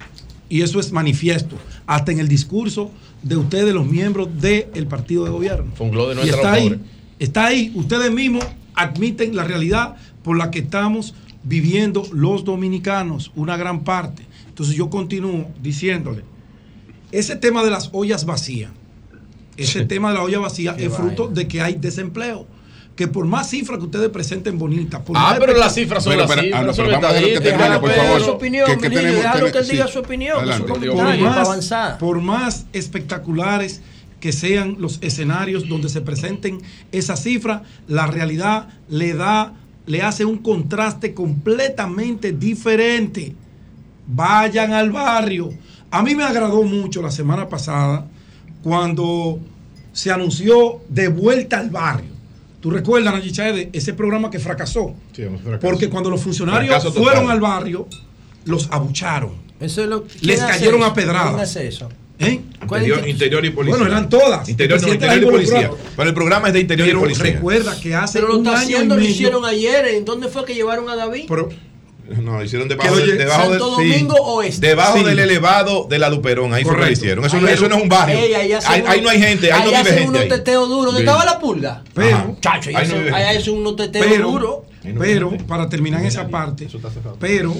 [0.54, 1.56] Y eso es manifiesto,
[1.88, 2.92] hasta en el discurso
[3.24, 5.72] de ustedes, los miembros del partido de gobierno.
[5.74, 6.80] Fungló de y está ahí,
[7.18, 13.58] está ahí, ustedes mismos admiten la realidad por la que estamos viviendo los dominicanos, una
[13.58, 14.28] gran parte.
[14.48, 16.22] Entonces yo continúo diciéndole,
[17.12, 18.70] ese tema de las ollas vacías,
[19.58, 22.46] ese tema de la olla vacía Qué es fruto de que hay desempleo.
[22.96, 25.02] Que por más cifras que ustedes presenten bonitas.
[25.02, 27.34] por Ah, más pero las cifras son las cifras, ah, son pero vamos a dejar
[27.34, 28.22] que termine, por favor.
[28.22, 29.94] su opinión, Que- que Virgilio, tenemos- déjalo que él diga sí.
[29.94, 30.62] su opinión, Adelante.
[30.62, 31.98] su por comentario para más, avanzar.
[31.98, 33.82] por más espectaculares
[34.20, 39.54] que sean los escenarios donde se presenten esas cifras, la realidad le da,
[39.88, 43.34] le hace un contraste completamente diferente.
[44.08, 45.50] Vayan al barrio.
[45.90, 48.06] A mí me agradó mucho la semana pasada
[48.62, 49.40] cuando
[49.94, 52.13] se anunció de vuelta al barrio.
[52.64, 54.96] ¿Tú recuerdas, Nayi Chaede, ese programa que fracasó?
[55.60, 57.04] Porque cuando los funcionarios Fracaso total.
[57.04, 57.90] fueron al barrio,
[58.46, 59.32] los abucharon.
[59.60, 60.90] Eso es lo, Les ¿quién hace cayeron eso?
[60.90, 61.28] a pedradas.
[61.32, 61.90] ¿Quién hace eso?
[62.20, 62.40] ¿Eh?
[62.62, 63.78] Interior, interior y policía.
[63.78, 64.48] Bueno, eran todas.
[64.48, 65.72] Interior, no, y policía.
[65.98, 67.24] Pero el programa es de interior Pero y policía.
[67.34, 69.86] recuerda que hace Pero lo un está año y haciendo, lo hicieron ayer.
[69.88, 71.26] ¿En dónde fue que llevaron a David?
[71.28, 71.50] Pero
[72.22, 74.68] No, hicieron debajo, oye, debajo Santo del, sí, Domingo Oeste.
[74.68, 75.04] debajo Sí.
[75.06, 76.54] del elevado de la Luperón.
[76.54, 77.00] Ahí fue que lo Correcto.
[77.00, 77.26] hicieron.
[77.26, 78.18] Eso, no, Ahí- eso no es un barrio.
[78.20, 80.10] Ey, ahí uno- ahí no hay gente, ahí, no vive hacen gente.
[80.10, 80.28] unos ahí.
[80.30, 80.86] teteos duros.
[80.94, 81.06] ¿Dónde Sí.
[81.08, 81.84] estaba la pulga?
[81.94, 82.38] Pero.
[82.42, 84.56] Chacho, ahí Ahí no vive ahí hacen unos teteos pero, duros.
[85.00, 86.68] pero para terminar en esa parte,
[87.20, 87.56] pero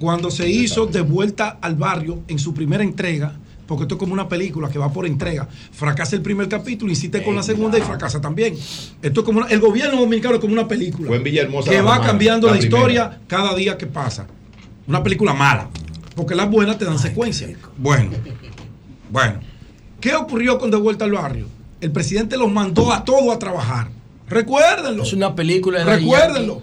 [0.00, 3.32] cuando se hizo de vuelta al barrio en su primera entrega,
[3.66, 7.22] porque esto es como una película que va por entrega, fracasa el primer capítulo, insiste
[7.22, 8.54] con la segunda y fracasa también.
[9.02, 11.76] Esto es como una- el gobierno dominicano es como una película Fue en Villahermosa que
[11.76, 14.26] la va mamá, cambiando la la, historia cada día que pasa.
[14.86, 15.68] Una película mala,
[16.14, 17.48] porque las buenas te dan secuencia.
[17.76, 18.10] Bueno,
[19.10, 19.40] bueno,
[20.00, 21.46] ¿qué ocurrió con De vuelta al barrio?
[21.80, 23.88] El presidente los mandó a todos a trabajar.
[24.28, 25.02] Recuérdenlo.
[25.02, 26.62] Es una película de Recuérdenlo.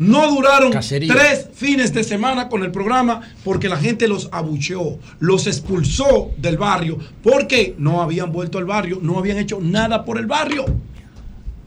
[0.00, 1.12] No duraron Cacería.
[1.12, 6.56] tres fines de semana con el programa porque la gente los abucheó, los expulsó del
[6.56, 10.64] barrio porque no habían vuelto al barrio, no habían hecho nada por el barrio.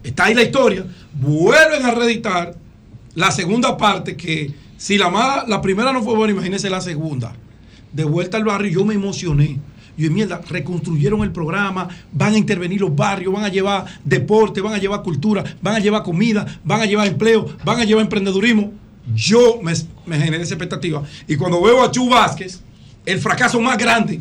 [0.02, 0.84] Está ahí la historia.
[1.12, 2.56] Vuelven a reeditar
[3.14, 7.36] la segunda parte que si la, la primera no fue buena, imagínense la segunda.
[7.92, 9.60] De vuelta al barrio, yo me emocioné.
[9.96, 14.74] Yo, mierda, reconstruyeron el programa, van a intervenir los barrios, van a llevar deporte, van
[14.74, 18.72] a llevar cultura, van a llevar comida, van a llevar empleo, van a llevar emprendedurismo.
[19.14, 19.72] Yo me,
[20.06, 21.02] me generé esa expectativa.
[21.28, 22.60] Y cuando veo a Chu Vázquez,
[23.06, 24.20] el fracaso más grande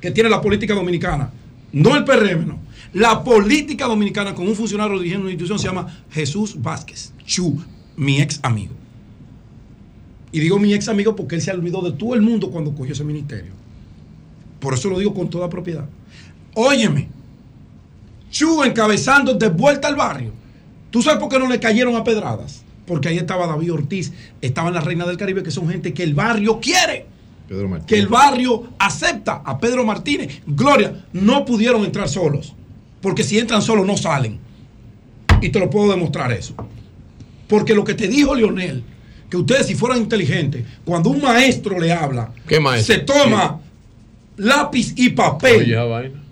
[0.00, 1.30] que tiene la política dominicana,
[1.72, 2.58] no el PRM, no.
[2.92, 7.60] La política dominicana con un funcionario dirigiendo una institución se llama Jesús Vázquez, Chu,
[7.96, 8.74] mi ex amigo.
[10.30, 12.92] Y digo mi ex amigo porque él se olvidó de todo el mundo cuando cogió
[12.92, 13.63] ese ministerio.
[14.64, 15.84] Por eso lo digo con toda propiedad.
[16.54, 17.08] Óyeme,
[18.30, 20.32] Chu encabezando de vuelta al barrio.
[20.90, 22.62] ¿Tú sabes por qué no le cayeron a pedradas?
[22.86, 26.14] Porque ahí estaba David Ortiz, estaban las reinas del Caribe, que son gente que el
[26.14, 27.04] barrio quiere
[27.46, 27.86] Pedro Martínez.
[27.88, 30.40] que el barrio acepta a Pedro Martínez.
[30.46, 32.54] Gloria, no pudieron entrar solos,
[33.02, 34.38] porque si entran solos no salen.
[35.42, 36.54] Y te lo puedo demostrar eso.
[37.48, 38.82] Porque lo que te dijo Leonel,
[39.28, 42.94] que ustedes si fueran inteligentes, cuando un maestro le habla, ¿Qué maestro?
[42.94, 43.60] se toma
[44.36, 46.22] lápiz y papel Oye, esa vaina.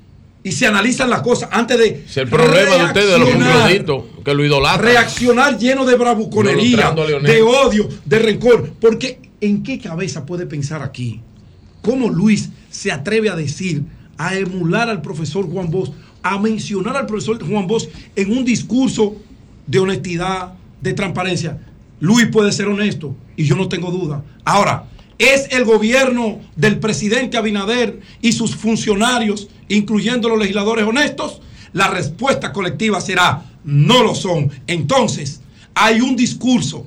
[0.42, 2.04] y se analizan las cosas antes de...
[2.06, 4.84] Es el problema de ustedes, de los que lo idolatran.
[4.84, 8.72] Reaccionar lleno de bravuconería, de odio, de rencor.
[8.80, 11.20] Porque ¿en qué cabeza puede pensar aquí?
[11.82, 13.82] ¿Cómo Luis se atreve a decir,
[14.16, 19.16] a emular al profesor Juan Bosch, a mencionar al profesor Juan Bosch en un discurso
[19.66, 21.58] de honestidad, de transparencia?
[21.98, 24.22] Luis puede ser honesto y yo no tengo duda.
[24.44, 24.84] Ahora,
[25.22, 31.40] ¿es el gobierno del presidente Abinader y sus funcionarios, incluyendo los legisladores honestos?
[31.72, 34.50] La respuesta colectiva será, no lo son.
[34.66, 35.40] Entonces,
[35.74, 36.86] hay un discurso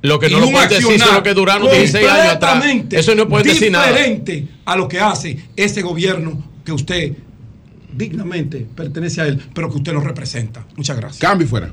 [0.00, 2.64] Lo que no y lo un pueden decir es lo que duraron 16 años atrás.
[2.90, 3.88] Eso no puede decir nada.
[3.88, 7.12] Diferente a lo que hace ese gobierno que usted
[7.92, 10.66] dignamente pertenece a él, pero que usted no representa.
[10.76, 11.20] Muchas gracias.
[11.20, 11.72] Cambio fuera.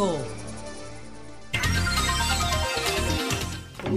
[0.00, 0.18] 106.5.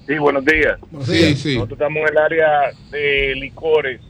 [0.07, 0.80] Sí, buenos días.
[1.05, 1.53] Sí, sí.
[1.55, 2.49] Nosotros estamos en el área
[2.89, 4.01] de licores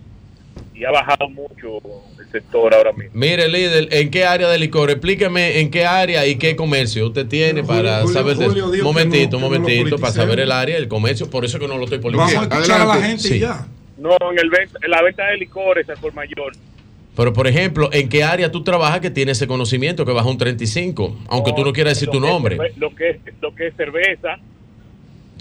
[0.73, 1.79] y ha bajado mucho
[2.19, 3.11] el sector ahora mismo.
[3.13, 4.89] Mire, líder, ¿en qué área de licor?
[4.89, 8.37] Explíqueme en qué área y qué comercio usted tiene para Julio- saber.
[8.37, 11.29] de- Julio que momentito, no- no momentito, para saber el área, el comercio.
[11.29, 12.55] Por eso que no lo estoy Vamos a politizando.
[12.55, 13.39] escuchar a la gente Sí.
[13.39, 13.67] ya.
[13.97, 16.53] No, en, el venta- en la venta de licores al por mayor.
[17.15, 20.37] Pero, por ejemplo, ¿en qué área tú trabajas que tiene ese conocimiento que bajó un
[20.37, 21.17] 35?
[21.27, 22.55] Aunque tú no quieras decir Lo tu nombre.
[22.57, 24.37] cerve- Lo que es, lo que es cerveza.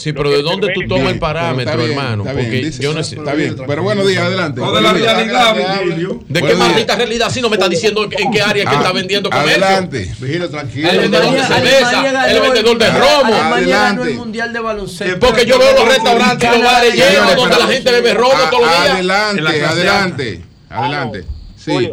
[0.00, 2.24] Sí, pero ¿de dónde tú tomas el parámetro, bien, hermano?
[2.24, 3.16] bien, Porque yo no sé.
[3.16, 4.62] Está bien, pero buenos días, adelante.
[4.62, 6.20] O de la realidad, Virgilio.
[6.26, 9.28] ¿De qué maldita realidad si no me está diciendo en qué área que está vendiendo
[9.28, 9.62] comercio?
[9.62, 10.10] Adelante.
[10.18, 10.88] Vigilo, tranquilo.
[10.88, 13.66] El vendedor de cerveza, el vendedor de romo.
[13.66, 15.20] Ganó el mundial de baloncesto.
[15.20, 18.62] Porque yo veo los restaurantes y los bares llenos donde la gente bebe romo todos
[18.62, 18.94] los días.
[18.94, 20.44] Adelante, adelante.
[20.70, 21.24] Adelante.
[21.56, 21.92] Sí.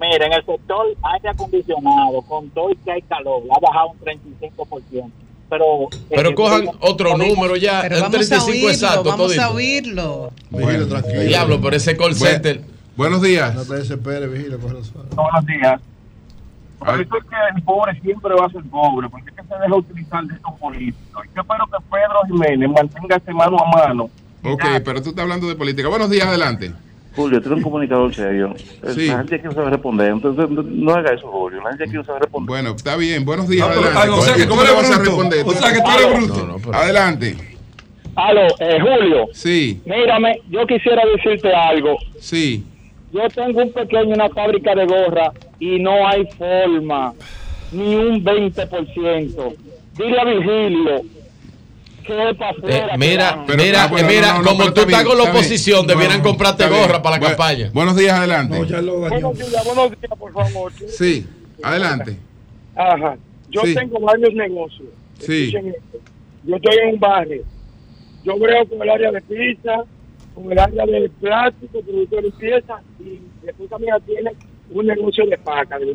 [0.00, 3.98] Mira, en el sector aire acondicionado, con todo y que hay calor, ha bajado un
[4.00, 5.10] 35%.
[5.50, 9.04] Pero, Pero eh, cojan eh, otro número ya, Pero el vamos a 35 oírlo, exacto.
[9.04, 9.42] vamos todito.
[9.42, 10.32] a oírlo.
[10.50, 12.60] Bueno, Diablo, pero ese call center.
[12.96, 13.54] Buenos días.
[13.54, 15.80] No te desesperes, los Buenos días.
[16.78, 19.54] Por eso es que el pobre siempre va a ser pobre, porque es que se
[19.60, 21.24] deja utilizar de estos políticos.
[21.34, 24.10] Yo espero que Pedro Jiménez mantenga este mano a mano.
[24.44, 25.88] Ok, pero tú estás hablando de política.
[25.88, 26.72] Buenos días, adelante.
[27.16, 28.54] Julio, tú eres un comunicador serio.
[28.94, 29.06] Sí.
[29.08, 31.60] La gente quiere saber responder, entonces no, no haga eso, Julio.
[31.62, 32.46] La gente quiere saber responder.
[32.48, 33.24] Bueno, está bien.
[33.24, 34.08] Buenos días, No, adelante.
[34.10, 35.04] o sea que ¿Tú tú le eres vas a bruto.
[35.10, 35.44] responder?
[35.46, 36.34] O sea que tú eres bruto.
[36.40, 37.36] No, no, pero- Adelante.
[38.14, 39.26] Aló, eh, Julio.
[39.32, 41.96] Sí, Mírame, yo quisiera decirte algo.
[42.20, 42.64] sí.
[43.10, 47.14] Yo tengo un pequeño, una fábrica de gorra y no hay forma,
[47.72, 49.54] ni un 20%.
[49.96, 51.00] Dile a Virgilio
[52.08, 52.96] que es para Eh, afuera.
[52.96, 55.86] mira, mira, ah, bueno, mira, no, no, no, como tú está estás con la oposición,
[55.86, 57.70] debieran Bueno, comprarte gorra para la campaña.
[57.72, 58.56] Buenos días, adelante.
[58.58, 60.72] Buenos días, buenos días, por favor.
[60.88, 61.26] Sí,
[61.62, 62.16] adelante.
[62.74, 63.16] Ajá.
[63.50, 63.74] Yo Sí.
[63.74, 64.88] tengo varios negocios.
[65.18, 65.52] Sí.
[66.44, 67.42] Yo estoy en un barrio.
[68.24, 69.84] Yo creo con el área de pizza,
[70.34, 74.32] con el área de plástico, producto de limpieza, y esposa mía tiene
[74.70, 75.86] un negocio de paca, de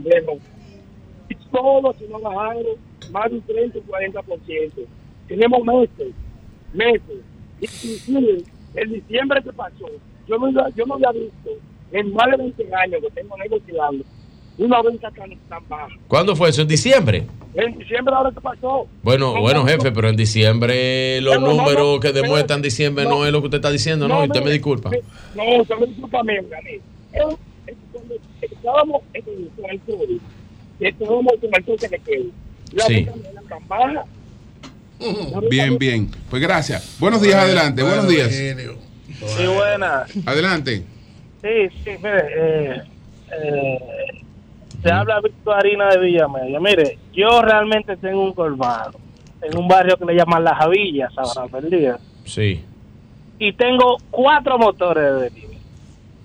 [1.30, 2.66] Y todos se nos bajaron
[3.12, 4.86] más de un 30 o 40%.
[5.28, 6.14] Tenemos meses,
[6.74, 7.20] meses.
[7.62, 8.44] Inclusive,
[8.76, 9.88] el diciembre que pasó,
[10.28, 11.50] yo no, yo no había visto
[11.92, 14.04] en más de 20 años que tengo negociando
[14.58, 15.88] una venta tan, tan baja.
[16.08, 16.62] ¿Cuándo fue eso?
[16.62, 17.26] ¿En diciembre?
[17.56, 18.88] En diciembre ahora que pasó.
[19.02, 23.06] Bueno, No, bueno, no, jefe, pero en diciembre los no, números no, que demuestran diciembre
[23.06, 24.24] no, es lo que usted está diciendo, ¿no?
[24.24, 24.90] Y usted me disculpa.
[25.36, 27.24] No, usted me disculpa a mí, es
[27.92, 30.18] Cuando estábamos en- el COVID,
[30.80, 32.24] estábamos con el toque de queda.
[32.74, 32.94] La Sí.
[33.06, 34.06] venta tan baja.
[35.50, 36.10] Bien, bien.
[36.30, 36.98] Pues gracias.
[37.00, 37.84] Buenos días, adelante.
[37.84, 38.30] Buenos días.
[38.32, 40.06] Sí, buena.
[40.26, 40.84] Adelante.
[41.42, 42.82] Sí, sí, mire, eh,
[43.32, 43.80] eh,
[44.82, 46.60] se habla Victorina de Villamedia.
[46.60, 48.94] Mire, yo realmente tengo un colmado
[49.42, 52.64] en un barrio que le llaman Las Javillas, Sabana Perdida, Sí.
[53.40, 55.53] y tengo cuatro motores de delivery.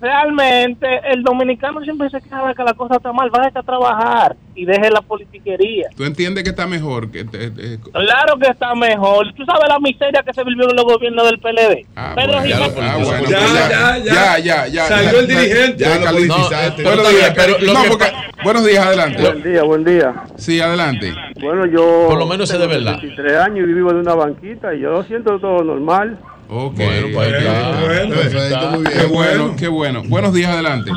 [0.01, 3.29] Realmente, el dominicano siempre se queja de que la cosa está mal.
[3.29, 5.87] Vaya a trabajar y deje la politiquería.
[5.95, 7.11] ¿Tú entiendes que está mejor?
[7.11, 9.33] Que te- te- Claro que está mejor.
[9.33, 11.85] ¿Tú sabes la miseria que se vivió en los gobiernos del PLD?
[11.95, 14.85] Ah, Pedro bueno, Jiménez- ah, bueno, Ya, pues ya, ya, ya, ya.
[14.85, 15.83] Salió el dirigente.
[15.83, 16.19] Ya, Ya lo.
[16.19, 16.27] Buenos
[17.03, 18.11] No, días, pero lo no, que porque-
[18.43, 19.21] buenos días, adelante.
[19.21, 20.13] Buen día, buen día.
[20.37, 21.13] Sí, adelante.
[21.41, 22.07] Bueno, yo.
[22.09, 22.99] Por lo menos es de tengo verdad.
[23.01, 26.17] 23 años y vivo de una banquita y yo siento todo normal.
[26.49, 26.75] Ok.
[26.77, 27.79] Bueno, pues ahí está.
[27.81, 28.93] Bueno, perfecto, muy bien.
[28.99, 30.03] Qué bueno, qué bueno.
[30.07, 30.91] Buenos días, adelante.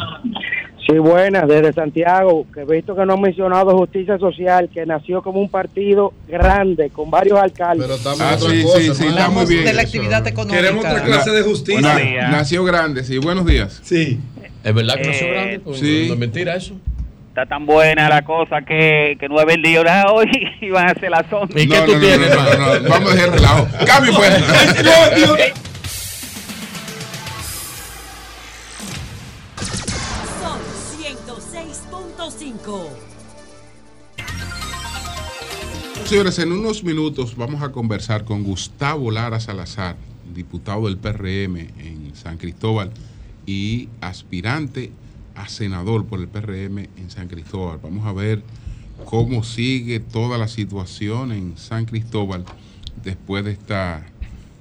[0.87, 5.23] Sí, buenas, desde Santiago, que he visto que no han mencionado Justicia Social, que nació
[5.23, 7.87] como un partido grande, con varios alcaldes.
[7.87, 9.65] Pero Ah, sí, sí, sí, está muy bien.
[9.65, 10.61] de la actividad económica.
[10.61, 12.29] Queremos otra clase de justicia.
[12.31, 13.19] Nació grande, sí.
[13.19, 13.81] Buenos días.
[13.85, 14.19] Sí.
[14.65, 15.61] ¿Es verdad que no Eh, grande?
[15.61, 16.05] Pues, sí.
[16.09, 16.75] No es mentira eso.
[17.33, 20.27] Está tan buena la cosa que, que no he vendido nada hoy
[20.61, 21.59] y van a hacer la sombra.
[21.59, 22.81] ¿Y qué No, tú no, no, tienes, no, no, hermano?
[22.81, 23.69] no, Vamos a dejar relajo.
[23.87, 24.35] Cambio, pues.
[30.43, 30.61] Son
[31.01, 32.89] 106.5.
[36.05, 39.97] Señores, en unos minutos vamos a conversar con Gustavo Lara Salazar,
[40.35, 42.91] diputado del PRM en San Cristóbal
[43.47, 44.93] y aspirante
[45.43, 47.81] a senador por el PRM en San Cristóbal.
[47.83, 48.43] Vamos a ver
[49.05, 52.45] cómo sigue toda la situación en San Cristóbal
[53.03, 54.07] después de esta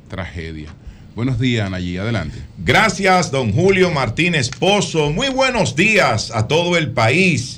[0.09, 0.73] tragedia.
[1.15, 2.37] Buenos días, Anayí, adelante.
[2.57, 5.11] Gracias, don Julio Martínez Pozo.
[5.11, 7.57] Muy buenos días a todo el país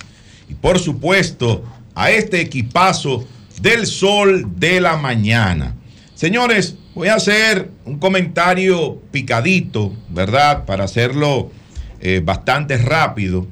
[0.49, 1.63] y por supuesto
[1.95, 3.25] a este equipazo
[3.61, 5.75] del sol de la mañana.
[6.13, 10.65] Señores, voy a hacer un comentario picadito, ¿verdad?
[10.65, 11.51] Para hacerlo
[12.05, 13.47] eh, bastante rápido.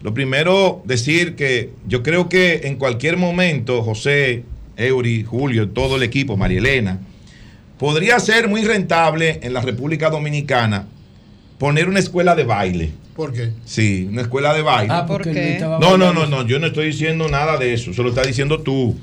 [0.00, 4.44] Lo primero, decir que yo creo que en cualquier momento, José,
[4.76, 7.00] Eury, Julio, todo el equipo, María Elena,
[7.80, 10.86] podría ser muy rentable en la República Dominicana
[11.58, 12.92] poner una escuela de baile.
[13.16, 13.50] ¿Por qué?
[13.64, 14.94] Sí, una escuela de baile.
[14.94, 15.58] Ah, porque ¿Por qué?
[15.60, 18.60] No, no, no, no, yo no estoy diciendo nada de eso, eso lo está diciendo
[18.60, 18.96] tú.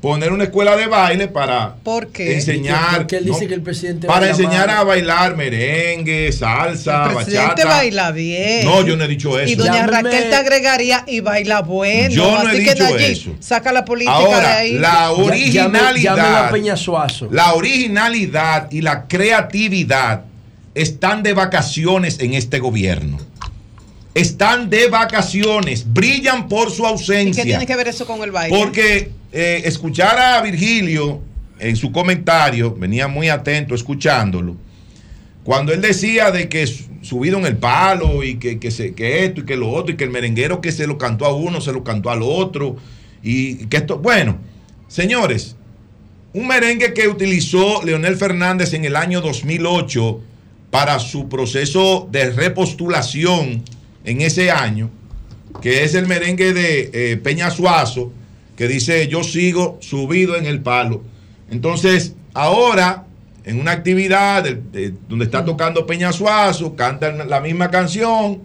[0.00, 2.34] Poner una escuela de baile para ¿Por qué?
[2.34, 2.96] enseñar.
[2.96, 3.48] Porque él dice ¿no?
[3.48, 4.78] que el presidente para enseñar mal.
[4.78, 7.68] a bailar merengue, salsa, El presidente bachata.
[7.68, 8.64] baila bien.
[8.64, 9.52] No, yo no he dicho eso.
[9.52, 12.14] Y doña Llámeme- Raquel te agregaría y baila bueno.
[12.14, 13.34] Yo no he que dicho eso.
[13.40, 14.72] saca la política de ahí.
[14.78, 16.16] la originalidad.
[16.16, 17.28] Llámelo a Peña Suazo.
[17.30, 20.22] La originalidad y la creatividad
[20.74, 23.18] están de vacaciones en este gobierno.
[24.14, 27.44] Están de vacaciones, brillan por su ¿Y ausencia.
[27.44, 28.56] qué tiene que ver eso con el baile?
[28.58, 31.20] Porque eh, escuchar a Virgilio
[31.60, 34.56] en su comentario, venía muy atento escuchándolo,
[35.44, 39.24] cuando él decía de que su- subido en el palo y que, que, se- que
[39.24, 41.60] esto y que lo otro y que el merenguero que se lo cantó a uno
[41.60, 42.76] se lo cantó al otro
[43.22, 44.38] y que esto, bueno,
[44.88, 45.54] señores,
[46.32, 50.20] un merengue que utilizó Leonel Fernández en el año 2008
[50.70, 53.62] para su proceso de repostulación
[54.04, 54.90] en ese año,
[55.60, 58.12] que es el merengue de eh, Peña Suazo,
[58.56, 61.02] que dice yo sigo subido en el palo.
[61.50, 63.04] Entonces, ahora,
[63.44, 64.44] en una actividad
[65.08, 68.40] donde está tocando Peña Suazo, cantan la misma canción,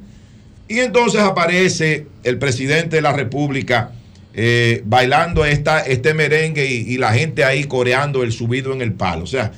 [0.68, 3.92] y entonces aparece el presidente de la República
[4.34, 8.94] eh, bailando esta, este merengue y, y la gente ahí coreando el subido en el
[8.94, 9.24] palo.
[9.24, 9.52] O sea,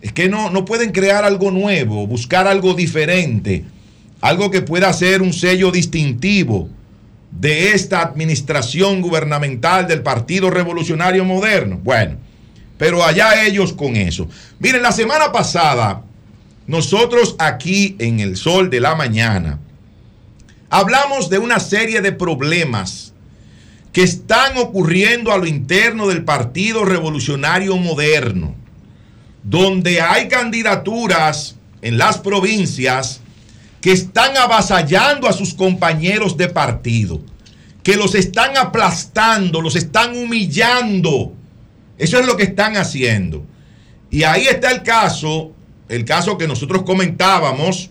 [0.00, 3.64] es que no, no pueden crear algo nuevo, buscar algo diferente,
[4.20, 6.68] algo que pueda ser un sello distintivo
[7.30, 11.78] de esta administración gubernamental del Partido Revolucionario Moderno.
[11.82, 12.16] Bueno,
[12.76, 14.28] pero allá ellos con eso.
[14.58, 16.02] Miren, la semana pasada,
[16.66, 19.58] nosotros aquí en el Sol de la Mañana,
[20.68, 23.12] hablamos de una serie de problemas
[23.92, 28.54] que están ocurriendo a lo interno del Partido Revolucionario Moderno,
[29.42, 33.20] donde hay candidaturas en las provincias
[33.80, 37.20] que están avasallando a sus compañeros de partido,
[37.82, 41.32] que los están aplastando, los están humillando.
[41.96, 43.44] Eso es lo que están haciendo.
[44.10, 45.52] Y ahí está el caso,
[45.88, 47.90] el caso que nosotros comentábamos,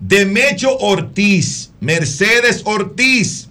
[0.00, 3.48] de Mecho Ortiz, Mercedes Ortiz,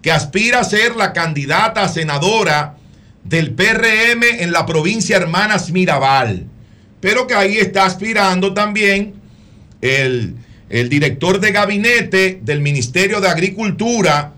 [0.00, 2.76] que aspira a ser la candidata a senadora
[3.24, 6.46] del PRM en la provincia Hermanas Mirabal,
[7.00, 9.14] pero que ahí está aspirando también
[9.82, 10.34] el,
[10.70, 14.32] el director de gabinete del Ministerio de Agricultura,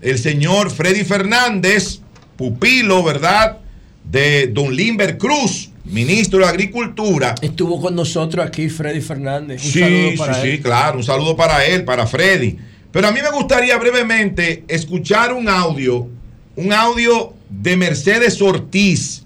[0.00, 2.00] el señor Freddy Fernández,
[2.36, 3.58] pupilo, ¿verdad?
[4.04, 7.34] De don Limber Cruz, ministro de Agricultura.
[7.40, 9.62] Estuvo con nosotros aquí Freddy Fernández.
[9.64, 10.60] Un Sí, saludo sí, para sí, él.
[10.62, 10.98] claro.
[10.98, 12.56] Un saludo para él, para Freddy.
[12.90, 16.08] Pero a mí me gustaría brevemente escuchar un audio,
[16.56, 19.22] un audio de Mercedes Ortiz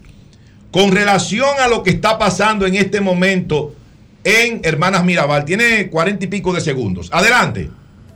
[0.71, 3.73] con relación a lo que está pasando en este momento
[4.25, 5.45] en Hermanas Mirabal.
[5.45, 7.09] Tiene cuarenta y pico de segundos.
[7.13, 7.69] Adelante.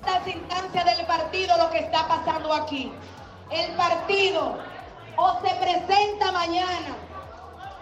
[0.04, 2.92] las instancias del partido lo que está pasando aquí.
[3.52, 4.58] El partido
[5.16, 6.98] o se presenta mañana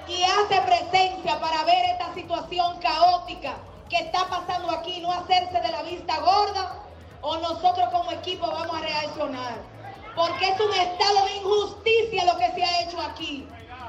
[0.08, 3.56] y hace presencia para ver esta situación caótica
[3.90, 6.84] que está pasando aquí, no hacerse de la vista gorda,
[7.22, 9.56] o nosotros como equipo vamos a reaccionar.
[10.16, 13.48] Porque es un estado de injusticia lo que se ha hecho aquí.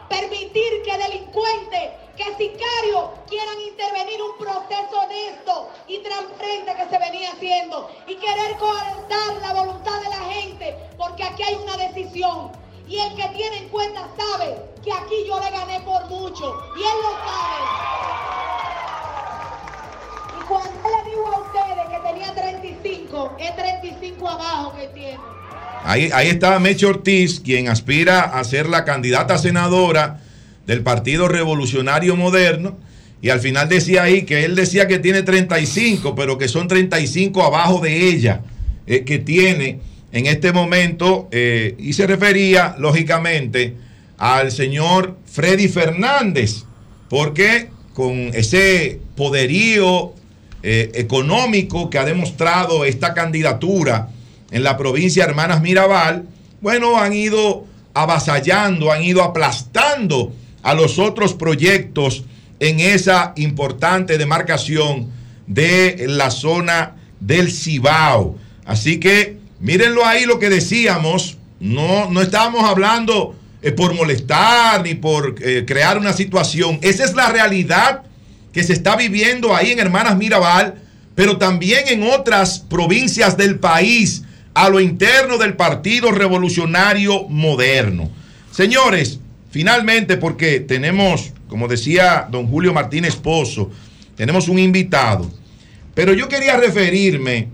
[0.09, 7.31] Permitir que delincuentes, que sicarios quieran intervenir un proceso honesto y transparente que se venía
[7.33, 12.53] haciendo y querer coartar la voluntad de la gente, porque aquí hay una decisión.
[12.89, 16.55] Y el que tiene en cuenta sabe que aquí yo le gané por mucho.
[16.75, 17.59] Y él lo sabe.
[20.41, 25.38] Y cuando le digo a ustedes que tenía 35, es 35 abajo que tiene.
[25.85, 30.21] Ahí, ahí está Mecho Ortiz, quien aspira a ser la candidata senadora
[30.67, 32.77] del Partido Revolucionario Moderno.
[33.21, 37.43] Y al final decía ahí que él decía que tiene 35, pero que son 35
[37.43, 38.43] abajo de ella,
[38.87, 39.81] eh, que tiene
[40.13, 41.29] en este momento.
[41.33, 43.75] eh, y se refería, lógicamente,
[44.19, 46.65] al señor Freddy Fernández,
[47.09, 50.13] porque con ese poderío
[50.63, 54.11] eh, económico que ha demostrado esta candidatura
[54.51, 56.25] en la provincia de Hermanas Mirabal,
[56.61, 62.25] bueno, han ido avasallando, han ido aplastando a los otros proyectos
[62.61, 65.09] en esa importante demarcación
[65.47, 68.37] de la zona del Cibao.
[68.65, 74.95] Así que mírenlo ahí lo que decíamos, no, no estábamos hablando eh, por molestar ni
[74.95, 78.03] por eh, crear una situación, esa es la realidad
[78.53, 80.83] que se está viviendo ahí en Hermanas Mirabal,
[81.15, 84.23] pero también en otras provincias del país
[84.59, 88.11] a lo interno del Partido Revolucionario Moderno.
[88.51, 89.21] Señores,
[89.53, 93.71] finalmente porque tenemos, como decía don Julio Martínez Pozo,
[94.17, 95.31] tenemos un invitado,
[95.95, 97.47] pero yo quería referirme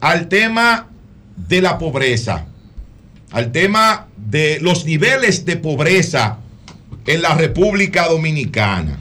[0.00, 0.88] al tema
[1.36, 2.46] de la pobreza.
[3.30, 6.38] al tema de los niveles de pobreza
[7.06, 8.98] en la República Dominicana.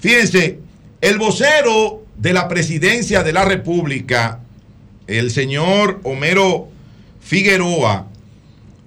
[0.00, 0.58] Fíjense,
[1.00, 4.40] el vocero de la presidencia de la República,
[5.06, 6.68] el señor Homero
[7.20, 8.08] Figueroa,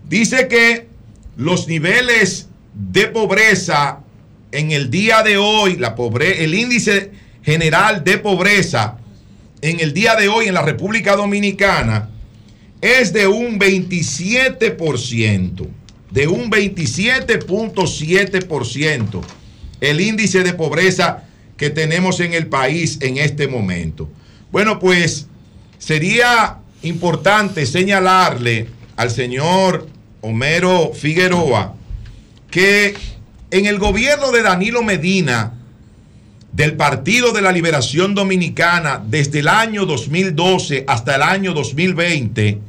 [0.08, 0.88] dice que
[1.36, 4.00] los niveles de pobreza
[4.52, 7.12] en el día de hoy, la pobre, el índice
[7.44, 8.98] general de pobreza
[9.62, 12.10] en el día de hoy en la República Dominicana
[12.82, 15.68] es de un 27%,
[16.12, 19.24] de un 27.7%
[19.82, 21.24] el índice de pobreza
[21.56, 24.10] que tenemos en el país en este momento.
[24.52, 25.28] Bueno, pues
[25.78, 29.88] sería importante señalarle al señor
[30.22, 31.76] Homero Figueroa
[32.50, 32.96] que
[33.52, 35.54] en el gobierno de Danilo Medina,
[36.52, 42.60] del Partido de la Liberación Dominicana, desde el año 2012 hasta el año 2020,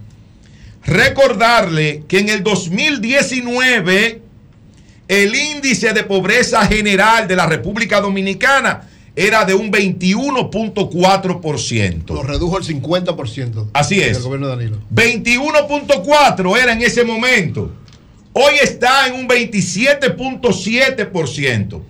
[0.85, 4.23] recordarle que en el 2019
[5.09, 8.89] el índice de pobreza general de la República Dominicana
[9.19, 12.15] era de un 21.4%.
[12.15, 13.71] Lo redujo al 50%.
[13.73, 14.19] Así es.
[14.19, 14.79] El gobierno de Danilo.
[14.95, 17.73] 21.4 era en ese momento.
[18.33, 21.83] Hoy está en un 27.7%.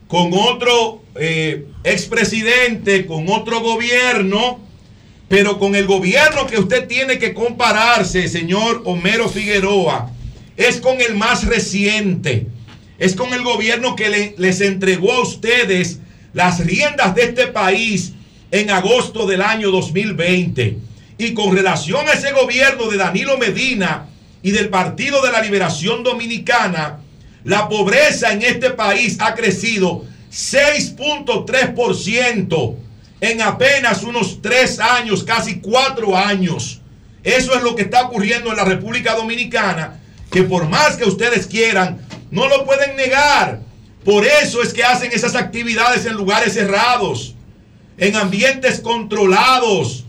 [0.08, 4.60] con otro eh, expresidente, con otro gobierno,
[5.28, 10.12] pero con el gobierno que usted tiene que compararse, señor Homero Figueroa,
[10.58, 12.48] es con el más reciente.
[12.98, 16.00] Es con el gobierno que le- les entregó a ustedes
[16.34, 18.14] las riendas de este país
[18.52, 20.78] en agosto del año 2020.
[21.18, 24.08] Y con relación a ese gobierno de Danilo Medina
[24.44, 27.00] y del Partido de la Liberación Dominicana,
[27.44, 32.76] la pobreza en este país ha crecido 6.3%
[33.22, 36.82] en apenas unos tres años, casi cuatro años.
[37.24, 40.00] Eso es lo que está ocurriendo en la República Dominicana,
[40.36, 43.62] que por más que ustedes quieran, no lo pueden negar.
[44.04, 47.36] Por eso es que hacen esas actividades en lugares cerrados,
[47.98, 50.04] en ambientes controlados,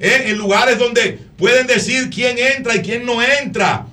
[0.00, 0.28] ¿eh?
[0.28, 3.84] en lugares donde pueden decir quién entra y quién no entra.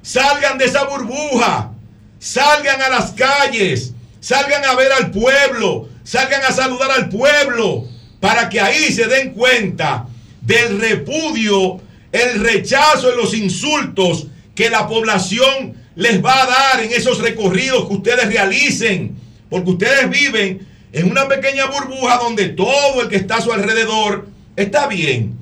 [0.00, 1.72] Salgan de esa burbuja,
[2.20, 7.88] salgan a las calles, salgan a ver al pueblo, salgan a saludar al pueblo,
[8.20, 10.06] para que ahí se den cuenta
[10.40, 11.80] del repudio,
[12.12, 17.86] el rechazo y los insultos que la población les va a dar en esos recorridos
[17.86, 19.16] que ustedes realicen,
[19.50, 24.28] porque ustedes viven en una pequeña burbuja donde todo el que está a su alrededor
[24.56, 25.38] está bien.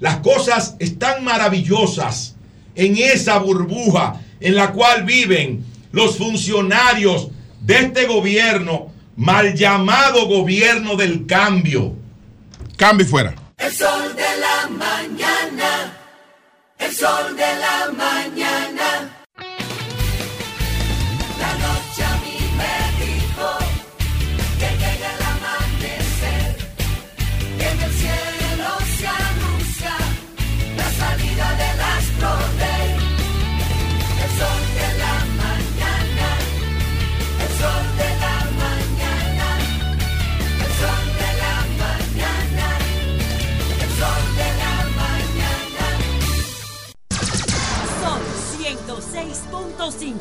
[0.00, 2.36] Las cosas están maravillosas
[2.74, 7.28] en esa burbuja en la cual viven los funcionarios
[7.60, 11.94] de este gobierno, mal llamado gobierno del cambio.
[12.76, 13.34] Cambio y fuera.
[13.56, 16.03] El sol de la mañana.
[16.84, 18.93] El sol de la mañana.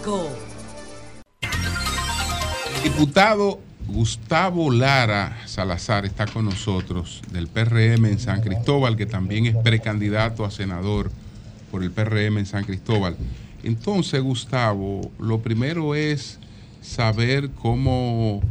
[0.04, 0.30] 6.5.
[2.84, 9.56] Diputado Gustavo Lara Salazar está con nosotros del PRM en San Cristóbal, que también es
[9.56, 11.12] precandidato a senador
[11.72, 13.16] por el PRM en San Cristóbal.
[13.64, 16.40] Entonces, Gustavo, lo primero es
[16.82, 18.42] saber cómo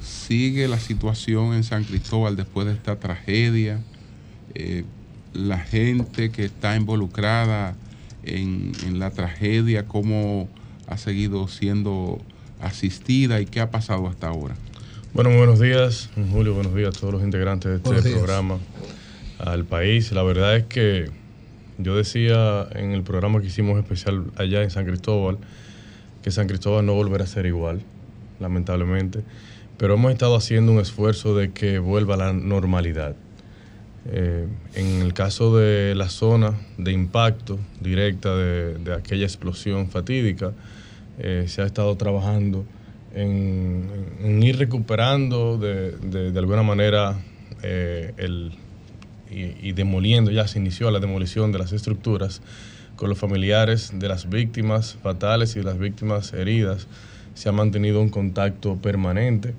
[0.00, 3.80] sigue la situación en San Cristóbal después de esta tragedia,
[4.54, 4.84] eh,
[5.34, 7.74] la gente que está involucrada
[8.24, 10.48] en, en la tragedia, cómo
[10.92, 12.20] ha seguido siendo
[12.60, 14.54] asistida y qué ha pasado hasta ahora.
[15.14, 18.18] Bueno, muy buenos días, Julio, buenos días a todos los integrantes de este Buenos días.
[18.18, 18.58] programa,
[19.38, 20.12] al país.
[20.12, 21.10] La verdad es que
[21.78, 25.38] yo decía en el programa que hicimos especial allá en San Cristóbal,
[26.22, 27.82] que San Cristóbal no volverá a ser igual,
[28.38, 29.20] lamentablemente,
[29.78, 33.16] pero hemos estado haciendo un esfuerzo de que vuelva a la normalidad.
[34.06, 40.52] Eh, en el caso de la zona de impacto directa de, de aquella explosión fatídica,
[41.18, 42.64] eh, se ha estado trabajando
[43.14, 47.18] en, ir recuperando de, de- de alguna manera
[47.62, 48.52] eh, el,
[49.30, 52.42] y, y demoliendo, ya se inició la demolición de las estructuras
[52.96, 56.86] con los familiares de las víctimas fatales y de las víctimas heridas.
[57.34, 59.54] Se ha mantenido un contacto permanente.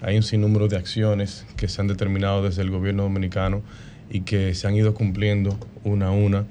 [0.00, 3.62] Hay un sinnúmero de acciones que se han determinado desde el gobierno dominicano
[4.10, 6.44] y que se han ido cumpliendo una a una.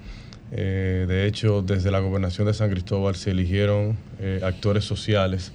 [0.51, 5.51] Eh, de hecho, desde la gobernación de San Cristóbal se eligieron eh, actores sociales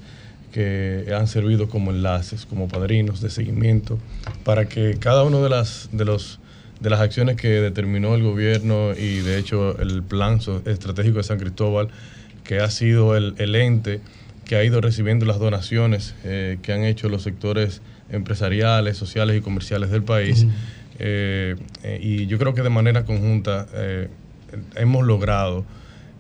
[0.53, 3.99] que han servido como enlaces, como padrinos de seguimiento,
[4.45, 6.41] para que cada uno de las, de los,
[6.81, 11.39] de las acciones que determinó el gobierno y de hecho el plan estratégico de San
[11.39, 11.89] Cristóbal,
[12.43, 14.01] que ha sido el, el ente
[14.45, 19.41] que ha ido recibiendo las donaciones eh, que han hecho los sectores empresariales, sociales y
[19.41, 20.45] comerciales del país.
[20.99, 24.09] Eh, eh, y yo creo que de manera conjunta eh,
[24.77, 25.65] hemos logrado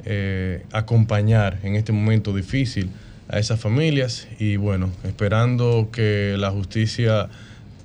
[0.04, 2.90] eh, acompañar en este momento difícil
[3.28, 7.28] a esas familias y bueno, esperando que la justicia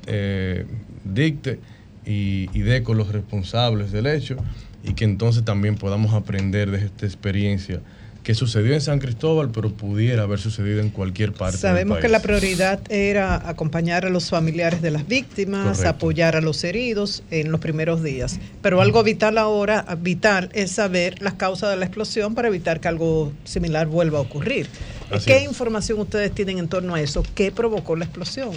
[0.07, 0.65] eh,
[1.03, 1.59] dicte
[2.05, 4.37] y, y dé con los responsables del hecho
[4.83, 7.81] y que entonces también podamos aprender de esta experiencia
[8.25, 12.09] que sucedió en San Cristóbal, pero pudiera haber sucedido en cualquier parte Sabemos del que
[12.09, 12.11] país.
[12.11, 15.89] la prioridad era acompañar a los familiares de las víctimas, Correcto.
[15.89, 18.39] apoyar a los heridos en los primeros días.
[18.63, 22.87] Pero algo vital ahora, vital, es saber las causas de la explosión para evitar que
[22.87, 24.67] algo similar vuelva a ocurrir.
[25.11, 25.43] Así ¿Qué es.
[25.43, 27.21] información ustedes tienen en torno a eso?
[27.35, 28.49] ¿Qué provocó la explosión?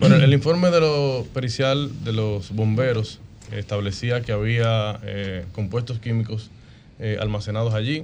[0.00, 3.20] Bueno, el informe de lo pericial de los bomberos
[3.52, 6.50] establecía que había eh, compuestos químicos
[6.98, 8.02] eh, almacenados allí.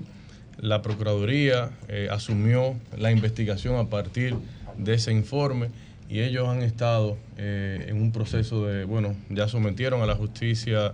[0.61, 4.37] La Procuraduría eh, asumió la investigación a partir
[4.77, 5.71] de ese informe
[6.09, 10.93] y ellos han estado eh, en un proceso de, bueno, ya sometieron a la justicia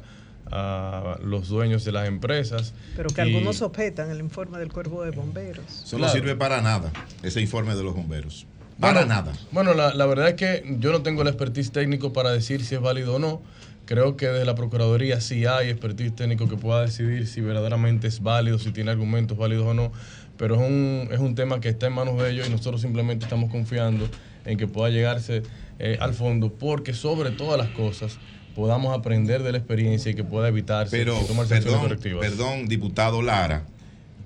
[0.50, 2.74] a los dueños de las empresas.
[2.96, 5.64] Pero que y- algunos objetan el informe del cuerpo de bomberos.
[5.84, 6.12] Eso Claro.
[6.12, 8.46] no sirve para nada, ese informe de los bomberos.
[8.78, 9.32] Para Bueno, nada.
[9.52, 12.74] Bueno, la, la verdad es que yo no tengo el expertise técnico para decir si
[12.74, 13.40] es válido o no.
[13.86, 18.22] Creo que desde la Procuraduría sí hay expertise técnico que pueda decidir si verdaderamente es
[18.22, 19.92] válido, si tiene argumentos válidos o no.
[20.36, 23.24] Pero es un, es un tema que está en manos de ellos y nosotros simplemente
[23.24, 24.08] estamos confiando
[24.44, 25.42] en que pueda llegarse
[25.78, 28.18] eh, al fondo, porque sobre todas las cosas
[28.54, 32.20] podamos aprender de la experiencia y que pueda evitarse Pero, y tomar acciones perdón, correctivas.
[32.28, 33.64] perdón, diputado Lara,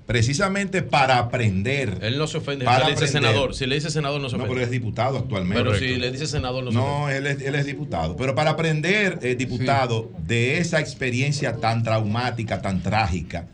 [0.09, 1.99] precisamente para aprender.
[2.01, 2.65] Él no se ofende.
[2.65, 3.29] Para si le dice aprender.
[3.31, 4.55] senador, si le dice senador no se No, ofende.
[4.55, 5.63] pero es diputado actualmente.
[5.63, 6.99] Pero si le dice senador no se ofende.
[6.99, 8.15] No, él es, él es diputado.
[8.15, 13.45] Pero para aprender, eh, diputado, de esa experiencia tan traumática, tan trágica,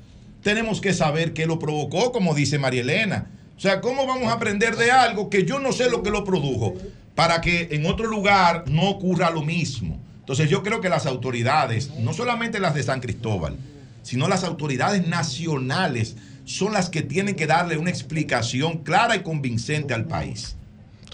[0.44, 3.28] tenemos que saber qué lo provocó, como dice María Elena.
[3.58, 6.24] O sea, ¿cómo vamos a aprender de algo que yo no sé lo que lo
[6.24, 6.76] produjo
[7.16, 10.02] para que en otro lugar no ocurra lo mismo?
[10.22, 13.58] Entonces yo creo que las autoridades, no solamente las de San Cristóbal,
[14.04, 16.16] sino las autoridades nacionales
[16.46, 20.56] son las que tienen que darle una explicación clara y convincente al país.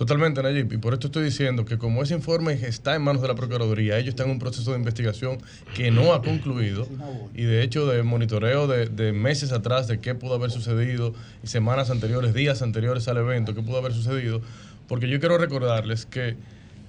[0.01, 0.73] Totalmente, Nayib.
[0.73, 3.99] Y por esto estoy diciendo que como ese informe está en manos de la Procuraduría,
[3.99, 5.37] ellos están en un proceso de investigación
[5.75, 6.87] que no ha concluido
[7.35, 11.91] y de hecho de monitoreo de, meses atrás de qué pudo haber sucedido y semanas
[11.91, 14.41] anteriores, días anteriores al evento, qué pudo haber sucedido.
[14.87, 16.35] Porque yo quiero recordarles que,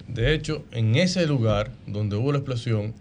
[0.08, 2.94] de hecho, en ese lugar donde hubo la explosión,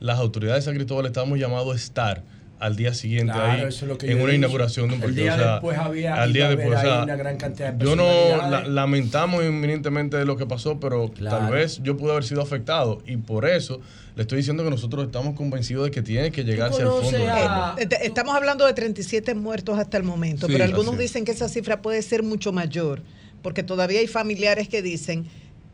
[0.00, 2.22] las autoridades de San Cristóbal estábamos llamados a estar
[2.60, 5.06] al día siguiente Claro, ahí eso es lo que en una inauguración de un El
[5.08, 5.20] parque.
[5.22, 7.16] día O sea, después había- al iba día a haber después, o ahí sea, una
[7.16, 8.04] gran cantidad de yo no
[8.50, 11.38] la- lamentamos inminentemente de lo que pasó, pero Claro.
[11.38, 13.80] tal vez yo pude haber sido afectado y por eso
[14.16, 17.16] le estoy diciendo que nosotros estamos convencidos de que tiene que llegarse al fondo.
[17.16, 21.30] Eh, eh, Estamos hablando de 37 muertos hasta el momento, Sí, pero algunos dicen que
[21.32, 23.02] esa cifra puede ser mucho mayor,
[23.42, 25.26] porque todavía hay familiares que dicen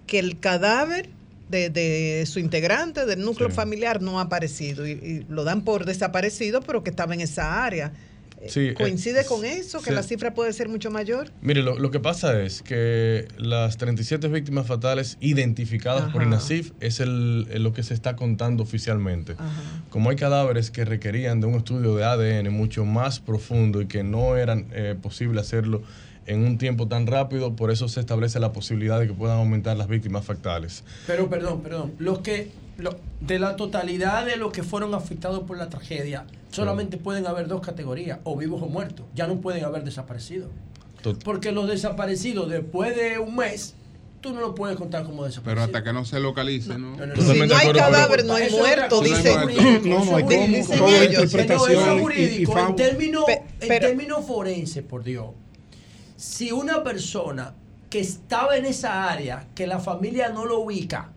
[0.06, 1.08] que el cadáver
[1.48, 5.84] de, de su integrante del núcleo familiar no ha aparecido y, y lo dan por
[5.84, 7.92] desaparecido, pero que estaba en esa área.
[8.48, 9.80] Sí, eh, ¿Coincide con eso?
[9.80, 9.94] ¿Que sí.
[9.94, 11.30] la cifra puede ser mucho mayor?
[11.40, 16.22] Mire, lo, lo que pasa es que las 37 víctimas fatales identificadas por.
[16.22, 19.36] INASIF es el, el lo que se está contando oficialmente.
[19.90, 24.02] Como hay cadáveres que requerían de un estudio de ADN mucho más profundo y que
[24.02, 25.82] no eran eh, posible hacerlo
[26.26, 29.76] en un tiempo tan rápido, por eso se establece la posibilidad de que puedan aumentar
[29.76, 30.84] las víctimas fatales.
[31.06, 31.92] Pero perdón, perdón.
[31.98, 36.96] Los que lo- de la totalidad de los que fueron afectados por la tragedia, solamente
[36.96, 39.06] pueden haber dos categorías, o vivos o muertos.
[39.14, 40.50] Ya no pueden haber desaparecidos.
[41.02, 43.74] Tot- Porque los desaparecidos después de un mes,
[44.22, 45.66] tú no lo puedes contar como Pero desaparecidos.
[45.68, 46.96] hasta que no se localice, ¿no?
[46.96, 49.34] Si no hay cadáver, no hay muerto, dice.
[49.34, 49.40] No,
[50.04, 52.58] no hay Dicen cómo, todo No, interpretación eso es y- y jurídico.
[52.58, 55.26] En términos Pe- en pero- términos forense, por Dios.
[56.24, 57.54] Si una persona
[57.90, 61.12] que estaba en esa área, que la familia no lo ubica,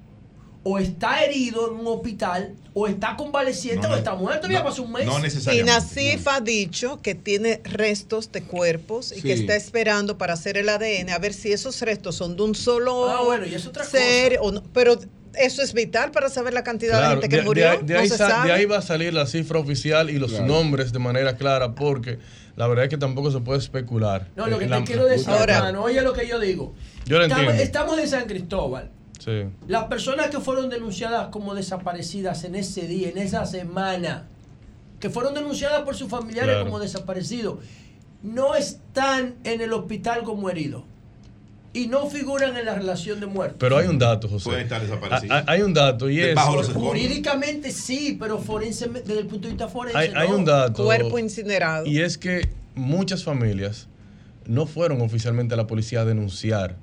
[0.64, 4.66] o está herido en un hospital, o está convaleciente, No, o está muerto, ya no,
[4.66, 5.08] pasó un mes.
[5.53, 10.58] Y Nasif ha dicho que tiene restos de cuerpos y que está esperando para hacer
[10.58, 13.66] el ADN a ver si esos restos son de un solo Ah, bueno, y es
[13.66, 14.61] otra ser o no.
[14.74, 15.00] Pero
[15.40, 17.69] eso es vital para saber la cantidad de gente que de, murió.
[17.72, 18.51] de- de no ahí se sa- de sabe.
[18.53, 20.45] ahí va a salir la cifra oficial y los Claro.
[20.48, 22.19] nombres de manera clara, porque
[22.56, 24.27] la verdad es que tampoco se puede especular.
[24.35, 26.74] No, lo que Eh, te la- quiero decir, Ahora- hermano, oye lo que yo digo.
[27.06, 27.64] Yo lo estamos, entiendo.
[27.64, 28.90] estamos en San Cristóbal.
[29.24, 29.43] Sí.
[29.67, 34.27] Las personas que fueron denunciadas como desaparecidas en ese día, en esa semana,
[34.99, 36.66] que fueron denunciadas por sus familiares Claro.
[36.66, 37.59] como desaparecidos,
[38.24, 40.83] no están en el hospital como heridos.
[41.77, 43.57] Y no figuran en la relación de muerte.
[43.59, 44.45] Pero hay un dato, José.
[44.45, 45.35] Pueden estar desaparecidos.
[45.35, 46.39] Ah, ah, Hay un dato y es.
[46.73, 49.95] Jurídicamente sí, pero forense, desde el punto de vista forense.
[49.95, 50.38] Hay, hay no.
[50.38, 50.83] un dato.
[50.83, 51.85] Cuerpo incinerado.
[51.85, 53.88] Y es que muchas familias
[54.47, 56.77] no fueron oficialmente a la policía a denunciar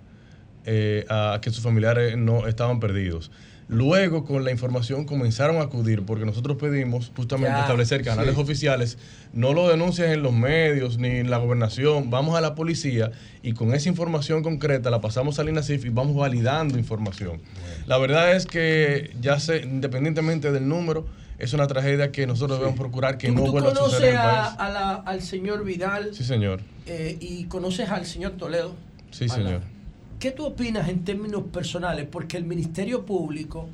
[0.64, 3.32] eh, a que sus familiares no estaban perdidos.
[3.66, 8.40] Luego, con la información, comenzaron a acudir porque nosotros pedimos justamente Ya, establecer canales sí.
[8.40, 8.98] oficiales.
[9.32, 12.10] No lo denuncian en los medios ni en la gobernación.
[12.10, 13.10] Vamos a la policía
[13.42, 17.40] y con esa información concreta la pasamos al INASIF y vamos validando información.
[17.86, 21.06] La verdad es que, ya sé, independientemente del número,
[21.38, 24.58] es una tragedia que nosotros debemos procurar que no ¿Tú vuelva a suceder conoces
[25.06, 26.60] al señor Vidal Sí, señor.
[26.86, 28.74] eh, y conoces al señor Toledo?
[29.10, 29.62] Sí, señor.
[30.18, 32.06] ¿Qué tú opinas en términos personales?
[32.10, 33.68] Porque el Ministerio Público,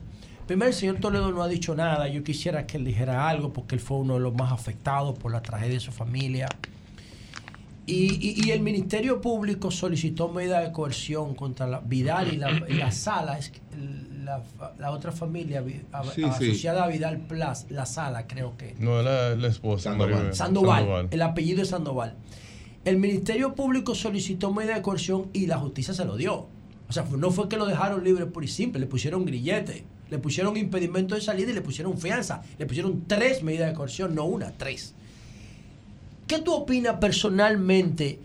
[0.47, 3.75] primero el señor Toledo no ha dicho nada, yo quisiera que él dijera algo porque
[3.77, 6.49] él fue uno de los más afectados por la tragedia de su familia.
[7.87, 12.51] Y, y- y el Ministerio Público solicitó medida de coerción contra la, Vidal y la,
[12.69, 13.59] y la Sala, es que
[14.25, 14.43] la,
[14.79, 16.25] la otra familia vi- a- Sí, sí.
[16.25, 18.77] asociada a Vidal Plus, la Sala creo que.
[18.79, 19.95] No, la, la esposa.
[19.95, 20.33] Maribel.
[20.35, 22.15] Sandoval, el apellido es Sandoval.
[22.85, 26.47] El Ministerio Público solicitó medida de coerción y la justicia se lo dio.
[26.89, 30.19] O sea, no fue que lo dejaron libre por y simple, le pusieron grillete, le
[30.19, 32.43] pusieron impedimento de salida y le pusieron fianza.
[32.59, 34.95] Le pusieron tres medidas de coerción, no una, tres.
[36.27, 38.19] ¿Qué tú opinas personalmente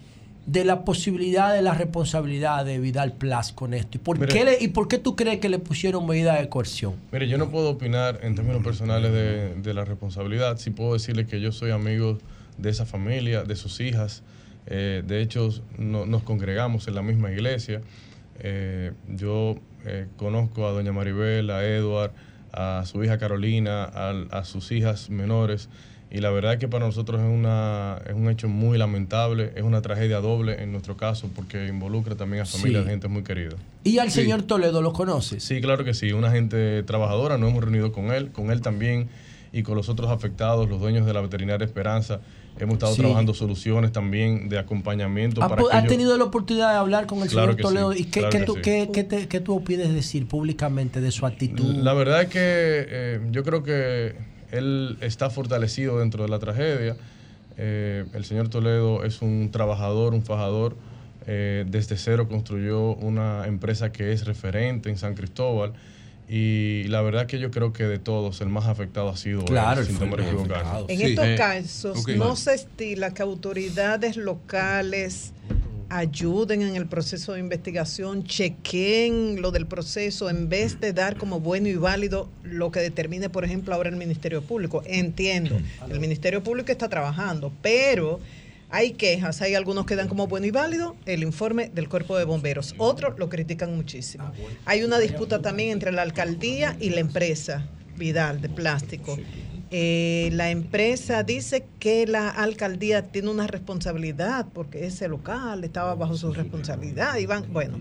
[0.45, 3.97] de la posibilidad de la responsabilidad de Vidal Plus con esto?
[3.97, 6.93] ¿Y por, qué, le- ¿Y por qué tú crees que le pusieron medida de coerción?
[7.11, 10.57] Mire, yo no puedo opinar en términos personales de, de la responsabilidad.
[10.57, 12.19] Sí puedo decirle que yo soy amigo
[12.57, 14.23] de esa familia, de sus hijas.
[14.67, 17.81] Eh, de hecho, no- nos congregamos en la misma iglesia.
[18.39, 22.11] Eh, yo eh, conozco a doña Maribel, a Edward,
[22.51, 25.69] a su hija Carolina, a, a sus hijas menores.
[26.11, 29.63] Y la verdad es que para nosotros es, una, es un hecho muy lamentable, es
[29.63, 32.85] una tragedia doble en nuestro caso porque involucra también a familias Sí.
[32.85, 33.55] de gente muy querida.
[33.83, 34.21] ¿Y al Sí.
[34.21, 35.43] señor Toledo lo conoces?
[35.43, 39.09] Sí, claro que sí, una gente trabajadora, nos hemos reunido con él, con él también
[39.51, 42.21] y con los otros afectados, los dueños de la veterinaria Esperanza.
[42.57, 43.01] Hemos estado Sí.
[43.01, 47.21] trabajando soluciones también de acompañamiento ¿Has para has ellos- tenido la oportunidad de hablar con
[47.21, 47.91] el Claro señor Toledo?
[47.93, 48.61] sí, ¿Y qué, claro qué que tú, sí.
[48.61, 51.75] qué- qué te- qué tú opinas decir públicamente de su actitud?
[51.75, 54.15] La verdad es que eh, yo creo que
[54.51, 56.95] él está fortalecido dentro de la tragedia.
[57.57, 60.75] Eh, el señor Toledo es un trabajador, un fajador.
[61.27, 65.73] Eh, desde cero construyó una empresa que es referente en San Cristóbal.
[66.27, 69.81] Y la verdad que yo creo que de todos el más afectado ha sido Claro,
[69.81, 70.55] el temor a más equivocarme.
[70.55, 70.85] afectado.
[70.89, 71.03] En Sí.
[71.05, 75.33] estos Eh, casos no se estila que autoridades locales
[75.89, 81.39] ayuden en el proceso de investigación, chequen lo del proceso en vez de dar como
[81.39, 84.81] bueno y válido lo que determine, por ejemplo, ahora el Ministerio Público.
[84.87, 88.19] Entiendo, el Ministerio Público está trabajando, pero
[88.75, 92.25] hay quejas, hay algunos que dan como bueno y válido el informe del Cuerpo de
[92.25, 94.29] Bomberos, otros lo critican muchísimo.
[94.65, 99.17] Hay una disputa también entre la alcaldía y la empresa Vidal de plástico.
[99.71, 106.17] Eh, la empresa dice que la alcaldía tiene una responsabilidad porque ese local estaba bajo
[106.17, 107.13] su responsabilidad
[107.53, 107.79] bueno,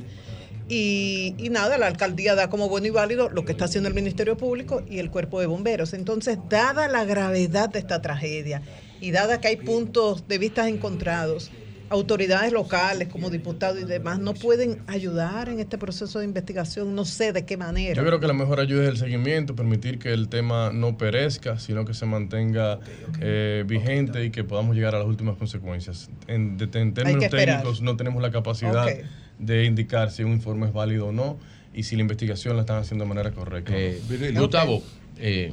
[0.68, 4.36] y nada, la alcaldía da como bueno y válido lo que está haciendo el Ministerio
[4.36, 5.92] Público y el Cuerpo de Bomberos.
[5.92, 8.62] Entonces, dada la gravedad de esta tragedia
[9.04, 11.50] y dada que hay puntos de vista encontrados,
[11.90, 17.04] autoridades locales como diputados y demás no pueden ayudar en este proceso de investigación, no
[17.04, 17.94] sé de qué manera.
[17.94, 21.58] Yo creo que la mejor ayuda es el seguimiento, permitir que el tema no perezca,
[21.58, 22.80] sino que se mantenga
[23.20, 26.08] eh, vigente y que podamos llegar a las últimas consecuencias.
[26.26, 27.20] En, de- en términos
[27.56, 28.86] técnicos no tenemos la capacidad
[29.38, 31.38] de indicar si un informe es válido o no
[31.74, 33.72] y si la investigación la están haciendo de manera correcta.
[33.76, 34.00] Eh,
[34.40, 34.82] Gustavo,
[35.18, 35.52] eh,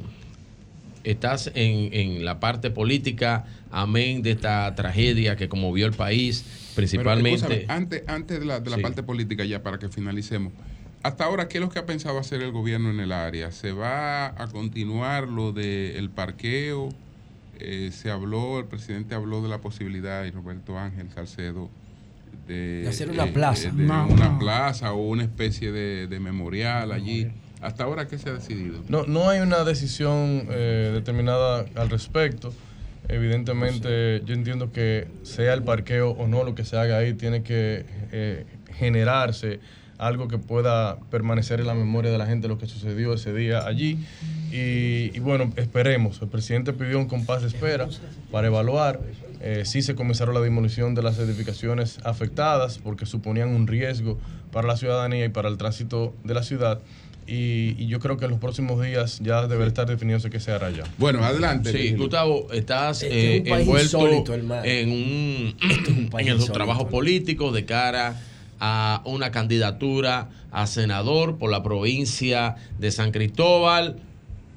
[1.04, 7.64] estás en, en la parte política, amén de esta tragedia que conmovió el país, principalmente.
[7.68, 8.82] antes, antes de la, de la Sí.
[8.82, 10.52] parte política, ya para que finalicemos.
[11.02, 13.50] Hasta ahora, ¿qué es lo que ha pensado hacer el gobierno en el área?
[13.50, 16.90] ¿Se va a continuar lo del parqueo?
[17.58, 21.70] Eh, se habló, el presidente habló de la posibilidad, y Roberto Ángel Salcedo,
[22.46, 23.70] de, De hacer una plaza.
[23.70, 24.38] de No, una no.
[24.38, 27.28] plaza o una especie de, de memorial allí.
[27.62, 28.80] ¿Hasta ahora qué se ha decidido?
[28.88, 32.52] No, no hay una decisión eh, determinada al respecto.
[33.08, 37.42] Evidentemente, yo entiendo que sea el parqueo o no lo que se haga ahí, tiene
[37.42, 39.60] que eh, generarse
[39.98, 43.66] algo que pueda permanecer en la memoria de la gente lo que sucedió ese día
[43.66, 44.04] allí.
[44.50, 46.20] Y, y bueno, esperemos.
[46.20, 47.88] El presidente pidió un compás de espera
[48.32, 49.00] para evaluar.
[49.40, 54.18] Eh, sí se comenzaron la demolición de las edificaciones afectadas porque suponían un riesgo
[54.52, 56.80] para la ciudadanía y para el tránsito de la ciudad.
[57.32, 60.52] Y, y yo creo que en los próximos días ya deberá estar definido qué se
[60.52, 60.84] hará ya.
[60.98, 61.72] Bueno, adelante.
[61.72, 65.54] Sí, Gustavo, estás Este eh, es un país envuelto insólito, en un,
[66.10, 66.52] país en el insólito.
[66.52, 68.20] trabajo político de cara
[68.60, 73.96] a una candidatura a senador por la provincia de San Cristóbal.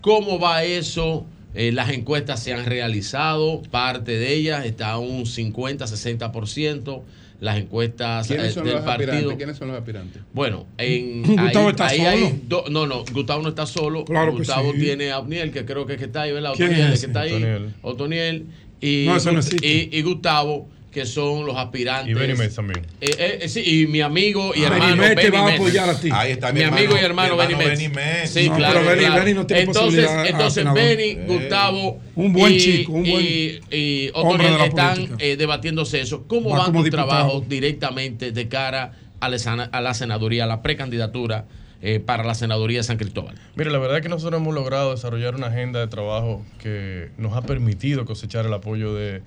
[0.02, 1.26] ¿Cómo va eso?
[1.54, 7.04] Eh, las encuestas se han realizado, parte de ellas está a un 50-60%.
[7.42, 9.08] Las encuestas ¿Quiénes eh, son del los aspirantes?
[9.16, 9.38] partido.
[9.38, 10.22] ¿Quiénes son los aspirantes?
[10.34, 12.10] Bueno, en, Gustavo ahí- está ahí solo.
[12.10, 14.06] hay do- no, no, Gustavo no está solo.
[14.06, 14.80] Claro que Gustavo sí.
[14.80, 16.54] tiene a Otniel, que creo que, es que está ahí, ¿verdad?
[16.56, 17.32] ¿Quién Otoniel, es que está ahí.
[17.34, 17.74] Otoniel.
[17.82, 18.46] Otoniel.
[18.82, 22.10] Y, No, eso no y, y Gustavo, que son los aspirantes.
[22.10, 22.86] Y también.
[23.02, 25.54] Eh, eh, eh, sí, y mi amigo y Ah, hermano Benny Metz te va a
[25.54, 26.10] apoyar a ti.
[26.10, 28.26] Ahí está mi, mi amigo hermano, y hermano hermano.
[28.26, 28.80] Sí, No, claro.
[28.80, 29.16] pero Benny- claro.
[29.26, 30.74] Benny no tiene entonces, posibilidad a entonces.
[30.74, 31.26] Benny, Eh.
[31.28, 36.24] Gustavo Un buen y, chico, un buen y, y la están eh, debatiéndose eso.
[36.28, 37.08] ¿Cómo Va van como tus diputado.
[37.10, 41.44] trabajos directamente de cara a la, sana- a la senaduría, a la precandidatura
[41.82, 43.36] eh, para la senaduría de San Cristóbal?
[43.58, 47.34] Mire, la verdad es que nosotros hemos logrado desarrollar una agenda de trabajo que nos
[47.36, 49.22] ha permitido cosechar el apoyo de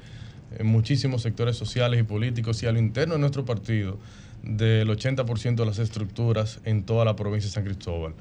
[0.57, 3.99] eh, muchísimos sectores sociales y políticos y a lo interno de nuestro partido
[4.43, 8.15] del 80% de las estructuras en toda la provincia de San Cristóbal.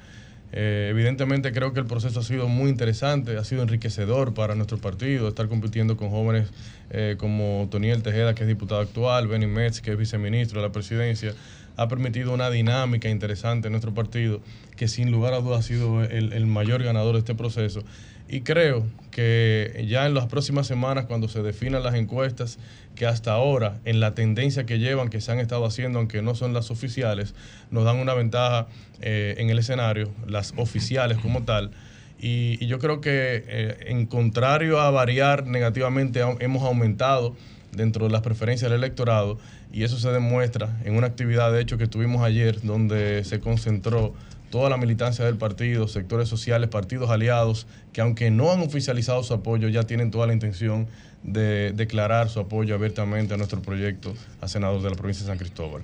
[0.54, 4.78] Eh, evidentemente creo que el proceso ha sido muy interesante, ha sido enriquecedor para nuestro
[4.78, 6.50] partido, estar compitiendo con jóvenes
[6.90, 10.72] eh, como Toniel Tejeda, que es diputado actual, Benny Metz, que es viceministro de la
[10.72, 11.34] presidencia,
[11.76, 14.40] ha permitido una dinámica interesante en nuestro partido,
[14.78, 17.84] que sin lugar a dudas ha sido el, el mayor ganador de este proceso.
[18.30, 22.60] Y creo que ya en las próximas semanas, cuando se definan las encuestas,
[22.96, 26.36] que hasta ahora, en la tendencia que llevan, que se han estado haciendo, aunque no
[26.36, 27.34] son las oficiales,
[27.72, 28.68] nos dan una ventaja
[29.02, 31.72] eh, en el escenario, las oficiales como tal.
[32.20, 37.36] Y, y yo creo que, eh, en contrario a variar negativamente, hemos aumentado
[37.72, 39.38] dentro de las preferencias del electorado
[39.72, 44.14] y eso se demuestra en una actividad de hecho que tuvimos ayer donde se concentró
[44.50, 49.34] toda la militancia del partido, sectores sociales, partidos aliados, que aunque no han oficializado su
[49.34, 50.88] apoyo, ya tienen toda la intención
[51.24, 55.38] de declarar su apoyo abiertamente a nuestro proyecto a senador de la provincia de San
[55.38, 55.84] Cristóbal.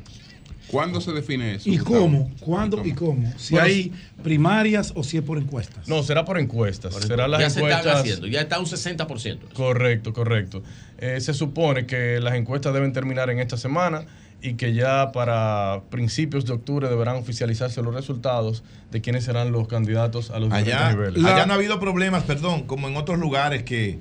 [0.67, 1.69] ¿Cuándo se define eso?
[1.69, 2.31] ¿Y cómo?
[2.39, 3.31] ¿Cuándo y cómo?
[3.37, 3.91] Si Bueno, hay
[4.23, 5.87] primarias o si es por encuestas.
[5.87, 6.95] No, será por encuestas.
[6.95, 9.53] Será las ya se están haciendo, ya está un 60%.
[9.53, 10.63] Correcto, correcto.
[10.97, 14.05] Eh, se supone que las encuestas deben terminar en esta semana
[14.43, 19.69] y que ya para principios de octubre deberán oficializarse los resultados de quiénes serán los
[19.69, 21.23] candidatos a los diferentes niveles.
[21.23, 23.99] allá no ha habido problemas, perdón, como en otros lugares que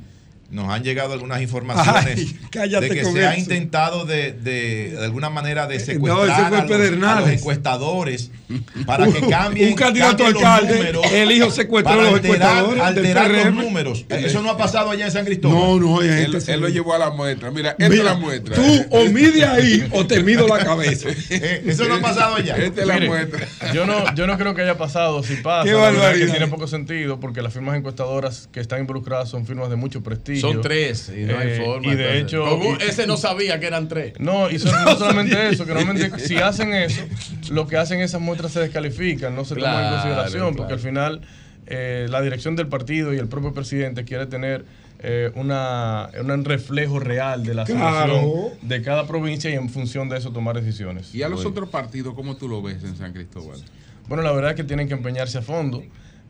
[0.53, 5.31] nos han llegado algunas informaciones Ay, de que se ha intentado de, de, de alguna
[5.31, 7.41] manera de no, secuestrar a, los, a los Pedernales.
[7.41, 8.31] encuestadores
[8.85, 12.11] para que cambien, Un candidato a cambien los alcalde, números, el hijo secuestró para a
[12.11, 14.05] los alterar, alterar los números.
[14.11, 15.57] Eso no ha pasado allá en San Cristóbal.
[15.59, 17.51] No, no, hay Él, gente él lo llevó a la muestra.
[17.51, 18.55] Mira, esta es la muestra.
[18.57, 21.09] Tú o mide ahí o te mido la cabeza.
[21.31, 22.57] Eh, Eso no ha pasado allá.
[22.57, 23.47] Esta es la Mire, muestra.
[23.73, 25.23] Yo no, yo no creo que haya pasado.
[25.23, 28.61] Si pasa, Qué la verdad es que tiene poco sentido porque las firmas encuestadoras que
[28.61, 30.42] están involucradas son firmas de mucho prestigio.
[30.43, 31.93] Son tres y no hay Eh, forma.
[31.93, 32.23] Y de entonces.
[32.23, 32.45] hecho.
[32.45, 34.15] Como ese no sabía que eran tres.
[34.19, 37.03] No, y son- no solamente eso, que normalmente si hacen eso,
[37.51, 40.57] lo que hacen esas muestras se descalifican, no se toman en Claro, consideración, claro.
[40.57, 41.21] porque al final
[41.67, 44.65] eh, la dirección del partido y el propio presidente quiere tener
[45.05, 48.15] eh, una, un reflejo real de la Claro.
[48.21, 51.13] situación de cada provincia y en función de eso tomar decisiones.
[51.15, 53.59] ¿Y a los otros partidos cómo tú lo ves en San Cristóbal?
[54.09, 55.83] Bueno, la verdad es que tienen que empeñarse a fondo.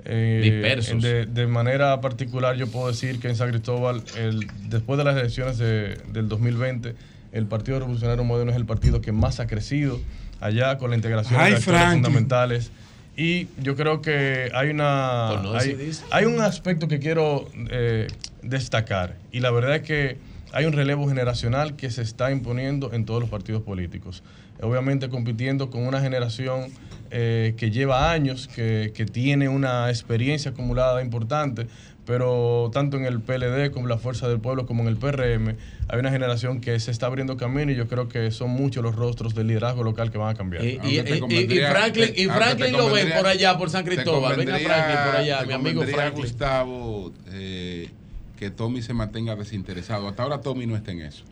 [0.05, 1.02] Eh, Dispersos.
[1.02, 5.16] De, de manera particular, yo puedo decir que en San Cristóbal, el, después de las
[5.16, 6.94] elecciones de- del 2020,
[7.32, 10.00] el Partido Revolucionario Moderno es el partido que más ha crecido
[10.40, 12.70] allá con la integración Ay, de actores fundamentales.
[13.16, 18.06] Y yo creo que hay una hay, hay un aspecto que quiero eh,
[18.42, 20.16] destacar y la verdad es que
[20.52, 24.22] hay un relevo generacional que se está imponiendo en todos los partidos políticos.
[24.60, 26.70] Obviamente compitiendo con una generación
[27.12, 31.66] eh, que lleva años, que, que tiene una experiencia acumulada importante,
[32.05, 35.55] pero tanto en el PLD como en la Fuerza del Pueblo como en el PRM
[35.89, 38.97] hay una generación que se está abriendo camino y yo creo que son muchos los
[38.97, 40.65] rostros del liderazgo local que van a cambiar.
[40.65, 40.99] Y, y-
[41.31, 44.36] y- y Franklin, y Franklin lo ven por allá, por San Cristóbal.
[44.36, 46.23] Venga Franklin por allá, mi amigo Franklin.
[46.24, 47.89] Gustavo, eh,
[48.36, 50.08] que Tommy se mantenga desinteresado.
[50.08, 51.23] Hasta ahora Tommy no está en eso.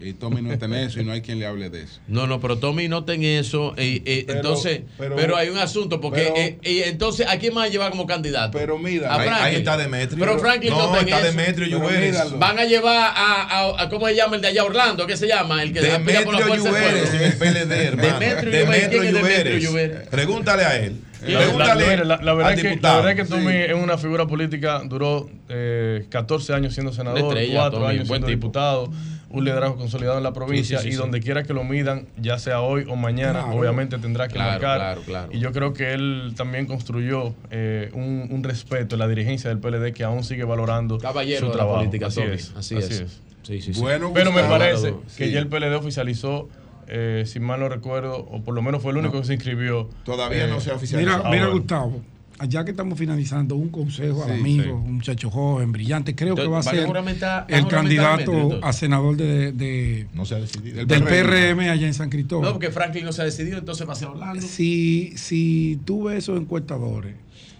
[0.00, 2.00] Y Tommy no está en eso y no hay quien le hable de eso.
[2.08, 3.74] No, no, pero Tommy no ten eso.
[3.76, 7.52] eh, eh, Pero- entonces, pero, pero- hay un asunto, porque pero- eh, entonces, ¿a quién
[7.54, 8.56] más llevar como candidato?
[8.58, 9.46] Pero mira, a ahí- Franklin.
[9.48, 10.18] ahí está Demetrio.
[10.24, 11.26] Pero Franklin no, No, está eso.
[11.26, 12.38] Demetrio míralo.
[12.38, 15.06] Van a llevar a, a- a- ¿cómo se llama el de allá Orlando?
[15.06, 15.62] ¿Qué se llama?
[15.62, 17.32] El que aspira por la Demetrio Lluveres en el.
[17.34, 18.18] PLD, hermano.
[18.18, 18.88] Demetrio Lluveres.
[18.88, 20.08] ¿Quién es Demetrio Lluveres?
[20.08, 20.96] Pregúntale a él.
[21.22, 22.96] La, la- Pregúntale la- la verdad es que, la diputado.
[23.02, 23.58] verdad es que Tommy Sí.
[23.58, 28.20] es una figura política, duró eh, 14 años siendo senador, estrella, 4 Tommy, años buen
[28.22, 28.46] siendo tipo.
[28.46, 28.92] diputado,
[29.38, 30.98] un liderazgo consolidado en la provincia Sí, sí, sí, y sí.
[30.98, 33.58] donde quiera que lo midan, ya sea hoy o mañana, Claro.
[33.58, 34.78] obviamente tendrá que Claro, marcar.
[34.78, 35.28] claro, claro.
[35.32, 39.58] Y yo creo que él también construyó eh, un, un respeto en la dirigencia del
[39.58, 41.78] PLD que aún sigue valorando Caballero su de la trabajo.
[41.78, 43.00] política, así es, Así así es.
[43.00, 43.22] es.
[43.42, 43.80] Sí, sí, sí.
[43.80, 45.16] Bueno, Pero me parece sí.
[45.18, 46.48] que ya el PLD oficializó,
[46.88, 49.88] eh, si mal no recuerdo, o por lo menos fue el único que se inscribió.
[50.04, 51.24] Todavía no se ha eh, oficializado.
[51.24, 51.46] Mira, mira.
[51.48, 52.00] Gustavo,
[52.38, 54.70] allá que estamos finalizando, un consejo al amigo, sí.
[54.70, 58.72] un muchacho joven, brillante, creo que va a ¿Van a ser a el candidato a
[58.72, 60.84] senador de, de- No se ha decidido.
[60.84, 62.46] del PRM allá en San Cristóbal.
[62.46, 64.42] No, porque Franklin no se ha decidido, entonces va a ser Orlando.
[64.46, 67.14] Si, si tú ves esos encuestadores,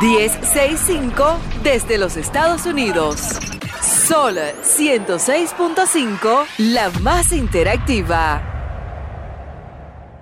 [0.01, 3.39] 1-833-610-1065 desde los Estados Unidos.
[3.83, 8.42] Sol 106.5, la más interactiva.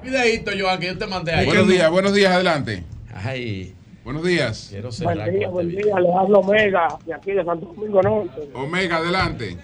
[0.02, 1.46] Videito, Joan, que yo te mandé ahí.
[1.46, 2.84] Buenos días, buenos días, adelante.
[3.12, 4.68] Ay, Buenos días.
[4.70, 8.48] quiero Buen día, buen día, les hablo Omega, de aquí de Santo Domingo Norte.
[8.54, 9.56] Omega, adelante.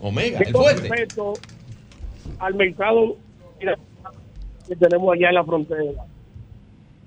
[0.00, 0.88] Omega, el fuerte.
[0.88, 1.34] respeto
[2.38, 3.16] al mercado
[4.66, 6.04] que tenemos allá en la frontera.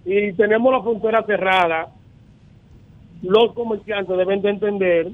[0.06, 1.88] Y tenemos la frontera cerrada.
[3.24, 5.12] Los comerciantes deben de entender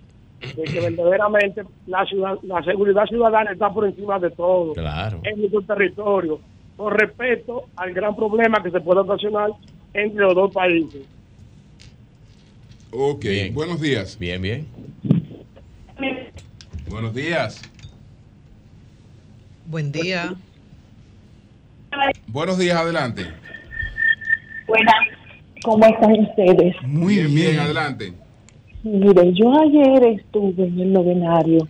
[0.56, 5.22] de que verdaderamente la, ciudad, la seguridad ciudadana está por encima de todo Claro.
[5.24, 6.40] en nuestro territorio,
[6.76, 9.52] con respecto al gran problema que se puede ocasionar
[9.94, 11.04] entre los dos países.
[12.92, 14.18] Ok, buenos días.
[14.20, 14.68] Bien, bien.
[16.90, 17.62] Buenos días.
[19.66, 20.34] Buen día.
[22.28, 23.26] Buenos días, adelante.
[24.68, 24.96] Buenas,
[25.64, 26.76] ¿cómo están ustedes?
[26.84, 27.60] Muy bien, bien.
[27.60, 28.14] adelante.
[28.84, 31.68] Mire, yo ayer estuve en el novenario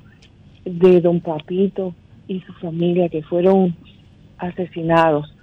[0.64, 1.94] de don Papito
[2.30, 3.76] y su familia que fueron
[4.38, 5.36] asesinados.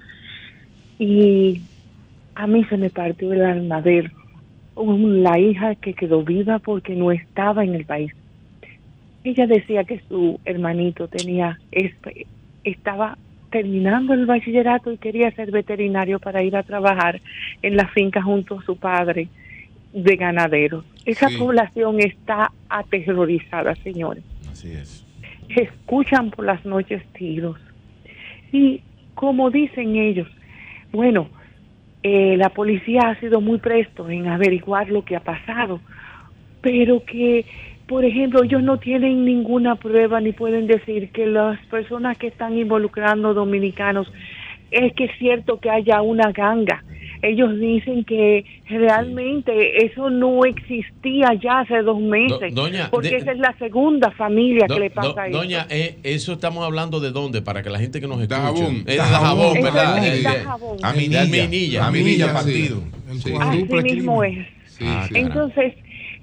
[0.98, 1.60] Y
[2.34, 4.10] a mí se me partió el alma ver
[4.76, 8.12] la hija que quedó viva porque no estaba en el país.
[9.22, 11.58] Ella decía que su hermanito tenía
[12.64, 13.18] estaba
[13.50, 17.20] terminando el bachillerato y quería ser veterinario para ir a trabajar
[17.60, 19.28] en la finca junto a su padre
[19.92, 20.84] de ganaderos.
[21.04, 21.38] Esa Sí.
[21.38, 24.22] población está aterrorizada, señores.
[24.50, 25.04] Así es.
[25.48, 27.56] Escuchan por las noches tiros.
[28.52, 28.82] Y
[29.14, 30.28] como dicen ellos,
[30.92, 31.28] bueno,
[32.02, 35.80] eh, la policía ha sido muy presto en averiguar lo que ha pasado,
[36.60, 37.44] pero que,
[37.86, 42.56] por ejemplo, ellos no tienen ninguna prueba ni pueden decir que las personas que están
[42.56, 44.12] involucrando dominicanos
[44.70, 46.84] es que es cierto que haya una ganga.
[47.22, 53.16] Ellos dicen que realmente eso no existía ya hace dos meses, Do- doña, porque de-
[53.16, 55.36] esa es la segunda familia Do- que le do- pasa eso.
[55.38, 58.36] doña, eh, eso estamos hablando de dónde, para que la gente que nos escucha.
[58.40, 58.74] Dajabón.
[58.76, 59.54] Es de Dajabón.
[59.54, 60.06] Dajabón, ¿verdad?
[60.06, 60.76] es Dajabón.
[60.78, 61.20] de Aminilla.
[61.22, 61.86] Alminilla.
[61.86, 62.32] Aminilla sí.
[62.34, 62.82] partido.
[63.18, 63.32] Sí.
[63.40, 64.46] Así mismo es.
[64.66, 65.14] Sí, Ah, sí.
[65.18, 65.74] Entonces,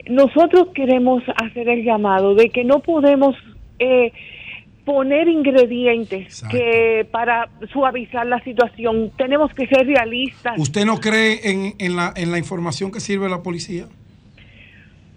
[0.09, 3.35] nosotros queremos hacer el llamado de que no podemos
[3.79, 4.13] eh,
[4.85, 9.11] poner ingredientes que para suavizar la situación.
[9.17, 10.53] Tenemos que ser realistas.
[10.57, 13.87] ¿Usted no cree en, en la, en la información que sirve la policía?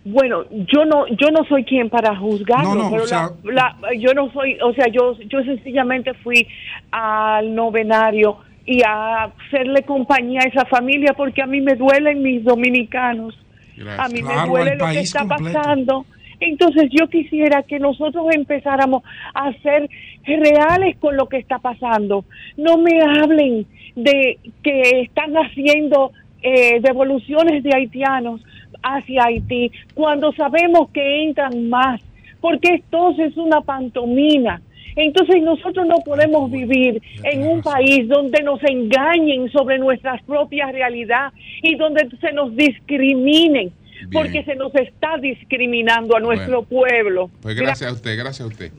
[0.05, 3.76] Bueno, yo no, yo no soy quien para juzgarlo, No, no, pero o sea- la-
[3.82, 6.47] la- yo no soy, o sea, yo, yo sencillamente fui
[6.90, 12.42] al novenario y a hacerle compañía a esa familia porque a mí me duelen mis
[12.42, 13.38] dominicanos,
[13.76, 13.98] Gracias.
[13.98, 15.58] a mí Claro, me duele lo que está completo.
[15.58, 16.06] pasando.
[16.41, 19.02] Entonces yo quisiera que nosotros empezáramos
[19.34, 19.89] a ser
[20.25, 22.25] reales con lo que está pasando.
[22.57, 28.41] No me hablen de que están haciendo eh, devoluciones de haitianos
[28.83, 32.00] hacia Haití cuando sabemos que entran más,
[32.41, 34.60] porque esto es una pantomima.
[34.94, 41.33] Entonces nosotros no podemos vivir en un país donde nos engañen sobre nuestra propia realidad
[41.62, 43.70] y donde se nos discriminen,
[44.12, 47.31] porque se nos está discriminando a nuestro pueblo.
[47.43, 48.73] Pues gracias a usted, gracias a usted.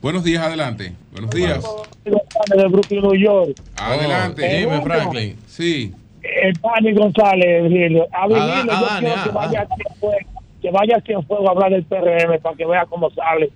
[0.00, 0.92] Buenos días, adelante.
[1.12, 1.64] Buenos días.
[2.04, 3.56] de Brooklyn, New York.
[3.76, 4.48] Adelante.
[4.48, 5.36] Dime, uno, Franklin.
[5.46, 5.92] Sí.
[6.22, 8.04] El Pani González, Virgilio.
[8.12, 9.66] A Ah, Virgilio, ah, yo quiero que vaya ah.
[9.68, 10.24] a Cienfuegos,
[10.62, 13.50] que vaya a Cienfuegos a hablar del PRM para que vea cómo sale.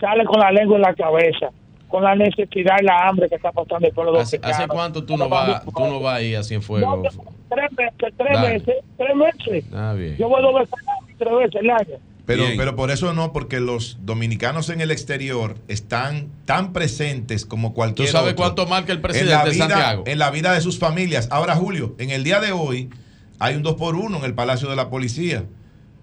[0.00, 1.50] Sale con la lengua en la cabeza,
[1.88, 4.64] con la necesidad y la hambre que está pasando el pueblo ¿Hace, dominicano.
[4.64, 7.16] hace cuánto tú no vas tú no vas ahí a Cienfuegos?
[7.48, 8.52] Tres veces, tres Dale.
[8.52, 9.64] veces, tres veces.
[9.74, 10.16] Ah, bien.
[10.16, 10.74] Yo voy dos veces
[11.18, 11.98] tres veces al año.
[12.26, 17.72] Pero, pero por eso no, porque los dominicanos en el exterior están tan presentes como
[17.72, 20.04] cualquier ¿Tú sabes otro cuánto marca el en presidente la de vida, Santiago?
[20.06, 21.28] En la vida de sus familias.
[21.30, 22.90] Ahora, Julio, en el día de hoy
[23.38, 25.44] hay un 2 por 1 en el Palacio de la Policía.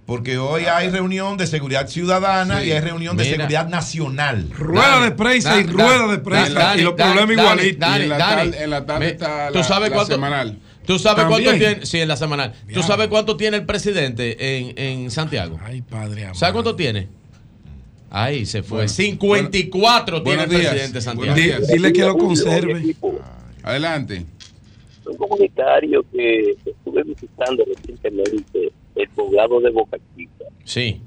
[0.05, 2.67] Porque hoy hay reunión de seguridad ciudadana Sí.
[2.67, 4.49] y hay reunión de seguridad nacional.
[4.55, 6.53] Rueda de prensa y Da- rueda da- de prensa.
[6.53, 7.95] Dani, y los problemas igualitos.
[7.95, 10.59] En la tarde, en la tarde Me- está ¿Tú la, sabes la cuánto- semanal.
[10.85, 11.85] ¿Tú sabes cuánto tiene?
[11.87, 12.53] Sí, en la semanal.
[12.71, 15.59] ¿Tú sabes cuánto tiene el presidente en, en Santiago?
[15.63, 17.07] Ay, padre ¿Sabes cuánto tiene?
[18.11, 18.77] Ahí se fue.
[18.77, 20.61] Bueno, 54 tiene el días.
[20.61, 21.35] presidente de Santiago.
[21.35, 21.67] Días.
[21.67, 22.95] Dile que lo conserve.
[23.63, 24.25] Adelante.
[25.07, 30.45] un comunitario que estuve visitando recientemente, el poblado de Boca Chica.
[30.63, 31.01] Sí.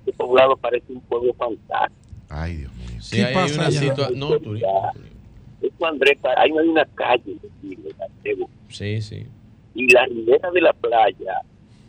[0.00, 2.00] Este poblado parece un pueblo fantástico.
[2.30, 3.00] Ay, Dios mío.
[3.00, 4.18] Sí, ahí hay una situación.
[4.18, 4.54] No, tú-
[5.60, 7.36] Esto, Andrés, ahí no hay una calle,
[7.98, 8.48] Santiago.
[8.68, 9.26] Sí, sí.
[9.74, 11.40] y la ribera de la playa,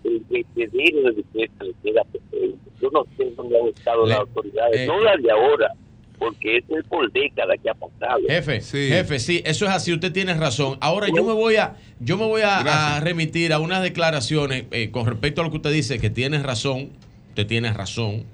[0.03, 1.23] el vertedero de
[1.61, 2.55] le queda pequeño.
[2.79, 5.73] Yo no sé dónde han estado Le- las autoridades, eh, no las de ahora,
[6.19, 8.19] porque eso es por décadas que ha pasado.
[8.27, 10.77] Jefe, jefe, sí, eso es así, usted tiene razón.
[10.81, 14.91] Ahora yo me voy a, yo me voy a, a remitir a unas declaraciones eh,
[14.91, 16.89] con respecto a lo que usted dice, que tiene razón,
[17.29, 18.25] usted tiene razón,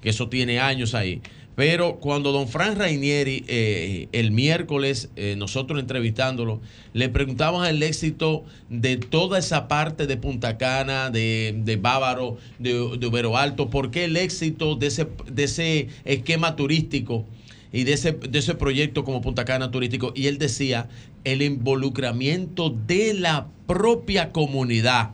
[0.00, 1.20] que eso tiene años ahí.
[1.54, 6.60] Pero cuando don Fran Rainieri, eh, el miércoles, eh, nosotros entrevistándolo,
[6.94, 12.96] le preguntaban el éxito de toda esa parte de Punta Cana, de, de Bávaro, de,
[12.98, 17.26] de Ubero Alto, ¿por qué el éxito de ese, de ese esquema turístico?
[17.72, 20.12] y de ese, de ese proyecto como Punta Cana Turístico.
[20.14, 20.88] Y él decía
[21.24, 25.12] el involucramiento de la propia comunidad.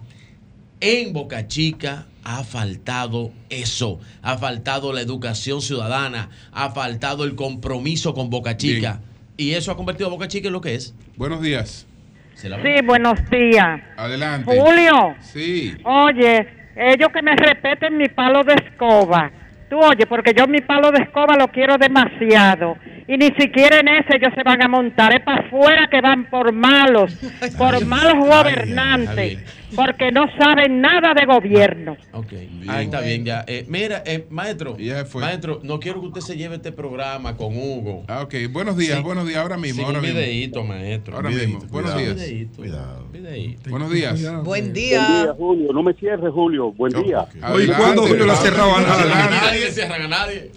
[0.81, 8.13] En Boca Chica ha faltado eso, ha faltado la educación ciudadana, ha faltado el compromiso
[8.13, 9.01] con Boca Chica.
[9.39, 10.95] Y eso ha convertido a Boca Chica en lo que es.
[11.17, 11.87] Buenos días.
[12.35, 12.49] Sí,
[12.85, 13.81] buenos días.
[13.97, 14.45] Adelante.
[14.61, 15.75] Julio, Sí.
[15.85, 19.31] oye, ellos que me respeten mi palo de escoba.
[19.71, 22.77] Tú oye, porque yo mi palo de escoba lo quiero demasiado.
[23.09, 25.15] Y ni siquiera en ese ellos se van a montar.
[25.15, 27.15] Es para afuera que van por malos,
[27.59, 29.39] por malos gobernantes,
[29.77, 31.97] porque no saben nada de gobierno.
[32.13, 32.33] Ok,
[32.69, 33.45] ahí está bien ya.
[33.47, 34.77] Eh, mira, eh, maestro,
[35.15, 38.05] maestro, no quiero que usted se lleve este programa con Hugo.
[38.09, 38.35] Ah, ok.
[38.51, 39.85] Buenos días, buenos días, ahora mismo.
[39.87, 40.19] Ahora un mismo.
[40.21, 41.17] videíto, maestro.
[41.17, 41.71] Ahora Videíto, mismo.
[41.71, 42.15] Buenos cuidado.
[42.15, 42.29] días.
[42.29, 43.09] Videíto.
[43.13, 43.71] Videíto.
[43.71, 44.23] Buenos días.
[44.23, 45.07] Buen Buen día.
[45.09, 45.73] día, Julio.
[45.73, 46.73] No me cierres, Julio.
[46.73, 47.27] Buen día.
[47.53, 49.11] Oye, ¿cuándo Julio le ha cerrado a nadie?
[49.11, 50.51] Nadie le cierran a nadie.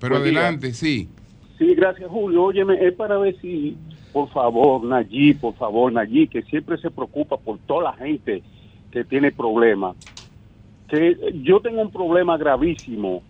[0.00, 0.40] Pero Buen día.
[0.40, 1.08] adelante, sí.
[1.58, 2.42] Sí, gracias, Julio.
[2.44, 3.76] Óyeme, es para ver si,
[4.14, 8.42] por favor, Nayib, por favor, Nayib, que siempre se preocupa por toda la gente
[8.92, 9.96] que tiene problemas.
[10.88, 13.22] Que yo tengo un problema gravísimo,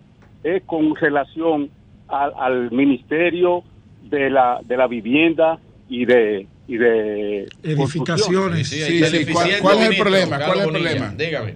[0.42, 1.70] es con relación
[2.06, 3.64] al, al Ministerio
[4.10, 6.46] de la, de la Vivienda y de...
[6.68, 7.86] Y de Edificaciones.
[7.96, 8.64] construcción.
[8.64, 10.36] Sí, sí, ¿cuál- cuál es el problema?
[10.38, 11.14] ¿Cuál es el problema?
[11.16, 11.54] Dígame.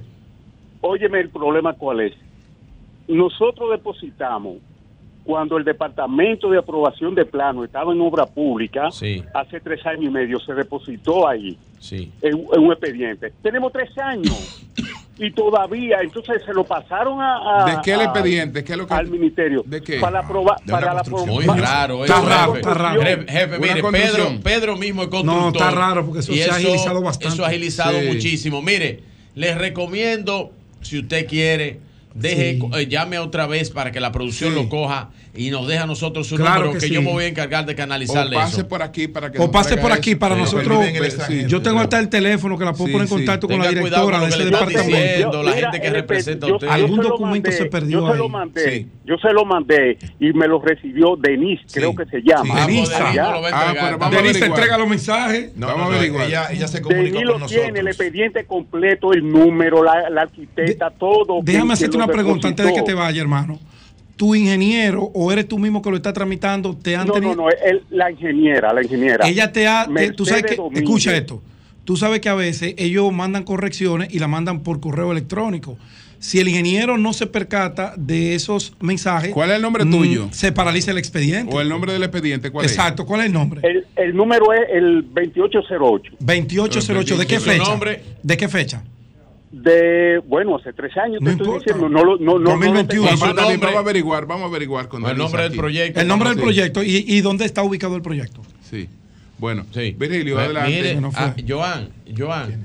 [0.83, 2.13] Óyeme, el problema cuál es.
[3.09, 4.57] Nosotros depositamos
[5.29, 9.23] cuando el Departamento de Aprobación de Plano estaba en obra pública, Sí.
[9.35, 12.11] hace tres años y medio se depositó ahí Sí.
[12.23, 13.31] en, en un expediente.
[13.43, 14.65] Tenemos tres años
[15.19, 17.61] y todavía, entonces se lo pasaron a...
[17.63, 18.65] a- ¿De qué el expediente?
[18.65, 19.63] ¿Qué es lo que- Al ministerio.
[19.67, 20.01] ¿De qué?
[20.01, 21.29] Para, aprobar De para la construcción.
[21.29, 22.59] apro- Muy para- raro, Está raro, jefe.
[22.61, 23.01] está raro.
[23.29, 23.83] Jefe, mire.
[23.83, 25.43] Pedro, Pedro mismo es constructor.
[25.43, 27.35] No, está raro, porque eso y se ha agilizado bastante.
[27.35, 28.07] Eso ha agilizado Sí.
[28.07, 28.63] muchísimo.
[28.63, 29.01] Mire,
[29.35, 31.81] les recomiendo, si usted quiere,
[32.15, 32.69] deje, Sí.
[32.78, 36.27] eh, llame otra vez para que la producción lo coja y nos deje a nosotros
[36.27, 36.95] su Claro número, que que, sí.
[36.95, 38.69] yo me voy a encargar de canalizarle O pase eso.
[38.69, 40.19] por aquí para que O pase por aquí eso.
[40.19, 40.85] para Sí, nosotros.
[41.47, 43.15] Yo tengo hasta el teléfono que la puedo Sí, poner en sí.
[43.15, 44.97] contacto con Tenga la cuidado directora con de ese departamento.
[44.97, 46.69] diciendo la Mira, gente que el representa a usted.
[46.69, 48.87] Algún se documento mandé, se perdió Yo se lo mandé, Sí.
[49.05, 52.67] yo se lo mandé y me lo recibió Denise, creo que se llama.
[52.67, 52.95] Denise.
[52.95, 54.51] Ah, a Denise averiguar.
[54.51, 55.57] entrega los mensajes.
[55.57, 56.27] No, Vamos a averiguar.
[56.27, 57.89] ella, ella se comunicó Denis con lo tiene, el nosotros.
[57.89, 61.41] expediente completo, el número, la, la arquitecta, todo.
[61.43, 63.59] Déjame hacerte una pregunta antes de que te vaya, hermano.
[64.19, 66.77] ¿Tu ingeniero o eres tú mismo que lo está tramitando?
[66.77, 67.37] ¿Te han No, tenido?
[67.37, 69.27] no, no, el- la ingeniera, la ingeniera.
[69.27, 69.87] Ella te ha.
[69.95, 70.57] te- tú sabes que.
[70.57, 70.83] Domínguez.
[70.83, 71.41] Escucha esto.
[71.85, 75.79] Tú sabes que a veces ellos mandan correcciones y la mandan por correo electrónico.
[76.19, 79.31] Si el ingeniero no se percata de esos mensajes.
[79.33, 80.29] ¿Cuál es el nombre mm, tuyo?
[80.33, 81.55] Se paraliza el expediente.
[81.55, 83.07] O el nombre del expediente, ¿cuál Exacto.
[83.07, 83.61] ¿Cuál es el nombre?
[83.63, 86.13] El, el número es el 2808.
[86.19, 87.17] 2808.
[87.17, 87.63] ¿De qué Su fecha?
[87.71, 88.03] nombre.
[88.23, 88.83] ¿De qué fecha?
[89.51, 92.51] De, bueno, hace tres años No te estoy diciendo, no, lo- no, no, no, lo
[92.51, 93.09] 2021.
[93.09, 93.15] tengo.
[93.15, 93.20] es?
[93.60, 96.01] Vamos a averiguar, vamos a averiguar con El nombre del proyecto.
[96.01, 96.44] El nombre del Sí.
[96.44, 98.43] proyecto y, y dónde está ubicado el proyecto.
[98.68, 98.89] Sí.
[99.39, 99.94] Bueno, Sí.
[99.99, 100.70] Virgilio, Pues, adelante.
[100.70, 102.62] mire, No ah, Joan, Joan,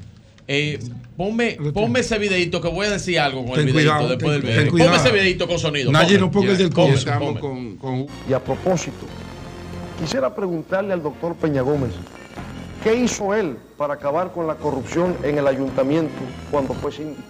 [0.47, 0.77] eh,
[1.15, 4.31] ponme, ponme ese videito que voy a decir algo con Ten el videito cuidado, después
[4.31, 4.71] ten- del ten video.
[4.71, 4.91] cuidado.
[4.91, 5.91] Ponme ese videito con sonido.
[5.91, 6.99] Nadie no ponga el del Ponme, coso.
[7.09, 7.77] Estamos ponme.
[7.77, 9.05] con, con Y a propósito,
[10.01, 11.91] quisiera preguntarle al doctor Peña Gómez,
[12.83, 16.13] ¿qué hizo él para acabar con la corrupción en el ayuntamiento
[16.49, 17.21] cuando fue síndico?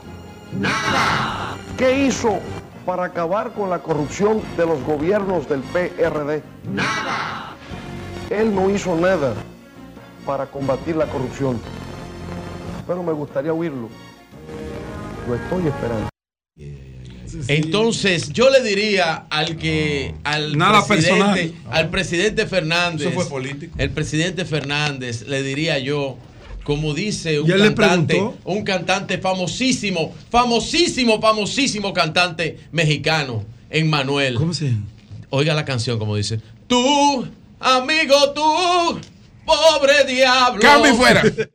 [0.51, 1.57] Nada.
[1.79, 2.37] ¿Qué hizo
[2.85, 6.43] para acabar con la corrupción de los gobiernos del PRD?
[6.71, 7.55] Nada.
[8.29, 9.33] Él no hizo nada
[10.27, 11.59] para combatir la corrupción,
[12.85, 13.89] pero me gustaría oírlo.
[15.27, 16.09] Lo estoy esperando.
[17.47, 21.53] Entonces, yo le diría al que al Nada presidente, personal.
[21.71, 23.73] al presidente Fernández, Eso fue político.
[23.79, 26.15] el presidente Fernández le diría yo,
[26.63, 34.35] como dice un cantante, un cantante famosísimo, famosísimo, famosísimo cantante mexicano, Emmanuel.
[34.35, 34.85] ¿Cómo se llama?
[35.29, 37.27] Oiga la canción como dice, tú,
[37.59, 38.99] amigo, tú,
[39.45, 40.61] pobre diablo.
[40.61, 41.23] Cambio fuera.